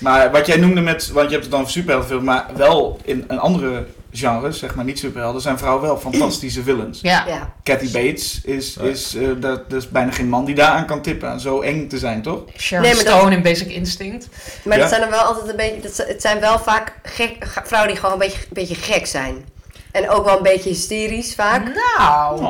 Maar 0.00 0.30
wat 0.30 0.46
jij 0.46 0.56
noemde 0.56 0.80
met, 0.80 1.10
want 1.10 1.26
je 1.26 1.32
hebt 1.32 1.42
het 1.42 1.50
dan 1.50 1.60
over 1.60 1.72
superheldenfilm, 1.72 2.24
maar 2.24 2.46
wel 2.56 3.00
in 3.04 3.24
een 3.28 3.38
andere 3.38 3.86
genre, 4.12 4.52
zeg 4.52 4.74
maar 4.74 4.84
niet 4.84 4.98
superhelden, 4.98 5.42
zijn 5.42 5.58
vrouwen 5.58 5.82
wel 5.82 5.96
fantastische 5.98 6.62
villains. 6.68 7.00
Ja. 7.00 7.24
Ja. 7.26 7.52
Kathy 7.62 7.90
Bates 7.92 8.40
is, 8.44 8.76
is 8.76 9.14
uh, 9.14 9.28
dat, 9.40 9.70
dat 9.70 9.82
is 9.82 9.88
bijna 9.88 10.10
geen 10.10 10.28
man 10.28 10.44
die 10.44 10.54
daaraan 10.54 10.86
kan 10.86 11.02
tippen. 11.02 11.28
aan 11.28 11.40
Zo 11.40 11.60
eng 11.60 11.88
te 11.88 11.98
zijn, 11.98 12.22
toch? 12.22 12.42
Sharon 12.56 12.86
Nee, 12.86 12.94
dat- 13.04 13.06
Stone 13.06 13.36
in 13.36 13.42
Basic 13.42 13.68
Instinct. 13.70 14.28
Maar 14.64 14.76
Ja. 14.76 14.82
dat 14.82 14.92
zijn 14.92 15.02
er 15.02 15.10
wel 15.10 15.20
altijd 15.22 15.48
een 15.48 15.56
beetje. 15.56 15.80
Dat, 15.80 15.96
het 16.08 16.20
zijn 16.20 16.40
wel 16.40 16.58
vaak 16.58 16.92
gek, 17.02 17.46
vrouwen 17.64 17.92
die 17.92 18.00
gewoon 18.00 18.12
een 18.20 18.26
beetje, 18.26 18.38
een 18.40 18.46
beetje 18.52 18.74
gek 18.74 19.06
zijn. 19.06 19.44
En 19.92 20.10
ook 20.10 20.24
wel 20.24 20.36
een 20.36 20.42
beetje 20.42 20.68
hysterisch 20.70 21.34
vaak. 21.34 21.74
Nou, 21.96 22.42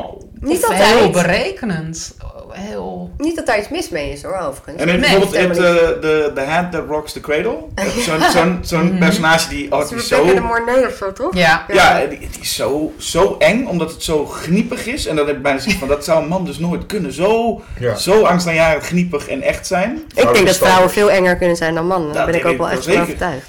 Niet 0.45 0.65
of 0.65 0.71
altijd. 0.71 0.99
heel 0.99 1.11
berekenend. 1.11 2.17
Oh, 2.23 2.33
Heel... 2.55 3.11
Niet 3.19 3.37
dat 3.37 3.47
daar 3.47 3.59
iets 3.59 3.69
mis 3.69 3.89
mee 3.89 4.11
is 4.13 4.23
hoor, 4.23 4.37
overigens. 4.37 4.77
En 4.81 4.87
Nee, 4.87 4.99
bijvoorbeeld 4.99 5.33
in 5.35 5.41
helemaal 5.51 5.73
de, 5.75 5.99
de, 6.01 6.31
The 6.35 6.41
Hand 6.41 6.73
That 6.73 6.83
Rocks 6.89 7.13
the 7.13 7.21
Cradle. 7.21 7.57
Zo'n 8.07 8.21
zo'n 8.33 8.59
zo'n 8.63 8.87
Mhm. 8.87 8.99
personage 8.99 9.49
die, 9.49 9.73
oh, 9.73 9.79
Dat 9.79 9.89
die 9.89 9.99
is 9.99 10.05
is 10.05 10.11
Rebecca 10.11 10.33
de 10.35 10.37
zo... 10.41 10.47
Mornay 10.47 10.85
of 10.85 10.95
zo, 10.97 11.13
toch? 11.13 11.35
Ja. 11.37 11.65
Ja, 11.73 12.07
die, 12.07 12.19
die 12.19 12.29
is 12.41 12.55
zo, 12.55 12.93
zo 12.99 13.37
eng, 13.39 13.67
omdat 13.67 13.93
het 13.93 14.03
zo 14.03 14.27
gniepig 14.27 14.87
is. 14.87 15.07
En 15.07 15.17
dan 15.17 15.27
heb 15.27 15.37
ik 15.37 15.43
bijna 15.43 15.59
zoiets 15.59 15.79
van, 15.79 15.89
dat 15.89 16.05
zou 16.05 16.23
een 16.23 16.29
man 16.29 16.45
dus 16.45 16.59
nooit 16.59 16.87
kunnen. 16.87 17.13
Zo, 17.13 17.63
Ja. 17.79 17.95
zo 17.95 18.23
angstaanjagend 18.23 18.85
gniepig 18.85 19.29
en 19.29 19.43
echt 19.43 19.67
zijn. 19.67 20.03
Ik 20.15 20.33
denk 20.33 20.47
dat 20.47 20.57
vrouwen 20.57 20.91
veel 20.91 21.11
enger 21.11 21.37
kunnen 21.37 21.57
zijn 21.57 21.75
dan 21.75 21.87
mannen. 21.87 22.13
Daar 22.13 22.27
ben 22.27 22.35
ik 22.35 22.45
ook 22.47 22.57
wel 22.59 22.71
echt 22.71 22.85
wel 22.85 22.95
van 22.95 23.03
overtuigd. 23.05 23.47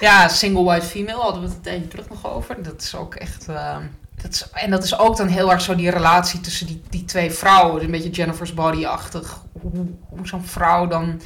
Ja, 0.00 0.28
single 0.28 0.62
white 0.64 0.86
female 0.86 1.20
hadden 1.20 1.40
we 1.42 1.46
het 1.46 1.56
een 1.56 1.62
tijdje 1.62 1.88
terug 1.88 2.08
nog 2.08 2.34
over. 2.34 2.56
Dat 2.62 2.74
is 2.82 2.94
ook 2.96 3.14
echt. 3.14 3.46
eh, 3.48 3.76
dat 4.22 4.32
is, 4.32 4.48
en 4.52 4.70
dat 4.70 4.84
is 4.84 4.98
ook 4.98 5.16
dan 5.16 5.26
heel 5.26 5.50
erg 5.50 5.60
zo 5.60 5.74
die 5.74 5.90
relatie 5.90 6.40
tussen 6.40 6.66
die, 6.66 6.82
die 6.90 7.04
twee 7.04 7.30
vrouwen. 7.30 7.82
Een 7.84 7.90
beetje 7.90 8.10
Jennifer's 8.10 8.54
Body-achtig. 8.54 9.40
Hoe, 9.60 9.86
hoe 10.08 10.26
zo'n 10.26 10.44
vrouw 10.44 10.86
dan 10.86 11.20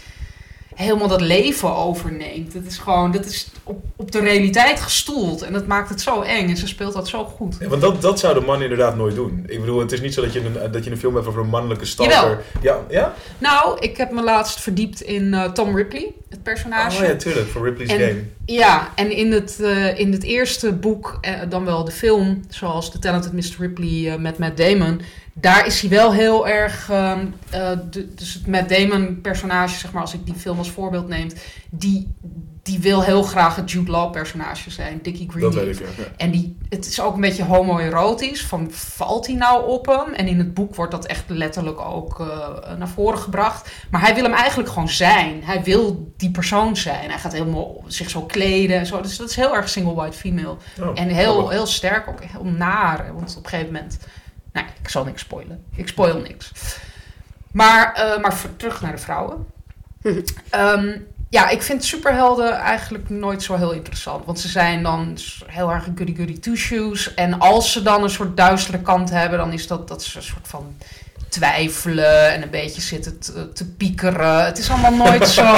helemaal 0.74 1.09
dat 1.09 1.20
leven 1.20 1.74
overneemt. 1.74 2.53
Dat 2.53 2.62
is 2.64 2.78
gewoon, 2.78 3.12
dat 3.12 3.24
is 3.24 3.51
op, 3.62 3.84
op 3.97 4.12
de 4.12 4.20
realiteit 4.20 4.80
gestoeld. 4.80 5.42
En 5.42 5.53
dat 5.53 5.66
maakt 5.66 5.88
het 5.88 6.01
zo 6.01 6.20
eng. 6.22 6.49
En 6.49 6.57
ze 6.57 6.66
speelt 6.66 6.92
dat 6.92 7.09
zo 7.09 7.24
goed. 7.24 7.57
Ja, 7.61 7.68
want 7.68 7.80
dat, 7.80 8.03
dat 8.03 8.18
zou 8.18 8.34
de 8.34 8.40
man 8.40 8.62
inderdaad 8.62 8.97
nooit 8.97 9.14
doen. 9.14 9.45
Ik 9.47 9.61
bedoel, 9.61 9.80
het 9.80 9.92
is 9.92 10.01
niet 10.01 10.14
zo 10.14 10.22
dat 10.22 10.32
je 10.32 10.40
een, 10.40 10.72
dat 10.72 10.84
je 10.84 10.90
een 10.90 10.99
film 10.99 11.14
hebt 11.14 11.26
over 11.26 11.40
een 11.40 11.49
mannelijke 11.49 11.84
stalker. 11.84 12.42
Ja, 12.62 12.78
ja? 12.88 13.14
Nou, 13.38 13.78
ik 13.78 13.97
heb 13.97 14.11
me 14.11 14.22
laatst 14.22 14.61
verdiept 14.61 15.01
in 15.01 15.34
eh, 15.34 15.45
Tom 15.45 15.76
Ripley, 15.76 16.12
het 16.28 16.42
personage. 16.42 17.03
Oh 17.03 17.09
ja, 17.09 17.14
tuurlijk, 17.14 17.49
voor 17.49 17.64
Ripley's 17.64 17.90
En- 17.90 18.01
Game. 18.01 18.22
Ja, 18.47 18.92
en 18.95 19.16
in 19.16 19.32
het, 19.32 19.61
eh, 19.61 19.99
in 19.99 20.12
het 20.12 20.22
eerste 20.22 20.72
boek, 20.72 21.18
eh, 21.20 21.40
dan 21.49 21.64
wel 21.64 21.84
de 21.84 21.90
film, 21.90 22.40
zoals 22.49 22.90
The 22.90 22.99
Talented 22.99 23.32
Mr. 23.32 23.55
Ripley 23.59 24.12
eh, 24.12 24.18
met 24.18 24.38
Matt 24.38 24.57
Damon, 24.57 25.01
daar 25.32 25.66
is 25.66 25.80
hij 25.80 25.90
wel 25.90 26.12
heel 26.12 26.49
erg. 26.49 26.90
ehm, 26.90 27.26
eh, 27.51 27.70
dus 28.14 28.34
het 28.34 28.47
Matt 28.47 28.68
Damon 28.68 29.20
personage, 29.20 29.78
zeg 29.78 29.92
maar, 29.92 30.03
als 30.03 30.14
ik 30.14 30.24
die 30.26 30.34
film 30.34 30.59
als 30.59 30.70
voorbeeld 30.70 31.09
neem, 31.09 31.28
die, 31.70 32.14
die 32.65 32.79
wil 32.79 33.03
heel 33.03 33.23
graag 33.23 33.57
het 33.57 33.71
Jude 33.71 33.91
Law 33.91 34.12
personage 34.12 34.71
zijn, 34.71 34.99
Dickie 35.03 35.27
Dat 35.27 35.35
Greenleaf. 35.35 35.79
weet 35.79 35.81
ik, 35.81 35.97
ja. 35.97 36.05
En 36.17 36.31
die, 36.31 36.59
het 36.69 36.87
is 36.87 37.01
ook 37.01 37.15
een 37.15 37.21
beetje 37.21 37.45
homoerotisch. 37.45 38.47
Van 38.47 38.71
valt 38.71 39.27
hij 39.27 39.37
nou 39.37 39.69
op 39.69 39.87
hem? 39.87 40.12
En 40.15 40.27
in 40.27 40.39
het 40.39 40.55
boek 40.55 40.75
wordt 40.75 40.93
dat 40.93 41.07
echt 41.07 41.25
letterlijk 41.27 41.81
ook 41.81 42.21
eh, 42.21 42.77
naar 42.79 42.89
voren 42.89 43.19
gebracht. 43.19 43.71
Maar 43.91 44.01
hij 44.01 44.15
wil 44.15 44.25
hem 44.25 44.33
eigenlijk 44.33 44.69
gewoon 44.69 44.89
zijn. 44.89 45.45
Hij 45.45 45.62
wil 45.62 46.12
die 46.17 46.31
persoon 46.31 46.77
zijn. 46.77 47.11
Hij 47.11 47.19
gaat 47.19 47.33
helemaal 47.33 47.85
zich 47.87 48.11
zo 48.11 48.23
kleden 48.23 48.79
en 48.79 48.87
zo. 48.87 49.01
Dus 49.01 49.17
dat 49.17 49.29
is 49.29 49.37
heel 49.37 49.55
erg 49.55 49.69
single 49.69 49.95
white 49.95 50.17
female. 50.19 50.57
Oh, 50.81 50.91
En 50.95 51.09
heel, 51.09 51.49
heel 51.49 51.67
sterk, 51.67 52.09
ook 52.09 52.23
heel 52.25 52.45
naar. 52.45 53.15
Want 53.15 53.37
op 53.37 53.45
een 53.45 53.51
gegeven 53.51 53.73
moment... 53.73 53.99
Nou, 54.53 54.67
ik 54.83 54.89
zal 54.89 55.05
niks 55.05 55.21
spoilen. 55.21 55.65
Ik 55.75 55.89
spoil 55.89 56.19
niks. 56.19 56.53
Maar, 57.51 57.93
eh, 57.93 58.21
maar 58.21 58.37
terug 58.57 58.81
naar 58.81 58.93
de 58.93 58.99
vrouwen. 58.99 59.47
Ehm, 60.51 60.97
ja, 61.35 61.49
ik 61.49 61.62
vind 61.62 61.85
superhelden 61.85 62.53
eigenlijk 62.53 63.09
nooit 63.11 63.43
zo 63.43 63.57
heel 63.57 63.72
interessant. 63.72 64.24
Want 64.24 64.41
ze 64.41 64.49
zijn 64.49 64.82
dan 64.82 65.18
heel 65.47 65.70
erg 65.70 65.85
goody 65.95 66.14
goody 66.16 66.39
two 66.39 66.55
shoes. 66.55 67.14
En 67.14 67.39
als 67.39 67.72
ze 67.72 67.82
dan 67.82 68.03
een 68.03 68.11
soort 68.11 68.37
duistere 68.37 68.80
kant 68.80 69.11
hebben, 69.11 69.39
dan 69.39 69.53
is 69.53 69.66
dat 69.66 69.89
dat 69.89 70.03
ze 70.03 70.16
een 70.16 70.22
soort 70.22 70.49
van 70.49 70.76
twijfelen 71.28 72.32
en 72.32 72.43
een 72.43 72.51
beetje 72.51 72.80
zitten 72.80 73.18
te, 73.18 73.53
te 73.53 73.66
piekeren. 73.66 74.45
Het 74.45 74.59
is 74.59 74.70
allemaal 74.70 75.07
nooit 75.07 75.28
zo. 75.28 75.43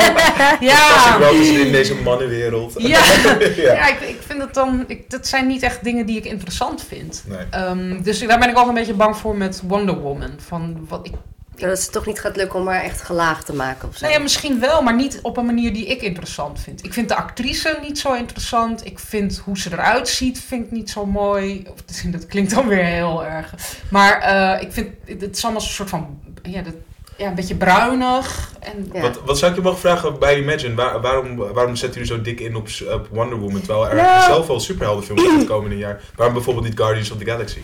Ja. 0.61 1.17
wel 1.19 1.33
dus 1.41 1.49
in 1.49 1.73
deze 1.73 1.95
mannenwereld. 1.95 2.75
Ja, 2.77 2.89
ja. 2.89 3.39
ja 3.73 3.89
ik, 3.89 4.01
ik 4.01 4.19
vind 4.27 4.43
het 4.43 4.55
dan. 4.55 4.85
Ik, 4.87 5.11
dat 5.11 5.27
zijn 5.27 5.47
niet 5.47 5.63
echt 5.63 5.85
dingen 5.85 6.07
die 6.07 6.17
ik 6.17 6.25
interessant 6.25 6.85
vind. 6.89 7.23
Nee. 7.27 7.39
Ehm, 7.51 8.03
dus 8.03 8.19
daar 8.19 8.39
ben 8.39 8.49
ik 8.49 8.59
ook 8.59 8.69
een 8.69 8.75
beetje 8.75 8.95
bang 8.95 9.17
voor 9.17 9.37
met 9.37 9.63
Wonder 9.67 9.99
Woman. 9.99 10.31
Van 10.47 10.87
wat 10.89 11.07
ik, 11.07 11.13
Dat 11.57 11.79
het 11.79 11.93
toch 11.93 12.07
niet 12.07 12.21
gaat 12.21 12.37
lukken 12.37 12.59
om 12.61 12.69
haar 12.69 12.83
echt 12.83 13.01
gelaagd 13.01 13.47
te 13.47 13.55
maken 13.55 13.89
of 13.89 13.95
zo. 13.97 14.01
nou 14.01 14.17
ja, 14.17 14.23
misschien 14.23 14.61
wel, 14.61 14.83
maar 14.83 14.95
niet 14.95 15.19
op 15.23 15.37
een 15.37 15.47
manier 15.47 15.73
die 15.73 15.87
ik 15.87 16.03
interessant 16.03 16.61
vind. 16.61 16.85
Ik 16.85 16.93
vind 16.93 17.09
de 17.09 17.15
actrice 17.15 17.79
niet 17.83 17.99
zo 17.99 18.15
interessant. 18.15 18.87
Ik 18.87 18.99
vind 18.99 19.43
hoe 19.45 19.59
ze 19.59 19.73
eruit 19.73 20.09
ziet, 20.09 20.41
vind 20.41 20.65
ik 20.65 20.71
niet 20.71 20.91
zo 20.91 21.07
mooi. 21.07 21.67
Of, 21.73 22.05
dat 22.11 22.27
klinkt 22.27 22.55
dan 22.55 22.67
weer 22.69 22.85
heel 22.85 23.25
erg. 23.25 23.55
Maar 23.91 24.21
eh, 24.21 24.63
ik 24.63 24.73
vind 24.73 24.89
het 25.05 25.37
is 25.37 25.45
allemaal 25.45 25.63
een 25.63 25.69
soort 25.69 25.89
van. 25.89 26.21
Ja, 26.43 26.63
dat, 26.63 26.75
ja, 27.17 27.29
een 27.29 27.35
beetje 27.35 27.55
bruinig. 27.55 28.53
En, 28.61 28.91
Ja. 28.93 29.01
Wat, 29.01 29.21
wat 29.25 29.39
zou 29.39 29.51
ik 29.51 29.57
je 29.57 29.63
mogen 29.63 29.81
vragen 29.81 30.19
bij 30.19 30.39
Imagine? 30.41 30.75
Waar, 30.75 31.01
waarom, 31.01 31.37
waarom 31.37 31.77
zetten 31.77 32.01
jullie 32.01 32.17
zo 32.17 32.23
dik 32.23 32.41
in 32.41 32.57
op, 32.57 32.69
op 32.93 33.09
Wonder 33.11 33.39
Woman? 33.39 33.61
Terwijl 33.61 33.89
er 33.89 33.97
Nou. 33.97 34.23
zelf 34.23 34.47
wel 34.47 34.61
superheldenfilms 34.61 35.23
uit 35.29 35.39
het 35.39 35.47
komende 35.47 35.77
jaar. 35.77 36.01
Waarom 36.15 36.35
bijvoorbeeld 36.35 36.67
niet 36.67 36.79
Guardians 36.79 37.11
of 37.11 37.19
the 37.19 37.25
Galaxy? 37.25 37.61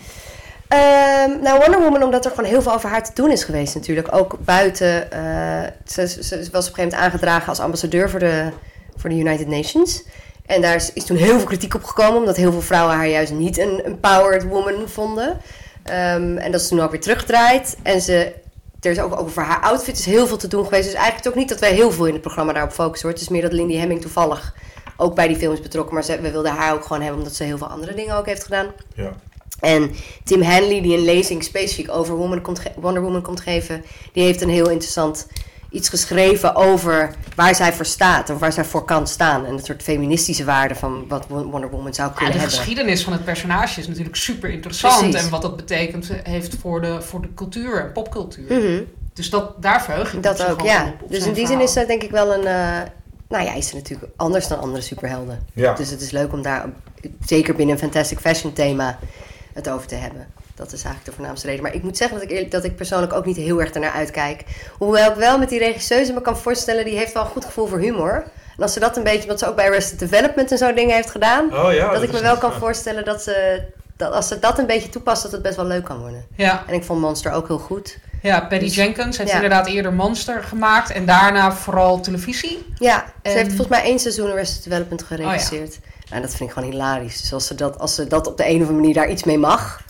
Ehm, 0.67 1.41
nou, 1.41 1.59
Wonder 1.59 1.81
Woman, 1.81 2.03
omdat 2.03 2.25
er 2.25 2.31
gewoon 2.31 2.49
heel 2.49 2.61
veel 2.61 2.73
over 2.73 2.89
haar 2.89 3.03
te 3.03 3.11
doen 3.13 3.31
is 3.31 3.43
geweest 3.43 3.75
natuurlijk. 3.75 4.15
Ook 4.15 4.37
buiten. 4.39 5.11
eh, 5.11 5.63
ze, 5.85 6.01
was 6.05 6.31
op 6.31 6.51
een 6.51 6.51
gegeven 6.51 6.73
moment 6.75 6.93
aangedragen 6.93 7.47
als 7.47 7.59
ambassadeur 7.59 8.09
voor 8.09 8.19
de, 8.19 8.49
voor 8.95 9.09
de 9.09 9.15
United 9.15 9.47
Nations. 9.47 10.03
En 10.45 10.61
daar 10.61 10.75
is, 10.75 10.93
is 10.93 11.05
toen 11.05 11.17
heel 11.17 11.37
veel 11.37 11.47
kritiek 11.47 11.73
op 11.73 11.83
gekomen, 11.83 12.19
omdat 12.19 12.35
heel 12.35 12.51
veel 12.51 12.61
vrouwen 12.61 12.95
haar 12.95 13.07
juist 13.07 13.31
niet 13.31 13.57
een 13.57 13.83
empowered 13.83 14.43
woman 14.43 14.87
vonden. 14.89 15.37
Ehm, 15.83 16.37
en 16.37 16.51
dat 16.51 16.61
is 16.61 16.67
toen 16.67 16.81
ook 16.81 16.91
weer 16.91 17.01
teruggedraaid. 17.01 17.77
En 17.83 18.01
ze, 18.01 18.33
er 18.81 18.91
is 18.91 18.99
ook 18.99 19.19
over 19.19 19.43
haar 19.43 19.59
outfit 19.61 19.97
is 19.99 20.05
heel 20.05 20.27
veel 20.27 20.37
te 20.37 20.47
doen 20.47 20.63
geweest. 20.63 20.83
Dus 20.85 20.93
eigenlijk 20.93 21.27
ook 21.27 21.35
niet 21.35 21.49
dat 21.49 21.59
wij 21.59 21.73
heel 21.73 21.91
veel 21.91 22.05
in 22.05 22.13
het 22.13 22.21
programma 22.21 22.53
daarop 22.53 22.71
focussen. 22.71 23.07
Hoor. 23.07 23.17
Het 23.17 23.27
is 23.27 23.31
meer 23.33 23.41
dat 23.41 23.53
Lindy 23.53 23.75
Hemming 23.77 24.01
toevallig 24.01 24.53
ook 24.97 25.15
bij 25.15 25.27
die 25.27 25.37
film 25.37 25.53
is 25.53 25.61
betrokken. 25.61 25.93
Maar 25.93 26.03
ze, 26.03 26.21
we 26.21 26.31
wilden 26.31 26.51
haar 26.51 26.73
ook 26.73 26.83
gewoon 26.85 27.01
hebben, 27.01 27.19
omdat 27.19 27.35
ze 27.35 27.43
heel 27.43 27.57
veel 27.57 27.67
andere 27.67 27.93
dingen 27.93 28.15
ook 28.15 28.25
heeft 28.25 28.43
gedaan. 28.43 28.67
Ja. 28.95 29.11
En 29.63 29.91
Tim 30.23 30.41
Hanley, 30.41 30.81
die 30.81 30.97
een 30.97 31.03
lezing 31.05 31.43
specifiek 31.43 31.91
over 31.91 32.15
Woman 32.15 32.41
komt 32.41 32.61
Wonder 32.75 33.01
Woman 33.01 33.21
komt 33.21 33.39
geven, 33.41 33.83
die 34.13 34.23
heeft 34.23 34.41
een 34.41 34.49
heel 34.49 34.69
interessant 34.69 35.27
iets 35.69 35.89
geschreven 35.89 36.55
over 36.55 37.15
waar 37.35 37.55
zij 37.55 37.73
voor 37.73 37.85
staat 37.85 38.29
of 38.29 38.39
waar 38.39 38.51
zij 38.53 38.65
voor 38.65 38.85
kan 38.85 39.07
staan. 39.07 39.45
En 39.45 39.55
het 39.55 39.65
soort 39.65 39.83
feministische 39.83 40.43
waarde 40.43 40.75
van 40.75 41.05
wat 41.07 41.25
Wo- 41.27 41.43
Wonder 41.43 41.69
Woman 41.69 41.93
zou 41.93 42.09
Ja, 42.09 42.15
kunnen 42.15 42.33
de 42.33 42.39
hebben. 42.39 42.57
geschiedenis 42.57 43.03
van 43.03 43.13
het 43.13 43.23
personage 43.25 43.79
is 43.79 43.87
natuurlijk 43.87 44.15
super 44.15 44.49
interessant. 44.49 44.99
Precies. 44.99 45.23
En 45.23 45.29
wat 45.29 45.41
dat 45.41 45.55
betekent 45.55 46.09
heeft 46.23 46.55
voor 46.61 46.81
de, 46.81 47.01
voor 47.01 47.21
de 47.21 47.33
cultuur 47.35 47.81
en 47.81 47.91
popcultuur. 47.91 48.59
Mhm, 48.59 48.81
Dus 49.13 49.29
dat, 49.29 49.61
daar 49.61 49.83
verheug 49.83 50.13
ik 50.13 50.23
Dat 50.23 50.37
zich 50.37 50.49
ook, 50.49 50.61
ja. 50.61 50.85
op, 50.85 51.01
op 51.01 51.11
Dus 51.11 51.25
in 51.25 51.33
die 51.33 51.47
zin 51.47 51.61
is 51.61 51.73
dat 51.73 51.87
denk 51.87 52.03
ik 52.03 52.11
wel 52.11 52.33
een... 52.33 52.45
eh, 52.45 52.81
nou 53.29 53.43
ja, 53.45 53.53
is 53.53 53.67
ze 53.67 53.75
natuurlijk 53.75 54.11
anders 54.15 54.47
dan 54.47 54.59
andere 54.59 54.81
superhelden. 54.83 55.39
Ja. 55.53 55.73
Dus 55.73 55.89
het 55.89 56.01
is 56.01 56.11
leuk 56.11 56.33
om 56.33 56.41
daar, 56.41 56.69
zeker 57.25 57.55
binnen 57.55 57.75
een 57.75 57.81
Fantastic 57.81 58.19
Fashion 58.19 58.53
thema, 58.53 58.99
het 59.53 59.69
over 59.69 59.87
te 59.87 59.95
hebben. 59.95 60.27
Dat 60.55 60.65
is 60.67 60.71
eigenlijk 60.83 61.05
de 61.05 61.11
voornaamste 61.11 61.47
reden. 61.47 61.63
Maar 61.63 61.73
ik 61.73 61.83
moet 61.83 61.97
zeggen 61.97 62.17
dat 62.17 62.25
ik, 62.25 62.31
eerlijk- 62.33 62.51
dat 62.51 62.63
ik 62.63 62.75
persoonlijk 62.75 63.13
ook 63.13 63.25
niet 63.25 63.35
heel 63.37 63.61
erg 63.61 63.71
ernaar 63.71 63.91
uitkijk. 63.91 64.43
Hoewel 64.77 65.09
ik 65.11 65.15
wel 65.17 65.37
met 65.37 65.49
die 65.49 65.59
regisseuse 65.59 66.13
me 66.13 66.21
kan 66.21 66.37
voorstellen, 66.37 66.85
die 66.85 66.97
heeft 66.97 67.13
wel 67.13 67.23
een 67.23 67.29
goed 67.29 67.45
gevoel 67.45 67.67
voor 67.67 67.79
humor. 67.79 68.23
En 68.57 68.63
als 68.63 68.73
ze 68.73 68.79
dat 68.79 68.97
een 68.97 69.03
beetje, 69.03 69.27
wat 69.27 69.39
ze 69.39 69.47
ook 69.47 69.55
bij 69.55 69.65
Arrested 69.67 69.99
Development 69.99 70.51
en 70.51 70.57
zo 70.57 70.73
dingen 70.73 70.95
heeft 70.95 71.11
gedaan, 71.11 71.53
Oh 71.65 71.73
ja. 71.73 71.93
dat 71.93 72.03
ik 72.03 72.11
me 72.11 72.21
wel 72.21 72.37
kan 72.37 72.53
voorstellen 72.53 73.05
dat 73.05 73.21
ze, 73.23 73.63
dat 73.97 74.13
als 74.13 74.27
ze 74.27 74.39
dat 74.39 74.59
een 74.59 74.65
beetje 74.65 74.89
toepast, 74.89 75.23
dat 75.23 75.31
het 75.31 75.41
best 75.41 75.55
wel 75.55 75.65
leuk 75.65 75.83
kan 75.83 75.99
worden. 75.99 76.25
Ja, 76.35 76.63
En 76.67 76.73
ik 76.73 76.83
vond 76.83 76.99
Monster 77.01 77.31
ook 77.31 77.47
heel 77.47 77.59
goed. 77.59 77.97
ja, 78.21 78.39
Patty 78.39 78.65
Dus- 78.65 78.75
Jenkins 78.75 79.17
heeft 79.17 79.29
ja. 79.29 79.35
inderdaad 79.35 79.67
eerder 79.67 79.93
Monster 79.93 80.43
gemaakt. 80.43 80.91
En 80.91 81.05
daarna 81.05 81.51
vooral 81.53 81.99
televisie. 82.01 82.65
Ja, 82.75 83.05
ze 83.23 83.29
En- 83.29 83.35
heeft 83.35 83.47
volgens 83.47 83.67
mij 83.67 83.83
één 83.83 83.99
seizoen 83.99 84.31
Arrested 84.31 84.63
Development 84.63 85.01
Oh 85.01 85.07
geregisseerd. 85.07 85.79
En 86.13 86.21
dat 86.21 86.35
vind 86.35 86.49
ik 86.49 86.55
gewoon 86.55 86.71
hilarisch. 86.71 87.21
Dus 87.21 87.33
als 87.33 87.47
ze, 87.47 87.55
dat, 87.55 87.79
als 87.79 87.95
ze 87.95 88.07
dat 88.07 88.27
op 88.27 88.37
de 88.37 88.43
een 88.43 88.55
of 88.55 88.59
andere 88.59 88.77
manier 88.77 88.93
daar 88.93 89.09
iets 89.09 89.23
mee 89.23 89.37
mag. 89.37 89.81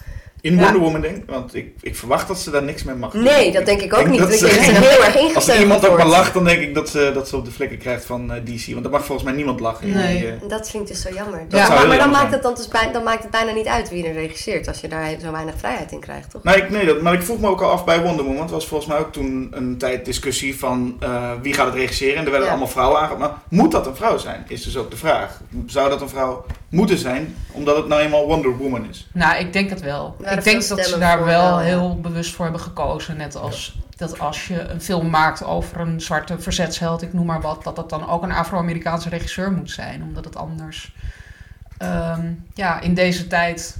In 0.43 0.55
Ja. 0.55 0.61
Wonder 0.63 0.81
Woman 0.81 1.01
denk 1.01 1.15
ik, 1.17 1.23
want 1.27 1.55
ik, 1.55 1.73
ik 1.81 1.95
verwacht 1.95 2.27
dat 2.27 2.39
ze 2.39 2.51
daar 2.51 2.63
niks 2.63 2.83
mee 2.83 2.95
mag 2.95 3.11
doen. 3.11 3.23
Nee, 3.23 3.51
dat 3.51 3.65
denk 3.65 3.81
ik 3.81 3.93
ook 3.93 3.99
denk 3.99 4.09
niet. 4.09 4.19
dat 4.19 4.29
Ik 4.31 4.37
ze- 4.37 4.45
denk 4.45 4.55
dat 4.55 4.65
ze 4.65 4.71
heel 4.71 5.03
erg 5.03 5.15
ingesteld 5.15 5.35
Als 5.35 5.47
er 5.47 5.59
iemand 5.59 5.87
ook 5.87 5.97
maar 5.97 6.07
lacht, 6.07 6.33
dan 6.33 6.43
denk 6.43 6.61
ik 6.61 6.73
dat 6.75 6.89
ze, 6.89 7.11
dat 7.13 7.27
ze 7.27 7.35
op 7.37 7.45
de 7.45 7.51
vlekken 7.51 7.77
krijgt 7.77 8.05
van 8.05 8.31
eh, 8.33 8.41
DC. 8.45 8.73
Want 8.73 8.85
er 8.85 8.91
mag 8.91 9.05
volgens 9.05 9.27
mij 9.27 9.35
niemand 9.37 9.59
lachen. 9.59 9.89
Nee. 9.89 10.17
die, 10.17 10.25
eh, 10.27 10.31
En 10.41 10.47
dat 10.47 10.69
vind 10.69 10.83
ik 10.83 10.89
dus 10.95 11.01
zo 11.01 11.09
jammer. 11.13 11.45
Dat 11.49 11.59
Ja. 11.59 11.65
zou 11.65 11.77
maar 11.79 11.87
dan, 11.87 11.97
jammer 11.97 12.17
maakt 12.19 12.31
het 12.33 12.43
dan, 12.43 12.53
dus 12.55 12.67
bij, 12.67 12.91
dan 12.91 13.03
maakt 13.03 13.21
het 13.21 13.31
bijna 13.31 13.51
niet 13.51 13.67
uit 13.67 13.89
wie 13.89 14.05
er 14.07 14.13
regisseert. 14.13 14.67
Als 14.67 14.81
je 14.81 14.87
daar 14.87 15.09
zo 15.21 15.31
weinig 15.31 15.55
vrijheid 15.57 15.91
in 15.91 15.99
krijgt, 15.99 16.29
toch? 16.29 16.43
Nou, 16.43 16.57
ik, 16.57 16.69
nee, 16.69 16.85
dat, 16.85 17.01
maar 17.01 17.13
ik 17.13 17.21
vroeg 17.23 17.39
me 17.39 17.47
ook 17.47 17.61
al 17.61 17.69
af 17.71 17.85
bij 17.85 18.01
Wonder 18.01 18.21
Woman. 18.23 18.37
Want 18.37 18.49
er 18.49 18.55
was 18.55 18.67
volgens 18.67 18.89
mij 18.89 18.99
ook 18.99 19.11
toen 19.13 19.47
een 19.51 19.77
tijd 19.77 20.05
discussie 20.05 20.59
van 20.59 20.95
eh, 20.99 21.31
wie 21.41 21.53
gaat 21.53 21.65
het 21.65 21.75
regisseren. 21.75 22.15
En 22.17 22.23
er 22.25 22.29
werden 22.29 22.43
Ja. 22.47 22.49
allemaal 22.53 22.71
vrouwen 22.71 22.97
aangehaald. 22.99 23.19
Maar 23.19 23.33
moet 23.49 23.71
dat 23.71 23.87
een 23.87 23.95
vrouw 23.95 24.17
zijn? 24.17 24.45
Is 24.47 24.63
dus 24.63 24.77
ook 24.77 24.91
de 24.91 24.97
vraag. 24.97 25.41
Zou 25.65 25.89
dat 25.89 26.01
een 26.01 26.09
vrouw 26.09 26.45
moeten 26.73 26.97
zijn, 26.97 27.35
omdat 27.51 27.77
het 27.77 27.87
nou 27.87 28.01
eenmaal 28.01 28.25
Wonder 28.25 28.57
Woman 28.57 28.89
is? 28.89 29.07
Nou, 29.11 29.39
ik 29.39 29.53
denk 29.53 29.69
het 29.69 29.81
wel. 29.81 30.15
Ja, 30.21 30.29
ik 30.29 30.43
denk 30.43 30.67
dat 30.67 30.85
ze 30.85 30.97
daar 30.97 31.25
wel 31.25 31.25
wel, 31.25 31.59
ja. 31.59 31.65
heel 31.65 31.99
bewust 32.01 32.33
voor 32.33 32.45
hebben 32.45 32.61
gekozen. 32.61 33.17
Net 33.17 33.35
als 33.35 33.75
dat 33.95 34.19
als 34.19 34.47
je 34.47 34.59
een 34.59 34.81
film 34.81 35.09
maakt 35.09 35.43
over 35.43 35.79
een 35.79 36.01
zwarte 36.01 36.39
verzetsheld, 36.39 37.01
ik 37.01 37.13
noem 37.13 37.25
maar 37.25 37.41
wat, 37.41 37.63
dat 37.63 37.75
dat 37.75 37.89
dan 37.89 38.09
ook 38.09 38.23
een 38.23 38.31
Afro-Amerikaanse 38.31 39.09
regisseur 39.09 39.51
moet 39.51 39.71
zijn. 39.71 40.03
Omdat 40.03 40.25
het 40.25 40.35
anders, 40.35 40.93
ehm, 41.77 42.31
ja, 42.53 42.79
in 42.79 42.93
deze 42.93 43.27
tijd. 43.27 43.77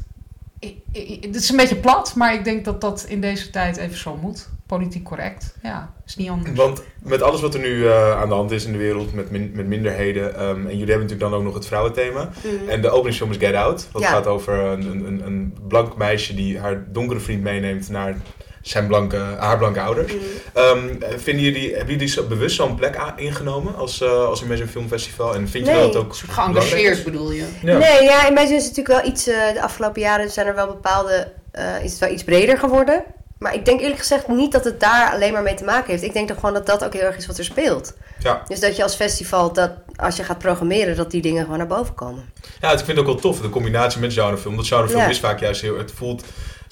Het 1.21 1.35
is 1.35 1.49
een 1.49 1.57
beetje 1.57 1.75
plat, 1.75 2.15
maar 2.15 2.33
ik 2.33 2.43
denk 2.43 2.65
dat 2.65 2.81
dat 2.81 3.05
in 3.07 3.21
deze 3.21 3.49
tijd 3.49 3.77
even 3.77 3.97
zo 3.97 4.17
moet. 4.21 4.49
Politiek 4.65 5.03
correct. 5.03 5.55
Ja, 5.63 5.93
is 6.05 6.15
niet 6.15 6.29
anders. 6.29 6.57
Want 6.57 6.81
met 7.03 7.21
alles 7.21 7.41
wat 7.41 7.53
er 7.53 7.59
nu 7.59 7.87
eh, 7.87 8.21
aan 8.21 8.29
de 8.29 8.35
hand 8.35 8.51
is 8.51 8.65
in 8.65 8.71
de 8.71 8.77
wereld, 8.77 9.13
met, 9.13 9.31
min- 9.31 9.51
met 9.53 9.67
minderheden, 9.67 10.35
ehm, 10.35 10.49
en 10.55 10.61
jullie 10.77 10.77
hebben 10.77 10.99
natuurlijk 10.99 11.19
dan 11.19 11.33
ook 11.33 11.43
nog 11.43 11.53
het 11.53 11.65
vrouwenthema. 11.67 12.29
Mhm. 12.43 12.69
En 12.69 12.81
de 12.81 12.89
openingsfilm 12.89 13.31
is 13.31 13.37
Get 13.37 13.53
Out. 13.55 13.87
Dat 13.91 14.01
Ja. 14.01 14.07
gaat 14.07 14.27
over 14.27 14.53
een, 14.59 14.85
een, 14.91 15.05
een, 15.07 15.25
een 15.25 15.57
blank 15.67 15.97
meisje 15.97 16.33
die 16.35 16.59
haar 16.59 16.85
donkere 16.91 17.19
vriend 17.19 17.41
meeneemt 17.43 17.89
naar 17.89 18.15
zijn 18.63 18.87
blanke, 18.87 19.17
haar 19.17 19.57
blanke 19.57 19.81
ouders. 19.81 20.13
Mhm. 20.13 20.23
Ehm, 20.53 20.87
vinden 21.17 21.43
jullie, 21.43 21.75
hebben 21.75 21.93
jullie 21.93 22.07
zo 22.07 22.23
bewust 22.27 22.55
zo'n 22.55 22.75
plek 22.75 22.97
a- 22.97 23.13
ingenomen 23.17 23.75
als, 23.75 24.01
eh 24.01 24.25
als 24.25 24.43
Imagine 24.43 24.67
Film 24.67 24.87
Festival? 24.87 25.35
En 25.35 25.47
vind 25.49 25.65
je 25.67 25.71
Nee. 25.73 25.81
dat 25.81 25.95
ook 25.95 26.15
geëngageerd 26.15 27.03
bedoel 27.03 27.31
je? 27.31 27.45
Ja. 27.61 27.77
Nee, 27.77 28.03
ja, 28.03 28.21
zin 28.25 28.37
is 28.57 28.65
het 28.65 28.75
natuurlijk 28.77 28.87
wel 28.87 29.11
iets... 29.11 29.27
eh, 29.27 29.53
de 29.53 29.61
afgelopen 29.61 30.01
jaren 30.01 30.29
zijn 30.29 30.47
er 30.47 30.55
wel 30.55 30.67
bepaalde... 30.67 31.31
eh, 31.51 31.83
is 31.83 31.91
het 31.91 31.99
wel 31.99 32.11
iets 32.11 32.23
breder 32.23 32.57
geworden. 32.57 33.03
Maar 33.39 33.53
ik 33.53 33.65
denk 33.65 33.79
eerlijk 33.79 33.99
gezegd 33.99 34.27
niet 34.27 34.51
dat 34.51 34.63
het 34.63 34.79
daar 34.79 35.11
alleen 35.13 35.33
maar 35.33 35.41
mee 35.43 35.53
te 35.53 35.63
maken 35.63 35.91
heeft. 35.91 36.03
Ik 36.03 36.13
denk 36.13 36.27
toch 36.27 36.39
gewoon 36.39 36.53
dat 36.53 36.65
dat 36.65 36.83
ook 36.85 36.93
heel 36.93 37.01
erg 37.01 37.17
is 37.17 37.25
wat 37.27 37.37
er 37.37 37.43
speelt. 37.43 37.93
Ja. 38.19 38.41
Dus 38.47 38.59
dat 38.59 38.75
je 38.75 38.83
als 38.83 38.95
festival, 38.95 39.53
dat 39.53 39.71
als 39.95 40.15
je 40.15 40.23
gaat 40.23 40.37
programmeren, 40.37 40.95
dat 40.95 41.11
die 41.11 41.21
dingen 41.21 41.43
gewoon 41.43 41.57
naar 41.57 41.67
boven 41.67 41.93
komen. 41.95 42.29
Ja, 42.61 42.71
ik 42.71 42.77
vind 42.77 42.87
het 42.87 42.97
ook 42.99 43.05
wel 43.05 43.15
tof, 43.15 43.39
de 43.41 43.49
combinatie 43.49 43.99
met 43.99 44.13
genrefilm. 44.13 44.55
Dat 44.55 44.67
genrefilm 44.67 45.01
Ja. 45.01 45.07
is 45.07 45.19
vaak 45.19 45.39
juist 45.39 45.61
heel... 45.61 45.77
Het 45.77 45.91
voelt... 45.95 46.23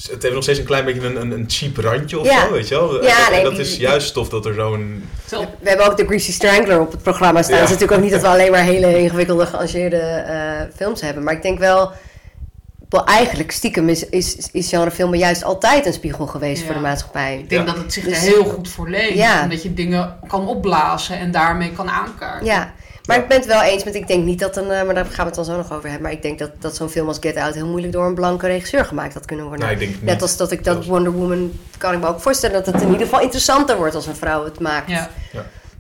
Het 0.09 0.21
heeft 0.21 0.33
nog 0.33 0.43
steeds 0.43 0.59
een 0.59 0.65
klein 0.65 0.85
beetje 0.85 1.05
een, 1.07 1.21
een, 1.21 1.31
een 1.31 1.45
cheap 1.47 1.77
randje 1.77 2.19
of 2.19 2.25
Ja. 2.25 2.45
zo, 2.45 2.51
weet 2.51 2.67
je 2.67 2.75
wel? 2.75 3.03
Ja, 3.03 3.25
En 3.25 3.31
nee, 3.31 3.43
dat 3.43 3.57
is 3.57 3.77
juist 3.77 4.13
tof 4.13 4.29
dat 4.29 4.45
er 4.45 4.53
zo'n... 4.53 5.03
We 5.29 5.69
hebben 5.69 5.85
ook 5.85 5.97
de 5.97 6.05
Greasy 6.05 6.31
Strangler 6.31 6.79
op 6.79 6.91
het 6.91 7.01
programma 7.03 7.41
staan. 7.41 7.55
Ja. 7.55 7.61
Het 7.61 7.69
is 7.69 7.75
natuurlijk 7.79 7.97
ook 7.99 8.03
niet 8.03 8.13
dat 8.13 8.21
we 8.21 8.27
alleen 8.37 8.51
maar 8.51 8.63
hele 8.63 8.99
ingewikkelde, 8.99 9.45
gearrangeerde 9.45 9.97
eh, 9.97 10.61
films 10.75 11.01
hebben. 11.01 11.23
Maar 11.23 11.33
ik 11.33 11.41
denk 11.41 11.59
wel, 11.59 11.91
wel 12.89 13.05
eigenlijk 13.05 13.51
stiekem 13.51 13.89
is, 13.89 14.09
is, 14.09 14.49
is 14.51 14.69
genrefilmen 14.69 15.17
juist 15.17 15.43
altijd 15.43 15.85
een 15.85 15.93
spiegel 15.93 16.25
geweest 16.27 16.59
Ja. 16.59 16.65
voor 16.65 16.75
de 16.75 16.81
maatschappij. 16.81 17.37
Ik 17.39 17.49
denk 17.49 17.67
Ja. 17.67 17.73
dat 17.73 17.83
het 17.83 17.93
zich 17.93 18.03
Dus- 18.03 18.13
er 18.15 18.21
heel 18.21 18.43
goed 18.43 18.69
voor 18.69 18.89
leent. 18.89 19.13
Ja. 19.15 19.41
En 19.41 19.49
dat 19.49 19.63
je 19.63 19.73
dingen 19.73 20.15
kan 20.27 20.47
opblazen 20.47 21.17
en 21.19 21.31
daarmee 21.31 21.71
kan 21.71 21.89
aankaarten. 21.89 22.45
Ja, 22.45 22.73
maar 23.11 23.19
ik 23.19 23.27
ben 23.27 23.37
het 23.37 23.45
wel 23.45 23.61
eens 23.61 23.83
met, 23.83 23.95
ik 23.95 24.07
denk 24.07 24.23
niet 24.23 24.39
dat 24.39 24.57
een, 24.57 24.71
eh, 24.71 24.83
maar 24.83 24.93
daar 24.95 25.05
gaan 25.05 25.15
we 25.17 25.23
het 25.23 25.35
dan 25.35 25.45
zo 25.45 25.57
nog 25.57 25.71
over 25.71 25.83
hebben. 25.83 26.01
Maar 26.01 26.11
ik 26.11 26.21
denk 26.21 26.39
dat, 26.39 26.51
dat 26.59 26.75
zo'n 26.75 26.89
film 26.89 27.07
als 27.07 27.17
Get 27.19 27.35
Out 27.37 27.53
heel 27.53 27.67
moeilijk 27.67 27.93
door 27.93 28.05
een 28.05 28.15
blanke 28.15 28.47
regisseur 28.47 28.85
gemaakt 28.85 29.13
had 29.13 29.25
kunnen 29.25 29.45
worden. 29.45 29.69
Ik 29.69 29.79
denk 29.79 29.91
het 29.91 30.01
Net 30.01 30.13
niet. 30.13 30.21
als 30.21 30.37
dat 30.37 30.51
ik 30.51 30.63
dat 30.63 30.85
Wonder 30.85 31.11
Woman, 31.11 31.51
kan 31.77 31.93
ik 31.93 31.99
me 31.99 32.07
ook 32.07 32.21
voorstellen 32.21 32.63
dat 32.63 32.73
het 32.73 32.81
in 32.81 32.91
ieder 32.91 33.05
geval 33.05 33.21
interessanter 33.21 33.77
wordt 33.77 33.95
als 33.95 34.07
een 34.07 34.15
vrouw 34.15 34.43
het 34.43 34.59
maakt. 34.59 34.89
Ja. 34.89 35.09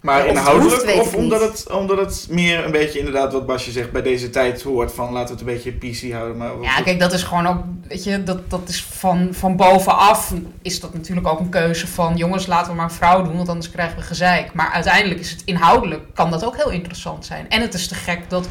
Maar 0.01 0.27
inhoudelijk 0.27 0.81
hoeft, 0.81 0.99
of 0.99 1.15
omdat 1.15 1.41
niet. 1.41 1.49
het, 1.49 1.71
omdat 1.71 1.97
het 1.97 2.27
meer 2.29 2.65
een 2.65 2.71
beetje 2.71 2.99
inderdaad 2.99 3.33
wat 3.33 3.45
Basje 3.45 3.71
zegt 3.71 3.91
bij 3.91 4.01
deze 4.01 4.29
tijd 4.29 4.61
hoort 4.61 4.93
van 4.93 5.11
laten 5.11 5.35
we 5.35 5.41
het 5.41 5.49
een 5.49 5.73
beetje 5.73 5.89
PC 5.89 6.13
houden. 6.13 6.37
Maar 6.37 6.61
Ja, 6.61 6.81
kijk, 6.81 6.99
dat 6.99 7.13
is 7.13 7.23
gewoon 7.23 7.47
ook, 7.47 7.63
weet 7.87 8.03
je, 8.03 8.23
dat, 8.23 8.49
dat 8.49 8.69
is 8.69 8.83
van, 8.83 9.29
van 9.31 9.55
bovenaf 9.55 10.33
is 10.61 10.79
dat 10.79 10.93
natuurlijk 10.93 11.27
ook 11.27 11.39
een 11.39 11.49
keuze 11.49 11.87
van, 11.87 12.17
jongens, 12.17 12.47
laten 12.47 12.71
we 12.71 12.77
maar 12.77 12.85
een 12.85 12.91
vrouw 12.91 13.23
doen, 13.23 13.35
want 13.35 13.49
anders 13.49 13.71
krijgen 13.71 13.97
we 13.97 14.03
gezeik. 14.03 14.53
Maar 14.53 14.71
uiteindelijk 14.71 15.19
is 15.19 15.31
het 15.31 15.41
inhoudelijk, 15.45 16.03
kan 16.13 16.31
dat 16.31 16.45
ook 16.45 16.55
heel 16.55 16.71
interessant 16.71 17.25
zijn. 17.25 17.49
En 17.49 17.61
het 17.61 17.73
is 17.73 17.87
te 17.87 17.95
gek 17.95 18.29
dat, 18.29 18.49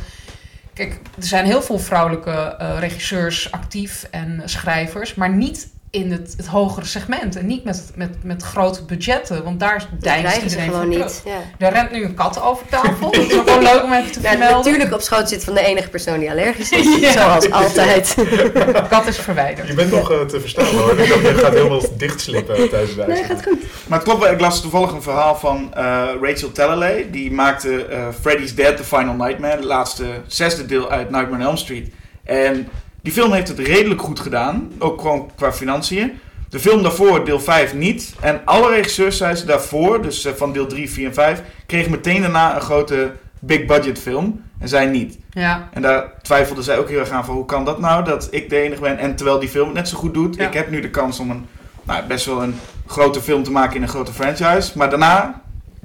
kijk, 0.74 0.92
er 1.16 1.26
zijn 1.26 1.44
heel 1.44 1.62
veel 1.62 1.78
vrouwelijke 1.78 2.30
eh, 2.30 2.78
regisseurs 2.78 3.52
actief 3.52 4.06
en 4.10 4.42
schrijvers, 4.44 5.14
maar 5.14 5.30
niet 5.30 5.68
in 5.90 6.12
het, 6.12 6.34
het 6.36 6.46
hogere 6.46 6.86
segment 6.86 7.36
en 7.36 7.46
niet 7.46 7.64
met, 7.64 7.90
met, 7.94 8.24
met 8.24 8.42
grote 8.42 8.84
budgetten, 8.84 9.44
want 9.44 9.60
daar 9.60 9.86
deinst 10.00 10.34
ze 10.34 10.42
iedereen 10.42 10.64
gewoon 10.70 10.80
voor 10.80 11.02
niet. 11.02 11.22
Ja. 11.24 11.66
Er 11.66 11.72
rent 11.72 11.90
nu 11.90 12.04
een 12.04 12.14
kat 12.14 12.42
over 12.42 12.66
tafel, 12.66 13.10
dat 13.10 13.20
is 13.20 13.34
ook 13.38 13.44
wel 13.44 13.62
leuk 13.62 13.82
om 13.82 13.92
even 13.92 14.12
te 14.12 14.20
Nou, 14.20 14.36
vermelden. 14.36 14.56
natuurlijk 14.56 14.94
op 14.94 15.00
schoot 15.00 15.28
zit 15.28 15.44
van 15.44 15.54
de 15.54 15.60
enige 15.60 15.88
persoon 15.88 16.18
die 16.18 16.30
allergisch 16.30 16.70
is. 16.70 16.88
Ja. 17.00 17.12
Zoals 17.12 17.50
altijd. 17.50 18.14
De 18.14 18.82
kat 18.88 19.06
is 19.06 19.18
verwijderd. 19.18 19.68
Je 19.68 19.74
bent 19.74 19.90
nog 19.90 20.10
eh, 20.12 20.20
te 20.20 20.40
verstaan 20.40 20.64
hoor. 20.66 20.96
Je 20.98 21.38
gaat 21.42 21.52
helemaal 21.52 21.82
dichtslippen 21.96 22.68
tijdens 22.68 22.94
de 22.94 23.04
Nee, 23.06 23.24
gaat 23.24 23.42
goed. 23.42 23.58
Maar 23.86 23.98
het 23.98 24.08
klopt 24.08 24.24
ik 24.24 24.40
las 24.40 24.60
toevallig 24.60 24.92
een 24.92 25.02
verhaal 25.02 25.36
van 25.36 25.74
eh, 25.74 26.08
Rachel 26.22 26.52
Talalay. 26.52 27.08
Die 27.10 27.32
maakte 27.32 27.84
eh, 27.84 28.06
Freddy's 28.20 28.54
Dead, 28.54 28.76
The 28.76 28.84
Final 28.84 29.14
Nightmare, 29.14 29.56
het 29.56 29.64
laatste 29.64 30.04
zesde 30.26 30.66
deel 30.66 30.90
uit 30.90 31.10
Nightmare 31.10 31.42
on 31.42 31.48
Elm 31.48 31.56
Street. 31.56 31.88
En 32.24 32.68
die 33.02 33.12
film 33.12 33.32
heeft 33.32 33.48
het 33.48 33.58
redelijk 33.58 34.02
goed 34.02 34.20
gedaan, 34.20 34.72
ook 34.78 35.00
gewoon 35.00 35.30
qua 35.36 35.52
financiën. 35.52 36.18
De 36.48 36.58
film 36.60 36.82
daarvoor, 36.82 37.24
deel 37.24 37.40
5, 37.40 37.74
niet. 37.74 38.14
En 38.20 38.40
alle 38.44 38.70
regisseurs, 38.70 39.16
zei 39.16 39.34
ze 39.34 39.46
daarvoor, 39.46 40.02
dus 40.02 40.24
eh, 40.24 40.32
van 40.32 40.52
deel 40.52 40.66
3, 40.66 40.90
4 40.90 41.06
en 41.06 41.14
5, 41.14 41.42
kregen 41.66 41.90
meteen 41.90 42.20
daarna 42.20 42.54
een 42.54 42.60
grote 42.60 43.12
big 43.38 43.64
budget 43.64 43.98
film. 43.98 44.42
En 44.58 44.68
zij 44.68 44.86
niet. 44.86 45.18
Ja, 45.30 45.68
En 45.72 45.82
daar 45.82 46.12
twijfelde 46.22 46.62
zij 46.62 46.78
ook 46.78 46.88
heel 46.88 46.98
erg 46.98 47.10
aan 47.10 47.24
van 47.24 47.34
hoe 47.34 47.44
kan 47.44 47.64
dat 47.64 47.80
nou, 47.80 48.04
dat 48.04 48.28
ik 48.30 48.50
de 48.50 48.56
enige 48.56 48.80
ben. 48.80 48.98
En 48.98 49.16
terwijl 49.16 49.38
die 49.38 49.48
film 49.48 49.66
het 49.66 49.74
net 49.74 49.88
zo 49.88 49.98
goed 49.98 50.14
doet. 50.14 50.36
Ja. 50.36 50.46
Ik 50.46 50.52
heb 50.52 50.70
nu 50.70 50.80
de 50.80 50.90
kans 50.90 51.18
om 51.18 51.30
een, 51.30 51.46
nou, 51.82 52.06
best 52.06 52.26
wel 52.26 52.42
een 52.42 52.54
grote 52.86 53.20
film 53.20 53.42
te 53.42 53.50
maken 53.50 53.76
in 53.76 53.82
een 53.82 53.88
grote 53.88 54.12
franchise. 54.12 54.78
Maar 54.78 54.90
daarna 54.90 55.42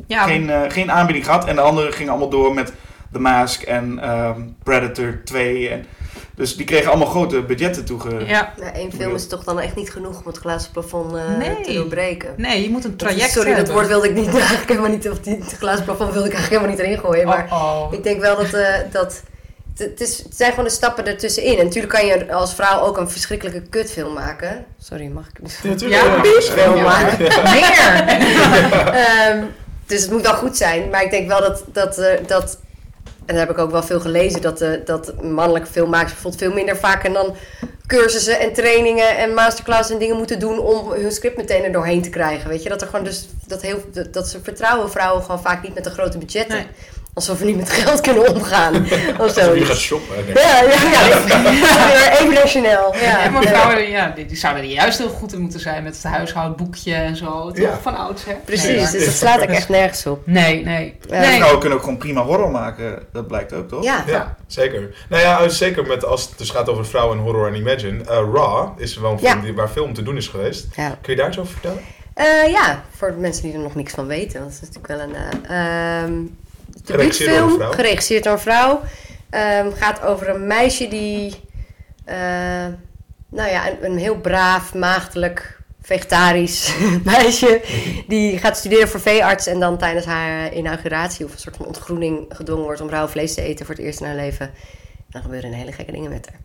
ja 0.08 0.24
geen, 0.24 0.50
eh, 0.50 0.62
geen 0.68 0.92
aanbieding 0.92 1.26
gehad. 1.26 1.46
En 1.46 1.56
de 1.56 1.62
anderen 1.62 1.94
gingen 1.94 2.12
allemaal 2.12 2.30
door 2.30 2.54
met 2.54 2.74
The 3.12 3.20
Mask 3.20 3.62
en 3.62 4.00
ehm, 4.00 4.42
Predator 4.64 5.22
2. 5.24 5.70
En 5.70 5.86
Dus 6.36 6.56
die 6.56 6.66
kregen 6.66 6.90
allemaal 6.90 7.08
grote 7.08 7.42
budgetten 7.42 7.86
toege... 7.86 8.26
Ja. 8.26 8.54
Nou, 8.60 8.74
één 8.74 8.92
film 8.92 9.16
is 9.16 9.28
toch 9.28 9.44
dan 9.44 9.60
echt 9.60 9.76
niet 9.76 9.92
genoeg 9.92 10.20
om 10.20 10.28
het 10.28 10.38
glazen 10.38 10.72
plafond 10.72 11.16
eh, 11.16 11.38
Nee. 11.38 11.62
te 11.62 11.74
doorbreken. 11.74 12.34
Nee, 12.38 12.62
je 12.64 12.70
moet 12.70 12.84
een 12.84 12.98
Dat 12.98 13.00
traject 13.00 13.32
Sorry, 13.32 13.56
dat 13.56 13.70
woord 13.72 13.88
wilde 13.88 14.08
ik 14.10 14.16
niet 14.16 14.28
eigenlijk 14.36 14.68
helemaal 14.70 14.90
niet, 14.90 15.10
of 15.10 15.20
die, 15.20 15.38
het 15.44 15.56
glazen 15.58 15.86
plafond 15.86 16.14
wilde 16.14 16.28
ik 16.28 16.34
eigenlijk 16.34 16.64
helemaal 16.64 16.70
niet 16.70 16.80
erin 16.80 17.10
gooien. 17.12 17.28
Maar 17.28 17.48
Oh, 17.52 17.82
oh. 17.86 17.94
ik 17.94 18.04
denk 18.04 18.22
wel 18.22 18.36
dat, 18.36 18.54
eh, 18.54 18.74
dat 18.92 19.22
het, 19.78 20.02
is, 20.02 20.18
het 20.24 20.36
zijn 20.36 20.50
gewoon 20.50 20.66
de 20.66 20.72
stappen 20.72 21.06
ertussenin. 21.08 21.58
En 21.58 21.66
natuurlijk 21.66 21.94
kan 21.94 22.06
je 22.06 22.34
als 22.34 22.56
vrouw 22.56 22.82
ook 22.82 22.98
een 22.98 23.10
verschrikkelijke 23.10 23.62
kutfilm 23.62 24.14
maken. 24.14 24.66
Sorry, 24.80 25.08
mag 25.08 25.28
ik 25.28 25.42
niet? 25.42 25.60
natuurlijk. 25.64 26.02
Ja, 26.56 26.66
Ja. 26.76 26.82
maken. 26.84 27.18
Meer! 27.54 28.04
Ehm, 29.06 29.44
dus 29.86 30.02
het 30.02 30.12
moet 30.12 30.22
wel 30.22 30.34
goed 30.36 30.58
zijn. 30.58 30.90
Maar 30.90 31.04
ik 31.04 31.12
denk 31.12 31.28
wel 31.28 31.40
dat, 31.42 31.64
dat, 31.72 31.98
eh, 31.98 32.28
dat 32.28 32.58
en 33.26 33.36
daar 33.36 33.48
heb 33.48 33.56
ik 33.56 33.64
ook 33.64 33.72
wel 33.72 33.84
veel 33.84 34.00
gelezen, 34.00 34.42
dat, 34.42 34.62
eh, 34.62 34.70
dat 34.86 35.22
mannelijke 35.22 35.68
filmmakers 35.68 36.12
bijvoorbeeld 36.12 36.44
veel 36.44 36.54
minder 36.54 36.78
vaak 36.78 37.04
en 37.04 37.14
dan 37.14 37.36
cursussen 37.88 38.40
en 38.40 38.54
trainingen 38.54 39.18
en 39.18 39.34
masterclasses 39.34 39.94
en 39.94 40.00
dingen 40.00 40.18
moeten 40.18 40.40
doen 40.40 40.60
om 40.60 40.92
hun 40.92 41.12
script 41.12 41.38
meteen 41.38 41.64
er 41.64 41.72
doorheen 41.72 42.02
te 42.02 42.10
krijgen. 42.10 42.50
Weet 42.50 42.64
je, 42.64 42.70
dat 42.70 42.82
er 42.82 42.88
gewoon 42.88 43.06
dus 43.06 43.28
dat 43.48 43.62
heel 43.62 43.84
dat, 44.12 44.28
ze 44.28 44.40
vertrouwen 44.44 44.92
vrouwen 44.92 45.24
gewoon 45.24 45.42
vaak 45.42 45.64
niet 45.64 45.74
met 45.74 45.84
de 45.84 45.90
grote 45.90 46.18
budgetten. 46.18 46.66
Alsof 47.16 47.40
we 47.40 47.46
niet 47.46 47.58
met 47.58 47.70
geld 47.70 48.02
kunnen 48.02 48.30
omgaan. 48.36 48.76
of 48.86 49.20
Als 49.20 49.34
zo. 49.34 49.54
je 49.54 49.66
gaat 49.66 49.78
shoppen. 49.78 50.16
Nee. 50.26 50.34
Ja, 50.34 50.62
ja, 50.62 50.90
ja. 50.92 52.12
Even 52.20 52.34
naar 52.34 52.48
Chanel. 52.48 52.96
Ja, 52.96 53.24
Ja, 53.24 53.30
maar 53.30 53.42
Ja. 53.44 53.50
vrouwen 53.50 53.90
ja, 53.90 54.10
die, 54.16 54.26
die 54.26 54.38
zouden 54.38 54.64
er 54.64 54.70
juist 54.70 54.98
heel 54.98 55.10
goed 55.10 55.34
in 55.34 55.40
moeten 55.42 55.60
zijn 55.60 55.84
met 55.84 55.94
het 55.96 56.04
huishoudboekje 56.04 56.94
en 56.94 57.16
zo. 57.16 57.48
Toch 57.48 57.58
Ja. 57.58 57.80
van 57.82 57.96
oudsher. 57.98 58.36
Precies, 58.46 58.66
Nee, 58.68 58.92
dus 58.92 59.06
dat 59.06 59.14
slaat 59.14 59.42
ik 59.42 59.50
echt 59.50 59.70
nergens 59.70 60.06
op. 60.06 60.28
Nee, 60.28 60.64
nee. 60.64 60.96
Ja. 61.10 61.20
nee. 61.20 61.36
Vrouwen 61.36 61.60
kunnen 61.60 61.78
ook 61.78 61.84
gewoon 61.84 62.00
prima 62.00 62.22
horror 62.24 62.52
maken. 62.52 63.04
Dat 63.14 63.28
blijkt 63.28 63.54
ook, 63.54 63.68
toch? 63.70 63.84
Ja. 63.84 64.04
Ja, 64.08 64.36
zeker. 64.48 64.96
Nou 65.10 65.22
ja, 65.22 65.50
zeker 65.50 65.86
met, 65.86 66.06
als 66.06 66.22
het 66.30 66.38
dus 66.38 66.50
gaat 66.50 66.70
over 66.70 66.86
vrouwen 66.86 67.18
en 67.18 67.24
horror 67.24 67.48
en 67.48 67.56
imagine. 67.56 68.04
eh, 68.04 68.16
Raw 68.34 68.68
is 68.82 68.98
wel 68.98 69.12
een 69.12 69.20
film 69.20 69.36
Ja. 69.36 69.42
die, 69.42 69.54
waar 69.54 69.70
veel 69.70 69.84
om 69.84 69.94
te 69.94 70.04
doen 70.04 70.18
is 70.18 70.28
geweest. 70.28 70.68
Ja. 70.76 70.98
Kun 71.02 71.14
je 71.14 71.20
daar 71.20 71.28
iets 71.30 71.40
over 71.40 71.52
vertellen? 71.52 71.80
Eh, 72.14 72.52
ja, 72.52 72.84
voor 72.98 73.08
de 73.12 73.18
mensen 73.18 73.44
die 73.44 73.54
er 73.54 73.60
nog 73.60 73.76
niks 73.76 73.94
van 73.94 74.08
weten. 74.08 74.40
Want 74.40 74.54
het 74.54 74.62
is 74.62 74.68
natuurlijk 74.76 74.88
wel 74.88 75.10
een 75.10 75.44
eh 75.50 76.02
ehm 76.04 76.14
debuutfilm, 76.88 77.62
geregisseerd 77.62 78.24
door 78.24 78.34
een 78.34 78.40
vrouw. 78.40 78.82
Ehm, 79.30 79.72
gaat 79.72 80.02
over 80.02 80.30
een 80.30 80.48
meisje 80.48 80.88
die, 80.88 81.36
eh, 82.06 82.16
nou 83.30 83.50
ja, 83.50 83.70
een, 83.70 83.78
een 83.82 83.98
heel 83.98 84.18
braaf, 84.18 84.74
maagdelijk, 84.74 85.60
vegetarisch 85.82 86.74
meisje. 87.04 87.62
Die 88.08 88.38
gaat 88.38 88.58
studeren 88.58 88.88
voor 88.88 89.00
veearts 89.00 89.48
en 89.48 89.60
dan 89.60 89.78
tijdens 89.78 90.06
haar 90.06 90.54
inauguratie 90.54 91.26
of 91.26 91.34
een 91.34 91.40
soort 91.40 91.56
van 91.56 91.66
ontgroening 91.66 92.26
gedwongen 92.30 92.64
wordt 92.64 92.82
om 92.82 92.90
rauw 92.90 93.08
vlees 93.08 93.34
te 93.34 93.42
eten 93.42 93.66
voor 93.66 93.76
het 93.76 93.84
eerst 93.84 94.00
in 94.00 94.06
haar 94.06 94.16
leven. 94.16 94.52
Dan 95.10 95.22
gebeuren 95.22 95.52
hele 95.52 95.72
gekke 95.72 95.92
dingen 95.92 96.12
met 96.12 96.30
haar. 96.30 96.40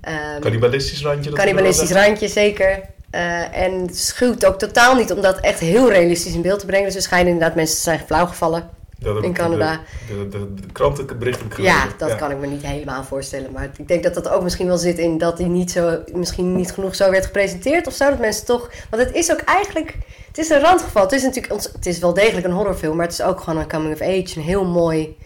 Ehm, 0.00 0.40
Cannibalistisch 0.40 1.02
randje? 1.02 1.32
Cannibalistisch 1.32 1.90
randje, 1.90 2.28
zeker. 2.28 2.80
Eh, 3.10 3.56
en 3.58 3.88
schuwt 3.92 4.44
ook 4.44 4.58
totaal 4.58 4.96
niet 4.96 5.12
om 5.12 5.20
dat 5.20 5.40
echt 5.40 5.60
heel 5.60 5.90
realistisch 5.90 6.34
in 6.34 6.42
beeld 6.42 6.58
te 6.58 6.66
brengen. 6.66 6.86
Dus 6.86 6.94
er 6.94 7.02
schijnen 7.02 7.32
inderdaad 7.32 7.56
mensen 7.56 7.76
te 7.76 7.82
zijn 7.82 8.00
flauwgevallen. 8.06 8.70
Dat 8.98 9.22
in 9.22 9.32
Canada. 9.32 9.80
De, 10.08 10.28
de, 10.28 10.54
de, 10.54 10.72
krantenbericht 10.72 11.40
Ja, 11.56 11.86
dat 11.98 12.16
kan 12.16 12.30
ik 12.30 12.38
me 12.38 12.46
niet 12.46 12.66
helemaal 12.66 13.04
voorstellen. 13.04 13.52
Maar 13.52 13.70
ik 13.76 13.88
denk 13.88 14.02
dat 14.02 14.14
dat 14.14 14.28
ook 14.28 14.42
misschien 14.42 14.66
wel 14.66 14.78
zit 14.78 14.98
in 14.98 15.18
dat 15.18 15.38
hij 15.38 15.46
niet 15.46 15.70
zo, 15.70 16.02
misschien 16.12 16.56
niet 16.56 16.72
genoeg 16.72 16.94
zo 16.94 17.10
werd 17.10 17.24
gepresenteerd 17.24 17.86
of 17.86 17.94
zo. 17.94 18.08
Dat 18.08 18.18
mensen 18.18 18.46
toch. 18.46 18.70
Want 18.90 19.02
het 19.02 19.14
is 19.14 19.32
ook 19.32 19.40
eigenlijk. 19.40 19.96
Het 20.26 20.38
is 20.38 20.48
een 20.48 20.60
randgeval. 20.60 21.02
Het 21.02 21.12
is 21.12 21.22
natuurlijk. 21.22 21.62
Het 21.72 21.86
is 21.86 21.98
wel 21.98 22.14
degelijk 22.14 22.46
een 22.46 22.52
horrorfilm, 22.52 22.96
maar 22.96 23.06
het 23.06 23.14
is 23.18 23.22
ook 23.22 23.40
gewoon 23.40 23.60
een 23.60 23.68
coming 23.68 23.92
of 23.92 24.00
age. 24.00 24.32
Een 24.36 24.42
heel 24.42 24.64
mooi 24.64 25.16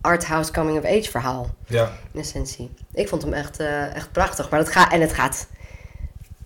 arthouse 0.00 0.52
coming 0.52 0.78
of 0.78 0.84
age 0.84 1.10
verhaal. 1.10 1.54
Ja. 1.66 1.92
in 2.12 2.20
essentie. 2.20 2.70
Ik 2.92 3.08
vond 3.08 3.22
hem 3.22 3.32
echt, 3.32 3.60
eh, 3.60 3.94
echt 3.94 4.12
prachtig. 4.12 4.50
Maar 4.50 4.58
het 4.58 4.68
gaat, 4.68 4.92
en 4.92 5.00
het 5.00 5.12
gaat, 5.12 5.46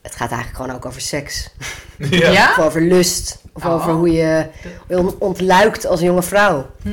het 0.03 0.17
gaat 0.17 0.31
eigenlijk 0.31 0.57
gewoon 0.57 0.77
ook 0.77 0.87
over 0.87 1.01
seks. 1.01 1.51
ja. 1.99 2.31
Ja? 2.31 2.51
Of 2.51 2.65
over 2.65 2.81
lust. 2.81 3.39
Of 3.53 3.65
Oh. 3.65 3.75
over 3.75 3.93
hoe 3.93 4.13
je 4.13 4.47
ontluikt 5.19 5.87
als 5.87 6.01
jonge 6.01 6.23
vrouw. 6.23 6.67
Hm. 6.83 6.89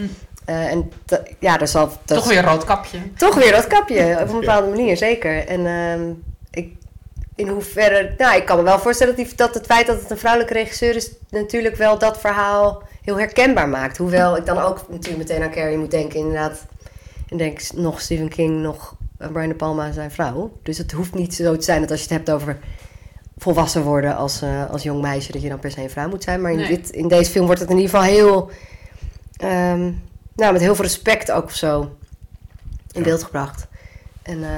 Eh, 0.46 0.72
en 0.72 0.92
ja, 1.40 1.58
daar 1.58 1.68
zal... 1.68 1.92
Dat, 2.06 2.18
Toch 2.18 2.28
weer 2.28 2.38
een 2.38 2.44
rood 2.44 2.64
kapje. 2.64 2.98
Toch 3.18 3.36
weer 3.36 3.52
dat 3.52 3.68
kapje, 3.68 4.18
op 4.22 4.30
een 4.30 4.40
bepaalde 4.40 4.68
manier, 4.68 4.98
zeker. 4.98 5.48
En 5.48 5.66
ehm, 5.66 6.12
ik, 6.52 6.76
in 7.36 7.48
hoeverre... 7.48 8.14
Nou, 8.18 8.38
ik 8.38 8.46
kan 8.46 8.58
me 8.58 8.64
wel 8.64 8.80
voorstellen 8.80 9.16
dat, 9.16 9.26
die, 9.26 9.36
dat 9.36 9.54
het 9.54 9.66
feit 9.66 9.88
dat 9.88 10.02
het 10.02 10.12
een 10.12 10.18
vrouwelijke 10.18 10.54
regisseur 10.54 10.96
is... 10.96 11.12
natuurlijk 11.30 11.76
wel 11.76 11.98
dat 11.98 12.20
verhaal 12.20 12.84
heel 13.02 13.20
herkenbaar 13.20 13.70
maakt. 13.70 13.98
Hoewel 13.98 14.38
ik 14.38 14.46
dan 14.46 14.58
ook 14.58 14.86
natuurlijk 14.90 15.18
meteen 15.18 15.44
aan 15.44 15.52
Carrie 15.52 15.78
moet 15.78 15.92
denken, 15.92 16.20
inderdaad. 16.20 16.66
En 17.30 17.38
denk 17.38 17.60
nog 17.74 18.02
Stephen 18.02 18.30
King, 18.30 18.62
nog 18.62 18.96
Brian 19.18 19.50
De 19.50 19.56
Palma 19.56 19.92
zijn 19.92 20.12
vrouw. 20.12 20.52
Dus 20.64 20.78
het 20.78 20.92
hoeft 20.92 21.14
niet 21.14 21.36
zo 21.36 21.56
te 21.56 21.64
zijn 21.64 21.82
dat 21.82 21.92
als 21.92 22.00
je 22.00 22.06
het 22.08 22.16
hebt 22.16 22.32
over 22.32 22.58
volwassen 23.38 23.82
worden 23.82 24.16
als, 24.16 24.42
eh, 24.42 24.70
als 24.70 24.84
jong 24.84 25.02
meisje... 25.02 25.32
dat 25.32 25.42
je 25.42 25.50
dan 25.50 25.60
per 25.60 25.72
se 25.72 25.82
een 25.82 25.90
vrouw 25.90 26.10
moet 26.10 26.24
zijn. 26.24 26.42
Maar 26.42 26.52
in, 26.52 26.58
Nee. 26.58 26.68
dit, 26.68 26.90
in 26.90 27.08
deze 27.08 27.32
film 27.32 27.46
wordt 27.46 27.62
het 27.62 27.70
in 27.70 27.78
ieder 27.78 27.92
geval 27.92 28.06
heel... 28.06 28.50
ehm, 29.38 29.92
nou, 30.36 30.52
met 30.54 30.62
heel 30.62 30.76
veel 30.76 30.84
respect 30.84 31.32
ook 31.32 31.44
of 31.44 31.56
zo 31.56 31.82
in 32.92 33.00
Ja. 33.00 33.02
beeld 33.02 33.24
gebracht. 33.24 33.68
En 34.24 34.44
eh, 34.44 34.50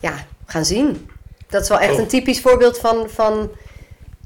ja, 0.00 0.12
gaan 0.46 0.64
zien. 0.64 1.10
Dat 1.48 1.62
is 1.62 1.68
wel 1.68 1.78
echt 1.78 1.88
Cool. 1.90 2.00
een 2.02 2.06
typisch 2.08 2.40
voorbeeld 2.40 2.78
van, 2.78 3.08
van 3.08 3.50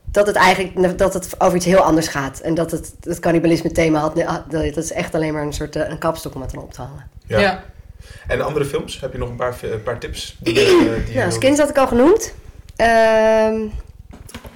dat 0.05 0.26
het 0.26 0.36
eigenlijk 0.36 0.98
dat 0.98 1.14
het 1.14 1.34
over 1.40 1.57
iets 1.57 1.64
heel 1.66 1.78
anders 1.80 2.09
gaat. 2.09 2.40
En 2.40 2.55
dat 2.55 2.70
het 2.70 2.92
het 3.01 3.18
cannibalisme 3.18 3.72
thema 3.72 4.01
had. 4.01 4.16
Dat 4.51 4.76
is 4.76 4.92
echt 4.92 5.14
alleen 5.14 5.32
maar 5.32 5.42
een 5.42 5.53
soort 5.53 5.76
eh, 5.76 5.88
een 5.88 5.98
kapstok 5.98 6.34
om 6.34 6.40
het 6.40 6.51
dan 6.51 6.62
op 6.62 6.72
te 6.72 6.80
hangen. 6.82 7.07
Ja. 7.26 7.38
Ja. 7.40 7.64
En 8.26 8.40
andere 8.40 8.64
films? 8.64 9.01
Heb 9.01 9.12
je 9.12 9.18
nog 9.18 9.28
een 9.28 9.36
paar, 9.36 9.59
een 9.62 9.82
paar 9.82 9.98
tips? 9.98 10.36
Die, 10.40 10.55
Ja, 11.12 11.30
Skins 11.30 11.59
had 11.59 11.68
ik 11.68 11.78
al 11.78 11.86
genoemd. 11.86 12.34
Ehm, 12.81 13.61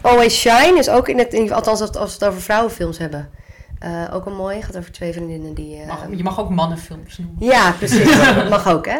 Always 0.00 0.40
Shine 0.40 0.78
is 0.78 0.88
ook 0.88 1.08
in 1.08 1.18
het, 1.18 1.32
in, 1.32 1.52
althans 1.52 1.80
als, 1.80 1.90
als 1.94 2.08
we 2.18 2.24
het 2.24 2.28
over 2.32 2.42
vrouwenfilms 2.42 2.98
hebben. 2.98 3.30
Eh, 3.78 4.04
ook 4.12 4.26
een 4.26 4.34
mooie. 4.36 4.62
Gaat 4.62 4.76
over 4.76 4.92
twee 4.92 5.12
vriendinnen 5.12 5.54
die. 5.54 5.80
eh, 5.80 5.86
Mag, 5.86 6.06
je 6.16 6.22
mag 6.22 6.40
ook 6.40 6.50
mannenfilms 6.50 7.18
noemen. 7.18 7.36
ja, 7.46 7.72
precies. 7.78 8.04
dat 8.34 8.48
mag 8.48 8.68
ook, 8.68 8.86
hè? 8.86 8.98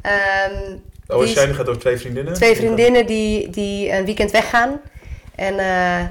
Ehm, 0.00 1.22
is- 1.22 1.30
Shine 1.38 1.54
gaat 1.54 1.68
over 1.68 1.80
twee 1.80 1.96
vriendinnen? 1.98 2.34
Twee 2.34 2.56
vriendinnen 2.56 3.06
die, 3.06 3.50
die 3.50 3.92
een 3.92 4.04
weekend 4.04 4.30
weggaan. 4.30 4.80
En 5.34 5.58
eh, 5.58 6.04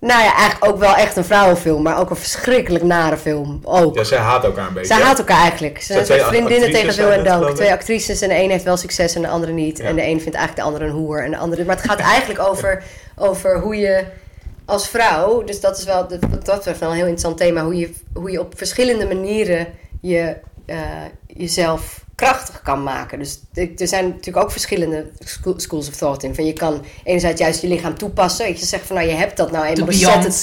nou 0.00 0.22
ja, 0.22 0.34
eigenlijk 0.34 0.72
ook 0.72 0.78
wel 0.78 0.94
echt 0.94 1.16
een 1.16 1.24
vrouwenfilm, 1.24 1.82
maar 1.82 1.98
ook 1.98 2.10
een 2.10 2.16
verschrikkelijk 2.16 2.84
nare 2.84 3.16
film. 3.16 3.60
Ook. 3.64 3.94
Ja, 3.94 4.04
zij 4.04 4.18
haat 4.18 4.44
elkaar 4.44 4.66
een 4.66 4.74
beetje. 4.74 4.94
Zij 4.94 5.04
haat 5.04 5.18
elkaar 5.18 5.40
eigenlijk. 5.40 5.82
Ze 5.82 6.04
Zijn 6.04 6.24
vriendinnen 6.24 6.70
tegen 6.70 6.96
wil 6.96 7.10
en 7.10 7.24
dank. 7.24 7.56
Twee 7.56 7.72
actrices 7.72 8.20
en 8.20 8.28
de 8.28 8.42
een 8.42 8.50
heeft 8.50 8.64
wel 8.64 8.76
succes 8.76 9.14
en 9.14 9.22
de 9.22 9.28
andere 9.28 9.52
niet. 9.52 9.78
Ja. 9.78 9.84
En 9.84 9.96
de 9.96 10.02
een 10.02 10.20
vindt 10.20 10.36
eigenlijk 10.36 10.56
de 10.56 10.62
andere 10.62 10.84
een 10.84 10.90
hoer 10.90 11.24
en 11.24 11.30
de 11.30 11.36
andere... 11.36 11.64
Maar 11.64 11.76
het 11.76 11.84
gaat 11.84 12.00
eigenlijk 12.14 12.40
over, 12.40 12.82
over 13.16 13.60
hoe 13.60 13.76
je 13.76 14.04
als 14.64 14.88
vrouw... 14.88 15.44
Dus 15.44 15.60
dat 15.60 15.78
is 15.78 15.84
wel, 15.84 16.08
dat, 16.08 16.44
dat 16.44 16.64
wel 16.64 16.88
een 16.88 16.94
heel 16.94 17.06
interessant 17.06 17.36
thema. 17.36 17.64
Hoe 17.64 17.76
je, 17.76 17.90
hoe 18.12 18.30
je 18.30 18.40
op 18.40 18.52
verschillende 18.56 19.06
manieren 19.06 19.66
je, 20.00 20.36
eh, 20.66 20.78
jezelf 21.26 21.97
krachtig 22.18 22.62
kan 22.62 22.82
maken. 22.82 23.18
Dus 23.18 23.40
er 23.54 23.88
zijn 23.88 24.08
natuurlijk 24.08 24.44
ook 24.44 24.50
verschillende 24.50 25.06
school- 25.18 25.60
schools 25.60 25.88
of 25.88 25.94
thought 25.96 26.22
in. 26.22 26.34
Van 26.34 26.44
je 26.44 26.52
kan 26.52 26.84
enerzijds 27.04 27.40
juist 27.40 27.60
je 27.60 27.68
lichaam 27.68 27.98
toepassen. 27.98 28.48
Je 28.48 28.56
zegt 28.56 28.86
van 28.86 28.96
nou 28.96 29.08
je 29.08 29.14
hebt 29.14 29.36
dat 29.36 29.50
nou 29.50 29.64
eenmaal. 29.64 29.86
dus 29.86 30.00
zet 30.00 30.24
het 30.24 30.34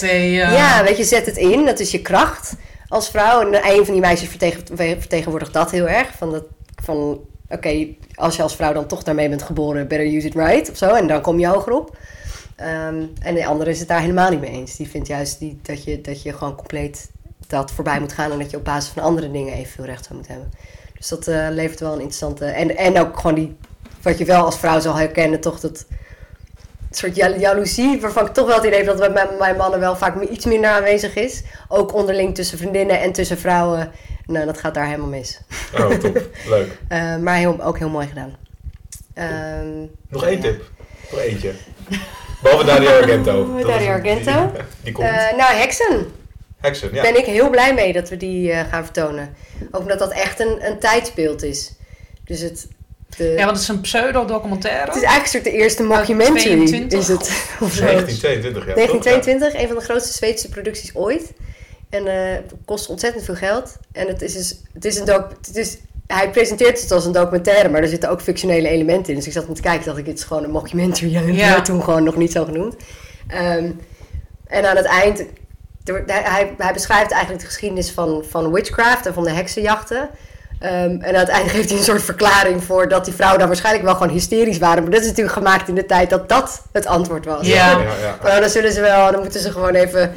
ja, 0.52 0.84
weet 0.84 0.98
je, 0.98 1.04
zet 1.04 1.26
het 1.26 1.38
in. 1.38 1.66
Dat 1.66 1.80
is 1.80 1.92
je 1.92 2.02
kracht 2.02 2.54
als 2.88 3.10
vrouw. 3.10 3.42
En 3.42 3.72
een 3.72 3.86
van 3.86 3.94
die 3.94 4.02
meisjes 4.02 4.30
vertegen, 4.30 4.64
vertegenwoordigt 5.00 5.54
dat 5.54 5.72
heel 5.72 5.88
erg. 5.88 6.12
Van, 6.18 6.32
dat, 6.32 6.44
van 6.84 7.20
oké, 7.50 7.88
als 8.16 8.36
je 8.36 8.42
als 8.42 8.56
vrouw 8.56 8.74
dan 8.74 8.88
toch 8.88 9.04
daarmee 9.04 9.30
bent 9.30 9.44
geboren, 9.44 9.88
better 9.88 10.08
use 10.16 10.28
it 10.28 10.36
right 10.36 10.70
of 10.70 10.78
zo. 10.78 10.94
En 10.94 11.08
dan 11.08 11.22
kom 11.22 11.40
je 11.40 11.48
hoger 11.48 11.74
op. 11.74 11.98
Ehm, 12.56 13.04
en 13.22 13.36
de 13.36 13.46
andere 13.46 13.70
is 13.70 13.80
het 13.80 13.88
daar 13.88 14.02
helemaal 14.02 14.30
niet 14.30 14.42
mee 14.42 14.52
eens. 14.52 14.76
Die 14.76 14.90
vindt 14.90 15.08
juist 15.08 15.40
die, 15.40 15.60
dat, 15.62 15.84
je, 15.84 16.02
dat 16.02 16.22
je 16.22 16.34
gewoon 16.34 16.56
compleet 16.56 17.10
dat 17.48 17.72
voorbij 17.72 18.00
moet 18.00 18.14
gaan. 18.14 18.32
En 18.32 18.40
dat 18.40 18.52
je 18.52 18.58
op 18.58 18.64
basis 18.64 18.92
van 18.92 19.04
andere 19.04 19.32
dingen 19.32 19.54
evenveel 19.54 19.86
recht 19.86 20.04
zou 20.04 20.16
moeten 20.16 20.34
hebben. 20.34 20.52
Dus 21.10 21.18
dat 21.20 21.28
eh, 21.28 21.48
levert 21.50 21.80
wel 21.80 21.90
een 21.94 22.00
interessante... 22.00 22.46
En, 22.46 22.78
en 22.78 23.00
ook 23.00 23.16
gewoon 23.20 23.36
die... 23.36 23.58
Wat 24.02 24.18
je 24.18 24.26
wel 24.26 24.46
als 24.46 24.60
vrouw 24.60 24.80
zal 24.80 24.96
herkennen, 24.96 25.42
toch 25.42 25.60
dat 25.60 25.86
soort 26.92 27.16
jal- 27.16 27.40
jaloezie, 27.40 28.02
waarvan 28.02 28.26
ik 28.26 28.34
toch 28.34 28.46
wel 28.48 28.56
het 28.56 28.66
idee 28.66 28.78
heb 28.78 28.88
dat 28.88 28.98
bij 28.98 29.10
mijn, 29.10 29.28
mijn 29.40 29.56
mannen 29.56 29.80
wel 29.80 29.96
vaak 29.96 30.22
iets 30.22 30.46
minder 30.46 30.70
aanwezig 30.70 31.16
is. 31.16 31.44
Ook 31.68 31.94
onderling 31.94 32.36
tussen 32.36 32.58
vriendinnen 32.58 33.00
en 33.02 33.12
tussen 33.12 33.38
vrouwen. 33.38 33.92
Nou, 34.26 34.46
dat 34.46 34.58
gaat 34.58 34.74
daar 34.74 34.86
helemaal 34.86 35.08
mis. 35.08 35.42
Oh, 35.78 35.90
top. 35.90 36.22
Leuk. 36.50 36.78
Eh, 36.88 37.16
maar 37.18 37.36
heel, 37.36 37.62
ook 37.64 37.78
heel 37.78 37.90
mooi 37.90 38.08
gedaan. 38.08 38.36
Ehm, 39.14 39.86
Nog 40.10 40.24
één 40.24 40.36
ja. 40.36 40.42
tip. 40.42 40.64
Nog 41.12 41.20
eentje. 41.20 41.52
Behalve 42.42 42.66
Dario 42.66 42.90
Argento. 42.90 43.56
Dario 43.68 43.92
Argento. 43.92 44.52
Die, 44.54 44.62
die 44.84 44.94
komt. 44.94 45.08
eh, 45.08 45.38
nou, 45.38 45.54
Heksen. 45.54 46.08
Heksen, 46.66 46.94
ja. 46.94 47.02
Ben 47.02 47.18
ik 47.18 47.26
heel 47.26 47.50
blij 47.50 47.74
mee 47.74 47.94
dat 47.94 48.10
we 48.10 48.18
die 48.18 48.52
eh, 48.52 48.70
gaan 48.70 48.84
vertonen. 48.84 49.36
Ook 49.72 49.82
omdat 49.82 50.00
dat 50.00 50.12
echt 50.12 50.40
een, 50.40 50.66
een 50.66 50.80
tijdsbeeld 50.80 51.44
is. 51.44 51.72
Dus 52.24 52.42
het... 52.42 52.68
De, 53.18 53.24
Ja, 53.24 53.46
want 53.46 53.50
het 53.52 53.60
is 53.62 53.68
een 53.68 53.82
pseudo-documentaire. 53.82 54.86
het 54.86 54.96
is 54.96 55.02
eigenlijk 55.02 55.24
een 55.24 55.30
soort 55.30 55.44
de 55.44 55.52
eerste 55.52 55.84
mockumentary. 55.84 56.66
22 56.66 57.00
Is 57.00 57.08
het, 57.08 57.22
of 57.66 57.74
zo. 57.74 57.86
1922, 57.86 58.66
ja. 58.66 58.74
toch? 58.74 58.76
1922, 58.76 59.62
een 59.62 59.68
van 59.68 59.78
de 59.78 59.84
grootste 59.84 60.14
Zweedse 60.14 60.50
producties 60.50 60.96
ooit. 60.96 61.34
En 61.90 62.08
eh, 62.08 62.34
het 62.34 62.54
kost 62.66 62.90
ontzettend 62.90 63.26
veel 63.26 63.36
geld. 63.36 63.78
En 63.92 64.08
het 64.08 64.22
is, 64.22 64.34
dus, 64.34 64.62
het 64.74 64.86
is 64.86 64.98
een 65.00 65.06
doc, 65.06 65.24
het 65.42 65.56
is 65.56 65.78
hij 66.08 66.30
presenteert 66.30 66.82
het 66.82 66.92
als 66.92 67.06
een 67.06 67.12
documentaire, 67.12 67.70
maar 67.70 67.82
er 67.82 67.88
zitten 67.88 68.10
ook 68.10 68.22
fictionele 68.22 68.68
elementen 68.68 69.10
in. 69.10 69.16
Dus 69.16 69.28
ik 69.28 69.34
zat 69.34 69.48
om 69.48 69.54
te 69.54 69.62
kijken, 69.62 69.86
dacht 69.86 69.98
ik, 69.98 70.06
het 70.06 70.18
is 70.18 70.24
gewoon 70.24 70.44
een 70.44 70.52
mockumentary. 70.52 71.16
En 71.16 71.34
Ja. 71.34 71.50
werd 71.50 71.66
toen 71.72 71.84
gewoon 71.84 72.04
nog 72.04 72.16
niet 72.16 72.32
zo 72.32 72.46
genoemd. 72.46 72.76
Ehm, 73.28 73.72
en 74.48 74.70
aan 74.70 74.76
het 74.76 74.86
eind, 74.86 75.24
hij, 76.06 76.54
hij 76.58 76.74
beschrijft 76.74 77.12
eigenlijk 77.12 77.42
de 77.42 77.48
geschiedenis 77.48 77.92
van, 77.92 78.24
van 78.30 78.52
witchcraft 78.52 79.06
en 79.06 79.14
van 79.14 79.24
de 79.24 79.32
heksenjachten. 79.32 80.10
Ehm, 80.60 81.02
en 81.02 81.16
eind 81.16 81.52
geeft 81.52 81.70
hij 81.70 81.78
een 81.78 81.84
soort 81.84 82.04
verklaring 82.04 82.64
voor 82.64 82.88
dat 82.88 83.06
die 83.06 83.14
vrouwen 83.14 83.40
daar 83.40 83.48
waarschijnlijk 83.48 83.86
wel 83.86 83.96
gewoon 83.96 84.14
hysterisch 84.14 84.58
waren. 84.58 84.84
Maar 84.84 84.92
dat 84.92 85.02
is 85.02 85.08
natuurlijk 85.08 85.36
gemaakt 85.36 85.68
in 85.68 85.76
de 85.76 85.86
tijd 85.86 86.10
dat 86.10 86.30
dat 86.30 86.62
het 86.72 86.86
antwoord 86.86 87.26
was. 87.26 87.48
Ja. 87.48 87.70
ja, 87.72 87.80
ja. 87.80 88.18
Nou, 88.24 88.40
dan 88.40 88.50
zullen 88.50 88.72
ze 88.72 88.82
wel, 88.82 89.12
dan 89.12 89.22
moeten 89.22 89.40
ze 89.40 89.52
gewoon 89.52 89.74
even 89.74 90.14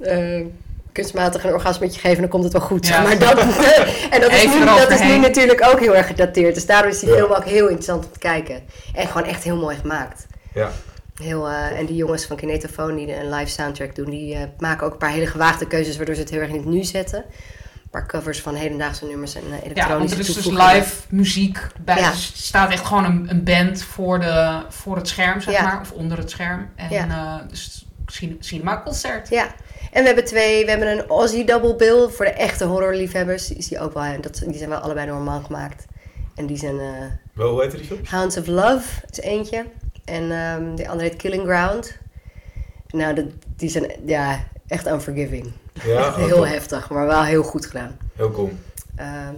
eh, 0.00 0.44
kunstmatig 0.92 1.44
een 1.44 1.52
orgasmetje 1.52 2.00
geven, 2.00 2.20
dan 2.20 2.28
komt 2.28 2.44
het 2.44 2.52
wel 2.52 2.62
goed. 2.62 2.86
Ja. 2.86 3.02
Maar 3.02 3.18
dat, 3.18 3.38
en 4.10 4.20
dat 4.20 4.32
is, 4.32 4.44
nu, 4.44 4.64
dat 4.64 4.90
is 4.90 5.00
nu 5.00 5.18
natuurlijk 5.18 5.66
ook 5.72 5.80
heel 5.80 5.96
erg 5.96 6.06
gedateerd. 6.06 6.54
Dus 6.54 6.66
daardoor 6.66 6.90
is 6.90 6.98
die 6.98 7.08
Ja. 7.08 7.14
film 7.16 7.32
ook 7.32 7.44
heel 7.44 7.66
interessant 7.66 8.04
om 8.04 8.12
te 8.12 8.18
kijken. 8.18 8.62
En 8.94 9.06
gewoon 9.06 9.24
echt 9.24 9.42
heel 9.42 9.56
mooi 9.56 9.76
gemaakt. 9.76 10.26
Ja. 10.54 10.70
Heel, 11.20 11.48
eh, 11.48 11.78
en 11.78 11.86
die 11.86 11.96
jongens 11.96 12.24
van 12.24 12.36
Kinetophone 12.36 12.94
die 12.96 13.16
een 13.16 13.30
live 13.32 13.50
soundtrack 13.50 13.94
doen, 13.94 14.10
die 14.10 14.34
eh, 14.34 14.42
maken 14.58 14.86
ook 14.86 14.92
een 14.92 14.98
paar 14.98 15.10
hele 15.10 15.26
gewaagde 15.26 15.66
keuzes, 15.66 15.96
waardoor 15.96 16.14
ze 16.14 16.20
het 16.20 16.30
heel 16.30 16.40
erg 16.40 16.48
in 16.50 16.56
het 16.56 16.64
nu 16.64 16.84
zetten. 16.84 17.18
Een 17.82 17.90
paar 17.90 18.06
covers 18.06 18.40
van 18.40 18.54
hedendaagse 18.54 19.04
nummers 19.06 19.34
en 19.34 19.42
eh, 19.42 19.48
Ja, 19.50 19.56
want 19.58 19.64
elektronische 19.64 20.14
er 20.16 20.20
is 20.28 20.34
dus 20.34 20.46
live 20.46 20.96
muziek 21.08 21.66
bij. 21.84 21.96
Ja. 21.98 22.08
Er 22.10 22.16
staat 22.16 22.70
echt 22.70 22.86
gewoon 22.86 23.04
een, 23.04 23.26
een 23.30 23.44
band 23.44 23.82
voor, 23.82 24.20
de, 24.20 24.62
voor 24.68 24.96
het 24.96 25.08
scherm, 25.08 25.40
zeg 25.40 25.54
Ja. 25.54 25.62
maar. 25.62 25.80
Of 25.80 25.92
onder 25.92 26.18
het 26.18 26.30
scherm. 26.30 26.68
En 26.76 26.86
Ja. 26.90 27.08
eh, 27.08 27.48
dus 27.48 27.86
cin- 28.06 28.36
cinema-concert. 28.40 29.28
Ja, 29.28 29.46
en 29.92 30.00
we 30.00 30.06
hebben 30.06 30.24
twee, 30.24 30.64
we 30.64 30.70
hebben 30.70 30.88
een 30.88 31.06
Aussie 31.06 31.44
double 31.44 31.76
bill 31.76 32.08
voor 32.08 32.24
de 32.24 32.30
echte 32.32 32.64
horrorliefhebbers. 32.64 33.46
Die 33.46 33.56
is 33.56 33.68
die 33.68 33.80
ook 33.80 33.94
wel, 33.94 34.20
dat, 34.20 34.42
die 34.46 34.56
zijn 34.58 34.68
wel 34.70 34.78
allebei 34.78 35.06
door 35.06 35.16
een 35.16 35.22
man 35.24 35.44
gemaakt. 35.44 35.84
En 36.34 36.46
die 36.46 36.56
zijn 36.56 36.78
eh, 36.78 36.86
Wel, 37.32 37.50
hoe 37.50 37.62
heet 37.62 37.70
die 37.70 37.84
film? 37.84 38.00
Hounds 38.10 38.36
of 38.36 38.46
Love 38.46 38.88
is 39.10 39.20
eentje. 39.20 39.64
En 40.04 40.30
ehm, 40.30 40.74
de 40.74 40.88
andere 40.88 41.08
heet 41.08 41.16
Killing 41.18 41.42
Ground. 41.46 41.98
Nou, 42.88 43.14
dat, 43.14 43.24
die 43.56 43.68
zijn 43.68 43.92
ja, 44.04 44.44
echt 44.66 44.86
unforgiving. 44.86 45.52
Ja, 45.84 46.06
Echt 46.06 46.16
heel 46.16 46.46
heftig, 46.46 46.90
maar 46.90 47.06
wel 47.06 47.24
heel 47.24 47.42
goed 47.42 47.66
gedaan. 47.66 47.96
Heel 48.16 48.30
cool. 48.30 48.50
Ehm, 48.96 49.34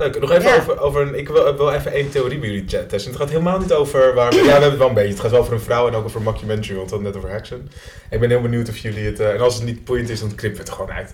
Leuk, 0.00 0.20
nog 0.20 0.30
even 0.30 0.50
Ja. 0.50 0.56
over, 0.56 0.80
over 0.80 1.02
een, 1.02 1.14
ik 1.18 1.28
wil, 1.28 1.56
wil 1.56 1.70
even 1.72 1.92
één 1.92 2.10
theorie 2.10 2.38
bij 2.38 2.48
jullie 2.48 2.64
chat 2.68 2.88
testen. 2.88 3.10
Het 3.12 3.20
gaat 3.20 3.30
helemaal 3.30 3.58
niet 3.58 3.72
over 3.72 4.14
waar 4.14 4.30
we, 4.30 4.36
ja 4.36 4.42
we 4.42 4.50
hebben 4.50 4.68
het 4.70 4.78
wel 4.78 4.88
een 4.88 4.94
beetje, 4.94 5.10
het 5.10 5.20
gaat 5.20 5.30
wel 5.30 5.40
over 5.40 5.52
een 5.52 5.60
vrouw 5.60 5.88
en 5.88 5.94
ook 5.94 6.04
over 6.04 6.18
een 6.20 6.24
want 6.24 6.66
we 6.66 6.74
hadden 6.74 6.92
het 6.92 7.02
net 7.02 7.16
over 7.16 7.30
heksen. 7.30 7.70
Ik 8.10 8.20
ben 8.20 8.28
heel 8.30 8.40
benieuwd 8.40 8.68
of 8.68 8.76
jullie 8.76 9.04
het, 9.04 9.20
eh, 9.20 9.30
en 9.34 9.40
als 9.40 9.54
het 9.54 9.64
niet 9.64 9.84
boeiend 9.84 10.08
is, 10.08 10.20
dan 10.20 10.34
knippen 10.34 10.60
we 10.64 10.66
het 10.70 10.74
gewoon 10.78 10.92
uit. 10.92 11.12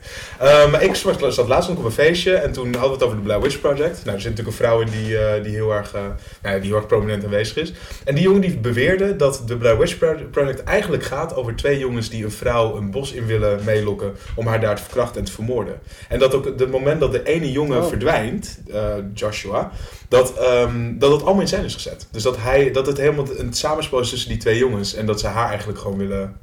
Maar 0.70 0.82
ik 0.82 0.94
zat 0.94 1.48
laatst 1.48 1.68
nog 1.68 1.78
op 1.78 1.84
een 1.84 1.90
feestje 1.90 2.34
en 2.34 2.52
toen 2.52 2.64
hadden 2.72 2.88
we 2.88 2.94
het 2.94 3.02
over 3.04 3.16
de 3.16 3.22
Blair 3.22 3.40
Witch 3.40 3.60
Project. 3.60 4.04
Nou, 4.04 4.16
er 4.16 4.20
zit 4.22 4.30
natuurlijk 4.30 4.46
een 4.58 4.64
vrouw 4.64 4.80
in 4.80 4.88
die, 4.90 5.18
eh, 5.18 5.42
die, 5.42 5.52
heel 5.52 5.72
erg, 5.72 5.94
eh, 5.94 6.00
nou, 6.42 6.60
die 6.60 6.68
heel 6.68 6.76
erg 6.76 6.86
prominent 6.86 7.24
aanwezig 7.24 7.56
is. 7.56 7.72
En 8.04 8.14
die 8.14 8.24
jongen 8.24 8.40
die 8.40 8.56
beweerde 8.58 9.16
dat 9.16 9.42
de 9.46 9.56
Blair 9.56 9.78
Witch 9.78 9.98
Pro- 9.98 10.16
Project 10.30 10.62
eigenlijk 10.64 11.02
gaat 11.04 11.34
over 11.34 11.56
twee 11.56 11.78
jongens 11.78 12.10
die 12.10 12.24
een 12.24 12.30
vrouw 12.30 12.76
een 12.76 12.90
bos 12.90 13.12
in 13.12 13.26
willen 13.26 13.60
meelokken 13.64 14.12
om 14.34 14.46
haar 14.46 14.60
daar 14.60 14.76
te 14.76 14.82
verkrachten 14.82 15.18
en 15.20 15.24
te 15.26 15.32
vermoorden. 15.32 15.78
En 16.08 16.18
dat 16.18 16.34
ook 16.34 16.44
het 16.44 16.70
moment 16.70 17.00
dat 17.00 17.12
de 17.12 17.22
ene 17.22 17.52
jongen 17.52 17.78
Oh. 17.82 17.88
verdwijnt, 17.88 18.58
eh, 18.76 19.04
Joshua, 19.14 19.70
dat, 20.08 20.34
ehm, 20.38 20.98
dat 20.98 21.12
het 21.12 21.22
allemaal 21.22 21.40
in 21.40 21.48
scène 21.48 21.64
is 21.64 21.74
gezet. 21.74 22.06
Dus 22.10 22.22
dat, 22.22 22.36
hij, 22.38 22.70
dat 22.72 22.86
het 22.86 22.96
helemaal 22.98 23.24
een 23.36 23.52
samenspel 23.52 23.98
is 24.00 24.08
tussen 24.10 24.28
die 24.28 24.38
twee 24.38 24.58
jongens 24.58 24.94
en 24.94 25.06
dat 25.06 25.20
ze 25.20 25.26
haar 25.26 25.48
eigenlijk 25.48 25.78
gewoon 25.78 25.96
willen 25.98 26.36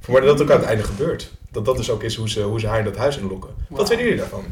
vermoorden. 0.00 0.28
Dat 0.30 0.38
het 0.38 0.48
ook 0.48 0.54
aan 0.54 0.60
het 0.60 0.68
einde 0.68 0.84
gebeurt. 0.84 1.30
Dat 1.50 1.64
dat 1.64 1.76
dus 1.76 1.90
ook 1.90 2.02
is 2.02 2.16
hoe 2.16 2.28
ze, 2.28 2.40
hoe 2.42 2.60
ze 2.60 2.66
haar 2.66 2.78
in 2.78 2.84
dat 2.84 2.96
huis 2.96 3.16
inlokken. 3.18 3.50
Wat 3.68 3.88
vinden 3.88 4.06
jullie 4.06 4.20
daarvan? 4.20 4.44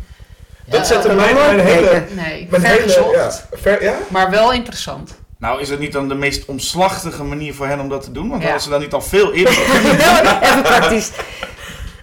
Dat 0.66 0.80
Ja, 0.80 0.84
zette 0.94 1.08
dat 1.08 1.16
mijn, 1.16 1.34
mijn 1.34 1.58
hele... 1.60 1.86
gekeken. 1.86 2.14
Nee, 2.16 2.46
Mijn 2.50 2.62
hele 2.64 3.10
ja, 3.12 3.32
ver, 3.52 3.82
ja? 3.82 3.98
Maar 4.08 4.30
wel 4.30 4.52
interessant. 4.52 5.14
Nou, 5.38 5.60
is 5.60 5.68
het 5.68 5.78
niet 5.78 5.92
dan 5.92 6.08
de 6.08 6.14
meest 6.14 6.44
omslachtige 6.44 7.22
manier 7.24 7.54
voor 7.54 7.66
hen 7.66 7.80
om 7.80 7.88
dat 7.88 8.02
te 8.02 8.12
doen? 8.12 8.28
Want 8.28 8.40
Ja. 8.42 8.46
hadden 8.46 8.64
ze 8.64 8.70
dan 8.70 8.80
niet 8.80 8.92
al 8.92 9.02
veel 9.02 9.32
eerder... 9.32 9.52
Even 10.42 10.62
praktisch. 10.62 11.10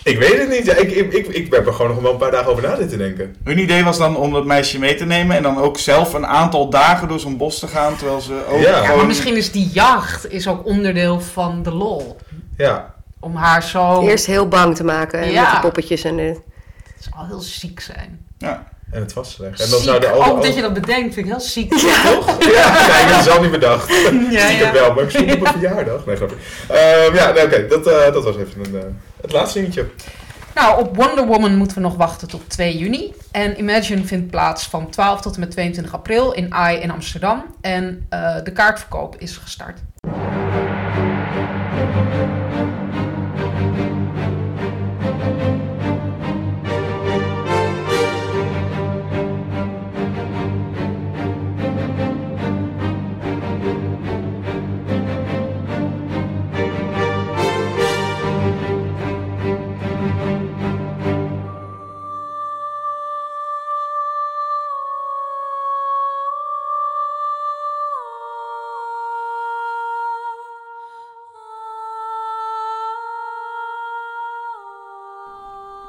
Ik 0.03 0.17
weet 0.19 0.39
het 0.39 0.49
niet. 0.49 0.65
Ja, 0.65 0.75
ik, 0.75 0.91
ik, 0.91 1.13
ik, 1.13 1.27
ik 1.27 1.53
heb 1.53 1.67
er 1.67 1.73
gewoon 1.73 1.91
nog 1.91 2.01
wel 2.01 2.11
een 2.11 2.17
paar 2.17 2.31
dagen 2.31 2.51
over 2.51 2.63
na 2.63 2.75
zitten 2.75 2.97
denken. 2.97 3.35
Hun 3.43 3.57
idee 3.59 3.83
was 3.83 3.97
dan 3.97 4.17
om 4.17 4.33
dat 4.33 4.45
meisje 4.45 4.79
mee 4.79 4.95
te 4.95 5.05
nemen 5.05 5.35
en 5.37 5.43
dan 5.43 5.57
ook 5.57 5.77
zelf 5.77 6.13
een 6.13 6.25
aantal 6.27 6.69
dagen 6.69 7.07
door 7.07 7.19
zo'n 7.19 7.37
bos 7.37 7.59
te 7.59 7.67
gaan, 7.67 7.95
terwijl 7.95 8.21
ze 8.21 8.33
ook 8.49 8.61
Ja. 8.61 8.83
Ja, 8.83 8.95
maar 8.95 9.05
misschien 9.05 9.35
is 9.37 9.51
die 9.51 9.69
jacht 9.73 10.31
is 10.31 10.47
ook 10.47 10.65
onderdeel 10.65 11.19
van 11.21 11.63
de 11.63 11.71
lol. 11.71 12.17
Ja, 12.57 12.93
Om 13.19 13.35
haar 13.35 13.63
zo... 13.63 14.01
Eerst 14.01 14.25
heel 14.25 14.47
bang 14.47 14.75
te 14.75 14.83
maken 14.83 15.19
en 15.19 15.31
Ja. 15.31 15.41
met 15.41 15.51
die 15.51 15.59
poppetjes 15.59 16.03
en 16.03 16.15
de... 16.15 16.23
Het 16.95 17.09
zou 17.13 17.27
heel 17.27 17.39
ziek 17.39 17.79
zijn. 17.79 18.25
Ja. 18.37 18.67
en 18.91 19.01
het 19.01 19.13
vastleggen. 19.13 19.63
En 19.63 19.69
dan 19.69 19.79
Ziek. 19.79 19.87
zouden 19.87 20.13
Ook 20.13 20.43
dat 20.43 20.55
je 20.55 20.61
dat 20.61 20.73
bedenkt, 20.73 21.13
vind 21.13 21.25
ik 21.25 21.31
heel 21.31 21.41
ziek. 21.41 21.69
Toch? 21.79 22.27
Ja, 22.39 22.71
nee, 22.71 23.01
ik 23.01 23.07
heb 23.07 23.15
het 23.15 23.23
zelf 23.23 23.41
niet 23.41 23.51
bedacht. 23.51 23.89
Ja, 23.89 24.07
ik 24.09 24.31
ja. 24.31 24.65
heb 24.65 24.73
wel, 24.73 24.93
maar 24.93 25.03
ik 25.03 25.09
stond 25.09 25.33
op 25.33 25.45
een 25.45 25.51
verjaardag. 25.51 26.05
Nee, 26.05 26.15
grapje. 26.15 26.35
Ehm, 26.67 27.15
ja, 27.15 27.31
nee, 27.31 27.43
oké. 27.45 27.67
Dat, 27.67 27.87
eh, 27.87 28.13
dat 28.13 28.23
was 28.23 28.35
even 28.37 28.65
een, 28.65 28.79
eh, 28.79 28.85
het 29.21 29.31
laatste 29.31 29.59
dingetje. 29.59 29.89
Nou, 30.55 30.79
op 30.79 30.95
Wonder 30.95 31.25
Woman 31.25 31.55
moeten 31.55 31.77
we 31.77 31.83
nog 31.83 31.95
wachten 31.95 32.27
tot 32.27 32.49
2 32.49 32.77
juni. 32.77 33.13
En 33.31 33.59
Imagine 33.59 34.03
vindt 34.03 34.31
plaats 34.31 34.67
van 34.67 34.89
12 34.89 35.21
tot 35.21 35.33
en 35.33 35.39
met 35.39 35.51
22 35.51 35.93
april 35.93 36.31
in 36.31 36.53
AI 36.53 36.79
in 36.79 36.91
Amsterdam. 36.91 37.45
En 37.61 38.05
eh, 38.09 38.35
de 38.43 38.51
kaartverkoop 38.51 39.15
is 39.17 39.37
gestart. 39.37 39.79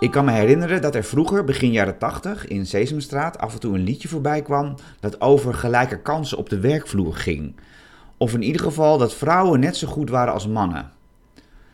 Ik 0.03 0.11
kan 0.11 0.25
me 0.25 0.33
herinneren 0.33 0.83
dat 0.83 0.95
er 0.95 1.05
vroeger, 1.05 1.45
begin 1.45 1.73
jaren 1.73 1.99
80, 1.99 2.47
in 2.47 2.67
Sesamstraat 2.67 3.39
af 3.39 3.53
en 3.53 3.61
toe 3.61 3.75
een 3.75 3.85
liedje 3.85 4.09
voorbij 4.09 4.43
kwam 4.43 4.75
dat 5.01 5.21
over 5.21 5.55
gelijke 5.55 6.01
kansen 6.01 6.39
op 6.39 6.49
de 6.49 6.61
werkvloer 6.61 7.15
ging. 7.15 7.55
Of 8.17 8.35
in 8.35 8.43
ieder 8.43 8.63
geval 8.63 8.99
dat 8.99 9.15
vrouwen 9.15 9.61
net 9.61 9.77
zo 9.77 9.89
goed 9.89 10.11
waren 10.11 10.33
als 10.33 10.47
mannen. 10.47 10.91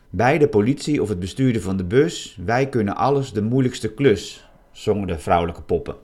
Bij 0.09 0.37
de 0.37 0.47
politie 0.47 1.01
of 1.01 1.09
het 1.09 1.19
bestuurder 1.19 1.61
van 1.61 1.77
de 1.77 1.83
bus, 1.83 2.39
wij 2.45 2.69
kunnen 2.69 2.95
alles 2.95 3.31
de 3.31 3.41
moeilijkste 3.41 3.93
klus, 3.93 4.49
zongen 4.71 5.07
de 5.07 5.19
vrouwelijke 5.19 5.61
poppen. 5.61 5.95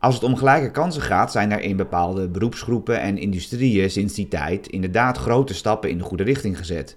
Als 0.00 0.14
het 0.14 0.24
om 0.24 0.36
gelijke 0.36 0.70
kansen 0.70 1.02
gaat, 1.02 1.32
zijn 1.32 1.52
er 1.52 1.60
in 1.60 1.76
bepaalde 1.76 2.28
beroepsgroepen 2.28 3.00
en 3.00 3.18
industrieën 3.18 3.90
sinds 3.90 4.14
die 4.14 4.28
tijd 4.28 4.66
inderdaad 4.66 5.18
grote 5.18 5.54
stappen 5.54 5.90
in 5.90 5.98
de 5.98 6.04
goede 6.04 6.24
richting 6.24 6.58
gezet. 6.58 6.96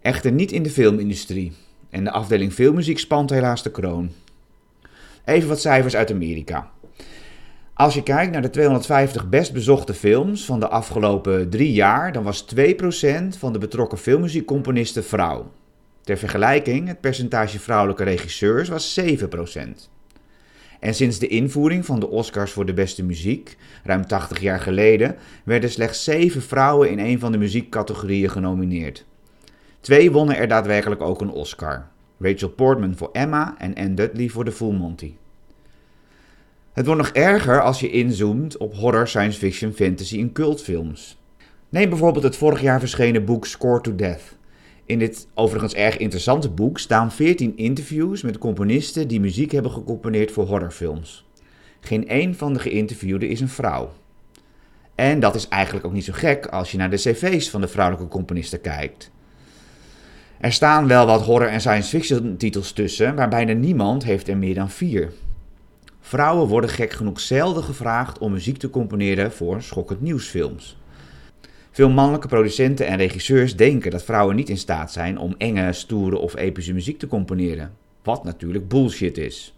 Echter 0.00 0.32
niet 0.32 0.52
in 0.52 0.62
de 0.62 0.70
filmindustrie. 0.70 1.52
En 1.92 2.04
de 2.04 2.10
afdeling 2.10 2.52
filmmuziek 2.52 2.98
spant 2.98 3.30
helaas 3.30 3.62
de 3.62 3.70
kroon. 3.70 4.10
Even 5.24 5.48
wat 5.48 5.60
cijfers 5.60 5.96
uit 5.96 6.10
Amerika. 6.10 6.70
Als 7.74 7.94
je 7.94 8.02
kijkt 8.02 8.32
naar 8.32 8.42
de 8.42 8.50
250 8.50 9.28
best 9.28 9.52
bezochte 9.52 9.94
films 9.94 10.44
van 10.44 10.60
de 10.60 10.68
afgelopen 10.68 11.50
drie 11.50 11.72
jaar, 11.72 12.12
dan 12.12 12.22
was 12.22 12.44
2% 12.54 12.58
van 13.38 13.52
de 13.52 13.58
betrokken 13.58 13.98
filmmuziekcomponisten 13.98 15.04
vrouw. 15.04 15.52
Ter 16.00 16.18
vergelijking, 16.18 16.88
het 16.88 17.00
percentage 17.00 17.58
vrouwelijke 17.58 18.04
regisseurs 18.04 18.68
was 18.68 19.00
7%. 19.00 19.04
En 20.80 20.94
sinds 20.94 21.18
de 21.18 21.26
invoering 21.26 21.86
van 21.86 22.00
de 22.00 22.08
Oscars 22.08 22.52
voor 22.52 22.66
de 22.66 22.74
beste 22.74 23.04
muziek, 23.04 23.56
ruim 23.84 24.06
80 24.06 24.40
jaar 24.40 24.60
geleden, 24.60 25.16
werden 25.44 25.70
slechts 25.70 26.04
7 26.04 26.42
vrouwen 26.42 26.90
in 26.90 26.98
een 26.98 27.18
van 27.18 27.32
de 27.32 27.38
muziekcategorieën 27.38 28.30
genomineerd. 28.30 29.04
Twee 29.82 30.10
wonnen 30.10 30.36
er 30.36 30.48
daadwerkelijk 30.48 31.00
ook 31.00 31.20
een 31.20 31.30
Oscar. 31.30 31.86
Rachel 32.18 32.48
Portman 32.48 32.96
voor 32.96 33.08
Emma 33.12 33.54
en 33.58 33.74
Anne 33.74 33.94
Dudley 33.94 34.28
voor 34.28 34.44
The 34.44 34.52
Full 34.52 34.72
Monty. 34.72 35.14
Het 36.72 36.86
wordt 36.86 37.00
nog 37.00 37.10
erger 37.10 37.62
als 37.62 37.80
je 37.80 37.90
inzoomt 37.90 38.56
op 38.56 38.74
horror, 38.74 39.08
science 39.08 39.38
fiction, 39.38 39.72
fantasy 39.72 40.20
en 40.20 40.32
cultfilms. 40.32 41.18
Neem 41.68 41.88
bijvoorbeeld 41.88 42.24
het 42.24 42.36
vorig 42.36 42.60
jaar 42.60 42.78
verschenen 42.78 43.24
boek 43.24 43.46
Score 43.46 43.80
to 43.80 43.94
Death. 43.94 44.36
In 44.84 44.98
dit 44.98 45.28
overigens 45.34 45.74
erg 45.74 45.96
interessante 45.96 46.50
boek 46.50 46.78
staan 46.78 47.12
14 47.12 47.56
interviews 47.56 48.22
met 48.22 48.38
componisten 48.38 49.08
die 49.08 49.20
muziek 49.20 49.50
hebben 49.52 49.70
gecomponeerd 49.70 50.32
voor 50.32 50.46
horrorfilms. 50.46 51.26
Geen 51.80 52.08
één 52.08 52.34
van 52.34 52.52
de 52.52 52.58
geïnterviewden 52.58 53.28
is 53.28 53.40
een 53.40 53.48
vrouw. 53.48 53.92
En 54.94 55.20
dat 55.20 55.34
is 55.34 55.48
eigenlijk 55.48 55.86
ook 55.86 55.92
niet 55.92 56.04
zo 56.04 56.12
gek 56.12 56.46
als 56.46 56.70
je 56.70 56.76
naar 56.76 56.90
de 56.90 56.96
cv's 56.96 57.50
van 57.50 57.60
de 57.60 57.68
vrouwelijke 57.68 58.08
componisten 58.08 58.60
kijkt. 58.60 59.10
Er 60.42 60.52
staan 60.52 60.86
wel 60.86 61.06
wat 61.06 61.22
horror- 61.22 61.48
en 61.48 61.60
science 61.60 61.88
fiction 61.88 62.36
titels 62.36 62.72
tussen, 62.72 63.14
maar 63.14 63.28
bijna 63.28 63.52
niemand 63.52 64.04
heeft 64.04 64.28
er 64.28 64.36
meer 64.36 64.54
dan 64.54 64.70
vier. 64.70 65.12
Vrouwen 66.00 66.48
worden 66.48 66.70
gek 66.70 66.92
genoeg 66.92 67.20
zelden 67.20 67.62
gevraagd 67.62 68.18
om 68.18 68.32
muziek 68.32 68.56
te 68.56 68.70
componeren 68.70 69.32
voor 69.32 69.62
schokkend 69.62 70.00
nieuwsfilms. 70.00 70.76
Veel 71.70 71.90
mannelijke 71.90 72.28
producenten 72.28 72.86
en 72.86 72.96
regisseurs 72.96 73.56
denken 73.56 73.90
dat 73.90 74.02
vrouwen 74.02 74.36
niet 74.36 74.48
in 74.48 74.56
staat 74.56 74.92
zijn 74.92 75.18
om 75.18 75.34
enge, 75.38 75.72
stoere 75.72 76.18
of 76.18 76.36
epische 76.36 76.72
muziek 76.72 76.98
te 76.98 77.06
componeren. 77.06 77.72
Wat 78.02 78.24
natuurlijk 78.24 78.68
bullshit 78.68 79.18
is. 79.18 79.54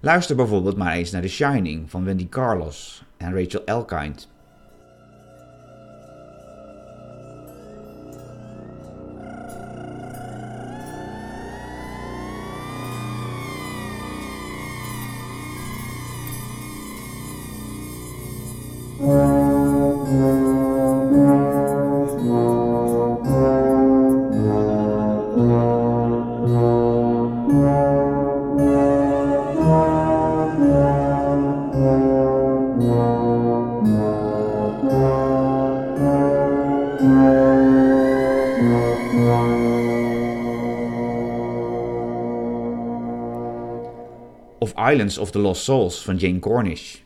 Luister 0.00 0.36
bijvoorbeeld 0.36 0.76
maar 0.76 0.94
eens 0.94 1.10
naar 1.10 1.22
The 1.22 1.28
Shining 1.28 1.90
van 1.90 2.04
Wendy 2.04 2.28
Carlos 2.28 3.04
en 3.16 3.34
Rachel 3.34 3.64
Elkind. 3.64 4.28
Islands 44.90 45.18
of 45.18 45.30
the 45.30 45.38
Lost 45.38 45.62
Souls 45.62 46.02
van 46.02 46.18
Jane 46.18 46.40
Cornish. 46.40 47.02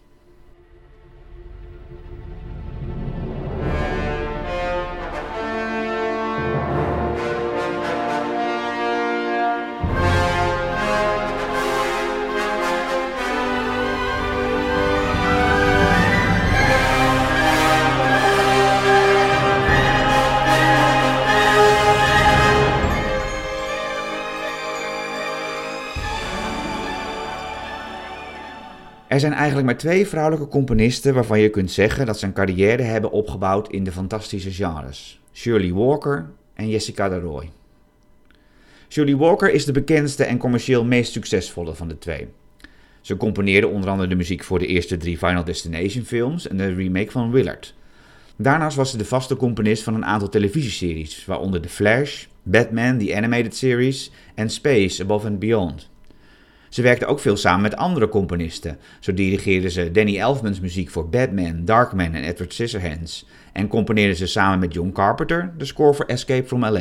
Zijn 29.24 29.36
eigenlijk 29.36 29.66
maar 29.66 29.76
twee 29.76 30.06
vrouwelijke 30.06 30.48
componisten 30.48 31.14
waarvan 31.14 31.40
je 31.40 31.48
kunt 31.48 31.70
zeggen 31.70 32.06
dat 32.06 32.18
ze 32.18 32.26
een 32.26 32.32
carrière 32.32 32.82
hebben 32.82 33.10
opgebouwd 33.10 33.68
in 33.68 33.84
de 33.84 33.92
fantastische 33.92 34.50
genres: 34.52 35.20
Shirley 35.32 35.72
Walker 35.72 36.30
en 36.54 36.68
Jessica 36.68 37.08
de 37.08 37.18
Roy. 37.18 37.50
Shirley 38.88 39.16
Walker 39.16 39.52
is 39.52 39.64
de 39.64 39.72
bekendste 39.72 40.24
en 40.24 40.38
commercieel 40.38 40.84
meest 40.84 41.12
succesvolle 41.12 41.74
van 41.74 41.88
de 41.88 41.98
twee. 41.98 42.26
Ze 43.00 43.16
componeerde 43.16 43.68
onder 43.68 43.90
andere 43.90 44.08
de 44.08 44.14
muziek 44.14 44.44
voor 44.44 44.58
de 44.58 44.66
eerste 44.66 44.96
drie 44.96 45.18
Final 45.18 45.44
Destination 45.44 46.04
films 46.04 46.48
en 46.48 46.56
de 46.56 46.74
remake 46.74 47.10
van 47.10 47.30
Willard. 47.30 47.74
Daarnaast 48.36 48.76
was 48.76 48.90
ze 48.90 48.96
de 48.96 49.04
vaste 49.04 49.36
componist 49.36 49.82
van 49.82 49.94
een 49.94 50.04
aantal 50.04 50.28
televisieseries, 50.28 51.24
waaronder 51.24 51.60
The 51.60 51.68
Flash, 51.68 52.24
Batman 52.42 52.98
The 52.98 53.16
Animated 53.16 53.56
Series 53.56 54.10
en 54.34 54.50
Space 54.50 55.02
Above 55.02 55.26
and 55.26 55.38
Beyond. 55.38 55.92
Ze 56.74 56.82
werkte 56.82 57.06
ook 57.06 57.20
veel 57.20 57.36
samen 57.36 57.62
met 57.62 57.76
andere 57.76 58.08
componisten. 58.08 58.78
Zo 59.00 59.14
dirigeerde 59.14 59.70
ze 59.70 59.90
Danny 59.90 60.18
Elfman's 60.18 60.60
muziek 60.60 60.90
voor 60.90 61.08
Batman, 61.08 61.64
Darkman 61.64 62.12
en 62.12 62.24
Edward 62.24 62.52
Scissorhands. 62.52 63.26
En 63.52 63.68
componeerde 63.68 64.14
ze 64.14 64.26
samen 64.26 64.58
met 64.58 64.74
John 64.74 64.92
Carpenter 64.92 65.52
de 65.58 65.64
score 65.64 65.94
voor 65.94 66.04
Escape 66.04 66.46
from 66.46 66.60
LA. 66.60 66.80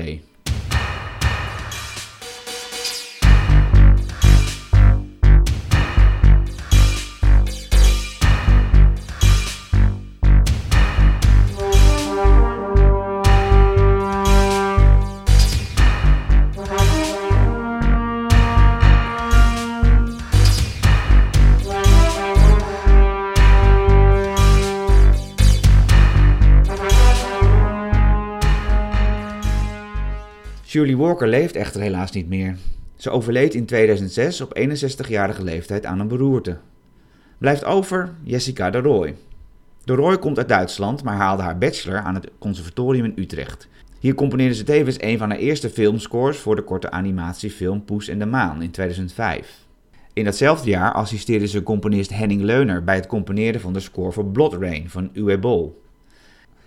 Shirley 30.74 30.96
Walker 30.96 31.28
leeft 31.28 31.56
echter 31.56 31.82
helaas 31.82 32.12
niet 32.12 32.28
meer. 32.28 32.58
Ze 32.96 33.10
overleed 33.10 33.54
in 33.54 33.66
2006 33.66 34.42
op 34.42 34.60
61-jarige 34.60 35.44
leeftijd 35.44 35.86
aan 35.86 36.00
een 36.00 36.08
beroerte. 36.08 36.58
Blijft 37.38 37.66
over 37.66 38.14
Jessica 38.24 38.70
de 38.70 38.78
Roy. 38.78 39.16
De 39.84 39.94
Roy 39.94 40.18
komt 40.18 40.38
uit 40.38 40.48
Duitsland, 40.48 41.04
maar 41.04 41.16
haalde 41.16 41.44
haar 41.44 41.58
bachelor 41.58 42.00
aan 42.00 42.16
het 42.16 42.30
conservatorium 42.40 43.06
in 43.06 43.14
Utrecht. 43.16 43.68
Hier 44.00 44.14
componeerde 44.14 44.56
ze 44.56 44.64
tevens 44.64 45.02
een 45.02 45.18
van 45.18 45.30
haar 45.30 45.40
eerste 45.40 45.70
filmscores 45.70 46.38
voor 46.38 46.56
de 46.56 46.62
korte 46.64 46.92
animatiefilm 46.92 47.86
Poes 47.86 48.08
en 48.08 48.20
de 48.20 48.26
Maan 48.26 48.62
in 48.62 48.72
2005. 48.72 49.66
In 50.14 50.24
datzelfde 50.24 50.70
jaar 50.70 50.92
assisteerde 50.92 51.48
ze 51.48 51.64
componist 51.64 52.14
Henning 52.14 52.42
Leuner 52.42 52.84
bij 52.84 52.96
het 52.96 53.08
componeren 53.08 53.62
van 53.62 53.74
de 53.74 53.80
score 53.80 54.12
voor 54.12 54.26
Blood 54.26 54.54
Rain 54.54 54.90
van 54.90 55.10
Uwe 55.14 55.40
Bol. 55.40 55.82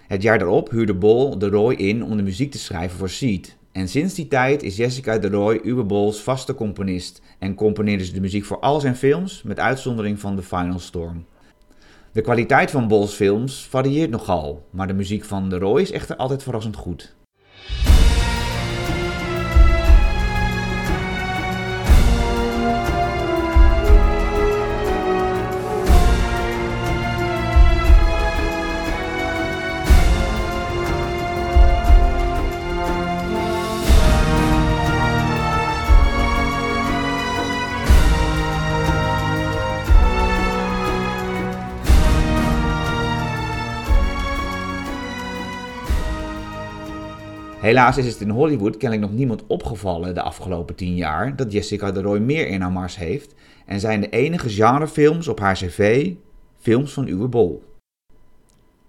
Het 0.06 0.22
jaar 0.22 0.38
daarop 0.38 0.70
huurde 0.70 0.94
Bol 0.94 1.38
de 1.38 1.48
Roy 1.48 1.74
in 1.74 2.04
om 2.04 2.16
de 2.16 2.22
muziek 2.22 2.50
te 2.50 2.58
schrijven 2.58 2.98
voor 2.98 3.10
Seed, 3.10 3.56
en 3.76 3.88
sinds 3.88 4.14
die 4.14 4.28
tijd 4.28 4.62
is 4.62 4.76
Jessica 4.76 5.18
de 5.18 5.28
Roy 5.28 5.60
Uwe 5.64 5.84
Bols 5.84 6.20
vaste 6.20 6.54
componist 6.54 7.22
en 7.38 7.54
componeerde 7.54 8.04
ze 8.04 8.12
de 8.12 8.20
muziek 8.20 8.44
voor 8.44 8.60
al 8.60 8.80
zijn 8.80 8.96
films, 8.96 9.42
met 9.42 9.58
uitzondering 9.58 10.20
van 10.20 10.36
The 10.36 10.42
Final 10.42 10.78
Storm. 10.78 11.24
De 12.12 12.20
kwaliteit 12.20 12.70
van 12.70 12.88
Bols 12.88 13.14
films 13.14 13.66
varieert 13.70 14.10
nogal, 14.10 14.66
maar 14.70 14.86
de 14.86 14.92
muziek 14.92 15.24
van 15.24 15.48
de 15.48 15.58
Roy 15.58 15.80
is 15.80 15.90
echter 15.90 16.16
altijd 16.16 16.42
verrassend 16.42 16.76
goed. 16.76 17.15
Helaas 47.66 47.96
is 47.96 48.06
het 48.06 48.20
in 48.20 48.30
Hollywood 48.30 48.76
kennelijk 48.76 49.08
nog 49.08 49.18
niemand 49.18 49.46
opgevallen 49.46 50.14
de 50.14 50.22
afgelopen 50.22 50.74
tien 50.74 50.94
jaar 50.94 51.36
dat 51.36 51.52
Jessica 51.52 51.92
de 51.92 52.02
Roy 52.02 52.18
meer 52.18 52.46
in 52.46 52.60
haar 52.60 52.72
mars 52.72 52.96
heeft 52.96 53.34
en 53.64 53.80
zijn 53.80 54.00
de 54.00 54.08
enige 54.08 54.48
genrefilms 54.48 55.28
op 55.28 55.40
haar 55.40 55.54
cv 55.54 56.12
films 56.60 56.92
van 56.92 57.08
Uwe 57.08 57.28
Bol. 57.28 57.62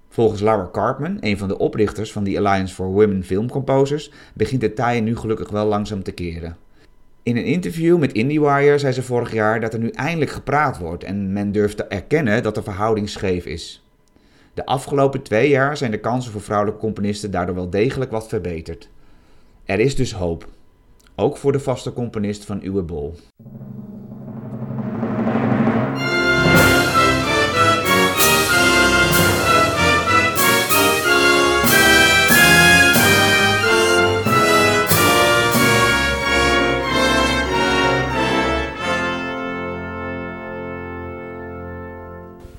Volgens 0.09 0.41
Laura 0.41 0.69
Cartman, 0.71 1.17
een 1.19 1.37
van 1.37 1.47
de 1.47 1.57
oprichters 1.57 2.11
van 2.11 2.23
de 2.23 2.37
Alliance 2.37 2.73
for 2.73 2.85
Women 2.87 3.23
Film 3.23 3.49
Composers, 3.49 4.11
begint 4.33 4.61
de 4.61 4.73
taaien 4.73 5.03
nu 5.03 5.15
gelukkig 5.15 5.49
wel 5.49 5.65
langzaam 5.65 6.03
te 6.03 6.11
keren. 6.11 6.57
In 7.23 7.37
een 7.37 7.45
interview 7.45 7.97
met 7.97 8.13
IndieWire 8.13 8.77
zei 8.77 8.93
ze 8.93 9.03
vorig 9.03 9.33
jaar 9.33 9.59
dat 9.59 9.73
er 9.73 9.79
nu 9.79 9.89
eindelijk 9.89 10.31
gepraat 10.31 10.77
wordt 10.77 11.03
en 11.03 11.33
men 11.33 11.51
durft 11.51 11.77
te 11.77 11.83
erkennen 11.83 12.43
dat 12.43 12.55
de 12.55 12.63
verhouding 12.63 13.09
scheef 13.09 13.45
is. 13.45 13.86
De 14.57 14.65
afgelopen 14.65 15.21
twee 15.21 15.49
jaar 15.49 15.77
zijn 15.77 15.91
de 15.91 15.99
kansen 15.99 16.31
voor 16.31 16.41
vrouwelijke 16.41 16.79
componisten 16.79 17.31
daardoor 17.31 17.55
wel 17.55 17.69
degelijk 17.69 18.11
wat 18.11 18.27
verbeterd. 18.27 18.89
Er 19.65 19.79
is 19.79 19.95
dus 19.95 20.13
hoop. 20.13 20.47
Ook 21.15 21.37
voor 21.37 21.51
de 21.51 21.59
vaste 21.59 21.93
componist 21.93 22.45
van 22.45 22.63
Uwe 22.63 22.81
Bol. 22.81 23.15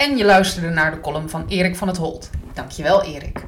En 0.09 0.17
je 0.17 0.25
luisterde 0.25 0.69
naar 0.69 0.91
de 0.91 1.01
column 1.01 1.29
van 1.29 1.45
Erik 1.49 1.77
van 1.77 1.89
het 1.89 1.97
Holt. 1.97 2.31
Dankjewel, 2.55 3.03
Erik. 3.03 3.45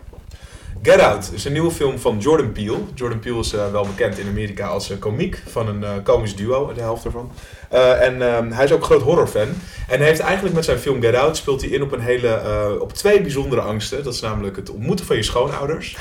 Get 0.83 1.01
Out 1.01 1.31
is 1.33 1.45
een 1.45 1.53
nieuwe 1.53 1.71
film 1.71 1.99
van 1.99 2.19
Jordan 2.19 2.53
Peele. 2.53 2.79
Jordan 2.95 3.19
Peele 3.19 3.39
is 3.39 3.53
eh, 3.53 3.71
wel 3.71 3.87
bekend 3.87 4.19
in 4.19 4.29
Amerika 4.29 4.67
als 4.67 4.91
uh, 4.91 4.99
komiek 4.99 5.43
van 5.47 5.69
een 5.69 5.83
uh, 5.83 5.91
komisch 6.03 6.37
duo, 6.37 6.73
de 6.73 6.81
helft 6.81 7.05
ervan. 7.05 7.33
Uh, 7.73 8.03
en 8.03 8.23
um, 8.23 8.53
hij 8.53 8.65
is 8.65 8.73
ook 8.73 8.79
een 8.79 8.85
groot 8.85 9.03
horrorfan. 9.03 9.49
En 9.89 9.99
hij 9.99 10.07
heeft 10.07 10.21
eigenlijk 10.21 10.55
met 10.55 10.65
zijn 10.65 10.79
film 10.79 11.03
Get 11.03 11.15
Out 11.15 11.37
speelt 11.37 11.61
hij 11.61 11.71
in 11.71 11.83
op 11.83 11.93
een 11.93 12.01
hele, 12.01 12.41
uh, 12.45 12.81
op 12.81 12.93
twee 12.93 13.21
bijzondere 13.21 13.61
angsten. 13.61 14.05
Dat 14.05 14.15
is 14.15 14.21
namelijk 14.21 14.57
het 14.57 14.71
ontmoeten 14.71 15.07
van 15.07 15.17
je 15.17 15.23
schoonouders. 15.23 15.97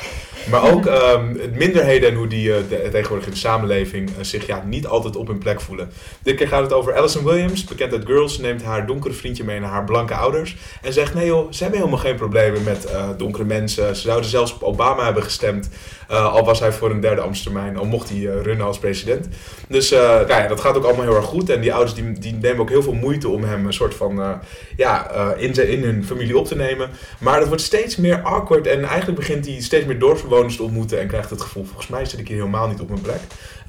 Maar 0.50 0.72
ook 0.72 0.86
um, 1.14 1.40
minderheden 1.54 2.10
en 2.10 2.16
hoe 2.16 2.28
die 2.28 2.50
uh, 2.50 2.56
de, 2.70 2.90
tegenwoordig 2.92 3.26
in 3.26 3.34
de 3.34 3.40
samenleving 3.40 4.10
zich 4.22 4.48
ja, 4.48 4.64
niet 4.66 4.88
altijd 4.88 5.16
op 5.16 5.28
hun 5.28 5.38
plek 5.38 5.62
voelen. 5.62 5.92
Dit 6.22 6.36
keer 6.36 6.48
gaat 6.48 6.64
het 6.64 6.74
over 6.74 6.96
Alison 6.96 7.24
Williams, 7.24 7.64
bekend 7.64 7.94
uit 7.94 8.06
Girls, 8.06 8.38
neemt 8.38 8.64
haar 8.64 8.86
donkere 8.86 9.14
vriendje 9.14 9.44
mee 9.44 9.60
naar 9.60 9.70
haar 9.70 9.86
blanke 9.86 10.14
ouders. 10.14 10.56
En 10.82 10.94
zegt 10.94 11.14
nee 11.14 11.26
joh, 11.26 11.52
ze 11.52 11.62
hebben 11.64 11.80
helemaal 11.80 12.04
geen 12.04 12.16
problemen 12.16 12.64
met 12.64 12.88
donkere 13.18 13.46
mensen. 13.46 13.96
Ze 13.96 14.02
zouden 14.02 14.30
zelfs 14.30 14.54
op 14.54 14.64
Obama 14.64 15.04
hebben 15.04 15.24
gestemd. 15.24 15.70
Uh, 16.12 16.34
al 16.34 16.46
was 16.46 16.60
hij 16.60 16.72
voor 16.72 16.92
een 16.92 17.00
derde 17.00 17.22
ambtstermijn, 17.22 17.78
al 17.78 17.86
mocht 17.86 18.10
hij 18.10 18.18
uh, 18.18 18.42
runnen 18.42 18.66
als 18.66 18.80
president. 18.80 19.28
Dus 19.68 19.92
uh, 19.92 20.00
nou 20.00 20.28
ja, 20.28 20.48
dat 20.48 20.60
gaat 20.60 20.78
ook 20.78 20.84
allemaal 20.84 21.06
heel 21.06 21.16
erg 21.16 21.26
goed. 21.26 21.50
En 21.50 21.59
die 21.62 21.74
ouders 21.74 21.94
die, 21.94 22.12
die 22.12 22.34
nemen 22.34 22.60
ook 22.60 22.70
heel 22.70 22.84
veel 22.84 22.94
moeite 22.94 23.30
om 23.30 23.44
hem 23.44 23.66
een 23.66 23.74
soort 23.74 23.96
van 23.96 24.42
ja, 24.78 25.12
in, 25.38 25.54
zijn, 25.54 25.68
in 25.68 25.84
hun 25.84 26.06
familie 26.06 26.38
op 26.38 26.46
te 26.46 26.56
nemen. 26.56 26.90
Maar 27.20 27.40
dat 27.40 27.48
wordt 27.48 27.64
steeds 27.64 27.96
meer 27.96 28.22
awkward 28.22 28.68
en 28.68 28.84
eigenlijk 28.84 29.20
begint 29.20 29.46
hij 29.46 29.62
steeds 29.62 29.86
meer 29.86 30.00
dorpsbewoners 30.00 30.56
te 30.56 30.64
ontmoeten 30.64 31.00
en 31.00 31.08
krijgt 31.08 31.30
het 31.30 31.42
gevoel, 31.42 31.66
volgens 31.66 31.88
mij 31.88 32.06
zit 32.06 32.20
ik 32.20 32.28
hier 32.28 32.38
helemaal 32.38 32.68
niet 32.68 32.80
op 32.80 32.90
mijn 32.90 33.02
plek. 33.02 33.20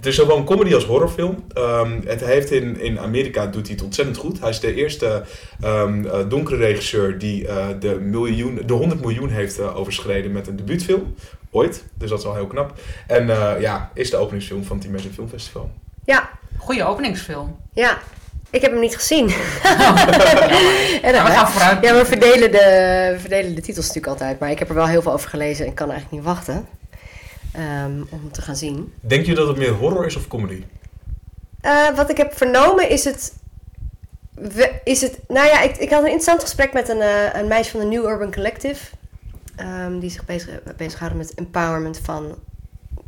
Het 0.01 0.09
is 0.09 0.15
zowel 0.15 0.37
een 0.37 0.45
comedy 0.45 0.75
als 0.75 0.85
horrorfilm. 0.85 1.45
Um, 1.55 2.01
het 2.05 2.25
heeft 2.25 2.51
in, 2.51 2.81
in 2.81 2.99
Amerika 2.99 3.47
doet 3.47 3.67
hij 3.67 3.75
het 3.75 3.85
ontzettend 3.85 4.17
goed. 4.17 4.41
Hij 4.41 4.49
is 4.49 4.61
de 4.61 4.75
eerste 4.75 5.25
um, 5.65 6.05
uh, 6.05 6.19
donkere 6.29 6.57
regisseur 6.57 7.19
die 7.19 7.43
uh, 7.43 7.67
de, 7.81 7.95
miljoen, 8.01 8.61
de 8.67 8.73
100 8.73 9.01
miljoen 9.01 9.29
heeft 9.29 9.59
uh, 9.59 9.77
overschreden 9.77 10.33
met 10.33 10.47
een 10.47 10.57
debuutfilm. 10.57 11.15
Ooit. 11.51 11.85
Dus 11.95 12.11
dat 12.11 12.19
is 12.19 12.25
al 12.25 12.35
heel 12.35 12.47
knap. 12.47 12.73
En 13.07 13.27
ja, 13.61 13.91
is 13.95 14.11
de 14.11 14.17
openingsfilm 14.17 14.65
van 14.65 14.79
het 14.79 14.87
Team 14.87 15.13
Film 15.13 15.29
Festival. 15.29 15.71
Ja. 16.05 16.31
Goeie 16.61 16.85
openingsfilm. 16.85 17.57
Ja. 17.73 17.99
Ik 18.51 18.61
heb 18.61 18.71
hem 18.71 18.81
niet 18.81 18.97
gezien. 18.97 19.29
en 21.03 21.13
dan, 21.13 21.13
ja, 21.13 21.25
we 21.25 21.31
gaan 21.31 21.49
vooruit. 21.49 21.85
Ja, 21.85 21.95
we 21.95 22.05
verdelen, 22.05 22.53
de, 22.53 22.59
we 23.13 23.21
verdelen 23.21 23.55
de 23.55 23.61
titels 23.61 23.87
natuurlijk 23.87 24.13
altijd. 24.13 24.39
Maar 24.39 24.51
ik 24.51 24.59
heb 24.59 24.69
er 24.69 24.75
wel 24.75 24.87
heel 24.87 25.03
veel 25.03 25.13
over 25.13 25.31
gelezen 25.31 25.67
en 25.67 25.75
kan 25.75 25.91
eigenlijk 25.91 26.23
niet 26.23 26.33
wachten. 26.35 26.67
Um, 27.57 28.07
om 28.11 28.33
te 28.33 28.43
gaan 28.43 28.57
zien. 28.57 28.93
Denk 29.01 29.27
je 29.27 29.35
dat 29.35 29.49
het 29.49 29.57
meer 29.57 29.73
horror 29.73 30.07
is 30.07 30.17
of 30.17 30.29
comedy? 30.29 30.65
Uh, 31.63 31.97
wat 31.97 32.11
ik 32.11 32.17
heb 32.17 32.37
vernomen 32.37 32.89
is 32.89 33.05
het. 33.05 33.35
Is 34.85 35.01
het 35.01 35.19
nou 35.29 35.47
ja, 35.47 35.61
ik, 35.61 35.77
ik 35.77 35.91
had 35.91 36.01
een 36.01 36.05
interessant 36.05 36.41
gesprek 36.41 36.73
met 36.73 36.89
een, 36.89 36.97
uh, 36.97 37.35
een 37.35 37.49
meisje 37.49 37.71
van 37.71 37.81
de 37.81 37.87
New 37.87 38.05
Urban 38.05 38.33
Collective. 38.33 38.85
Um, 39.61 40.01
die 40.01 40.11
zich 40.11 40.25
bezig, 40.25 40.63
bezighouden 40.77 41.19
met 41.19 41.35
empowerment 41.35 41.99
van 42.03 42.35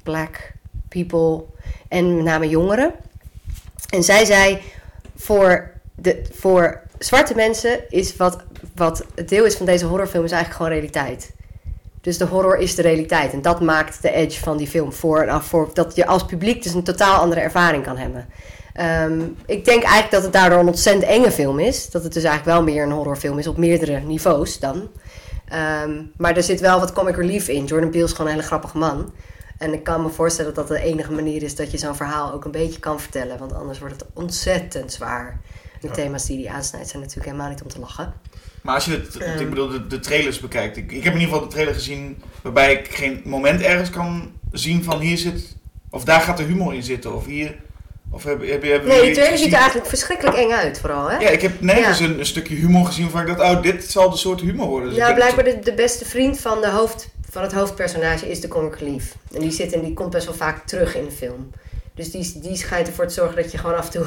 black 0.03 0.53
people 0.89 1.45
en 1.89 2.17
met 2.17 2.25
name 2.25 2.49
jongeren. 2.49 2.95
En 3.93 4.03
zij 4.03 4.25
zei: 4.25 4.59
voor, 5.17 5.71
de, 5.95 6.23
voor 6.33 6.81
zwarte 6.99 7.35
mensen 7.35 7.81
is 7.89 8.17
wat, 8.17 8.39
wat 8.75 9.05
het 9.15 9.29
deel 9.29 9.45
is 9.45 9.55
van 9.55 9.67
deze 9.67 9.85
horrorfilm 9.85 10.25
is 10.25 10.31
eigenlijk 10.31 10.63
gewoon 10.63 10.79
realiteit. 10.79 11.33
Dus 12.01 12.19
de 12.19 12.25
horror 12.25 12.59
is 12.59 12.75
de 12.75 12.83
realiteit. 12.83 13.33
En 13.33 13.43
dat 13.43 13.61
maakt 13.61 14.03
de 14.03 14.11
edge 14.11 14.41
van 14.41 14.57
die 14.57 14.67
film 14.67 14.93
voor 14.93 15.23
en 15.23 15.29
af. 15.29 15.47
Voor, 15.47 15.71
dat 15.73 15.97
je 15.97 16.07
als 16.07 16.25
publiek 16.25 16.63
dus 16.63 16.75
een 16.75 16.83
totaal 16.83 17.21
andere 17.21 17.41
ervaring 17.41 17.85
kan 17.85 17.97
hebben. 17.97 18.27
Um, 19.11 19.37
ik 19.47 19.65
denk 19.65 19.83
eigenlijk 19.83 20.11
dat 20.11 20.23
het 20.23 20.33
daardoor 20.33 20.59
een 20.59 20.67
ontzettend 20.67 21.05
enge 21.05 21.31
film 21.31 21.59
is. 21.59 21.91
Dat 21.91 22.03
het 22.03 22.13
dus 22.13 22.25
eigenlijk 22.25 22.57
wel 22.57 22.75
meer 22.75 22.83
een 22.83 22.93
horrorfilm 22.93 23.39
is 23.39 23.47
op 23.47 23.57
meerdere 23.57 24.01
niveaus 24.01 24.59
dan. 24.59 24.89
Um, 25.85 26.13
maar 26.17 26.37
er 26.37 26.43
zit 26.43 26.61
wel 26.61 26.81
wat 26.81 26.93
comic 26.93 27.17
relief 27.17 27.49
in. 27.49 27.65
Jordan 27.65 27.91
Peele 27.91 28.05
is 28.05 28.11
gewoon 28.11 28.27
een 28.27 28.33
hele 28.33 28.47
grappige 28.47 28.79
man. 28.79 29.13
En 29.63 29.73
ik 29.73 29.85
kan 29.85 30.03
me 30.03 30.09
voorstellen 30.09 30.55
dat 30.55 30.69
dat 30.69 30.79
de 30.79 30.85
enige 30.85 31.13
manier 31.13 31.43
is 31.43 31.55
dat 31.55 31.71
je 31.71 31.79
zo'n 31.79 31.97
verhaal 31.97 32.33
ook 32.33 32.45
een 32.45 32.51
beetje 32.51 32.81
kan 32.81 33.01
vertellen. 33.01 33.39
Want 33.39 33.53
anders 33.53 33.79
wordt 33.79 33.95
het 33.95 34.05
ontzettend 34.13 34.93
zwaar. 34.93 35.41
De 35.81 35.87
ja. 35.87 35.93
thema's 35.93 36.27
die 36.27 36.47
hij 36.47 36.55
aansnijdt 36.55 36.89
zijn 36.89 37.03
natuurlijk 37.03 37.29
helemaal 37.29 37.51
niet 37.51 37.63
om 37.63 37.69
te 37.69 37.79
lachen. 37.79 38.13
Maar 38.63 38.75
als 38.75 38.85
je 38.85 38.91
het, 38.91 39.15
um, 39.15 39.41
ik 39.41 39.49
bedoel, 39.49 39.69
de, 39.69 39.87
de, 39.87 39.99
trailers 39.99 40.41
bekijkt. 40.41 40.77
Ik, 40.77 40.93
ik 40.93 41.05
heb 41.05 41.15
in 41.15 41.21
ieder 41.21 41.35
geval 41.35 41.49
de 41.49 41.53
trailer 41.53 41.75
gezien 41.75 42.23
waarbij 42.43 42.73
ik 42.73 42.95
geen 42.95 43.23
moment 43.25 43.61
ergens 43.61 43.91
kan 43.91 44.33
zien 44.53 44.85
van 44.85 45.01
hier 45.01 45.19
zit, 45.19 45.57
of 45.91 46.05
daar 46.05 46.21
gaat 46.21 46.37
de 46.37 46.43
humor 46.43 46.75
in 46.75 46.83
zitten. 46.83 47.15
Of 47.15 47.27
hier, 47.27 47.57
of 48.11 48.25
heb, 48.25 48.49
heb, 48.49 48.63
heb 48.63 48.87
Nee, 48.87 49.03
die 49.03 49.13
trailer 49.15 49.39
ziet 49.39 49.53
er 49.53 49.59
eigenlijk 49.59 49.89
verschrikkelijk 49.89 50.37
eng 50.37 50.51
uit 50.51 50.81
vooral, 50.81 51.11
hè? 51.11 51.19
Ja, 51.19 51.29
ik 51.29 51.43
heb 51.43 51.61
nergens 51.61 51.99
ja. 51.99 52.05
een, 52.05 52.19
een, 52.19 52.27
stukje 52.27 52.55
humor 52.55 52.87
gezien 52.87 53.03
waarvan 53.11 53.31
ik 53.31 53.39
dacht, 53.39 53.51
oh, 53.51 53.63
dit 53.63 53.85
zal 53.85 54.11
de 54.11 54.17
soort 54.17 54.41
humor 54.41 54.67
worden. 54.67 54.89
Dus 54.89 54.99
ja, 54.99 55.13
blijkbaar 55.13 55.45
de, 55.45 55.59
de 55.59 55.75
beste 55.75 56.05
vriend 56.05 56.41
van, 56.41 56.61
de 56.61 56.71
hoofd, 56.71 57.09
van 57.33 57.43
het 57.43 57.53
hoofdpersonage 57.53 58.31
is 58.31 58.41
de 58.41 58.49
comic 58.49 58.77
relief. 58.77 59.15
En 59.35 59.41
die 59.41 59.51
zit 59.51 59.73
en 59.73 59.81
die 59.81 59.95
komt 59.95 60.11
best 60.11 60.25
wel 60.25 60.35
vaak 60.35 60.67
terug 60.67 60.95
in 60.95 61.05
de 61.05 61.11
film. 61.11 61.51
Dus 61.95 62.11
die, 62.11 62.41
die 62.41 62.57
schijnt 62.57 62.87
ervoor 62.87 63.07
te 63.07 63.15
zorgen 63.15 63.37
dat 63.37 63.53
je 63.53 63.59
gewoon 63.59 63.77
af 63.77 63.85
en 63.85 63.93
toe 63.93 64.07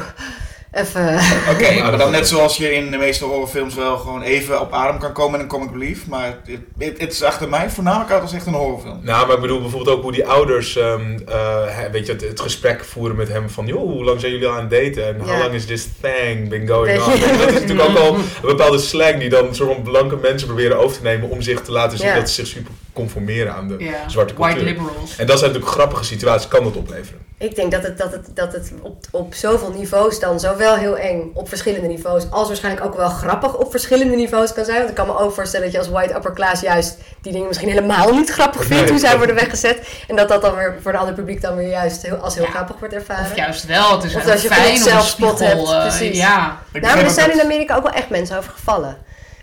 even... 0.76 1.20
Oké, 1.50 1.64
okay, 1.64 1.80
maar 1.80 1.98
dan 1.98 2.12
net 2.12 2.28
zoals 2.28 2.58
je 2.58 2.74
in 2.74 2.92
de 2.92 2.98
meeste 2.98 3.26
horrorfilms 3.26 3.76
wel 3.76 3.98
gewoon 3.98 4.22
even 4.22 4.62
op 4.62 4.74
adem 4.74 5.00
kan 5.00 5.14
komen 5.14 5.34
in 5.34 5.42
een 5.42 5.52
comic 5.52 5.72
relief. 5.72 6.08
Maar 6.08 6.38
het, 6.78 7.00
het 7.00 7.12
is 7.12 7.24
achter 7.24 7.50
mij 7.50 7.70
voornamelijk 7.70 8.12
uit 8.12 8.22
als 8.22 8.34
echt 8.34 8.46
een 8.46 8.54
horrorfilm. 8.54 9.00
Nou, 9.04 9.28
maar 9.28 9.36
ik 9.36 9.42
bedoel 9.42 9.62
bijvoorbeeld 9.62 9.98
ook 9.98 10.04
hoe 10.04 10.12
die 10.12 10.28
ouders 10.28 10.76
um, 10.76 11.24
uh, 11.30 11.78
weet 11.92 12.06
je, 12.06 12.12
het, 12.12 12.22
het, 12.22 12.40
gesprek 12.40 12.84
voeren 12.84 13.16
met 13.16 13.28
hem 13.28 13.50
van... 13.50 13.66
joh, 13.66 13.92
hoe 13.92 14.04
lang 14.04 14.20
zijn 14.20 14.32
jullie 14.32 14.48
aan 14.48 14.70
het 14.70 14.70
daten? 14.70 15.08
En 15.08 15.20
how 15.20 15.40
long 15.40 15.54
is 15.54 15.66
this 15.66 15.88
thing 16.02 16.50
been 16.50 16.68
going 16.68 17.04
on? 17.04 17.20
dat 17.20 17.48
is 17.48 17.54
natuurlijk 17.54 17.90
ook 17.90 17.98
al 17.98 18.16
een 18.16 18.24
bepaalde 18.42 18.80
slang 18.80 19.20
die 19.20 19.30
dan 19.30 19.56
soort 19.56 19.74
van 19.74 19.84
blanke 19.84 20.16
mensen 20.16 20.48
proberen 20.48 20.78
over 20.78 20.98
te 20.98 21.04
nemen... 21.04 21.30
om 21.30 21.42
zich 21.42 21.62
te 21.62 21.72
laten 21.72 21.98
zien 21.98 22.08
ja. 22.08 22.16
dat 22.16 22.30
ze 22.30 22.36
zich 22.36 22.48
super 22.48 22.72
conformeren 22.94 23.54
aan 23.54 23.68
de 23.68 23.76
ja. 23.80 24.10
zwarte 24.10 24.34
cultuur. 24.34 24.54
White 24.54 24.70
liberals. 24.70 25.18
En 25.18 25.26
dat 25.26 25.40
zijn 25.40 25.52
natuurlijk 25.52 25.78
grappige 25.78 26.04
situaties, 26.04 26.48
kan 26.48 26.64
dat 26.64 26.76
opleveren. 26.76 27.20
Ik 27.38 27.56
denk 27.56 27.72
dat 27.72 27.84
het, 27.84 27.98
dat 27.98 28.12
het, 28.12 28.30
dat 28.34 28.54
het 28.54 28.74
op, 28.82 29.06
op 29.12 29.34
zoveel 29.34 29.72
niveaus 29.72 30.20
dan 30.20 30.40
zowel 30.40 30.65
heel 30.74 30.98
eng 30.98 31.32
op 31.34 31.48
verschillende 31.50 31.88
niveaus, 31.88 32.24
als 32.32 32.48
waarschijnlijk 32.48 32.86
ook 32.86 32.96
wel 32.96 33.10
grappig 33.10 33.58
op 33.58 33.72
verschillende 33.72 34.16
niveaus 34.16 34.54
kan 34.54 34.66
zijn. 34.66 34.78
Want 34.78 34.90
ik 34.90 34.96
kan 34.96 35.08
me 35.08 35.18
ook 35.20 35.34
voorstellen 35.34 35.66
dat 35.66 35.74
je 35.76 35.80
als 35.82 35.90
white 35.90 36.16
upper 36.16 36.34
class 36.34 36.62
juist 36.62 36.98
die 37.22 37.32
dingen 37.32 37.48
misschien 37.48 37.70
helemaal 37.70 38.14
niet 38.14 38.30
grappig 38.30 38.62
vindt 38.66 38.82
Nee, 38.84 38.90
hoe 38.92 39.00
zij 39.00 39.18
worden 39.18 39.36
weggezet. 39.36 39.88
En 40.08 40.16
dat 40.16 40.30
dat 40.30 40.42
dan 40.42 40.56
weer 40.56 40.76
voor 40.82 40.92
een 40.94 40.98
ander 41.00 41.14
publiek 41.16 41.42
dan 41.42 41.56
weer 41.56 41.70
juist 41.70 42.02
heel, 42.02 42.16
als 42.16 42.36
heel 42.36 42.44
Ja. 42.44 42.50
grappig 42.50 42.80
wordt 42.80 42.94
ervaren. 42.94 43.26
Of 43.26 43.36
juist 43.36 43.66
wel, 43.66 43.92
het 43.92 44.04
is 44.04 44.16
Of 44.16 44.24
wel 44.24 44.32
als 44.34 44.42
je 44.42 44.48
fijn 44.48 44.78
zelfspot 44.78 45.40
hebt, 45.40 45.70
eh, 45.72 45.82
precies. 45.82 46.18
ja. 46.18 46.60
Nou, 46.74 46.86
maar 46.96 47.04
er 47.04 47.10
zijn 47.10 47.28
dat- 47.30 47.38
in 47.38 47.44
Amerika 47.44 47.76
ook 47.76 47.84
wel 47.84 47.94
echt 47.94 48.10
mensen 48.10 48.38
over 48.38 48.52
gevallen. 48.52 48.98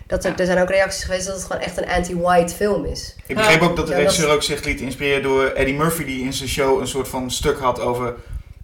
Dat 0.07 0.23
er, 0.23 0.31
Ja. 0.31 0.37
er 0.37 0.45
zijn 0.45 0.61
ook 0.61 0.69
reacties 0.69 1.03
geweest 1.03 1.25
dat 1.25 1.35
het 1.35 1.45
gewoon 1.45 1.61
echt 1.61 1.77
een 1.77 1.89
anti-white 1.89 2.55
film 2.55 2.85
is. 2.85 3.15
Ik 3.25 3.35
begreep 3.35 3.61
ook 3.61 3.75
dat 3.75 3.85
de 3.85 3.91
Ja, 3.91 3.97
dat 3.97 4.07
regisseur 4.07 4.33
ook 4.33 4.43
zich 4.43 4.63
liet 4.63 4.79
inspireren 4.81 5.23
door 5.23 5.45
Eddie 5.45 5.73
Murphy, 5.75 6.05
die 6.05 6.23
in 6.23 6.33
zijn 6.33 6.49
show 6.49 6.79
een 6.79 6.87
soort 6.87 7.07
van 7.07 7.31
stuk 7.31 7.59
had 7.59 7.79
over 7.79 8.13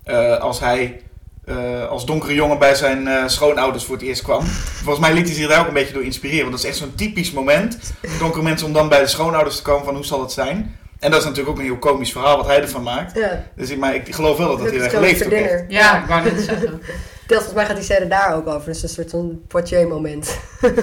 eh, 0.03 0.37
als 0.37 0.59
hij 0.59 1.01
eh, 1.49 1.87
als 1.89 2.05
donkere 2.05 2.33
jongen 2.33 2.59
bij 2.59 2.75
zijn 2.75 3.07
eh, 3.07 3.23
schoonouders 3.27 3.83
voor 3.83 3.95
het 3.95 4.03
eerst 4.03 4.21
kwam. 4.21 4.45
Volgens 4.83 4.99
mij 4.99 5.13
liet 5.13 5.25
hij 5.25 5.35
zich 5.35 5.47
daar 5.47 5.59
ook 5.59 5.67
een 5.67 5.73
beetje 5.73 5.93
door 5.93 6.03
inspireren, 6.03 6.41
want 6.49 6.51
dat 6.51 6.63
is 6.63 6.69
echt 6.69 6.77
zo'n 6.77 6.95
typisch 6.95 7.31
moment 7.31 7.77
voor 8.01 8.19
donkere 8.19 8.43
mensen 8.43 8.67
om 8.67 8.73
dan 8.73 8.89
bij 8.89 8.99
de 8.99 9.07
schoonouders 9.07 9.55
te 9.55 9.61
komen 9.61 9.85
van 9.85 9.95
hoe 9.95 10.05
zal 10.05 10.21
het 10.21 10.31
zijn. 10.31 10.77
En 10.99 11.11
dat 11.11 11.19
is 11.19 11.25
natuurlijk 11.25 11.49
ook 11.49 11.57
een 11.57 11.69
heel 11.69 11.77
komisch 11.77 12.11
verhaal 12.11 12.37
wat 12.37 12.45
hij 12.45 12.61
ervan 12.61 12.83
maakt. 12.83 13.17
Ja, 13.17 13.43
Dus 13.55 13.69
ik, 13.69 13.77
maar 13.77 13.95
ik 13.95 14.15
geloof 14.15 14.37
wel 14.37 14.47
dat 14.47 14.59
dat 14.59 14.69
heel 14.71 14.81
erg 14.81 14.99
leeft. 14.99 15.25
Ja, 15.67 16.01
ik 16.01 16.07
wou 16.07 16.23
net 16.23 16.41
zeggen. 16.41 16.81
Volgens 17.35 17.53
mij 17.53 17.65
gaat 17.65 17.75
die 17.75 17.85
scène 17.85 18.07
daar 18.07 18.35
ook 18.35 18.47
over. 18.47 18.71
Dus 18.71 18.83
een 18.83 18.89
soort 18.89 19.09
van 19.09 19.41
Poitiers 19.47 19.89
moment. 19.89 20.37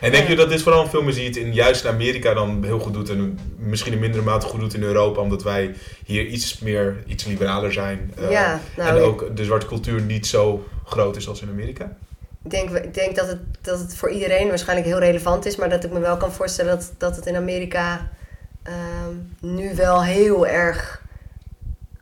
En 0.00 0.10
denk 0.12 0.28
je 0.28 0.36
dat 0.36 0.48
dit 0.48 0.62
vooral 0.62 0.82
een 0.82 0.88
film 0.88 1.08
is 1.08 1.14
die 1.14 1.24
het 1.26 1.36
in, 1.36 1.52
juist 1.54 1.84
in 1.84 1.90
Amerika 1.90 2.34
dan 2.34 2.64
heel 2.64 2.78
goed 2.78 2.92
doet 2.94 3.08
en 3.10 3.38
misschien 3.56 3.92
in 3.92 3.98
mindere 3.98 4.22
mate 4.22 4.46
goed 4.46 4.60
doet 4.60 4.74
in 4.74 4.82
Europa, 4.82 5.20
omdat 5.20 5.42
wij 5.42 5.74
hier 6.04 6.26
iets 6.26 6.58
meer, 6.58 6.96
iets 7.06 7.24
liberaler 7.24 7.72
zijn. 7.72 8.12
eh, 8.16 8.30
ja, 8.30 8.60
nou, 8.76 8.96
en 8.96 9.02
ook 9.02 9.36
de 9.36 9.44
zwarte 9.44 9.66
cultuur 9.66 10.00
niet 10.00 10.26
zo 10.26 10.66
groot 10.84 11.16
is 11.16 11.28
als 11.28 11.42
in 11.42 11.48
Amerika? 11.48 11.96
Ik 12.44 12.50
denk, 12.50 12.70
ik 12.70 12.94
denk 12.94 13.16
dat, 13.16 13.26
het, 13.26 13.38
dat 13.60 13.78
het 13.78 13.96
voor 13.96 14.10
iedereen 14.10 14.48
waarschijnlijk 14.48 14.88
heel 14.88 14.98
relevant 14.98 15.46
is, 15.46 15.56
maar 15.56 15.68
dat 15.70 15.84
ik 15.84 15.92
me 15.92 16.00
wel 16.00 16.16
kan 16.16 16.32
voorstellen 16.32 16.76
dat, 16.76 16.92
dat 16.98 17.16
het 17.16 17.26
in 17.26 17.36
Amerika 17.36 18.10
ehm, 18.62 19.14
nu 19.40 19.74
wel 19.74 20.04
heel 20.04 20.46
erg 20.46 21.02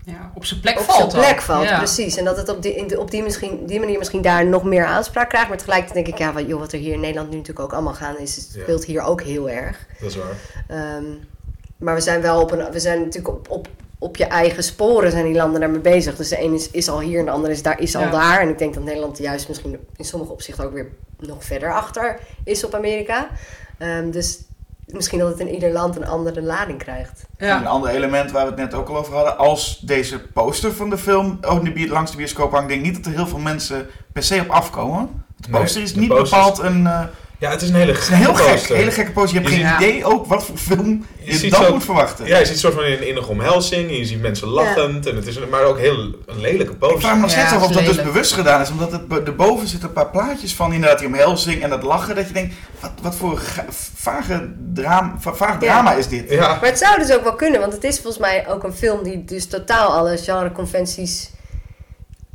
Ja, 0.07 0.33
op 0.35 0.45
zijn 0.45 0.61
plek 0.61 0.78
op 0.78 0.85
valt 0.85 1.11
zijn 1.12 1.24
plek 1.24 1.41
valt. 1.41 1.69
Ja. 1.69 1.78
Precies. 1.78 2.16
En 2.16 2.24
dat 2.24 2.37
het 2.37 2.49
op, 2.49 2.62
die, 2.62 3.01
op 3.01 3.11
die, 3.11 3.23
misschien, 3.23 3.66
die 3.66 3.81
manier 3.81 3.99
misschien 3.99 4.23
daar 4.23 4.47
nog 4.47 4.65
meer 4.65 4.85
aanspraak 4.85 5.28
krijgt. 5.28 5.49
Maar 5.49 5.57
tegelijkertijd 5.57 6.05
denk 6.05 6.16
ik, 6.16 6.23
ja, 6.23 6.33
wat, 6.33 6.47
joh, 6.47 6.61
wat 6.61 6.73
er 6.73 6.78
hier 6.78 6.93
in 6.93 7.01
Nederland 7.01 7.31
nu 7.31 7.37
natuurlijk 7.37 7.66
ook 7.66 7.73
allemaal 7.73 7.95
gaan 7.95 8.19
is, 8.19 8.37
het 8.37 8.45
speelt 8.62 8.85
hier 8.85 9.03
ook 9.03 9.23
heel 9.23 9.51
erg. 9.51 9.87
Dat 10.01 10.11
is 10.11 10.16
waar. 10.16 10.37
Ehm, 10.69 11.05
maar 11.77 11.95
we 11.95 12.01
zijn 12.01 12.20
wel 12.20 12.41
op 12.41 12.51
een, 12.51 12.73
we 12.73 12.81
zijn 12.81 12.99
natuurlijk 13.01 13.35
op, 13.35 13.51
op, 13.51 13.69
op 13.99 14.16
je 14.16 14.24
eigen 14.24 14.62
sporen 14.62 15.11
zijn 15.11 15.24
die 15.24 15.35
landen 15.35 15.61
daarmee 15.61 15.81
bezig. 15.81 16.16
Dus 16.16 16.28
de 16.28 16.37
ene 16.37 16.55
is, 16.55 16.70
is 16.70 16.89
al 16.89 17.01
hier 17.01 17.19
en 17.19 17.24
de 17.24 17.31
andere 17.31 17.53
is, 17.53 17.62
daar, 17.62 17.81
is 17.81 17.97
al 17.97 18.03
Ja. 18.03 18.11
daar. 18.11 18.41
En 18.41 18.49
ik 18.49 18.59
denk 18.59 18.74
dat 18.74 18.83
Nederland 18.85 19.19
juist 19.19 19.49
misschien 19.49 19.78
in 19.97 20.05
sommige 20.05 20.33
opzichten 20.33 20.65
ook 20.65 20.73
weer 20.73 20.91
nog 21.19 21.45
verder 21.45 21.74
achter 21.74 22.19
is 22.45 22.65
op 22.65 22.74
Amerika. 22.74 23.28
Ehm, 23.78 24.11
dus 24.11 24.39
misschien 24.87 25.19
dat 25.19 25.29
het 25.29 25.41
in 25.41 25.55
ieder 25.55 25.73
land 25.73 25.97
een 25.97 26.07
andere 26.07 26.43
lading 26.43 26.79
krijgt. 26.79 27.25
Ja. 27.39 27.57
Een 27.61 27.67
ander 27.67 27.91
element 27.91 28.31
waar 28.31 28.43
we 28.45 28.51
het 28.51 28.59
net 28.61 28.75
ook 28.75 28.89
al 28.89 28.97
over 28.97 29.15
hadden. 29.15 29.39
Als 29.39 29.79
deze 29.79 30.19
poster 30.19 30.73
van 30.75 30.91
de 30.91 30.99
film 30.99 31.39
oh, 31.43 31.65
langs 31.89 32.11
de 32.11 32.17
bioscoop 32.17 32.53
hangt, 32.53 32.69
denk 32.69 32.81
ik 32.81 32.87
niet 32.87 32.97
dat 32.97 33.07
er 33.07 33.19
heel 33.19 33.27
veel 33.27 33.39
mensen 33.39 33.87
per 34.13 34.23
se 34.23 34.41
op 34.41 34.49
afkomen. 34.49 35.25
De 35.37 35.49
Nee, 35.51 35.61
poster 35.61 35.83
is 35.83 35.93
de 35.93 36.01
niet 36.01 36.09
poster 36.09 36.25
is- 36.39 36.45
bepaald 36.45 36.59
een, 36.59 36.87
eh, 36.87 37.01
Ja, 37.39 37.51
het 37.51 37.63
is 37.63 37.69
een 37.69 37.75
hele 37.75 37.93
een 37.93 38.15
heel 38.15 38.35
gek, 38.35 38.53
poster. 38.53 38.77
hele 38.77 38.91
gekke 38.91 39.13
poster. 39.13 39.35
Je 39.43 39.49
hebt 39.49 39.55
Je 39.57 39.61
geen 39.65 39.79
ziet- 39.79 39.89
idee 39.91 40.05
ook 40.05 40.27
wat 40.27 40.45
voor 40.45 40.57
film 40.57 41.07
Je 41.23 41.49
dan 41.51 41.65
zo- 41.65 41.73
moet 41.73 41.85
verwachten. 41.85 42.27
Ja, 42.27 42.39
je 42.39 42.45
ziet 42.45 42.55
een 42.55 42.61
soort 42.61 42.75
van 42.75 42.85
een 42.85 43.07
innige 43.09 43.29
omhelzing. 43.29 43.89
En 43.91 43.97
je 43.97 44.05
ziet 44.05 44.21
mensen 44.23 44.49
lachend. 44.49 45.07
En 45.07 45.17
het 45.17 45.27
is 45.27 45.37
een, 45.37 45.49
maar 45.49 45.63
ook 45.65 45.79
heel 45.79 45.99
een 46.27 46.41
lelijke 46.41 46.73
Ik 46.73 46.77
vraag 46.79 46.91
poster. 46.91 47.15
me 47.15 47.21
nog 47.21 47.31
steeds 47.31 47.53
af 47.53 47.63
of 47.63 47.71
dat 47.73 47.85
dus 47.85 48.03
bewust 48.03 48.33
gedaan 48.33 48.61
is. 48.61 48.71
Omdat 48.71 48.93
het, 48.93 49.03
erboven 49.27 49.69
zitten 49.69 49.89
een 49.89 49.95
paar 49.95 50.11
plaatjes 50.11 50.55
van 50.55 50.73
inderdaad 50.73 50.99
die 50.99 51.07
omhelzing 51.09 51.63
en 51.63 51.71
dat 51.71 51.83
lachen. 51.83 52.15
Dat 52.15 52.27
je 52.27 52.33
denkt, 52.33 52.55
wat, 52.81 52.91
wat 53.03 53.15
voor 53.17 53.43
vage 53.97 54.53
drama, 54.75 55.15
va- 55.19 55.35
vaag 55.35 55.59
drama 55.59 55.93
is 55.95 56.09
dit? 56.09 56.31
Ja, 56.31 56.49
Maar 56.49 56.59
het 56.71 56.79
zou 56.79 56.99
dus 56.99 57.13
ook 57.13 57.23
wel 57.23 57.35
kunnen, 57.35 57.61
want 57.61 57.73
het 57.73 57.85
is 57.85 57.95
volgens 57.95 58.19
mij 58.19 58.49
ook 58.49 58.65
een 58.65 58.75
film 58.75 59.03
die 59.03 59.25
dus 59.25 59.47
totaal 59.47 59.89
alle 59.93 60.17
genreconventies 60.19 61.31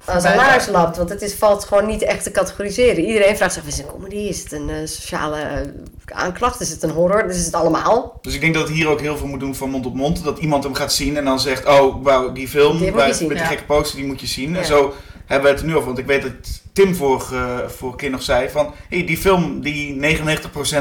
aan 0.06 0.22
zijn 0.22 0.34
Voorbij 0.34 0.52
laars 0.52 0.68
lapt. 0.68 0.98
Want 0.98 1.10
het 1.10 1.22
is, 1.22 1.34
valt 1.34 1.64
gewoon 1.64 1.86
niet 1.86 2.02
echt 2.02 2.24
te 2.24 2.32
categoriseren. 2.32 3.04
Iedereen 3.06 3.38
vraagt 3.38 3.54
zich, 3.54 3.66
is 3.66 3.78
het 3.78 3.86
een 3.86 3.92
comedy? 3.92 4.16
Is 4.16 4.44
het 4.44 4.52
een 4.52 4.70
eh, 4.70 4.76
sociale 4.86 5.38
eh, 5.40 5.58
aanklacht? 6.06 6.62
Is 6.62 6.70
het 6.70 6.84
een 6.84 6.90
horror? 6.90 7.28
Dus 7.28 7.38
is 7.38 7.46
het 7.46 7.54
allemaal? 7.56 8.20
Dus 8.22 8.34
ik 8.34 8.42
denk 8.42 8.54
dat 8.54 8.64
het 8.68 8.72
hier 8.72 8.88
ook 8.88 9.00
heel 9.02 9.18
veel 9.18 9.28
moet 9.28 9.40
doen 9.40 9.56
van 9.56 9.70
mond 9.70 9.86
op 9.86 9.94
mond. 9.96 10.24
Dat 10.24 10.40
iemand 10.40 10.64
hem 10.64 10.74
gaat 10.74 10.94
zien 10.94 11.18
en 11.18 11.26
dan 11.26 11.40
zegt, 11.40 11.66
oh 11.66 12.04
wauw, 12.04 12.32
die 12.32 12.48
film 12.48 12.78
Die 12.78 12.92
bij- 12.92 13.08
met 13.08 13.18
die 13.20 13.38
gekke 13.38 13.64
poster, 13.64 13.98
die 13.98 14.06
moet 14.08 14.22
je 14.22 14.28
zien. 14.28 14.56
En 14.56 14.66
zo 14.66 14.94
hebben 15.32 15.50
we 15.50 15.56
het 15.56 15.60
er 15.60 15.66
nu 15.68 15.76
over. 15.76 15.86
Want 15.88 15.98
ik 15.98 16.06
weet 16.06 16.22
dat 16.22 16.32
Tim 16.74 16.96
vorige, 16.96 17.66
vorige 17.78 17.98
keer 17.98 18.10
nog 18.10 18.22
zei 18.24 18.50
van, 18.50 18.74
hey, 18.90 19.06
die 19.06 19.18
film 19.18 19.62
die 19.62 20.00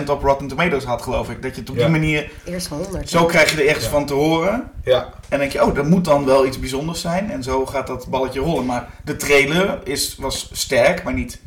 99% 0.05 0.11
op 0.11 0.23
Rotten 0.23 0.49
Tomatoes 0.49 0.85
had 0.85 1.03
geloof 1.03 1.31
ik. 1.31 1.43
Dat 1.43 1.55
je 1.55 1.61
het 1.61 1.71
op 1.71 1.77
Ja. 1.77 1.83
die 1.83 1.91
manier, 1.91 2.31
Eerst 2.45 2.67
100. 2.67 3.11
zo 3.11 3.25
krijg 3.27 3.51
je 3.55 3.61
er 3.63 3.67
ergens 3.69 3.85
Ja. 3.85 3.91
van 3.91 4.07
te 4.07 4.15
horen. 4.15 4.71
ja. 4.85 5.03
En 5.03 5.11
dan 5.29 5.39
denk 5.39 5.53
je, 5.53 5.65
oh, 5.65 5.75
dat 5.75 5.87
moet 5.87 6.05
dan 6.05 6.25
wel 6.25 6.47
iets 6.47 6.59
bijzonders 6.59 7.01
zijn. 7.01 7.31
En 7.31 7.43
zo 7.43 7.67
gaat 7.67 7.87
dat 7.87 8.07
balletje 8.09 8.41
rollen. 8.41 8.67
Maar 8.67 8.89
de 9.05 9.17
trailer 9.17 9.79
is, 9.85 10.17
was 10.19 10.51
sterk, 10.53 11.03
maar 11.03 11.15
niet... 11.15 11.41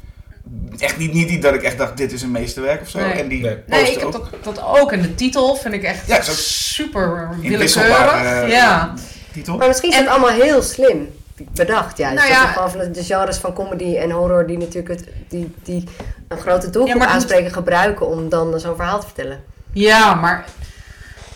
Echt 0.78 0.98
niet, 0.98 1.14
niet 1.14 1.42
dat 1.42 1.54
ik 1.54 1.64
echt 1.64 1.78
dacht, 1.78 1.98
dit 1.98 2.12
is 2.12 2.22
een 2.22 2.32
meesterwerk 2.32 2.82
of 2.82 2.90
zo. 2.90 3.00
Nee. 3.00 3.12
En 3.12 3.28
die 3.28 3.42
Nee. 3.42 3.58
Nee, 3.68 3.92
ik 3.92 3.98
heb 4.00 4.04
ook. 4.04 4.12
dat, 4.12 4.26
dat 4.56 4.64
ook. 4.66 4.92
En 4.92 5.02
de 5.02 5.16
titel 5.16 5.56
vind 5.56 5.74
ik 5.74 5.84
echt 5.84 6.08
Ja, 6.08 6.22
zo- 6.22 6.32
super 6.34 7.30
willekeurig. 7.42 8.24
eh, 8.24 8.50
ja. 8.50 8.94
titel. 9.34 9.58
Maar 9.58 9.68
misschien 9.68 9.90
is 9.92 9.98
het 9.98 10.08
allemaal 10.08 10.30
heel 10.30 10.62
slim 10.62 11.10
bedacht. 11.52 11.98
Nou 11.98 12.16
ja- 12.16 12.26
je 12.26 12.34
gewoon 12.48 12.72
van 12.72 12.92
de 12.92 13.04
genres 13.04 13.38
van 13.38 13.54
comedy 13.54 13.96
en 13.98 14.12
horror 14.12 14.48
die 14.48 14.58
natuurlijk 14.58 14.88
het, 15.00 15.08
die, 15.30 15.56
die 15.64 15.84
een 16.28 16.38
grote 16.38 16.70
doelgroep 16.70 17.02
Ja, 17.02 17.08
aanspreken 17.08 17.52
gebruiken 17.52 18.08
om 18.08 18.30
dan 18.30 18.60
zo'n 18.60 18.76
verhaal 18.76 19.00
te 19.00 19.06
vertellen. 19.06 19.44
Ja, 19.74 20.14
maar 20.14 20.46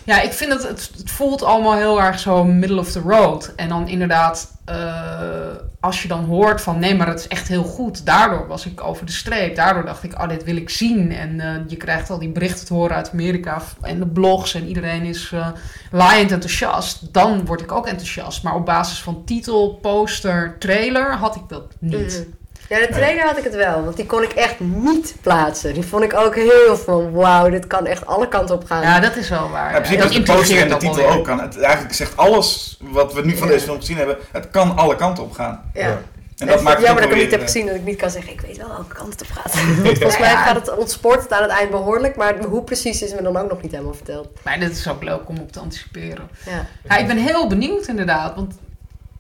ja, 0.04 0.22
ik 0.22 0.34
vind 0.34 0.52
dat 0.52 0.64
het, 0.64 0.90
het 0.98 1.12
voelt 1.12 1.44
allemaal 1.44 1.76
heel 1.76 2.02
erg 2.02 2.20
zo 2.20 2.44
middle 2.44 2.80
of 2.80 2.92
the 2.92 3.00
road. 3.00 3.52
En 3.56 3.70
dan 3.70 3.88
inderdaad, 3.88 4.52
eh, 4.66 4.76
als 5.80 6.02
je 6.02 6.08
dan 6.08 6.26
hoort 6.26 6.62
van 6.62 6.80
nee, 6.80 6.96
maar 6.96 7.08
het 7.08 7.20
is 7.20 7.28
echt 7.28 7.48
heel 7.48 7.64
goed. 7.64 8.06
Daardoor 8.06 8.48
was 8.48 8.66
ik 8.66 8.84
over 8.84 9.06
de 9.06 9.12
streep. 9.12 9.56
Daardoor 9.56 9.86
dacht 9.86 10.04
ik, 10.04 10.14
oh, 10.14 10.30
dit 10.30 10.44
wil 10.44 10.56
ik 10.56 10.70
zien. 10.70 11.12
En 11.12 11.40
eh, 11.40 11.56
je 11.68 11.76
krijgt 11.76 12.10
al 12.10 12.20
die 12.20 12.30
berichten 12.30 12.66
te 12.66 12.74
horen 12.74 12.96
uit 12.96 13.12
Amerika 13.12 13.62
en 13.82 14.00
de 14.00 14.08
blogs 14.08 14.54
en 14.54 14.68
iedereen 14.68 15.04
is 15.04 15.32
eh 15.34 15.48
laaiend 15.92 16.32
enthousiast. 16.32 17.14
Dan 17.14 17.46
word 17.46 17.62
ik 17.62 17.72
ook 17.72 17.88
enthousiast. 17.88 18.44
Maar 18.44 18.56
op 18.56 18.66
basis 18.66 19.02
van 19.02 19.24
titel, 19.26 19.80
poster, 19.82 20.56
trailer 20.60 21.14
had 21.14 21.36
ik 21.36 21.44
dat 21.48 21.74
niet. 21.80 22.28
Ja, 22.70 22.80
de 22.80 22.88
trailer 22.92 23.26
had 23.26 23.38
ik 23.38 23.44
het 23.44 23.56
wel, 23.56 23.84
want 23.84 23.96
die 23.96 24.06
kon 24.06 24.24
ik 24.24 24.32
echt 24.34 24.60
niet 24.60 25.16
plaatsen. 25.22 25.74
Die 25.74 25.84
vond 25.86 26.04
ik 26.04 26.14
ook 26.14 26.36
heel 26.36 26.78
van, 26.78 27.12
wauw, 27.12 27.50
dit 27.50 27.68
kan 27.68 27.86
echt 27.86 28.06
alle 28.06 28.28
kanten 28.28 28.56
op 28.56 28.66
gaan. 28.66 28.82
Ja, 28.82 29.00
dat 29.00 29.16
is 29.16 29.30
wel 29.30 29.50
waar. 29.50 29.72
Ja, 29.74 29.80
precies, 29.80 29.98
dat 29.98 30.14
dat 30.14 30.26
de 30.26 30.34
poster 30.34 30.58
en 30.62 30.70
de 30.70 30.78
titel 30.78 31.10
ook 31.10 31.24
kan. 31.26 31.40
Het, 31.42 31.60
eigenlijk 31.60 31.96
zegt 31.96 32.18
alles 32.18 32.78
wat 32.82 33.14
we 33.14 33.22
nu 33.26 33.38
van 33.38 33.48
Ja. 33.48 33.54
deze 33.54 33.66
film 33.66 33.80
gezien 33.80 33.98
hebben, 33.98 34.18
het 34.32 34.50
kan 34.52 34.78
alle 34.78 34.96
kanten 34.96 35.24
op 35.24 35.32
gaan. 35.32 35.62
Ja. 35.74 35.88
Ja. 35.88 36.02
En 36.38 36.48
dat 36.48 36.62
maakt 36.62 36.78
het 36.78 36.86
jammer 36.86 37.04
dat 37.04 37.12
ik 37.12 37.18
hem 37.18 37.26
niet 37.26 37.36
heb 37.36 37.42
gezien, 37.42 37.66
dat 37.66 37.76
ik 37.76 37.84
niet 37.84 37.96
kan 37.98 38.10
zeggen, 38.10 38.32
ik 38.34 38.42
weet 38.42 38.58
wel 38.58 38.68
welke 38.68 38.96
kant 38.96 39.12
het 39.12 39.22
op 39.22 39.28
gaat. 39.32 39.52
Volgens 39.98 40.20
mij 40.20 40.36
gaat 40.36 40.56
het 40.56 40.78
ontspoort 40.78 41.22
het 41.22 41.32
aan 41.34 41.42
het 41.42 41.52
eind 41.52 41.70
behoorlijk, 41.72 42.16
maar 42.16 42.36
hoe 42.48 42.64
precies 42.64 43.02
is 43.02 43.14
me 43.14 43.22
dan 43.22 43.38
ook 43.38 43.50
nog 43.50 43.62
niet 43.62 43.72
helemaal 43.72 43.94
verteld. 43.94 44.28
Maar 44.44 44.60
dit 44.60 44.72
is 44.72 44.88
ook 44.88 45.04
leuk 45.04 45.30
om 45.30 45.38
op 45.38 45.52
te 45.52 45.60
anticiperen. 45.60 46.30
Ja. 46.46 46.66
Ja, 46.84 46.98
ik 46.98 47.08
ben 47.08 47.18
heel 47.18 47.48
benieuwd 47.48 47.88
inderdaad. 47.88 48.36
Want 48.36 48.54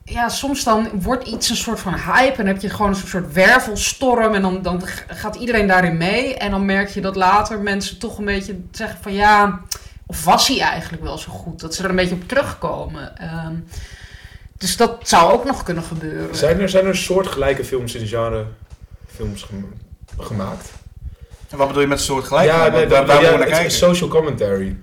ja, 0.09 0.29
soms 0.29 0.63
dan 0.63 0.89
wordt 0.93 1.27
iets 1.27 1.49
een 1.49 1.55
soort 1.55 1.79
van 1.79 1.93
hype. 1.93 2.29
En 2.31 2.35
dan 2.35 2.45
heb 2.45 2.61
je 2.61 2.69
gewoon 2.69 2.89
een 2.89 3.07
soort 3.07 3.33
wervelstorm. 3.33 4.33
En 4.33 4.41
dan, 4.41 4.61
dan 4.61 4.81
gaat 5.07 5.35
iedereen 5.35 5.67
daarin 5.67 5.97
mee. 5.97 6.35
En 6.35 6.51
dan 6.51 6.65
merk 6.65 6.89
je 6.89 7.01
dat 7.01 7.15
later 7.15 7.59
mensen 7.59 7.99
toch 7.99 8.17
een 8.17 8.25
beetje 8.25 8.59
zeggen 8.71 8.99
van 9.01 9.13
ja... 9.13 9.61
Of 10.05 10.23
was 10.23 10.47
hij 10.47 10.59
eigenlijk 10.59 11.03
wel 11.03 11.17
zo 11.17 11.31
goed? 11.31 11.59
Dat 11.59 11.75
ze 11.75 11.83
er 11.83 11.89
een 11.89 11.95
beetje 11.95 12.15
op 12.15 12.27
terugkomen. 12.27 13.17
Ehm, 13.17 13.53
dus 14.57 14.77
dat 14.77 14.97
zou 15.03 15.31
ook 15.31 15.45
nog 15.45 15.63
kunnen 15.63 15.83
gebeuren. 15.83 16.35
Zijn 16.35 16.59
er, 16.59 16.69
zijn 16.69 16.85
er 16.85 16.97
soortgelijke 16.97 17.65
films 17.65 17.95
in 17.95 18.01
de 18.01 18.07
genre 18.07 18.45
films 19.15 19.43
gem- 19.43 19.73
gemaakt? 20.19 20.69
En 21.49 21.57
wat 21.57 21.67
bedoel 21.67 21.81
je 21.81 21.87
met 21.87 22.01
soortgelijk? 22.01 22.45
ja, 22.45 22.67
nee, 22.67 22.87
waar, 22.87 23.05
waar 23.05 23.15
ja, 23.15 23.21
moet 23.21 23.31
je 23.31 23.37
naar 23.37 23.47
kijken? 23.47 23.65
is 23.65 23.77
social 23.77 24.09
commentary. 24.09 24.77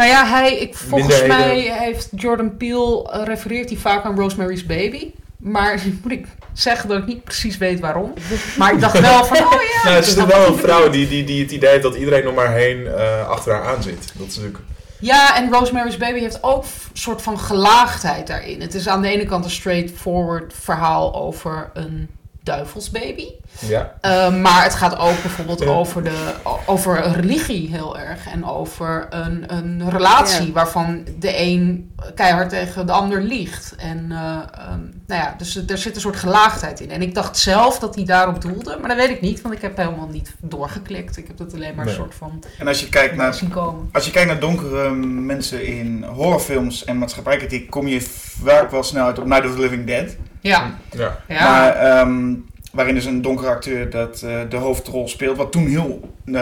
Nou 0.00 0.12
ja, 0.12 0.26
hij, 0.26 0.56
ik, 0.56 0.74
volgens 0.74 1.26
mij 1.26 1.58
heeft 1.78 2.08
Jordan 2.16 2.56
Peele, 2.56 3.10
eh, 3.10 3.24
refereert 3.24 3.68
hij 3.68 3.78
vaak 3.78 4.04
aan 4.04 4.16
Rosemary's 4.16 4.66
Baby. 4.66 5.10
Maar 5.36 5.82
moet 6.02 6.12
ik 6.12 6.26
zeggen 6.52 6.88
dat 6.88 6.98
ik 6.98 7.06
niet 7.06 7.24
precies 7.24 7.58
weet 7.58 7.80
waarom. 7.80 8.12
Maar 8.58 8.72
ik 8.72 8.80
dacht 8.80 9.00
wel 9.00 9.24
van, 9.24 9.36
oh 9.36 9.52
ja. 9.52 9.82
nou, 9.84 9.96
het 9.96 10.06
is 10.06 10.14
toch 10.14 10.26
wel 10.26 10.46
een 10.46 10.58
vrouw 10.58 10.90
die, 10.90 11.08
die, 11.08 11.24
die 11.24 11.42
het 11.42 11.50
idee 11.50 11.70
heeft 11.70 11.82
dat 11.82 11.94
iedereen 11.94 12.24
nog 12.24 12.34
maar 12.34 12.52
heen 12.52 12.86
eh, 12.86 13.28
achter 13.28 13.52
haar 13.52 13.76
aan 13.76 13.82
zit. 13.82 14.12
Dat 14.14 14.26
is 14.26 14.36
natuurlijk... 14.36 14.64
Ja, 15.00 15.36
en 15.36 15.50
Rosemary's 15.50 15.96
Baby 15.96 16.18
heeft 16.18 16.42
ook 16.42 16.62
een 16.62 16.70
soort 16.92 17.22
van 17.22 17.38
gelaagdheid 17.38 18.26
daarin. 18.26 18.60
Het 18.60 18.74
is 18.74 18.88
aan 18.88 19.02
de 19.02 19.08
ene 19.08 19.24
kant 19.24 19.44
een 19.44 19.50
straightforward 19.50 20.52
verhaal 20.60 21.14
over 21.14 21.70
een 21.74 22.08
duivelsbaby. 22.42 23.26
Ja. 23.58 23.94
Uh, 24.02 24.40
maar 24.40 24.62
het 24.62 24.74
gaat 24.74 24.98
ook 24.98 25.22
bijvoorbeeld 25.22 25.60
Ja. 25.60 25.66
over, 25.66 26.04
de, 26.04 26.32
over 26.66 27.00
religie 27.12 27.68
heel 27.70 27.98
erg. 27.98 28.26
En 28.28 28.44
over 28.46 29.06
een, 29.10 29.44
een 29.54 29.90
relatie 29.90 30.46
Ja. 30.46 30.52
waarvan 30.52 31.04
de 31.18 31.38
een 31.38 31.90
keihard 32.14 32.48
tegen 32.48 32.86
de 32.86 32.92
ander 32.92 33.22
liegt. 33.22 33.74
En 33.76 34.06
uh, 34.10 34.38
um, 34.72 35.02
nou 35.06 35.22
ja, 35.22 35.34
dus 35.38 35.56
er 35.66 35.78
zit 35.78 35.94
een 35.94 36.00
soort 36.00 36.16
gelaagdheid 36.16 36.80
in. 36.80 36.90
En 36.90 37.02
ik 37.02 37.14
dacht 37.14 37.38
zelf 37.38 37.78
dat 37.78 37.94
hij 37.94 38.04
daarop 38.04 38.40
doelde. 38.42 38.76
Maar 38.80 38.88
dat 38.88 38.98
weet 38.98 39.10
ik 39.10 39.20
niet, 39.20 39.40
want 39.42 39.54
ik 39.54 39.62
heb 39.62 39.76
helemaal 39.76 40.08
niet 40.08 40.34
doorgeklikt. 40.40 41.16
Ik 41.16 41.26
heb 41.26 41.38
het 41.38 41.54
alleen 41.54 41.74
maar 41.74 41.84
Nee. 41.84 41.94
een 41.94 42.00
soort 42.00 42.14
van 42.14 42.42
En 42.58 42.68
als 42.68 42.80
je 42.80 42.88
kijkt 42.88 43.16
naar 43.16 43.34
zien 43.34 43.50
komen. 43.50 43.88
Als 43.92 44.04
je 44.04 44.10
kijkt 44.10 44.28
naar 44.28 44.40
donkere 44.40 44.90
mensen 45.04 45.66
in 45.66 46.04
horrorfilms 46.04 46.84
en 46.84 46.98
maatschappijkritiek, 46.98 47.70
kom 47.70 47.86
je 47.88 48.00
vaak 48.44 48.70
wel 48.70 48.82
snel 48.82 49.06
uit 49.06 49.18
op 49.18 49.24
Night 49.26 49.44
of 49.46 49.54
the 49.54 49.60
Living 49.60 49.86
Dead. 49.86 50.16
Ja, 50.40 50.74
Ja. 50.90 51.18
ja. 51.28 51.50
Maar, 51.50 51.76
ehm, 51.76 52.34
waarin 52.72 52.94
dus 52.94 53.04
een 53.04 53.22
donkere 53.22 53.48
acteur 53.48 53.90
dat, 53.90 54.22
eh, 54.22 54.40
de 54.48 54.56
hoofdrol 54.56 55.08
speelt, 55.08 55.36
wat 55.36 55.52
toen 55.52 55.66
heel 55.66 56.14
eh, 56.26 56.34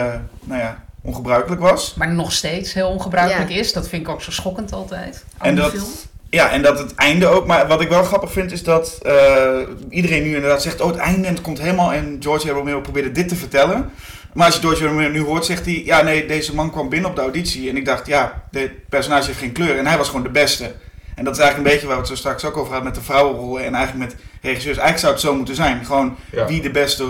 nou 0.43 0.59
ja, 0.59 0.83
ongebruikelijk 1.01 1.61
was. 1.61 1.93
Maar 1.97 2.13
nog 2.13 2.31
steeds 2.31 2.73
heel 2.73 2.87
ongebruikelijk 2.89 3.49
is. 3.49 3.73
Dat 3.73 3.89
vind 3.89 4.01
ik 4.01 4.09
ook 4.09 4.21
zo 4.21 4.31
schokkend 4.31 4.73
altijd. 4.73 5.23
aan 5.37 5.47
En 5.47 5.53
die 5.55 5.63
dat, 5.63 5.71
film. 5.71 5.83
ja, 6.29 6.49
en 6.49 6.61
dat 6.61 6.79
het 6.79 6.95
einde 6.95 7.27
ook. 7.27 7.47
Maar 7.47 7.67
wat 7.67 7.81
ik 7.81 7.89
wel 7.89 8.03
grappig 8.03 8.31
vind 8.31 8.51
is 8.51 8.63
dat 8.63 8.97
eh, 9.01 9.57
iedereen 9.89 10.23
nu 10.23 10.35
inderdaad 10.35 10.61
zegt: 10.61 10.81
Oh, 10.81 10.87
het 10.87 10.97
einde 10.97 11.27
en 11.27 11.33
het 11.33 11.41
komt 11.43 11.59
helemaal. 11.59 11.93
En 11.93 12.17
George 12.19 12.49
A. 12.49 12.53
Romero 12.53 12.81
probeerde 12.81 13.11
dit 13.11 13.27
te 13.27 13.35
vertellen. 13.35 13.91
Maar 14.33 14.45
als 14.45 14.55
je 14.55 14.61
George. 14.61 14.87
Romero 14.87 15.11
nu 15.11 15.21
hoort, 15.21 15.45
zegt 15.45 15.65
hij: 15.65 15.81
Ja, 15.85 16.01
nee, 16.01 16.25
deze 16.27 16.55
man 16.55 16.71
kwam 16.71 16.89
binnen 16.89 17.09
op 17.09 17.15
de 17.15 17.21
auditie. 17.21 17.69
En 17.69 17.77
ik 17.77 17.85
dacht: 17.85 18.07
Ja, 18.07 18.43
dit 18.51 18.71
personage 18.89 19.25
heeft 19.25 19.39
geen 19.39 19.51
kleur. 19.51 19.77
En 19.77 19.87
hij 19.87 19.97
was 19.97 20.07
gewoon 20.07 20.23
de 20.23 20.29
beste. 20.29 20.71
En 21.19 21.25
dat 21.25 21.33
is 21.35 21.39
eigenlijk 21.39 21.57
een 21.57 21.73
beetje 21.73 21.87
waar 21.87 21.95
we 21.95 22.01
het 22.01 22.11
zo 22.11 22.15
straks 22.15 22.45
ook 22.45 22.57
over 22.57 22.73
hadden 22.73 22.83
met 22.91 22.95
de 22.95 23.05
vrouwenrollen. 23.05 23.65
En 23.65 23.73
eigenlijk 23.75 24.09
met 24.11 24.21
regisseurs. 24.41 24.77
Eigenlijk 24.77 24.99
zou 24.99 25.11
het 25.13 25.21
zo 25.21 25.35
moeten 25.35 25.55
zijn. 25.55 25.85
Gewoon 25.85 26.15
Ja. 26.31 26.45
wie 26.45 26.61
de 26.61 26.71
beste 26.71 27.05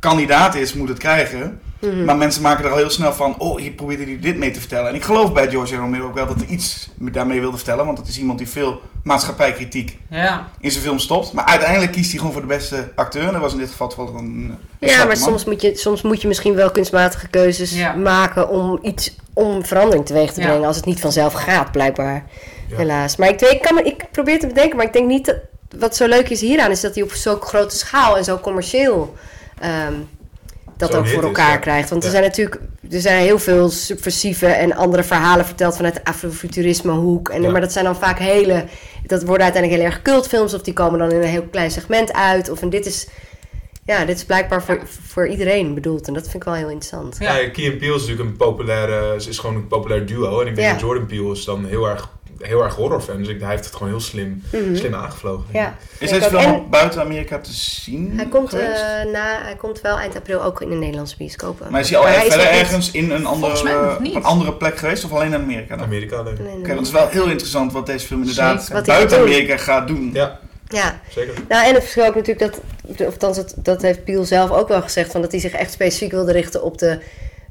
kandidaat 0.00 0.54
is, 0.54 0.74
moet 0.74 0.88
het 0.88 0.98
krijgen. 0.98 1.60
Mhm. 1.80 2.04
Maar 2.04 2.16
mensen 2.16 2.42
maken 2.42 2.64
er 2.64 2.70
al 2.70 2.76
heel 2.76 2.90
snel 2.90 3.12
van, 3.12 3.34
oh, 3.38 3.58
hier 3.60 3.70
probeerde 3.70 4.04
hij 4.04 4.18
dit 4.20 4.36
mee 4.36 4.50
te 4.50 4.60
vertellen. 4.60 4.88
En 4.88 4.94
ik 4.94 5.02
geloof 5.02 5.32
bij 5.32 5.48
George. 5.50 5.76
Romero 5.76 6.06
ook 6.06 6.14
wel 6.14 6.26
dat 6.26 6.36
hij 6.36 6.46
iets 6.46 6.88
daarmee 6.98 7.40
wilde 7.40 7.56
vertellen. 7.56 7.86
Want 7.86 7.98
het 7.98 8.08
is 8.08 8.18
iemand 8.18 8.38
die 8.38 8.48
veel 8.48 8.80
maatschappijkritiek 9.02 9.98
Ja. 10.10 10.48
in 10.60 10.70
zijn 10.70 10.84
film 10.84 10.98
stopt. 10.98 11.32
Maar 11.32 11.44
uiteindelijk 11.44 11.92
kiest 11.92 12.08
hij 12.08 12.18
gewoon 12.18 12.32
voor 12.32 12.40
de 12.42 12.46
beste 12.48 12.88
acteur. 12.94 13.26
En 13.26 13.32
dat 13.32 13.40
was 13.40 13.52
in 13.52 13.58
dit 13.58 13.70
geval 13.70 13.92
wel 13.96 14.06
een, 14.08 14.14
een 14.80 14.88
Ja, 14.88 14.96
maar 14.96 15.06
man. 15.06 15.16
soms 15.16 15.44
moet, 15.44 15.62
je, 15.62 15.76
soms 15.76 16.02
moet 16.02 16.22
je 16.22 16.28
misschien 16.28 16.54
wel 16.54 16.70
kunstmatige 16.70 17.28
keuzes 17.28 17.72
Ja. 17.74 17.94
maken 17.94 18.48
om 18.48 18.78
iets 18.82 19.16
om 19.32 19.64
verandering 19.64 20.06
teweeg 20.06 20.32
te 20.32 20.40
Ja. 20.40 20.46
brengen. 20.46 20.66
Als 20.66 20.76
het 20.76 20.84
niet 20.84 21.00
vanzelf 21.00 21.32
gaat, 21.32 21.72
blijkbaar. 21.72 22.24
Helaas. 22.76 23.16
Maar 23.16 23.28
ik, 23.28 23.58
kan 23.62 23.84
ik 23.84 24.04
probeer 24.10 24.38
te 24.38 24.46
bedenken, 24.46 24.76
maar 24.76 24.86
ik 24.86 24.92
denk 24.92 25.08
niet 25.08 25.24
dat. 25.26 25.36
Wat 25.78 25.96
zo 25.96 26.06
leuk 26.06 26.28
is 26.28 26.40
hieraan, 26.40 26.70
is 26.70 26.80
dat 26.80 26.94
hij 26.94 27.04
op 27.04 27.12
zo'n 27.12 27.40
grote 27.40 27.76
schaal 27.76 28.16
en 28.16 28.24
zo 28.24 28.38
commercieel 28.38 29.14
ehm, 29.60 29.92
dat 30.76 30.96
ook 30.96 31.08
voor 31.08 31.22
is, 31.22 31.26
elkaar 31.26 31.50
ja. 31.50 31.56
krijgt. 31.56 31.90
Want 31.90 32.04
er 32.04 32.10
zijn 32.10 32.22
natuurlijk 32.22 32.60
er 32.90 33.00
zijn 33.00 33.22
heel 33.22 33.38
veel 33.38 33.70
subversieve 33.70 34.46
en 34.46 34.74
andere 34.74 35.02
verhalen 35.02 35.46
verteld 35.46 35.76
vanuit 35.76 35.94
de 35.94 36.04
afrofuturisme 36.04 36.92
hoek. 36.92 37.28
En, 37.28 37.42
Ja. 37.42 37.50
Maar 37.50 37.60
dat 37.60 37.72
zijn 37.72 37.84
dan 37.84 37.96
vaak 37.96 38.18
hele. 38.18 38.64
Dat 39.06 39.24
worden 39.24 39.42
uiteindelijk 39.42 39.82
heel 39.82 39.92
erg 39.92 40.02
cultfilms, 40.02 40.54
of 40.54 40.62
die 40.62 40.74
komen 40.74 40.98
dan 40.98 41.10
in 41.10 41.16
een 41.16 41.28
heel 41.28 41.46
klein 41.50 41.70
segment 41.70 42.12
uit. 42.12 42.50
Of 42.50 42.62
en 42.62 42.70
dit 42.70 42.86
is. 42.86 43.08
Ja, 43.84 44.04
dit 44.04 44.16
is 44.16 44.24
blijkbaar 44.24 44.62
voor, 44.62 44.80
voor 45.06 45.28
iedereen 45.28 45.74
bedoeld. 45.74 46.06
En 46.06 46.14
dat 46.14 46.22
vind 46.22 46.34
ik 46.34 46.44
wel 46.44 46.54
heel 46.54 46.70
interessant. 46.70 47.16
Ja. 47.18 47.34
Key 47.34 47.76
Peele 47.76 47.94
is 47.94 48.00
natuurlijk 48.00 48.28
een 48.28 48.36
populaire, 48.36 49.20
ze 49.20 49.28
is 49.28 49.38
gewoon 49.38 49.56
een 49.56 49.66
populair 49.66 50.06
duo. 50.06 50.40
En 50.40 50.46
ik 50.46 50.56
denk 50.56 50.70
dat 50.70 50.80
Jordan 50.80 51.06
Peele 51.06 51.32
is 51.32 51.44
dan 51.44 51.66
heel 51.66 51.88
erg 51.88 52.17
heel 52.40 52.62
erg 52.62 52.74
horrorfan. 52.74 53.18
Dus 53.18 53.28
ik, 53.28 53.40
hij 53.40 53.50
heeft 53.50 53.64
het 53.64 53.74
gewoon 53.74 53.88
heel 53.88 54.00
slim, 54.00 54.42
Mhm. 54.52 54.76
slim 54.76 54.94
aangevlogen. 54.94 55.44
Ja. 55.52 55.74
Is 55.98 56.10
deze 56.10 56.28
film 56.28 56.42
En- 56.54 56.70
buiten 56.70 57.00
Amerika 57.00 57.38
te 57.38 57.52
zien 57.52 58.12
Hij 58.16 58.26
komt, 58.26 58.52
eh, 58.52 58.60
na, 59.12 59.42
hij 59.42 59.54
komt 59.58 59.80
wel 59.80 59.98
eind 59.98 60.16
april 60.16 60.42
ook 60.42 60.60
in 60.62 60.68
de 60.70 60.74
Nederlandse 60.76 61.16
bioscopen. 61.16 61.66
maar 61.70 61.80
is 61.80 61.88
hij 61.90 61.98
al 61.98 62.04
maar 62.04 62.12
verder 62.14 62.46
ergens 62.50 62.90
in 62.90 63.10
een 63.10 63.26
andere, 63.26 63.96
een 64.14 64.24
andere 64.24 64.52
plek 64.54 64.78
geweest? 64.78 65.04
Of 65.04 65.12
alleen 65.12 65.26
in 65.32 65.34
Amerika 65.34 65.76
dan? 65.76 65.84
Amerika 65.86 66.16
alleen. 66.16 66.34
Nee, 66.34 66.42
nee, 66.46 66.56
Oké, 66.58 66.66
want 66.66 66.78
het 66.78 66.86
is 66.86 66.92
wel 66.92 67.08
heel 67.08 67.26
interessant 67.30 67.72
wat 67.72 67.86
deze 67.86 68.06
film 68.06 68.20
inderdaad 68.20 68.68
buiten 68.86 69.08
doen. 69.18 69.26
Amerika 69.26 69.56
gaat 69.56 69.86
doen. 69.86 70.10
Ja, 70.12 70.38
Ja, 70.68 71.00
zeker. 71.10 71.34
nou 71.48 71.66
en 71.66 71.72
het 71.74 71.82
verschil 71.82 72.04
ook 72.06 72.14
natuurlijk 72.14 72.52
dat, 72.52 72.60
of 73.06 73.12
althans 73.12 73.36
het, 73.36 73.54
dat 73.56 73.82
heeft 73.82 74.04
Piel 74.04 74.24
zelf 74.24 74.50
ook 74.50 74.68
wel 74.68 74.82
gezegd, 74.82 75.10
van 75.12 75.20
dat 75.20 75.30
hij 75.30 75.40
zich 75.40 75.52
echt 75.52 75.72
specifiek 75.72 76.10
wilde 76.10 76.32
richten 76.32 76.62
op 76.62 76.78
de, 76.78 76.98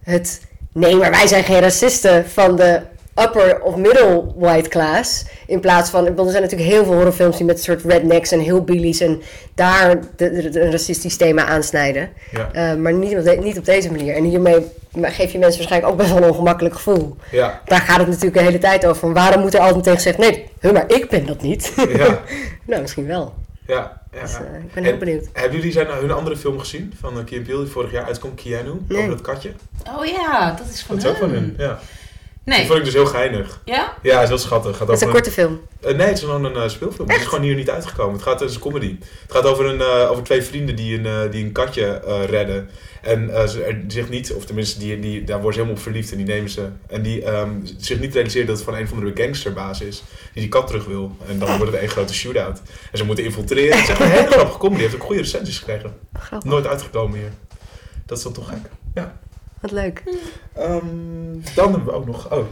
het, 0.03 0.41
nee 0.73 0.95
maar 0.95 1.11
wij 1.11 1.27
zijn 1.27 1.43
geen 1.43 1.59
racisten 1.59 2.29
van 2.29 2.55
de 2.55 2.81
upper 3.19 3.61
of 3.61 3.75
middle 3.75 4.23
white 4.35 4.69
class. 4.69 5.25
In 5.47 5.59
plaats 5.59 5.89
van, 5.89 6.03
ik 6.03 6.09
bedoel, 6.09 6.25
er 6.25 6.31
zijn 6.31 6.43
natuurlijk 6.43 6.69
heel 6.71 6.83
veel 6.83 6.93
horrorfilms 6.93 7.37
die 7.37 7.45
met 7.45 7.63
soort 7.63 7.83
rednecks 7.83 8.31
en 8.31 8.39
hillbillies 8.39 8.99
en 8.99 9.21
daar 9.55 9.99
de, 10.15 10.31
de- 10.31 10.49
de- 10.49 10.61
een 10.61 10.71
racistisch 10.71 11.17
thema 11.17 11.45
aansnijden. 11.45 12.09
Ja. 12.31 12.49
Eh, 12.51 12.75
maar 12.75 12.93
niet 12.93 13.17
op, 13.17 13.23
de- 13.23 13.35
niet 13.43 13.57
op 13.57 13.65
deze 13.65 13.91
manier. 13.91 14.15
En 14.15 14.23
hiermee 14.23 14.65
geef 15.01 15.31
je 15.31 15.37
mensen 15.39 15.57
waarschijnlijk 15.59 15.91
ook 15.91 15.97
best 15.97 16.09
wel 16.13 16.23
een 16.23 16.29
ongemakkelijk 16.29 16.75
gevoel. 16.75 17.15
Ja, 17.31 17.61
Daar 17.65 17.79
gaat 17.81 17.97
het 17.97 18.07
natuurlijk 18.07 18.35
de 18.35 18.43
hele 18.43 18.57
tijd 18.57 18.85
over. 18.85 18.99
Van 18.99 19.13
waarom 19.13 19.41
moet 19.41 19.53
er 19.53 19.59
altijd 19.59 19.83
tegen 19.83 19.97
gezegd, 19.97 20.17
nee, 20.17 20.45
huh, 20.61 20.71
maar 20.71 20.83
ik 20.87 21.09
ben 21.09 21.25
dat 21.25 21.41
niet. 21.41 21.73
ja, 21.95 22.19
nou, 22.67 22.81
misschien 22.81 23.07
wel. 23.07 23.33
ja. 23.67 24.01
ja. 24.13 24.21
Dus, 24.21 24.33
eh, 24.33 24.39
ik 24.65 24.73
ben 24.73 24.83
heel 24.83 24.93
En 24.93 24.99
benieuwd. 24.99 25.25
Hebben 25.33 25.57
jullie 25.57 25.71
zijn, 25.71 25.87
hun 25.87 26.11
andere 26.11 26.37
film 26.37 26.59
gezien 26.59 26.93
van 26.99 27.17
uh, 27.17 27.23
Key 27.25 27.39
Peele 27.39 27.63
die 27.63 27.71
vorig 27.71 27.91
jaar 27.91 28.05
uitkomt, 28.05 28.41
Keanu, 28.41 28.71
Nee. 28.87 28.97
over 28.97 29.09
dat 29.09 29.21
katje? 29.21 29.51
Oh 29.97 30.05
ja, 30.05 30.51
dat 30.57 30.65
is 30.73 30.81
van 30.83 30.95
Dat 30.95 31.05
is 31.05 31.11
ook 31.11 31.17
van 31.17 31.29
hun. 31.29 31.55
hun, 31.57 31.77
ja. 32.47 32.53
Die 32.53 32.61
Nee. 32.61 32.65
vond 32.65 32.77
ik 32.79 32.85
dus 32.85 32.93
heel 32.93 33.05
geinig. 33.05 33.61
Ja? 33.65 33.93
Ja, 34.01 34.13
het 34.13 34.23
is 34.23 34.29
heel 34.29 34.37
schattig. 34.37 34.77
Gaat 34.77 34.87
Het 34.87 34.97
is 34.97 35.03
over 35.03 35.07
een 35.07 35.13
korte 35.13 35.31
film. 35.31 35.61
Eh, 35.81 35.95
nee, 35.95 36.07
het 36.07 36.17
is 36.17 36.23
gewoon 36.23 36.43
een 36.43 36.55
eh, 36.55 36.69
speelfilm. 36.69 37.09
Het 37.09 37.19
is 37.19 37.25
gewoon 37.25 37.43
hier 37.43 37.55
niet 37.55 37.69
uitgekomen. 37.69 38.13
Het 38.13 38.23
gaat 38.23 38.39
het 38.39 38.49
is 38.49 38.55
een 38.55 38.61
comedy. 38.61 38.95
Het 39.21 39.31
gaat 39.31 39.45
over, 39.45 39.65
een, 39.65 39.81
eh, 39.81 40.11
over 40.11 40.23
twee 40.23 40.41
vrienden 40.41 40.75
die 40.75 40.97
een, 40.99 41.05
eh, 41.05 41.31
die 41.31 41.43
een 41.45 41.51
katje 41.51 41.85
eh, 41.85 42.23
redden. 42.25 42.69
En 43.01 43.29
eh, 43.35 43.47
ze 43.47 43.63
er 43.63 43.83
zich 43.87 44.09
niet, 44.09 44.33
of 44.33 44.45
tenminste, 44.45 44.79
die, 44.79 44.99
die, 44.99 45.23
daar 45.23 45.41
worden 45.41 45.53
ze 45.53 45.59
helemaal 45.59 45.77
op 45.77 45.81
verliefd 45.83 46.11
en 46.11 46.17
die 46.17 46.25
nemen 46.25 46.49
ze. 46.49 46.67
En 46.87 47.01
die 47.01 47.23
ehm, 47.23 47.49
zich 47.77 47.99
niet 47.99 48.13
realiseren 48.13 48.47
dat 48.47 48.55
het 48.55 48.65
van 48.65 48.75
een 48.75 48.87
van 48.87 48.99
de 48.99 49.11
gangsterbaas 49.23 49.81
is. 49.81 50.03
Die 50.33 50.41
die 50.41 50.49
kat 50.49 50.67
terug 50.67 50.85
wil. 50.85 51.17
En 51.27 51.39
dan 51.39 51.57
wordt 51.57 51.71
het 51.71 51.81
één 51.81 51.89
grote 51.89 52.13
shootout. 52.13 52.61
En 52.91 52.97
ze 52.97 53.05
moeten 53.05 53.23
infiltreren. 53.23 53.75
Het 53.77 53.83
is 53.83 53.89
echt 53.89 53.99
een 53.99 54.07
hele 54.09 54.31
grappige 54.31 54.57
comedy. 54.57 54.81
Heeft 54.81 54.95
ook 54.95 55.03
goede 55.03 55.21
recensies 55.21 55.57
gekregen. 55.57 55.93
Grappig. 56.19 56.49
Nooit 56.49 56.67
uitgekomen 56.67 57.17
hier. 57.19 57.31
Dat 58.05 58.17
is 58.17 58.23
dan 58.23 58.33
toch 58.33 58.47
gek. 58.47 58.57
Ja. 58.93 59.19
Wat 59.71 59.79
leuk. 59.83 60.03
Ehm, 60.55 60.85
dan 61.55 61.71
hebben 61.71 61.85
we 61.85 61.91
ook 61.91 62.05
nog... 62.05 62.31
Oh, 62.31 62.45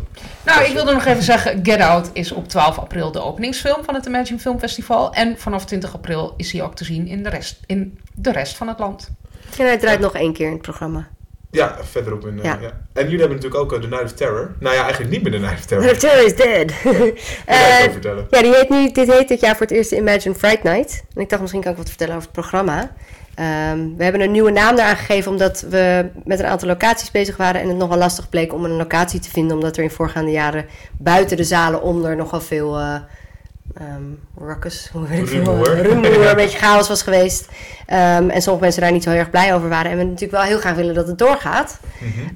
Nou, 0.46 0.64
ik 0.64 0.74
wilde 0.74 0.94
nog 0.94 1.06
even 1.06 1.24
zeggen, 1.24 1.60
Get 1.64 1.80
Out 1.82 2.10
is 2.14 2.32
op 2.32 2.48
12 2.48 2.78
april 2.78 3.12
de 3.12 3.22
openingsfilm 3.22 3.84
van 3.84 3.94
het 3.96 4.06
Imagine 4.06 4.40
Film 4.40 4.60
Festival. 4.60 5.14
En 5.14 5.38
vanaf 5.38 5.66
20 5.66 5.94
april 5.94 6.34
is 6.38 6.52
hij 6.52 6.64
ook 6.64 6.76
te 6.76 6.84
zien 6.84 7.08
in 7.08 7.24
de 7.24 7.30
rest, 7.30 7.60
in 7.66 8.00
de 8.14 8.32
rest 8.32 8.56
van 8.58 8.68
het 8.68 8.80
land. 8.80 9.12
En 9.60 9.66
hij 9.66 9.78
draait 9.78 10.00
nog 10.00 10.14
één 10.16 10.34
keer 10.34 10.46
in 10.48 10.54
het 10.54 10.62
programma. 10.62 11.08
ja, 11.52 11.78
verderop 11.82 12.26
in... 12.28 12.38
eh, 12.40 12.44
Ja. 12.44 12.58
ja. 12.62 12.72
En 12.94 13.04
jullie 13.04 13.20
hebben 13.20 13.36
natuurlijk 13.38 13.62
ook 13.64 13.74
eh, 13.74 13.80
The 13.80 13.88
Night 13.88 14.04
of 14.04 14.12
Terror. 14.14 14.56
Nou 14.60 14.76
ja, 14.76 14.82
eigenlijk 14.82 15.12
niet 15.12 15.24
meer 15.24 15.32
The 15.32 15.38
Night 15.40 15.58
of 15.60 15.66
Terror. 15.66 15.88
The 15.88 15.96
Terror 15.98 16.26
is 16.26 16.36
dead. 16.36 16.72
Vertellen? 17.92 18.28
ja, 18.30 18.42
die 18.42 18.56
heet 18.56 18.70
nu, 18.70 18.92
dit 18.92 19.12
heet 19.12 19.28
dit 19.28 19.40
jaar 19.40 19.56
voor 19.56 19.66
het 19.66 19.76
eerst 19.76 19.90
de 19.90 19.96
Imagine 19.96 20.36
Fright 20.36 20.64
Night. 20.64 21.04
En 21.16 21.22
ik 21.22 21.30
dacht, 21.30 21.42
misschien 21.42 21.62
kan 21.62 21.72
ik 21.72 21.78
wat 21.78 21.88
vertellen 21.88 22.14
over 22.16 22.28
het 22.28 22.36
programma. 22.40 22.92
Ehm, 23.36 23.95
we 23.98 24.03
hebben 24.03 24.22
een 24.22 24.32
nieuwe 24.32 24.52
naam 24.52 24.76
eraan 24.76 24.95
gegeven 24.95 25.32
omdat 25.32 25.66
we 25.70 26.10
met 26.24 26.40
een 26.40 26.45
aantal 26.45 26.68
locaties 26.68 27.12
bezig 27.12 27.38
waren 27.38 27.62
en 27.62 27.68
het 27.68 27.78
nogal 27.78 27.98
lastig 27.98 28.30
bleek 28.30 28.53
om 28.53 28.66
een 28.66 28.72
locatie 28.72 29.20
te 29.20 29.30
vinden, 29.30 29.56
omdat 29.56 29.78
er 29.78 29.84
in 29.84 29.91
voorgaande 29.91 30.32
jaren 30.32 30.66
buiten 30.98 31.38
de 31.38 31.44
zalen 31.44 31.82
onder 31.82 32.16
nogal 32.16 32.41
veel 32.41 32.80
ehm 32.80 34.03
ruckus, 34.38 34.90
hoe 34.91 35.07
weet 35.07 35.20
ik 35.20 35.28
veel, 35.28 35.44
Rumoer. 35.44 35.72
eh, 35.72 35.82
rumoer, 35.82 36.28
een 36.28 36.36
beetje 36.36 36.57
chaos 36.57 36.88
was 36.88 37.02
geweest. 37.02 37.48
Ehm, 37.86 38.30
en 38.30 38.41
sommige 38.41 38.64
mensen 38.64 38.82
daar 38.82 38.91
niet 38.91 39.03
zo 39.03 39.10
heel 39.10 39.20
erg 39.20 39.30
blij 39.30 39.53
over 39.53 39.70
waren. 39.70 39.91
En 39.91 39.98
we 39.98 40.03
natuurlijk 40.03 40.32
wel 40.32 40.41
heel 40.41 40.57
graag 40.60 40.76
willen 40.76 40.94
dat 40.94 41.07
het 41.07 41.18
doorgaat. 41.18 41.80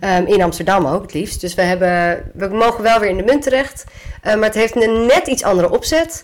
Mhm. 0.01 0.25
In 0.25 0.41
Amsterdam 0.41 0.85
ook, 0.85 1.01
het 1.01 1.13
liefst. 1.13 1.41
Dus 1.41 1.53
we, 1.53 1.61
hebben, 1.61 2.23
we 2.33 2.47
mogen 2.47 2.83
wel 2.83 2.99
weer 2.99 3.09
in 3.09 3.17
de 3.17 3.23
munt 3.23 3.41
terecht. 3.41 3.83
Eh, 4.21 4.35
maar 4.35 4.43
het 4.43 4.55
heeft 4.55 4.75
een 4.75 5.05
net 5.05 5.27
iets 5.27 5.43
andere 5.43 5.71
opzet. 5.71 6.23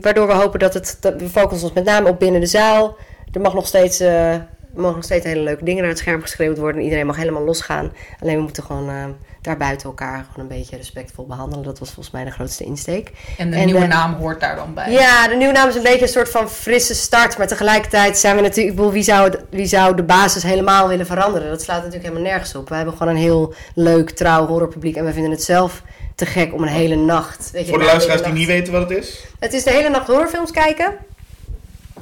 Waardoor 0.00 0.26
we 0.26 0.32
hopen 0.32 0.58
dat 0.58 0.74
het... 0.74 0.96
Dat 1.00 1.14
we 1.20 1.28
focussen 1.28 1.66
ons 1.66 1.76
met 1.76 1.84
name 1.84 2.08
op 2.08 2.18
binnen 2.18 2.40
de 2.40 2.46
zaal. 2.46 2.96
Er 3.34 3.40
mag 3.40 3.54
nog 3.54 3.66
steeds... 3.66 4.00
eh, 4.00 4.32
er 4.32 4.80
mogen 4.80 4.94
nog 4.94 5.04
steeds 5.04 5.24
hele 5.24 5.40
leuke 5.40 5.64
dingen 5.64 5.80
naar 5.80 5.90
het 5.90 5.98
scherm 5.98 6.20
geschreeuwd 6.20 6.58
worden. 6.58 6.82
Iedereen 6.82 7.06
mag 7.06 7.16
helemaal 7.16 7.44
losgaan. 7.44 7.92
Alleen 8.20 8.36
we 8.36 8.42
moeten 8.42 8.62
gewoon 8.62 8.88
ehm 8.88 9.10
daar 9.44 9.56
buiten 9.56 9.88
elkaar 9.88 10.26
gewoon 10.30 10.50
een 10.50 10.56
beetje 10.56 10.76
respectvol 10.76 11.26
behandelen. 11.26 11.64
Dat 11.64 11.78
was 11.78 11.90
volgens 11.90 12.14
mij 12.14 12.24
de 12.24 12.30
grootste 12.30 12.64
insteek. 12.64 13.10
En 13.38 13.50
de 13.50 13.56
En, 13.56 13.64
nieuwe 13.64 13.80
eh, 13.80 13.88
naam 13.88 14.14
hoort 14.14 14.40
daar 14.40 14.56
dan 14.56 14.74
bij. 14.74 14.90
Ja, 14.92 15.28
de 15.28 15.34
nieuwe 15.34 15.52
naam 15.52 15.68
is 15.68 15.74
een 15.74 15.82
beetje 15.82 16.02
een 16.02 16.08
soort 16.08 16.28
van 16.28 16.50
frisse 16.50 16.94
start. 16.94 17.38
Maar 17.38 17.46
tegelijkertijd 17.46 18.18
zijn 18.18 18.36
we 18.36 18.42
natuurlijk... 18.42 18.92
Wie 18.92 19.02
zou, 19.02 19.34
wie 19.50 19.66
zou 19.66 19.96
de 19.96 20.02
basis 20.02 20.42
helemaal 20.42 20.88
willen 20.88 21.06
veranderen? 21.06 21.48
Dat 21.48 21.62
slaat 21.62 21.76
natuurlijk 21.76 22.04
helemaal 22.04 22.30
nergens 22.30 22.54
op. 22.54 22.68
Wij 22.68 22.78
hebben 22.78 22.96
gewoon 22.96 23.12
een 23.12 23.20
heel 23.20 23.54
leuk, 23.74 24.10
trouw 24.10 24.46
horrorpubliek. 24.46 24.96
En 24.96 25.04
we 25.04 25.12
vinden 25.12 25.30
het 25.30 25.42
zelf 25.42 25.82
te 26.14 26.26
gek 26.26 26.54
om 26.54 26.62
een 26.62 26.68
hele 26.68 26.96
nacht... 26.96 27.50
Weet 27.52 27.64
je, 27.64 27.70
Voor 27.70 27.78
de 27.78 27.84
luisteraars 27.84 28.22
die 28.22 28.32
niet 28.32 28.46
weten 28.46 28.72
wat 28.72 28.88
het 28.88 28.98
is. 28.98 29.24
Het 29.38 29.52
is 29.52 29.64
de 29.64 29.70
hele 29.70 29.88
nacht 29.88 30.06
horrorfilms 30.06 30.50
kijken. 30.50 30.94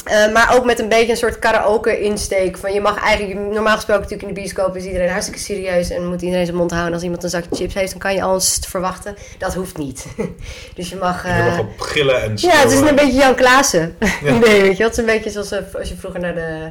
Eh, 0.05 0.33
maar 0.33 0.55
ook 0.57 0.65
met 0.65 0.79
een 0.79 0.89
beetje 0.89 1.11
een 1.11 1.16
soort 1.16 1.39
karaoke-insteek. 1.39 2.57
Van 2.57 2.73
je 2.73 2.81
mag 2.81 3.03
eigenlijk, 3.05 3.41
normaal 3.41 3.74
gesproken 3.74 4.03
natuurlijk 4.03 4.29
in 4.29 4.35
de 4.35 4.41
bioscoop 4.41 4.77
is 4.77 4.85
iedereen 4.85 5.09
hartstikke 5.09 5.41
serieus 5.41 5.91
en 5.91 6.09
moet 6.09 6.23
iedereen 6.23 6.45
zijn 6.45 6.57
mond 6.57 6.70
houden. 6.70 6.93
Als 6.93 7.03
iemand 7.03 7.23
een 7.23 7.31
zakje 7.31 7.57
chips 7.57 7.74
heeft, 7.74 7.91
dan 7.91 8.01
kan 8.01 8.15
je 8.15 8.23
al 8.23 8.35
eens 8.35 8.61
verwachten. 8.69 9.16
Dat 9.39 9.55
hoeft 9.55 9.79
niet. 9.79 10.07
dus 10.77 10.89
je 10.89 10.97
mag. 10.97 11.23
Je 11.23 11.29
eh, 11.29 11.47
mag 11.47 11.59
op 11.59 11.81
gillen 11.81 12.23
en 12.23 12.33
ja, 12.37 12.57
het 12.57 12.73
is 12.73 12.81
een 12.81 12.95
beetje 12.95 13.19
Jan 13.19 13.35
Klaassen. 13.35 13.97
Ja. 14.23 14.33
nee, 14.39 14.61
weet 14.61 14.77
je, 14.77 14.83
het 14.83 14.93
is 14.93 14.99
een 14.99 15.05
beetje 15.05 15.31
zoals 15.31 15.53
eh, 15.53 15.59
als 15.74 15.89
je 15.89 15.97
vroeger 15.97 16.20
naar 16.20 16.35
de, 16.35 16.70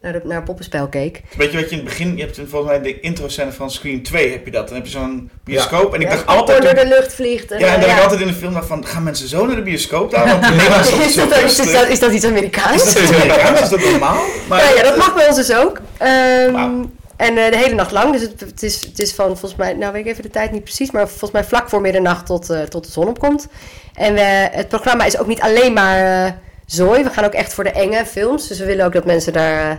naar 0.00 0.12
de 0.12 0.20
naar 0.24 0.42
poppenspel 0.42 0.88
keek. 0.88 1.22
Weet 1.36 1.50
je 1.52 1.56
wat 1.56 1.70
je 1.70 1.76
in 1.76 1.76
het 1.76 1.88
begin, 1.88 2.16
je 2.16 2.22
hebt 2.22 2.40
volgens 2.46 2.70
mij 2.70 2.80
de 2.80 3.00
intro-scène 3.00 3.52
van 3.52 3.70
Scream 3.70 4.02
2 4.02 4.30
heb 4.30 4.44
je 4.44 4.50
dat. 4.50 4.66
Dan 4.66 4.76
heb 4.76 4.84
je 4.84 4.90
zo'n 4.90 5.30
bioscoop 5.44 5.94
en 5.94 6.00
ik 6.00 6.06
Ja, 6.06 6.14
dacht 6.14 6.26
altijd... 6.26 6.62
door 6.62 6.74
de 6.74 6.86
lucht 6.86 7.14
vliegt. 7.14 7.50
En, 7.50 7.58
ja, 7.58 7.66
en 7.66 7.74
eh, 7.74 7.80
dat 7.80 7.96
ik 7.96 8.02
altijd 8.02 8.20
in 8.20 8.26
de 8.26 8.32
film 8.32 8.52
dacht 8.52 8.66
van, 8.66 8.86
gaan 8.86 9.02
mensen 9.02 9.28
zo 9.28 9.46
naar 9.46 9.56
de 9.56 9.62
bioscoop 9.62 10.10
daar? 10.10 10.26
Want 10.26 10.44
is 10.44 10.66
dat 10.66 11.06
is, 11.06 11.14
dat, 11.28 11.42
is, 11.42 11.56
dat, 11.72 11.88
is 11.88 11.98
dat 11.98 12.12
iets 12.12 12.24
Amerikaans? 12.24 12.84
Is 12.84 12.94
dat 12.94 13.22
Amerikaans? 13.22 13.60
Is 13.60 13.68
dat 13.68 13.80
normaal? 13.80 14.24
Maar, 14.48 14.58
ja, 14.58 14.74
ja, 14.74 14.82
dat 14.82 14.96
mag 14.96 15.14
bij 15.14 15.26
ons 15.26 15.36
dus 15.36 15.54
ook. 15.54 15.80
Ehm. 15.98 16.84
En 17.18 17.36
eh, 17.36 17.50
de 17.50 17.56
hele 17.56 17.74
nacht 17.74 17.90
lang. 17.90 18.12
Dus 18.12 18.22
het, 18.22 18.40
het, 18.40 18.62
is, 18.62 18.84
het 18.84 18.98
is 18.98 19.14
van 19.14 19.26
volgens 19.26 19.54
mij, 19.54 19.72
nou 19.72 19.92
weet 19.92 20.04
ik 20.04 20.10
even 20.10 20.22
de 20.22 20.30
tijd 20.30 20.50
niet 20.50 20.62
precies, 20.64 20.90
maar 20.90 21.08
volgens 21.08 21.30
mij 21.30 21.44
vlak 21.44 21.68
voor 21.68 21.80
middernacht 21.80 22.26
tot, 22.26 22.50
eh, 22.50 22.62
tot 22.62 22.84
de 22.84 22.92
zon 22.92 23.08
opkomt. 23.08 23.48
En 23.94 24.14
we, 24.14 24.48
het 24.52 24.68
programma 24.68 25.04
is 25.04 25.18
ook 25.18 25.26
niet 25.26 25.40
alleen 25.40 25.72
maar 25.72 26.26
eh, 26.26 26.32
zooi. 26.68 27.02
We 27.02 27.10
gaan 27.10 27.24
ook 27.24 27.32
echt 27.32 27.52
voor 27.54 27.64
de 27.64 27.70
enge 27.70 28.06
films. 28.06 28.48
Dus 28.48 28.58
we 28.58 28.64
willen 28.64 28.86
ook 28.86 28.92
dat 28.92 29.04
mensen 29.04 29.32
daar. 29.32 29.70
eh, 29.70 29.76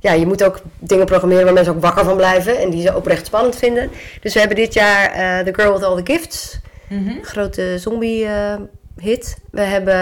ja, 0.00 0.12
je 0.12 0.26
moet 0.26 0.44
ook 0.44 0.60
dingen 0.78 1.06
programmeren 1.06 1.44
waar 1.44 1.52
mensen 1.52 1.74
ook 1.74 1.80
wakker 1.82 2.04
van 2.04 2.16
blijven 2.16 2.58
en 2.58 2.70
die 2.70 2.82
ze 2.82 2.96
oprecht 2.96 3.26
spannend 3.26 3.56
vinden. 3.56 3.90
Dus 4.20 4.32
we 4.34 4.38
hebben 4.38 4.56
dit 4.56 4.74
jaar 4.74 5.10
eh, 5.10 5.44
The 5.44 5.54
Girl 5.54 5.72
with 5.72 5.82
All 5.82 6.02
the 6.02 6.12
Gifts, 6.12 6.60
Mhm. 6.88 7.22
grote 7.22 7.78
zombie 7.78 8.24
eh, 8.26 8.54
hit. 8.96 9.36
We 9.50 9.60
hebben 9.60 9.94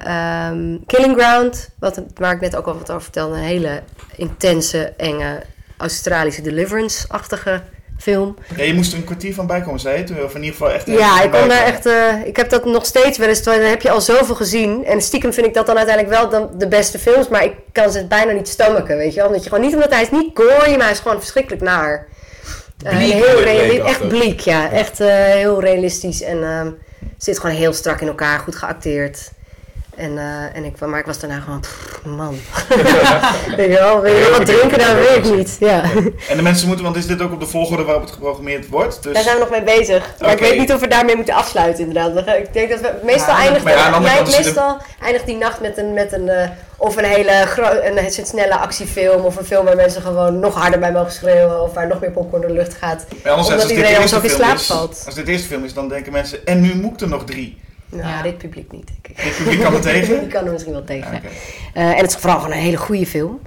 ehm, 0.00 0.76
Killing 0.86 1.16
Ground, 1.20 1.70
wat, 1.78 2.02
waar 2.14 2.32
ik 2.34 2.40
net 2.40 2.56
ook 2.56 2.66
al 2.66 2.74
wat 2.78 2.90
over 2.90 3.02
vertelde. 3.02 3.36
Een 3.36 3.42
hele 3.42 3.82
intense, 4.16 4.92
enge 4.96 5.42
Australische 5.76 6.42
Deliverance-achtige 6.42 7.62
film. 8.02 8.36
ja, 8.56 8.62
je 8.62 8.74
moest 8.74 8.92
er 8.92 8.98
een 8.98 9.04
kwartier 9.04 9.34
van 9.34 9.46
bij 9.46 9.60
komen, 9.60 9.80
zei 9.80 9.98
je? 9.98 10.04
Toen, 10.04 10.22
of 10.22 10.34
in 10.34 10.42
ieder 10.42 10.56
geval 10.56 10.72
echt... 10.72 10.86
Ja, 10.86 11.22
ik 11.22 11.30
kon 11.30 11.48
daar 11.48 11.64
echt. 11.64 11.86
eh, 11.86 12.08
ik 12.24 12.36
heb 12.36 12.50
dat 12.50 12.64
nog 12.64 12.86
steeds 12.86 13.18
wel 13.18 13.28
eens. 13.28 13.42
Dan 13.42 13.60
heb 13.60 13.82
je 13.82 13.90
al 13.90 14.00
zoveel 14.00 14.34
gezien. 14.34 14.84
En 14.84 15.00
stiekem 15.02 15.32
vind 15.32 15.46
ik 15.46 15.54
dat 15.54 15.66
dan 15.66 15.76
uiteindelijk 15.76 16.16
wel 16.16 16.28
dan 16.28 16.50
de 16.58 16.68
beste 16.68 16.98
films. 16.98 17.28
Maar 17.28 17.44
ik 17.44 17.54
kan 17.72 17.92
ze 17.92 18.06
bijna 18.06 18.32
niet 18.32 18.48
stomaken, 18.48 18.96
weet 18.96 19.10
je 19.12 19.16
wel. 19.18 19.26
Omdat 19.26 19.42
je 19.44 19.48
gewoon 19.48 19.64
niet 19.64 19.74
omdat 19.74 19.90
hij 19.90 20.02
is 20.02 20.10
niet 20.10 20.30
gory, 20.34 20.70
maar 20.76 20.82
hij 20.82 20.90
is 20.90 20.98
gewoon 20.98 21.18
verschrikkelijk 21.18 21.62
naar. 21.62 22.06
Eh, 22.84 22.96
heel 22.96 23.42
bleek, 23.42 23.82
echt 23.84 24.08
bleek, 24.08 24.40
ja. 24.40 24.70
Echt 24.70 25.00
eh, 25.00 25.08
heel 25.14 25.60
realistisch. 25.60 26.22
En 26.22 26.42
ehm, 26.42 26.70
zit 27.18 27.38
gewoon 27.38 27.56
heel 27.56 27.72
strak 27.72 28.00
in 28.00 28.06
elkaar, 28.08 28.38
goed 28.38 28.56
geacteerd. 28.56 29.30
En, 29.96 30.18
eh, 30.18 30.56
en 30.56 30.64
ik, 30.64 30.80
maar 30.80 30.98
ik 30.98 31.06
was 31.06 31.18
daarna 31.18 31.40
gewoon, 31.40 31.60
pff, 31.60 32.00
man. 32.04 32.38
weet 33.56 33.66
je 33.70 33.78
wel, 33.78 34.00
wil 34.00 34.14
je 34.14 34.30
wat 34.30 34.46
drinken? 34.46 34.78
Nou, 34.78 34.96
weet 34.96 35.16
ik 35.26 35.36
niet. 35.36 35.56
Ja. 35.60 35.82
En 36.28 36.36
de 36.36 36.42
mensen 36.42 36.66
moeten, 36.66 36.84
want 36.84 36.96
is 36.96 37.06
dit 37.06 37.20
ook 37.22 37.32
op 37.32 37.40
de 37.40 37.46
volgorde 37.46 37.84
waarop 37.84 38.02
het 38.02 38.12
geprogrammeerd 38.12 38.68
wordt? 38.68 39.02
Dus... 39.02 39.12
Daar 39.14 39.22
zijn 39.22 39.34
we 39.34 39.40
nog 39.40 39.50
mee 39.50 39.62
bezig. 39.62 40.14
Maar 40.20 40.32
ik 40.32 40.38
weet 40.38 40.58
niet 40.58 40.72
of 40.72 40.80
we 40.80 40.88
daarmee 40.88 41.16
moeten 41.16 41.34
afsluiten, 41.34 41.86
inderdaad. 41.86 42.36
Ik 42.36 42.52
denk 42.52 42.70
dat 42.70 42.80
we 42.80 42.92
meestal 43.02 43.34
Ja, 43.34 43.40
eindigt, 43.40 43.68
ja, 43.68 43.98
de 43.98 44.30
meestal 44.36 44.76
eindigt 45.02 45.26
die 45.26 45.36
nacht 45.36 45.60
met 45.60 45.78
een, 45.78 45.92
met 45.92 46.12
een 46.12 46.28
eh, 46.28 46.48
of 46.76 46.96
een 46.96 47.04
hele 47.04 47.46
een, 47.82 47.98
een 47.98 48.26
snelle 48.26 48.56
actiefilm 48.56 49.24
of 49.24 49.36
een 49.36 49.44
film 49.44 49.64
waar 49.64 49.76
mensen 49.76 50.02
gewoon 50.02 50.38
nog 50.38 50.54
harder 50.54 50.80
bij 50.80 50.92
mogen 50.92 51.12
schreeuwen 51.12 51.62
of 51.62 51.72
waar 51.74 51.86
nog 51.86 52.00
meer 52.00 52.10
popcorn 52.10 52.40
door 52.42 52.50
de 52.50 52.56
lucht 52.56 52.74
gaat. 52.74 53.04
Omdat 53.24 53.60
de 53.62 53.68
iedereen 53.68 53.94
anders 53.94 54.14
ook 54.14 54.22
in 54.22 54.30
slaap 54.30 54.54
is- 54.54 54.66
valt. 54.66 55.02
Als 55.06 55.14
dit 55.14 55.26
de 55.26 55.32
eerste 55.32 55.46
film 55.48 55.64
is, 55.64 55.74
dan 55.74 55.88
denken 55.88 56.12
mensen, 56.12 56.46
en 56.46 56.60
nu 56.60 56.74
moet 56.74 57.00
er 57.00 57.08
nog 57.08 57.24
drie. 57.24 57.60
Nou, 57.92 58.08
Ja. 58.08 58.22
dit 58.22 58.38
publiek 58.38 58.72
niet, 58.72 58.86
denk 58.86 59.06
ik. 59.18 59.24
Dit 59.24 59.36
publiek 59.36 59.60
kan 59.60 59.74
er 59.74 59.80
tegen? 59.80 60.18
Die 60.20 60.28
kan 60.28 60.46
er 60.46 60.52
misschien 60.52 60.72
wel 60.72 60.84
tegen. 60.84 61.16
Oké. 61.16 61.26
Eh, 61.74 61.90
en 61.90 61.96
het 61.96 62.10
is 62.10 62.16
vooral 62.16 62.38
gewoon 62.40 62.52
een 62.56 62.62
hele 62.62 62.76
goede 62.76 63.06
film. 63.06 63.40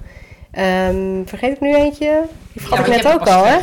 Ehm, 0.52 1.26
vergeet 1.26 1.52
ik 1.52 1.60
nu 1.60 1.76
eentje? 1.76 2.22
Die 2.54 2.62
vergat 2.62 2.88
Ja, 2.88 2.96
ik 2.96 3.04
net 3.04 3.14
ook 3.14 3.28
al, 3.28 3.46
hè? 3.46 3.58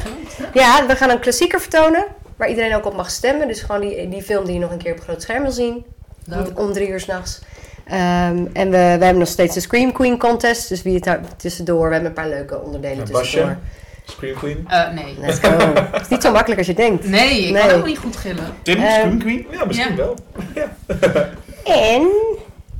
Ja, 0.55 0.87
we 0.87 0.97
gaan 0.97 1.11
een 1.11 1.21
klassieker 1.21 1.61
vertonen. 1.61 2.05
waar 2.37 2.49
iedereen 2.49 2.75
ook 2.75 2.87
op 2.87 2.97
mag 2.97 3.11
stemmen. 3.11 3.49
Dus 3.49 3.61
gewoon 3.61 3.81
die, 3.81 4.09
die 4.09 4.23
film 4.23 4.45
die 4.45 4.55
je 4.55 4.61
nog 4.61 4.71
een 4.71 4.79
keer 4.79 4.93
op 4.93 5.01
groot 5.01 5.23
scherm 5.23 5.43
wil 5.43 5.51
zien. 5.51 5.85
Leuk. 6.25 6.59
Om 6.61 6.73
drie 6.73 6.89
uur 6.89 7.01
s'nachts. 7.01 7.41
Ehm 7.87 8.45
en 8.53 8.71
we, 8.71 8.77
we 8.77 9.05
hebben 9.05 9.19
nog 9.19 9.29
steeds 9.29 9.55
de 9.55 9.61
Scream 9.61 9.93
Queen 9.93 10.19
contest. 10.19 10.69
Dus 10.69 10.83
wie 10.83 10.95
het 10.95 11.05
daar 11.05 11.21
tussendoor. 11.37 11.87
We 11.87 11.93
hebben 11.93 12.09
een 12.11 12.17
paar 12.17 12.29
leuke 12.29 12.61
onderdelen 12.61 12.99
En 12.99 13.13
tussendoor. 13.13 13.57
Scream 14.13 14.35
Queen? 14.35 14.65
Eh, 14.69 14.91
nee. 14.93 15.15
Let's 15.21 15.39
go. 15.39 15.49
Het 15.93 16.01
is 16.03 16.09
niet 16.09 16.23
zo 16.23 16.31
makkelijk 16.33 16.59
als 16.59 16.67
je 16.69 16.75
denkt. 16.75 17.07
Nee, 17.09 17.43
ik 17.47 17.53
Nee. 17.53 17.67
kan 17.67 17.79
ook 17.79 17.87
niet 17.87 17.99
goed 17.99 18.17
gillen. 18.17 18.55
Tim, 18.63 18.77
Ehm, 18.77 18.91
Scream 18.93 19.19
Queen? 19.19 19.47
Ja, 19.51 19.65
misschien 19.65 19.91
Ja. 19.91 19.97
wel. 19.97 20.17
En, 21.65 22.03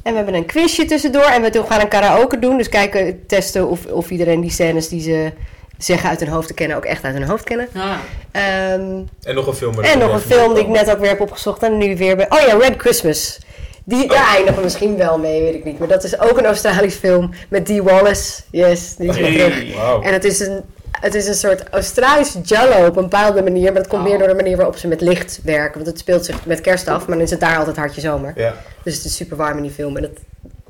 en 0.03 0.11
we 0.11 0.17
hebben 0.17 0.35
een 0.35 0.47
quizje 0.47 0.85
tussendoor. 0.85 1.23
En 1.25 1.43
we 1.43 1.51
doen- 1.51 1.67
gaan 1.67 1.81
een 1.81 1.89
karaoke 1.89 2.39
doen. 2.39 2.57
Dus 2.57 2.69
kijken, 2.69 3.27
testen 3.27 3.69
of, 3.69 3.87
of 3.87 4.11
iedereen 4.11 4.41
die 4.41 4.51
scènes 4.51 4.89
die 4.89 5.01
ze 5.01 5.33
zeggen 5.79 6.09
uit 6.09 6.21
hun 6.21 6.29
hoofd 6.29 6.47
te 6.49 6.55
kennen... 6.55 6.77
ook 6.77 6.85
echt 6.85 7.05
uit 7.05 7.15
hun 7.15 7.23
hoofd 7.29 7.45
kennen. 7.45 7.69
Ah. 7.77 7.91
Ehm, 8.33 9.01
En 9.23 9.35
nog 9.35 9.47
een 9.47 9.55
film. 9.55 9.81
En 9.81 9.99
nog 9.99 10.13
een 10.13 10.21
film 10.21 10.55
die 10.55 10.63
ik 10.63 10.69
net 10.69 10.91
ook 10.91 10.99
weer 10.99 11.09
heb 11.09 11.21
opgezocht 11.21 11.63
en 11.63 11.79
nu 11.79 11.97
weer 11.97 12.17
bij... 12.17 12.27
Oh 12.31 12.41
ja, 12.47 12.57
Red 12.57 12.75
Christmas. 12.77 13.41
Die, 13.85 14.09
Daar 14.09 14.29
eindigen 14.29 14.57
we 14.57 14.63
misschien 14.63 14.97
wel 14.97 15.19
mee, 15.19 15.43
weet 15.43 15.55
ik 15.55 15.65
niet. 15.65 15.79
Maar 15.79 15.89
dat 15.89 16.05
is 16.05 16.21
ook 16.21 16.39
een 16.39 16.45
Australisch 16.47 16.95
film 16.95 17.31
met 17.49 17.67
Dee 17.67 17.83
Wallace. 17.83 18.43
Yes, 18.51 18.97
die 18.97 19.09
is 19.09 19.15
terug. 19.17 19.75
Wauw. 19.77 20.03
En 20.03 20.13
het 20.13 20.25
is, 20.25 20.41
een, 20.41 20.61
het 21.03 21.15
is 21.15 21.27
een 21.27 21.35
soort 21.35 21.69
Australisch 21.71 22.37
Jallo 22.43 22.87
op 22.87 22.97
een 22.97 23.03
bepaalde 23.03 23.43
manier. 23.43 23.65
Maar 23.73 23.83
dat 23.83 23.87
komt 23.87 24.03
Oh. 24.03 24.09
meer 24.09 24.19
door 24.19 24.29
de 24.29 24.35
manier 24.35 24.57
waarop 24.57 24.77
ze 24.77 24.89
met 24.89 25.01
licht 25.01 25.41
werken. 25.45 25.75
Want 25.75 25.87
het 25.87 25.99
speelt 25.99 26.25
zich 26.25 26.47
met 26.47 26.61
kerst 26.61 26.89
af, 26.89 26.99
maar 27.07 27.17
dan 27.17 27.25
is 27.25 27.31
het 27.31 27.41
daar 27.41 27.57
altijd 27.59 27.77
hartje 27.77 28.01
zomer. 28.01 28.33
Ja. 28.37 28.55
Dus 28.83 28.95
het 28.97 29.05
is 29.05 29.17
super 29.17 29.37
warm 29.37 29.57
in 29.57 29.63
die 29.63 29.73
film. 29.73 29.97
En 29.97 30.03
het 30.03 30.19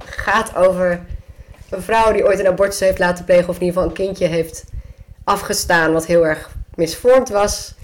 gaat 0.04 0.56
over 0.56 1.00
een 1.70 1.82
vrouw 1.82 2.12
die 2.12 2.24
ooit 2.24 2.38
een 2.38 2.46
abortus 2.46 2.80
heeft 2.80 2.98
laten 2.98 3.24
plegen. 3.24 3.48
Of 3.48 3.54
in 3.56 3.62
ieder 3.62 3.74
geval 3.74 3.88
een 3.88 3.96
kindje 4.06 4.26
heeft 4.26 4.64
afgestaan 5.24 5.92
wat 5.92 6.06
heel 6.06 6.26
erg 6.26 6.50
misvormd 6.74 7.28
was. 7.28 7.74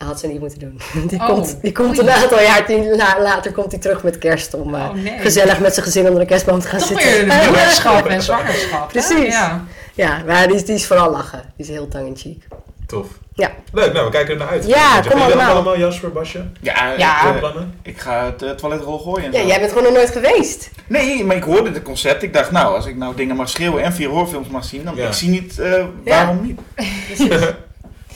Dat 0.00 0.08
had 0.08 0.20
ze 0.20 0.26
niet 0.26 0.40
moeten 0.40 0.58
doen. 0.58 0.80
Die 1.08 1.18
Oh, 1.20 1.26
komt, 1.26 1.58
die 1.62 1.72
komt 1.72 1.98
oei. 1.98 2.08
een 2.08 2.14
aantal 2.14 2.40
jaar 2.40 2.66
die- 2.66 2.96
la- 2.96 3.16
later 3.22 3.52
komt 3.52 3.70
hij 3.72 3.80
terug 3.80 4.02
met 4.02 4.18
kerst 4.18 4.54
om 4.54 4.74
eh, 4.74 4.80
Oh, 4.80 4.94
nee. 4.94 5.18
gezellig 5.18 5.58
met 5.60 5.74
zijn 5.74 5.86
gezin 5.86 6.04
onder 6.06 6.20
de 6.20 6.26
kerstboom 6.26 6.60
te 6.60 6.68
gaan 6.68 6.78
Toch 6.78 6.88
zitten. 6.88 7.06
weer 7.10 7.18
de 7.28 7.44
moederschap 7.46 8.06
en 8.06 8.22
zwangerschap. 8.22 8.88
Precies. 8.88 9.34
Ja. 9.34 9.64
Ja, 9.94 10.22
maar 10.26 10.46
die, 10.46 10.56
is- 10.56 10.64
die 10.64 10.74
is 10.74 10.86
vooral 10.86 11.10
lachen. 11.10 11.42
Die 11.56 11.66
is 11.66 11.72
heel 11.72 11.88
tongue 11.88 12.08
in 12.08 12.16
cheek. 12.16 12.46
Tof. 12.86 13.06
Ja. 13.34 13.50
Leuk, 13.72 13.92
nou 13.92 14.04
we 14.04 14.10
kijken 14.12 14.32
er 14.32 14.38
naar 14.38 14.48
uit. 14.48 14.66
Ja, 14.66 15.00
kom 15.10 15.20
allemaal. 15.20 15.50
allemaal, 15.52 15.78
Jasper, 15.78 16.12
Basje? 16.12 16.44
Ja, 16.60 16.92
Ja. 16.96 17.28
Ik, 17.28 17.32
eh, 17.34 17.38
plannen? 17.38 17.74
ik 17.82 17.98
ga 18.00 18.24
het 18.24 18.42
eh, 18.42 18.50
toiletrol 18.50 18.98
gooien. 18.98 19.24
en 19.24 19.40
Ja, 19.40 19.46
jij 19.46 19.58
bent 19.58 19.68
gewoon 19.72 19.84
nog 19.84 19.92
nooit 19.92 20.10
geweest. 20.10 20.70
Nee, 20.86 21.24
maar 21.24 21.36
ik 21.36 21.42
hoorde 21.42 21.70
het 21.70 21.82
concept. 21.82 22.22
Ik 22.22 22.32
dacht, 22.32 22.50
nou, 22.50 22.74
als 22.76 22.86
ik 22.86 22.96
nou 22.96 23.14
dingen 23.16 23.36
mag 23.36 23.48
schreeuwen 23.48 23.82
en 23.82 23.92
vier 23.92 24.08
horrorfilms 24.08 24.48
mag 24.48 24.64
zien, 24.64 24.84
dan 24.84 24.96
Ja. 24.96 25.06
ik 25.06 25.12
zie 25.12 25.28
niet 25.28 25.58
eh, 25.58 25.84
waarom 26.04 26.40
niet. 26.46 26.60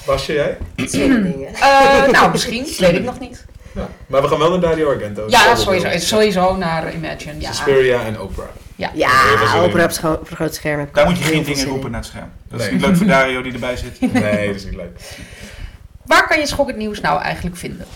Basje, 0.07 0.33
jij? 0.33 0.57
Dingen. 0.75 1.55
Eh, 1.55 2.09
nou, 2.11 2.31
misschien. 2.31 2.63
Dat 2.65 2.77
weet 2.77 2.93
ik 2.95 3.05
nog 3.05 3.21
niet. 3.21 3.45
Ja. 3.75 3.89
Maar 4.07 4.23
we 4.23 4.29
gaan 4.29 4.39
wel 4.39 4.51
naar 4.51 4.61
Dario 4.61 4.89
Argento. 4.91 5.25
Ja, 5.29 5.55
sowieso, 5.57 5.89
sowieso 5.99 6.57
naar 6.57 6.95
Imagine. 6.95 7.35
Ja. 7.39 7.53
Suspiria 7.53 8.05
en 8.05 8.21
Oprah. 8.21 8.47
Ja. 8.77 8.91
Ja, 8.95 9.11
opera 9.57 9.85
op, 9.85 9.91
scho- 9.91 10.13
op 10.13 10.31
een 10.31 10.37
groot 10.37 10.55
scherm. 10.55 10.89
Daar 10.93 11.07
moet 11.07 11.19
je 11.19 11.25
geen 11.25 11.45
dingen 11.45 11.67
roepen 11.67 11.91
naar 11.91 12.01
het 12.01 12.09
scherm. 12.09 12.29
Dat 12.49 12.61
is 12.61 12.67
Nee. 12.67 12.75
niet 12.75 12.85
leuk 12.85 12.97
voor 12.97 13.07
Dario 13.07 13.43
die 13.43 13.53
erbij 13.53 13.77
zit. 13.77 14.13
Nee, 14.13 14.47
dat 14.47 14.55
is 14.57 14.65
niet 14.65 14.75
leuk. 14.77 14.99
Waar 16.07 16.29
kan 16.29 16.39
je 16.39 16.47
Schok 16.47 16.67
het 16.67 16.77
Nieuws 16.77 17.01
nou 17.01 17.21
eigenlijk 17.23 17.57
vinden? 17.57 17.87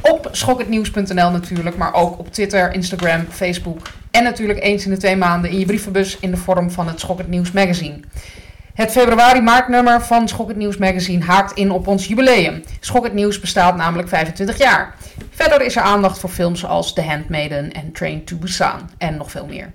Op 0.00 0.28
schokhetnieuws.nl 0.32 1.30
natuurlijk, 1.30 1.76
maar 1.76 1.94
ook 1.94 2.18
op 2.18 2.32
Twitter, 2.32 2.72
Instagram, 2.72 3.26
Facebook. 3.30 3.86
En 4.10 4.22
natuurlijk 4.24 4.62
eens 4.62 4.84
in 4.84 4.90
de 4.90 4.96
twee 4.96 5.16
maanden 5.16 5.50
in 5.50 5.58
je 5.58 5.64
brievenbus 5.66 6.16
in 6.20 6.30
de 6.30 6.36
vorm 6.36 6.70
van 6.70 6.88
het 6.88 7.00
Schok 7.00 7.18
het 7.18 7.28
Nieuws 7.28 7.52
magazine. 7.52 8.00
Het 8.78 8.90
februari-maart-nummer 8.90 10.02
van 10.02 10.28
Schok 10.28 10.48
het 10.48 10.56
Nieuws 10.56 10.76
magazine 10.76 11.24
haakt 11.24 11.52
in 11.52 11.70
op 11.70 11.86
ons 11.86 12.06
jubileum. 12.06 12.64
Schok 12.80 13.04
het 13.04 13.12
Nieuws 13.12 13.40
bestaat 13.40 13.76
namelijk 13.76 14.08
25 14.08 14.58
jaar. 14.58 14.94
Verder 15.30 15.60
is 15.62 15.76
er 15.76 15.82
aandacht 15.82 16.18
voor 16.18 16.30
films 16.30 16.64
als 16.64 16.92
The 16.92 17.02
Handmaiden 17.02 17.72
en 17.72 17.92
Train 17.92 18.24
to 18.24 18.36
Busan 18.36 18.90
en 18.98 19.16
nog 19.16 19.30
veel 19.30 19.46
meer. 19.46 19.72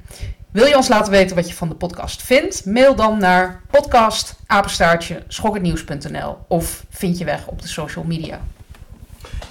Wil 0.52 0.66
je 0.66 0.76
ons 0.76 0.88
laten 0.88 1.12
weten 1.12 1.36
wat 1.36 1.48
je 1.48 1.54
van 1.54 1.70
de 1.70 1.76
podcast 1.76 2.22
vindt? 2.22 2.66
Mail 2.66 2.96
dan 2.96 3.18
naar 3.18 3.62
podcast 3.72 4.36
schokhetnieuws.nl 5.28 6.38
of 6.48 6.86
vind 6.90 7.18
je 7.18 7.26
weg 7.26 7.48
op 7.48 7.62
de 7.62 7.68
social 7.68 8.06
media. 8.06 8.40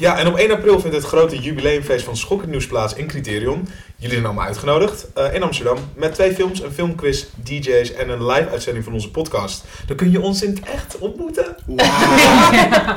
Ja, 0.02 0.18
en 0.18 0.26
op 0.26 0.36
1 0.36 0.50
april 0.50 0.80
vindt 0.80 0.96
het 0.96 1.04
grote 1.04 1.38
jubileumfeest 1.38 2.04
van 2.04 2.16
Schok 2.16 2.40
het 2.40 2.50
Nieuws 2.50 2.66
plaats 2.66 2.94
in 2.94 3.06
Criterion. 3.06 3.68
Jullie 3.96 4.14
zijn 4.14 4.24
allemaal 4.24 4.46
uitgenodigd 4.46 5.06
eh, 5.14 5.34
in 5.34 5.42
Amsterdam 5.42 5.78
met 5.94 6.14
twee 6.14 6.34
films, 6.34 6.62
een 6.62 6.72
filmquiz, 6.72 7.24
DJ's 7.34 7.92
en 7.92 8.08
een 8.08 8.26
live 8.26 8.48
uitzending 8.50 8.84
van 8.84 8.92
onze 8.92 9.10
podcast. 9.10 9.64
Dan 9.86 9.96
kun 9.96 10.10
je 10.10 10.20
ons 10.20 10.42
in 10.42 10.50
het 10.50 10.60
echt 10.60 10.98
ontmoeten. 10.98 11.56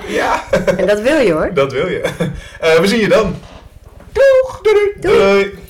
Ja, 0.08 0.44
En 0.78 0.88
dat 0.88 1.02
wil 1.02 1.18
je 1.18 1.32
hoor. 1.32 1.54
dat 1.54 1.72
wil 1.72 1.88
je. 1.88 2.02
Eh, 2.60 2.80
we 2.80 2.88
zien 2.88 3.00
je 3.00 3.08
dan. 3.08 3.36
Doeg! 4.12 4.60
doei. 4.62 4.94
doei. 5.00 5.18
doei. 5.18 5.65